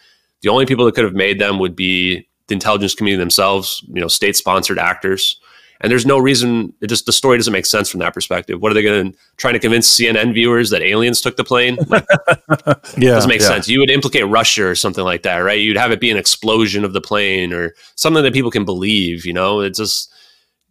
the 0.44 0.50
only 0.50 0.66
people 0.66 0.86
that 0.86 0.94
could 0.94 1.06
have 1.06 1.16
made 1.16 1.40
them 1.40 1.58
would 1.58 1.76
be 1.76 2.28
the 2.48 2.54
intelligence 2.54 2.94
community 2.94 3.20
themselves, 3.20 3.84
you 3.88 4.02
know, 4.02 4.08
state 4.08 4.36
sponsored 4.36 4.78
actors. 4.78 5.40
And 5.82 5.92
there's 5.92 6.06
no 6.06 6.18
reason 6.18 6.74
it 6.82 6.88
just 6.88 7.06
the 7.06 7.12
story 7.12 7.38
doesn't 7.38 7.52
make 7.52 7.66
sense 7.66 7.90
from 7.90 8.00
that 8.02 8.14
perspective. 8.14 8.62
What 8.62 8.72
are 8.72 8.76
they 8.76 8.84
going 8.84 9.12
to 9.12 9.18
trying 9.38 9.54
to 9.54 9.60
convince 9.60 10.00
CNN 10.00 10.34
viewers 10.34 10.70
that 10.70 10.82
aliens 10.82 11.20
took 11.20 11.36
the 11.36 11.44
plane? 11.44 11.78
Like, 11.88 12.06
yeah, 12.98 13.12
doesn't 13.12 13.30
make 13.30 13.42
yeah. 13.42 13.48
sense. 13.48 13.68
You 13.68 13.80
would 13.80 13.90
implicate 13.90 14.28
Russia 14.28 14.66
or 14.66 14.76
something 14.76 15.04
like 15.04 15.24
that, 15.24 15.40
right? 15.40 15.60
You'd 15.60 15.78
have 15.78 15.92
it 15.92 16.00
be 16.00 16.12
an 16.12 16.18
explosion 16.18 16.86
of 16.86 16.94
the 16.94 17.02
plane 17.02 17.52
or 17.52 17.74
something 17.96 18.24
that 18.24 18.34
people 18.34 18.52
can 18.52 18.64
believe. 18.64 19.26
You 19.26 19.34
know, 19.34 19.60
it 19.60 19.76
just 19.76 20.14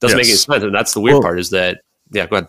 doesn't 0.01 0.17
yes. 0.19 0.27
make 0.27 0.31
any 0.31 0.39
sense. 0.39 0.65
And 0.65 0.75
that's 0.75 0.95
the 0.95 1.01
weird 1.01 1.15
well, 1.15 1.23
part 1.23 1.41
is 1.41 1.51
that 1.51 1.83
yeah. 2.11 2.27
Go 2.27 2.37
ahead. 2.37 2.49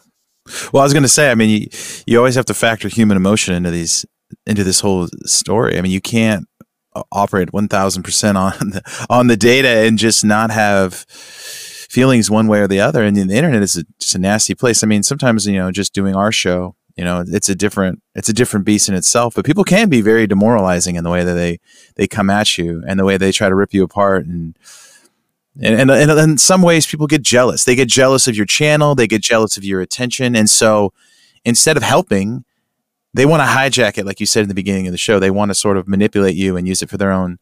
Well, 0.72 0.82
I 0.82 0.86
was 0.86 0.94
going 0.94 1.04
to 1.04 1.10
say, 1.10 1.32
I 1.32 1.36
mean, 1.36 1.50
you, 1.50 1.68
you 2.06 2.18
always 2.18 2.36
have 2.36 2.46
to 2.46 2.54
factor 2.54 2.90
human 2.90 3.18
emotion 3.18 3.56
into 3.56 3.72
these 3.72 4.06
into 4.46 4.64
this 4.64 4.80
whole 4.80 5.08
story. 5.26 5.78
I 5.78 5.82
mean, 5.82 5.92
you 5.92 6.02
can't 6.02 6.48
operate 7.12 7.52
1000% 7.52 8.36
on 8.36 8.70
the, 8.70 9.06
on 9.10 9.28
the 9.28 9.38
data 9.38 9.68
and 9.68 9.98
just 9.98 10.24
not 10.24 10.52
have 10.52 11.06
feelings 11.94 12.30
one 12.30 12.48
way 12.48 12.60
or 12.60 12.68
the 12.68 12.80
other. 12.80 13.04
And 13.04 13.16
the 13.16 13.22
internet 13.22 13.62
is 13.62 13.78
a, 13.78 13.84
just 14.00 14.16
a 14.16 14.20
nasty 14.20 14.56
place. 14.56 14.84
I 14.84 14.88
mean, 14.88 15.04
sometimes, 15.04 15.46
you 15.46 15.58
know, 15.58 15.72
just 15.72 15.94
doing 15.94 16.16
our 16.16 16.32
show, 16.32 16.76
you 16.96 17.04
know, 17.04 17.24
it's 17.28 17.50
a 17.50 17.56
different, 17.56 18.02
it's 18.16 18.30
a 18.30 18.34
different 18.34 18.66
beast 18.66 18.90
in 18.90 18.96
itself, 18.96 19.36
but 19.36 19.46
people 19.46 19.64
can 19.64 19.90
be 19.90 20.02
very 20.02 20.28
demoralizing 20.28 20.96
in 20.96 21.04
the 21.04 21.10
way 21.10 21.24
that 21.24 21.34
they, 21.34 21.60
they 21.96 22.08
come 22.08 22.30
at 22.30 22.58
you 22.58 22.84
and 22.88 23.00
the 23.00 23.06
way 23.06 23.18
they 23.18 23.32
try 23.32 23.50
to 23.50 23.56
rip 23.56 23.74
you 23.74 23.84
apart. 23.84 24.26
And, 24.26 24.58
and, 25.62 25.80
and, 25.80 25.92
and 25.92 26.20
in 26.20 26.38
some 26.38 26.62
ways 26.62 26.88
people 26.88 27.08
get 27.08 27.22
jealous. 27.22 27.64
They 27.64 27.76
get 27.76 27.88
jealous 27.88 28.28
of 28.28 28.36
your 28.36 28.46
channel. 28.46 28.96
They 28.96 29.08
get 29.08 29.22
jealous 29.22 29.56
of 29.58 29.64
your 29.64 29.82
attention. 29.82 30.36
And 30.36 30.50
so 30.50 30.94
instead 31.46 31.78
of 31.78 31.84
helping, 31.84 32.44
they 33.14 33.26
want 33.26 33.42
to 33.42 33.48
hijack 33.48 33.98
it, 33.98 34.06
like 34.06 34.20
you 34.20 34.26
said 34.26 34.44
in 34.44 34.50
the 34.50 34.56
beginning 34.56 34.88
of 34.88 34.92
the 34.92 34.98
show. 34.98 35.20
They 35.20 35.32
want 35.32 35.50
to 35.52 35.56
sort 35.56 35.78
of 35.78 35.88
manipulate 35.88 36.36
you 36.36 36.58
and 36.58 36.68
use 36.68 36.82
it 36.82 36.90
for 36.90 36.98
their 36.98 37.12
own 37.12 37.40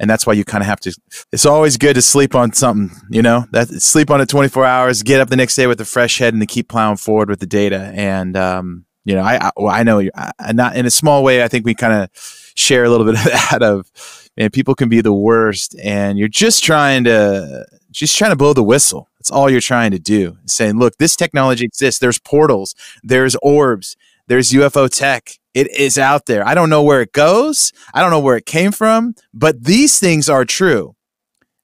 and 0.00 0.08
that's 0.08 0.26
why 0.26 0.32
you 0.32 0.44
kind 0.44 0.62
of 0.62 0.68
have 0.68 0.80
to 0.80 0.96
it's 1.32 1.46
always 1.46 1.76
good 1.76 1.94
to 1.94 2.02
sleep 2.02 2.34
on 2.34 2.52
something 2.52 2.96
you 3.10 3.22
know? 3.22 3.46
That 3.52 3.68
sleep 3.68 4.10
on 4.10 4.20
it 4.20 4.28
24 4.28 4.64
hours 4.64 5.02
get 5.02 5.20
up 5.20 5.28
the 5.28 5.36
next 5.36 5.56
day 5.56 5.66
with 5.66 5.80
a 5.80 5.84
fresh 5.84 6.18
head 6.18 6.34
and 6.34 6.42
to 6.42 6.46
keep 6.46 6.68
plowing 6.68 6.96
forward 6.96 7.28
with 7.28 7.40
the 7.40 7.46
data. 7.46 7.92
And 7.94 8.36
um, 8.36 8.84
you 9.04 9.14
know 9.14 9.22
i 9.22 9.46
I, 9.46 9.80
I 9.80 9.82
know 9.82 10.02
I, 10.14 10.52
not 10.52 10.76
in 10.76 10.84
a 10.84 10.90
small 10.90 11.24
way 11.24 11.42
i 11.42 11.48
think 11.48 11.64
we 11.64 11.74
kind 11.74 11.94
of 11.94 12.10
share 12.54 12.84
a 12.84 12.90
little 12.90 13.06
bit 13.06 13.14
of 13.14 13.24
that 13.50 13.62
of 13.62 13.90
man 14.36 14.50
people 14.50 14.74
can 14.74 14.88
be 14.88 15.00
the 15.00 15.14
worst 15.14 15.74
and 15.82 16.18
you're 16.18 16.28
just 16.28 16.62
trying 16.62 17.04
to 17.04 17.66
just 17.90 18.16
trying 18.16 18.30
to 18.30 18.36
blow 18.36 18.52
the 18.52 18.62
whistle. 18.62 19.08
That's 19.18 19.30
all 19.30 19.50
you're 19.50 19.60
trying 19.60 19.90
to 19.92 19.98
do 19.98 20.36
saying 20.46 20.78
look 20.78 20.96
this 20.98 21.16
technology 21.16 21.64
exists. 21.64 22.00
There's 22.00 22.18
portals. 22.18 22.74
There's 23.02 23.34
orbs 23.36 23.96
there's 24.28 24.52
ufo 24.52 24.88
tech 24.88 25.38
it 25.58 25.76
is 25.76 25.98
out 25.98 26.26
there. 26.26 26.46
I 26.46 26.54
don't 26.54 26.70
know 26.70 26.84
where 26.84 27.02
it 27.02 27.12
goes. 27.12 27.72
I 27.92 28.00
don't 28.00 28.12
know 28.12 28.20
where 28.20 28.36
it 28.36 28.46
came 28.46 28.70
from, 28.70 29.16
but 29.34 29.64
these 29.64 29.98
things 29.98 30.28
are 30.28 30.44
true. 30.44 30.94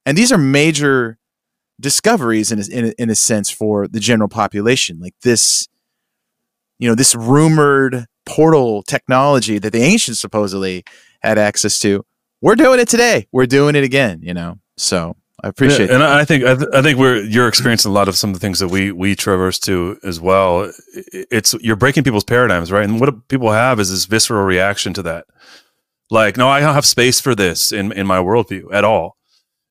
And 0.05 0.17
these 0.17 0.33
are 0.33 0.37
major 0.37 1.17
discoveries 1.79 2.51
in 2.51 2.59
a, 2.59 2.65
in 2.65 2.85
a, 2.87 2.93
in 3.01 3.09
a 3.09 3.15
sense 3.15 3.49
for 3.49 3.87
the 3.87 4.01
general 4.01 4.27
population. 4.27 4.99
Like 4.99 5.15
this, 5.21 5.69
you 6.77 6.89
know, 6.89 6.95
this 6.95 7.15
rumored 7.15 8.05
portal 8.25 8.83
technology 8.83 9.59
that 9.59 9.71
the 9.71 9.81
ancients 9.81 10.19
supposedly 10.19 10.83
had 11.21 11.37
access 11.37 11.79
to. 11.79 12.05
We're 12.41 12.55
doing 12.55 12.81
it 12.81 12.89
today. 12.89 13.27
We're 13.31 13.45
doing 13.45 13.75
it 13.75 13.85
again, 13.85 14.19
you 14.21 14.33
know. 14.33 14.59
So 14.75 15.15
I 15.43 15.49
appreciate. 15.49 15.89
Yeah, 15.89 15.95
and 15.95 16.03
I 16.03 16.23
think 16.23 16.45
I, 16.45 16.55
th- 16.55 16.69
I, 16.73 16.81
think 16.81 16.97
we're 16.97 17.21
you're 17.21 17.47
experiencing 17.47 17.91
a 17.91 17.93
lot 17.93 18.07
of 18.07 18.15
some 18.15 18.29
of 18.29 18.35
the 18.35 18.39
things 18.39 18.59
that 18.59 18.69
we 18.69 18.91
we 18.91 19.15
traverse 19.15 19.59
to 19.59 19.99
as 20.03 20.19
well. 20.19 20.71
It's 20.93 21.53
you're 21.55 21.75
breaking 21.75 22.03
people's 22.03 22.23
paradigms, 22.23 22.71
right? 22.71 22.85
And 22.85 22.99
what 23.01 23.27
people 23.27 23.51
have 23.51 23.79
is 23.79 23.91
this 23.91 24.05
visceral 24.05 24.43
reaction 24.43 24.93
to 24.93 25.03
that. 25.03 25.25
Like, 26.09 26.37
no, 26.37 26.47
I 26.47 26.61
don't 26.61 26.73
have 26.73 26.85
space 26.85 27.19
for 27.19 27.35
this 27.35 27.71
in 27.71 27.91
in 27.91 28.07
my 28.07 28.19
worldview 28.19 28.73
at 28.73 28.85
all. 28.85 29.17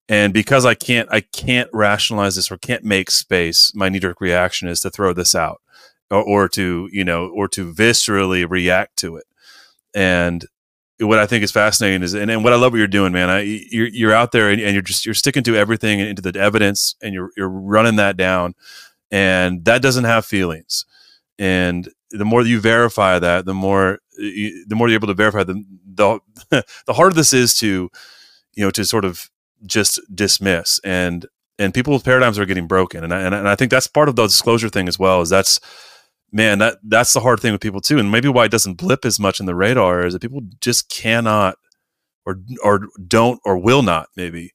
And 0.09 0.35
because 0.35 0.67
I 0.67 0.75
can't 0.75 1.09
I 1.11 1.21
can't 1.21 1.71
rationalize 1.73 2.37
this 2.37 2.51
or 2.51 2.59
can't 2.59 2.85
make 2.85 3.11
space, 3.11 3.75
my 3.75 3.89
knee 3.89 4.01
jerk 4.01 4.21
reaction 4.21 4.69
is 4.69 4.81
to 4.81 4.91
throw 4.91 5.15
this 5.15 5.35
out 5.35 5.63
or, 6.11 6.23
or 6.23 6.49
to 6.51 6.89
you 6.93 7.05
know 7.05 7.29
or 7.29 7.49
to 7.49 7.73
viscerally 7.73 8.49
react 8.49 8.99
to 8.99 9.17
it. 9.17 9.25
And 9.95 10.45
what 11.07 11.19
I 11.19 11.27
think 11.27 11.45
is 11.45 11.53
fascinating 11.53 12.03
is, 12.03 12.15
and, 12.15 12.31
and 12.31 12.45
what 12.45 12.53
I 12.53 12.57
love 12.57 12.73
what 12.73 12.79
you're 12.79 12.87
doing, 12.87 13.13
man. 13.13 13.31
I, 13.31 13.41
you're 13.43 13.89
you're 13.89 14.13
out 14.13 14.33
there 14.33 14.51
and, 14.51 14.61
and, 14.61 14.73
you're 14.73 14.83
just 14.83 15.05
you're 15.05 15.15
sticking 15.15 15.43
to 15.45 15.57
everything 15.57 16.01
and 16.01 16.09
into 16.11 16.23
the 16.23 16.39
evidence, 16.39 16.95
and 17.03 17.15
you're 17.15 17.31
you're 17.37 17.49
running 17.49 17.97
that 17.97 18.17
down, 18.17 18.55
and 19.11 19.65
that 19.65 19.83
doesn't 19.83 20.05
have 20.05 20.25
feelings. 20.25 20.85
And 21.39 21.89
the 22.11 22.25
more 22.25 22.43
you 22.43 22.61
verify 22.61 23.19
that, 23.19 23.45
the 23.45 23.55
more 23.55 23.99
the 24.17 24.75
more 24.75 24.89
you're 24.89 24.97
able 24.97 25.09
to 25.09 25.15
verify 25.15 25.45
the 25.45 25.65
the 25.87 26.21
the 26.87 26.93
harder 26.93 27.15
this 27.15 27.33
is 27.33 27.55
to, 27.57 27.91
you 28.55 28.65
know, 28.65 28.71
to 28.71 28.85
sort 28.85 29.05
of 29.05 29.31
just 29.67 30.01
dismiss 30.15 30.81
and 30.85 31.27
and 31.59 31.73
people's 31.73 32.03
paradigms 32.03 32.39
are 32.39 32.47
getting 32.47 32.67
broken, 32.67 33.05
and 33.05 33.15
I, 33.15 33.21
and, 33.21 33.35
and 33.35 33.49
I 33.49 33.55
think 33.55 33.71
that's 33.71 33.87
part 33.87 34.09
of 34.09 34.17
the 34.17 34.27
disclosure 34.27 34.69
thing 34.69 34.89
as 34.89 34.99
well. 34.99 35.21
Is 35.21 35.31
that's 35.31 35.61
man, 36.35 36.59
that 36.59 36.79
that's 36.83 37.15
the 37.15 37.21
hard 37.21 37.41
thing 37.41 37.53
with 37.53 37.61
people 37.61 37.81
too, 37.81 37.99
and 37.99 38.11
maybe 38.11 38.29
why 38.29 38.45
it 38.45 38.51
doesn't 38.51 38.75
blip 38.75 39.07
as 39.07 39.19
much 39.19 39.41
in 39.41 39.47
the 39.47 39.55
radar 39.55 40.05
is 40.05 40.13
that 40.13 40.21
people 40.21 40.43
just 40.61 40.91
cannot 40.91 41.57
or 42.27 42.41
or 42.63 42.89
don't 43.07 43.41
or 43.45 43.57
will 43.57 43.83
not 43.83 44.09
maybe 44.17 44.53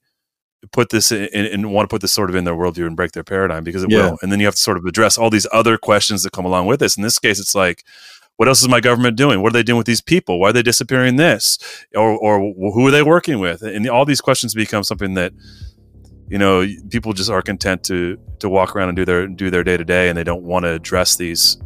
put 0.73 0.89
this 0.89 1.11
in 1.11 1.29
and 1.33 1.71
want 1.71 1.89
to 1.89 1.93
put 1.93 2.01
this 2.01 2.11
sort 2.11 2.29
of 2.29 2.35
in 2.35 2.43
their 2.43 2.53
worldview 2.53 2.85
and 2.85 2.97
break 2.97 3.13
their 3.13 3.23
paradigm 3.23 3.63
because 3.63 3.83
it 3.83 3.89
yeah. 3.89 4.11
will, 4.11 4.17
and 4.21 4.31
then 4.31 4.39
you 4.39 4.45
have 4.45 4.55
to 4.55 4.61
sort 4.61 4.77
of 4.77 4.85
address 4.85 5.17
all 5.17 5.29
these 5.29 5.47
other 5.53 5.77
questions 5.77 6.21
that 6.23 6.33
come 6.33 6.45
along 6.45 6.67
with 6.67 6.81
this. 6.81 6.97
In 6.97 7.03
this 7.03 7.17
case, 7.17 7.39
it's 7.39 7.55
like. 7.55 7.83
What 8.35 8.47
else 8.47 8.61
is 8.61 8.69
my 8.69 8.79
government 8.79 9.17
doing? 9.17 9.41
What 9.41 9.49
are 9.49 9.57
they 9.59 9.63
doing 9.63 9.79
with 9.79 9.85
these 9.85 9.99
people? 9.99 10.39
Why 10.39 10.47
are 10.47 10.53
they 10.53 10.63
disappearing 10.63 11.17
this? 11.17 11.57
Or, 11.93 12.17
or 12.17 12.53
who 12.71 12.87
are 12.87 12.91
they 12.91 13.03
working 13.03 13.39
with? 13.39 13.61
And 13.61 13.85
all 13.89 14.05
these 14.05 14.21
questions 14.21 14.53
become 14.53 14.81
something 14.85 15.15
that 15.15 15.33
you 16.29 16.37
know 16.37 16.65
people 16.89 17.11
just 17.11 17.29
are 17.29 17.41
content 17.41 17.83
to 17.85 18.17
to 18.39 18.47
walk 18.47 18.75
around 18.75 18.89
and 18.89 18.95
do 18.95 19.03
their 19.03 19.27
do 19.27 19.49
their 19.49 19.63
day 19.63 19.75
to 19.75 19.83
day 19.83 20.09
and 20.09 20.17
they 20.17 20.23
don't 20.23 20.43
want 20.43 20.63
to 20.63 20.69
address 20.69 21.17
these 21.17 21.57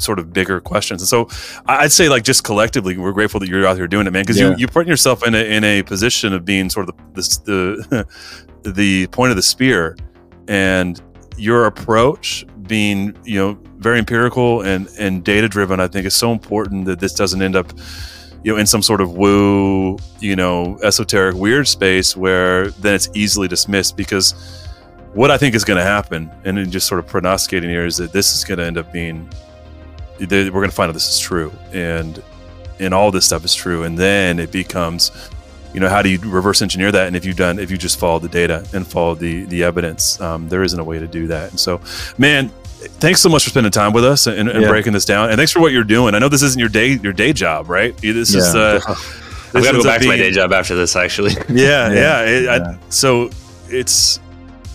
sort 0.00 0.18
of 0.18 0.32
bigger 0.32 0.60
questions. 0.60 1.02
And 1.02 1.08
so 1.08 1.28
I'd 1.66 1.92
say 1.92 2.08
like 2.08 2.24
just 2.24 2.44
collectively, 2.44 2.96
we're 2.96 3.12
grateful 3.12 3.40
that 3.40 3.48
you're 3.48 3.66
out 3.66 3.76
here 3.76 3.88
doing 3.88 4.06
it, 4.06 4.10
man, 4.12 4.22
because 4.22 4.38
yeah. 4.38 4.50
you, 4.50 4.56
you're 4.58 4.68
putting 4.68 4.88
yourself 4.88 5.26
in 5.26 5.34
a, 5.34 5.38
in 5.38 5.64
a 5.64 5.82
position 5.82 6.32
of 6.32 6.44
being 6.44 6.70
sort 6.70 6.88
of 6.88 6.96
the, 7.14 8.06
the, 8.64 8.70
the 8.72 9.06
point 9.08 9.30
of 9.30 9.36
the 9.36 9.42
spear 9.42 9.96
and 10.48 11.00
your 11.36 11.66
approach 11.66 12.44
being, 12.66 13.16
you 13.24 13.38
know, 13.38 13.58
very 13.78 13.98
empirical 13.98 14.62
and, 14.62 14.88
and 14.98 15.24
data 15.24 15.48
driven, 15.48 15.80
I 15.80 15.88
think 15.88 16.06
is 16.06 16.14
so 16.14 16.32
important 16.32 16.84
that 16.86 17.00
this 17.00 17.14
doesn't 17.14 17.40
end 17.40 17.56
up, 17.56 17.72
you 18.44 18.52
know, 18.52 18.58
in 18.58 18.66
some 18.66 18.82
sort 18.82 19.00
of 19.00 19.16
woo, 19.16 19.96
you 20.20 20.36
know, 20.36 20.78
esoteric 20.82 21.34
weird 21.34 21.66
space 21.66 22.16
where 22.16 22.70
then 22.72 22.94
it's 22.94 23.08
easily 23.14 23.48
dismissed 23.48 23.96
because 23.96 24.34
what 25.14 25.30
I 25.30 25.38
think 25.38 25.54
is 25.54 25.64
going 25.64 25.78
to 25.78 25.84
happen, 25.84 26.30
and 26.44 26.70
just 26.70 26.86
sort 26.86 27.00
of 27.00 27.06
prognosticating 27.06 27.68
here, 27.68 27.84
is 27.84 27.96
that 27.96 28.12
this 28.12 28.34
is 28.34 28.44
going 28.44 28.58
to 28.58 28.64
end 28.64 28.78
up 28.78 28.92
being 28.92 29.28
we're 30.20 30.50
going 30.50 30.68
to 30.70 30.74
find 30.74 30.88
out 30.88 30.92
this 30.94 31.08
is 31.08 31.18
true, 31.18 31.52
and 31.72 32.22
and 32.78 32.94
all 32.94 33.10
this 33.10 33.24
stuff 33.26 33.44
is 33.44 33.54
true, 33.54 33.82
and 33.82 33.98
then 33.98 34.38
it 34.38 34.50
becomes, 34.50 35.10
you 35.74 35.80
know, 35.80 35.88
how 35.88 36.00
do 36.02 36.08
you 36.08 36.18
reverse 36.24 36.62
engineer 36.62 36.90
that? 36.92 37.06
And 37.06 37.14
if 37.16 37.24
you've 37.24 37.36
done, 37.36 37.58
if 37.58 37.70
you 37.70 37.76
just 37.76 37.98
follow 37.98 38.18
the 38.18 38.28
data 38.28 38.66
and 38.72 38.86
follow 38.86 39.14
the 39.14 39.44
the 39.44 39.64
evidence, 39.64 40.20
um, 40.20 40.48
there 40.48 40.62
isn't 40.62 40.78
a 40.80 40.84
way 40.84 40.98
to 40.98 41.06
do 41.06 41.26
that. 41.28 41.50
And 41.50 41.60
so, 41.60 41.80
man, 42.18 42.48
thanks 43.00 43.20
so 43.20 43.28
much 43.28 43.44
for 43.44 43.50
spending 43.50 43.70
time 43.72 43.92
with 43.92 44.04
us 44.04 44.26
and, 44.26 44.48
and 44.48 44.62
Yeah. 44.62 44.68
breaking 44.68 44.92
this 44.94 45.04
down. 45.04 45.28
And 45.28 45.36
thanks 45.36 45.52
for 45.52 45.60
what 45.60 45.72
you're 45.72 45.84
doing. 45.84 46.14
I 46.14 46.18
know 46.18 46.28
this 46.30 46.42
isn't 46.42 46.58
your 46.58 46.70
day 46.70 46.92
your 47.02 47.12
day 47.12 47.32
job, 47.34 47.68
right? 47.68 47.94
This 47.98 48.34
is 48.34 48.54
Yeah. 48.54 48.60
uh, 48.60 48.80
I'm 48.86 48.94
this 49.52 49.66
gonna 49.66 49.78
go 49.78 49.84
back 49.84 50.00
to 50.00 50.08
my 50.08 50.16
day 50.16 50.30
job 50.30 50.52
after 50.52 50.74
this. 50.76 50.96
Actually, 50.96 51.32
yeah, 51.50 51.92
Yeah. 51.92 51.92
yeah. 51.92 52.22
It, 52.22 52.48
I, 52.48 52.78
so 52.88 53.30
it's 53.68 54.18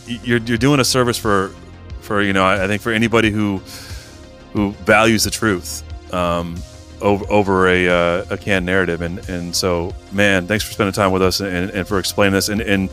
you're 0.05 0.37
you're 0.39 0.57
doing 0.59 0.79
a 0.79 0.85
service 0.85 1.17
for 1.17 1.51
for 2.01 2.21
you 2.21 2.33
know 2.33 2.45
I, 2.45 2.65
I 2.65 2.67
think 2.67 2.83
for 2.83 2.91
anybody 2.91 3.31
who 3.31 3.61
who 4.55 4.71
values 4.85 5.25
the 5.25 5.29
truth 5.29 5.83
um, 6.13 6.55
over 7.01 7.25
over 7.29 7.67
a 7.67 7.87
uh, 7.87 8.25
a 8.29 8.37
canned 8.37 8.65
narrative 8.65 9.01
and 9.01 9.27
and 9.29 9.53
so 9.55 9.93
man, 10.13 10.47
thanks 10.47 10.63
for 10.63 10.71
spending 10.71 10.93
time 10.93 11.11
with 11.11 11.21
us 11.21 11.41
and, 11.41 11.69
and 11.71 11.87
for 11.87 11.99
explaining 11.99 12.33
this 12.33 12.49
and 12.49 12.61
and. 12.61 12.89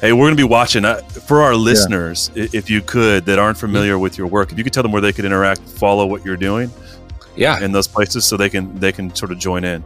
Hey, 0.00 0.12
we're 0.12 0.26
going 0.26 0.36
to 0.36 0.40
be 0.40 0.44
watching. 0.44 0.84
Uh, 0.84 0.98
for 0.98 1.42
our 1.42 1.56
listeners, 1.56 2.30
i 2.36 2.48
if 2.52 2.70
you 2.70 2.80
could, 2.82 3.26
that 3.26 3.40
aren't 3.40 3.58
familiar 3.58 3.98
with 3.98 4.16
your 4.16 4.28
work, 4.28 4.52
if 4.52 4.56
you 4.58 4.62
could 4.62 4.72
tell 4.72 4.84
them 4.84 4.92
where 4.92 5.02
they 5.02 5.12
could 5.12 5.24
interact, 5.24 5.60
follow 5.62 6.06
what 6.06 6.24
you're 6.24 6.36
doing 6.36 6.70
yeah, 7.34 7.60
in 7.64 7.72
those 7.72 7.88
places, 7.88 8.24
so 8.24 8.36
they 8.36 8.48
can 8.48 8.78
they 8.78 8.92
can 8.92 9.12
sort 9.12 9.32
of 9.32 9.38
join 9.38 9.64
in. 9.64 9.82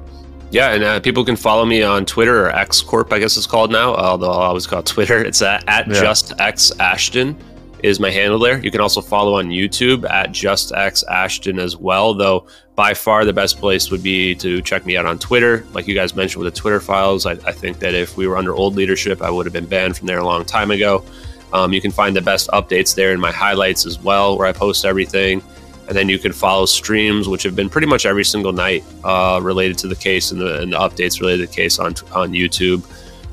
Yeah, 0.51 0.75
and 0.75 0.85
uh, 0.85 1.01
people 1.01 1.25
can 1.25 1.35
follow 1.35 1.65
me 1.65 1.83
on 1.83 2.05
Twitter 2.05 2.45
or 2.45 2.51
X 2.51 2.83
Corp, 2.83 3.11
I 3.11 3.19
guess 3.19 3.39
it's 3.39 3.47
called 3.47 3.73
now. 3.73 3.95
Although 3.95 4.33
I 4.33 4.47
always 4.49 4.67
call 4.67 4.81
it 4.81 4.87
Twitter. 4.87 5.25
It's 5.25 5.41
at, 5.41 5.67
at 5.67 5.87
Yeah. 5.89 5.95
just 5.95 6.39
X 6.39 6.73
Ashton 6.79 7.35
is 7.83 7.99
my 7.99 8.11
handle 8.11 8.39
there. 8.39 8.59
You 8.59 8.71
can 8.71 8.81
also 8.81 9.01
follow 9.01 9.39
on 9.39 9.49
YouTube 9.49 10.09
at 10.09 10.33
just 10.33 10.73
X 10.73 11.03
Ashton 11.05 11.59
as 11.59 11.77
well. 11.77 12.15
Though 12.15 12.47
by 12.77 12.95
far 12.95 13.25
the 13.25 13.33
best 13.33 13.59
place 13.59 13.91
would 13.91 14.03
be 14.03 14.35
to 14.37 14.63
check 14.63 14.87
me 14.87 14.97
out 14.97 15.07
on 15.07 15.19
Twitter. 15.19 15.67
Like 15.73 15.87
you 15.87 15.95
guys 15.95 16.15
mentioned 16.15 16.43
with 16.43 16.55
the 16.55 16.61
Twitter 16.61 16.81
files, 16.81 17.27
I, 17.27 17.33
I 17.33 17.53
think 17.53 17.79
that 17.81 17.95
if 17.95 18.17
we 18.17 18.27
were 18.27 18.37
under 18.37 18.55
old 18.55 18.75
leadership, 18.75 19.21
I 19.21 19.31
would 19.31 19.47
have 19.47 19.53
been 19.53 19.67
banned 19.67 19.97
from 19.97 20.07
there 20.07 20.19
a 20.19 20.25
long 20.25 20.45
time 20.45 20.71
ago. 20.71 21.05
Um, 21.53 21.73
you 21.73 21.81
can 21.81 21.91
find 21.91 22.17
the 22.17 22.23
best 22.23 22.49
updates 22.51 22.95
there 22.95 23.13
in 23.13 23.21
my 23.21 23.31
highlights 23.31 23.85
as 23.85 23.99
well, 24.01 24.39
where 24.39 24.47
I 24.47 24.53
post 24.53 24.85
everything. 24.85 25.43
And 25.89 25.97
then 25.97 26.09
you 26.09 26.19
can 26.19 26.33
follow 26.33 26.65
streams, 26.65 27.29
which 27.29 27.43
have 27.43 27.57
been 27.57 27.69
pretty 27.69 27.89
much 27.89 28.07
every 28.07 28.25
single 28.25 28.53
night 28.53 28.85
uh, 29.05 29.41
related 29.43 29.77
to 29.79 29.89
the 29.89 29.97
case 29.97 30.31
and 30.31 30.41
the, 30.41 30.63
and 30.63 30.73
the 30.73 30.79
updates 30.79 31.21
related 31.21 31.47
to 31.47 31.51
the 31.51 31.55
case 31.55 31.79
on 31.79 31.89
on 32.13 32.33
YouTube. 32.33 32.85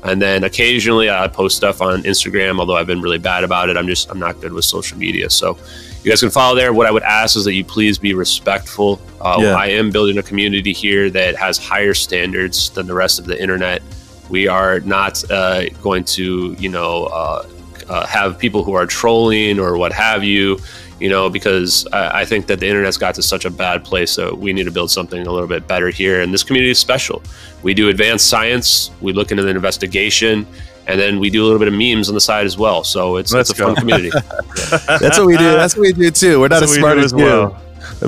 And 0.02 0.20
then 0.20 0.44
occasionally 0.44 1.10
I 1.10 1.28
post 1.28 1.56
stuff 1.56 1.82
on 1.82 2.02
Instagram, 2.04 2.58
although 2.58 2.76
I've 2.76 2.86
been 2.86 3.02
really 3.02 3.18
bad 3.18 3.44
about 3.44 3.68
it. 3.68 3.76
I'm 3.76 3.86
just 3.86 4.10
I'm 4.10 4.18
not 4.18 4.40
good 4.40 4.52
with 4.52 4.64
social 4.64 4.96
media. 4.96 5.28
So 5.28 5.58
you 6.02 6.10
guys 6.10 6.20
can 6.20 6.30
follow 6.30 6.56
there. 6.56 6.72
What 6.72 6.86
I 6.86 6.90
would 6.90 7.02
ask 7.02 7.36
is 7.36 7.44
that 7.44 7.52
you 7.52 7.64
please 7.64 7.98
be 7.98 8.14
respectful. 8.14 9.00
Uh, 9.20 9.36
Yeah. 9.40 9.54
I 9.54 9.66
am 9.66 9.90
building 9.90 10.16
a 10.16 10.22
community 10.22 10.72
here 10.72 11.10
that 11.10 11.36
has 11.36 11.58
higher 11.58 11.92
standards 11.92 12.70
than 12.70 12.86
the 12.86 12.94
rest 12.94 13.18
of 13.18 13.26
the 13.26 13.40
internet. 13.40 13.82
We 14.30 14.48
are 14.48 14.80
not 14.80 15.22
uh, 15.30 15.64
going 15.82 16.04
to, 16.04 16.56
you 16.58 16.68
know, 16.70 17.06
uh, 17.06 17.46
uh, 17.88 18.06
have 18.06 18.38
people 18.38 18.62
who 18.64 18.72
are 18.72 18.86
trolling 18.86 19.58
or 19.58 19.76
what 19.76 19.92
have 19.92 20.22
you, 20.24 20.58
you 21.00 21.08
know, 21.08 21.30
because 21.30 21.86
I, 21.92 22.20
I 22.20 22.24
think 22.24 22.46
that 22.46 22.60
the 22.60 22.68
internet's 22.68 22.98
got 22.98 23.14
to 23.16 23.22
such 23.22 23.44
a 23.44 23.50
bad 23.50 23.84
place. 23.84 24.12
So 24.12 24.34
we 24.34 24.52
need 24.52 24.64
to 24.64 24.70
build 24.70 24.90
something 24.90 25.26
a 25.26 25.32
little 25.32 25.48
bit 25.48 25.66
better 25.66 25.88
here. 25.88 26.20
And 26.20 26.32
this 26.32 26.44
community 26.44 26.70
is 26.70 26.78
special. 26.78 27.22
We 27.62 27.74
do 27.74 27.88
advanced 27.88 28.28
science, 28.28 28.90
we 29.00 29.12
look 29.12 29.30
into 29.30 29.42
the 29.42 29.48
investigation, 29.48 30.46
and 30.86 31.00
then 31.00 31.18
we 31.18 31.30
do 31.30 31.42
a 31.42 31.46
little 31.46 31.58
bit 31.58 31.68
of 31.68 31.74
memes 31.74 32.08
on 32.08 32.14
the 32.14 32.20
side 32.20 32.46
as 32.46 32.56
well. 32.58 32.84
So 32.84 33.16
it's, 33.16 33.32
Let's 33.32 33.50
it's 33.50 33.58
a 33.58 33.64
fun 33.64 33.76
community. 33.76 34.10
That's 34.86 35.18
what 35.18 35.26
we 35.26 35.36
do. 35.36 35.44
That's 35.44 35.76
what 35.76 35.82
we 35.82 35.92
do 35.92 36.10
too. 36.10 36.40
We're 36.40 36.48
not 36.48 36.60
That's 36.60 36.72
as 36.72 36.82
what 36.82 36.96
we 36.96 36.98
smart 36.98 36.98
as 36.98 37.12
as 37.12 37.18
you. 37.18 37.24
well. 37.24 37.62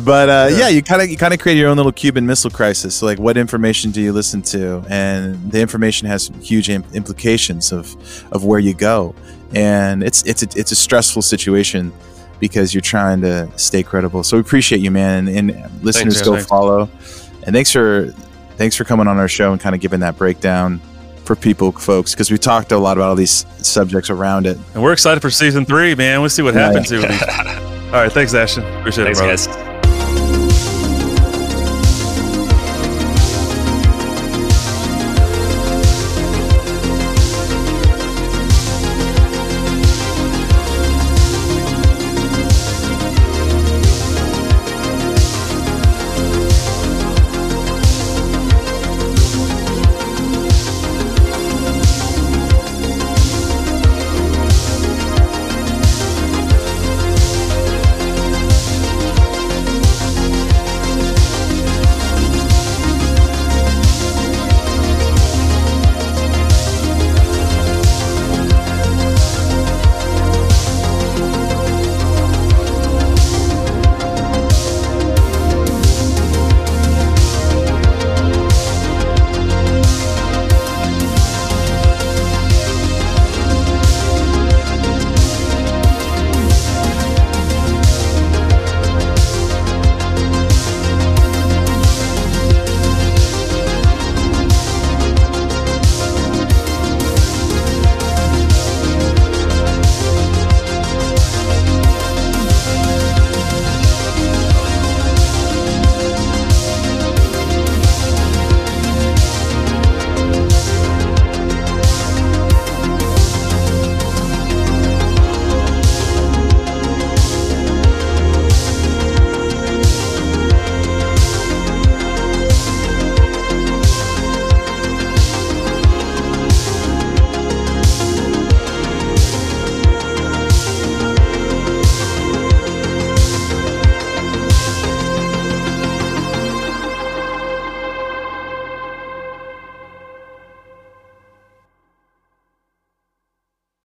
But 0.05 0.29
uh, 0.29 0.49
yeah. 0.57 0.69
you 0.69 0.83
kind 0.83 1.03
of 1.03 1.11
you 1.11 1.17
kind 1.17 1.35
of 1.35 1.41
create 1.41 1.57
your 1.57 1.69
own 1.69 1.77
little 1.77 1.93
Cuban 1.93 2.27
Missile 2.27 2.51
Crisis. 2.51 2.97
So 2.97 3.07
like, 3.07 3.19
what 3.19 3.37
information 3.37 3.91
do 3.91 4.01
you 4.01 4.13
listen 4.13 4.43
to? 4.43 4.85
And 4.89 5.51
the 5.51 5.61
information 5.61 6.09
has 6.09 6.31
huge 6.41 6.71
im- 6.71 6.85
implications 6.93 7.73
of 7.73 7.95
of 8.33 8.45
where 8.45 8.61
you 8.61 8.75
go. 8.75 9.15
And 9.55 10.03
it's 10.03 10.25
it's 10.25 10.43
a, 10.43 10.49
it's 10.57 10.73
a 10.73 10.77
stressful 10.77 11.23
situation 11.23 11.93
because 12.43 12.75
you're 12.75 12.81
trying 12.81 13.21
to 13.21 13.49
stay 13.57 13.85
credible. 13.85 14.25
So 14.25 14.37
we 14.37 14.41
appreciate 14.41 14.81
you, 14.81 14.91
man. 14.91 15.29
And, 15.29 15.51
and 15.53 15.83
listeners, 15.85 16.15
Thanks, 16.17 16.27
go 16.29 16.35
thanks. 16.35 16.49
follow. 16.49 16.91
And 17.45 17.55
thanks 17.55 17.71
for 17.71 18.13
thanks 18.57 18.75
for 18.77 18.83
coming 18.85 19.07
on 19.07 19.17
our 19.17 19.29
show 19.29 19.53
and 19.53 19.61
kind 19.61 19.75
of 19.77 19.81
giving 19.81 20.01
that 20.01 20.19
breakdown 20.19 20.81
for 21.25 21.37
people, 21.37 21.71
folks, 21.71 22.13
because 22.15 22.31
we 22.33 22.37
talked 22.39 22.73
a 22.73 22.79
lot 22.79 22.97
about 22.99 23.11
all 23.11 23.15
these 23.15 23.47
subjects 23.59 24.11
around 24.11 24.45
it. 24.47 24.59
And 24.75 24.83
we're 24.83 24.93
excited 24.93 25.21
for 25.21 25.31
season 25.31 25.65
three, 25.65 25.95
man. 25.95 26.21
We'll 26.21 26.31
see 26.31 26.43
what 26.43 26.55
Yeah. 26.55 26.67
happens 26.67 26.91
here. 26.91 27.01
with 27.01 27.11
All 27.87 28.01
right, 28.01 28.11
thanks, 28.13 28.35
Ashton. 28.35 28.65
Appreciate 28.81 29.05
Thanks, 29.05 29.21
it, 29.21 29.47
brother. 29.47 29.63
guys. 29.63 29.72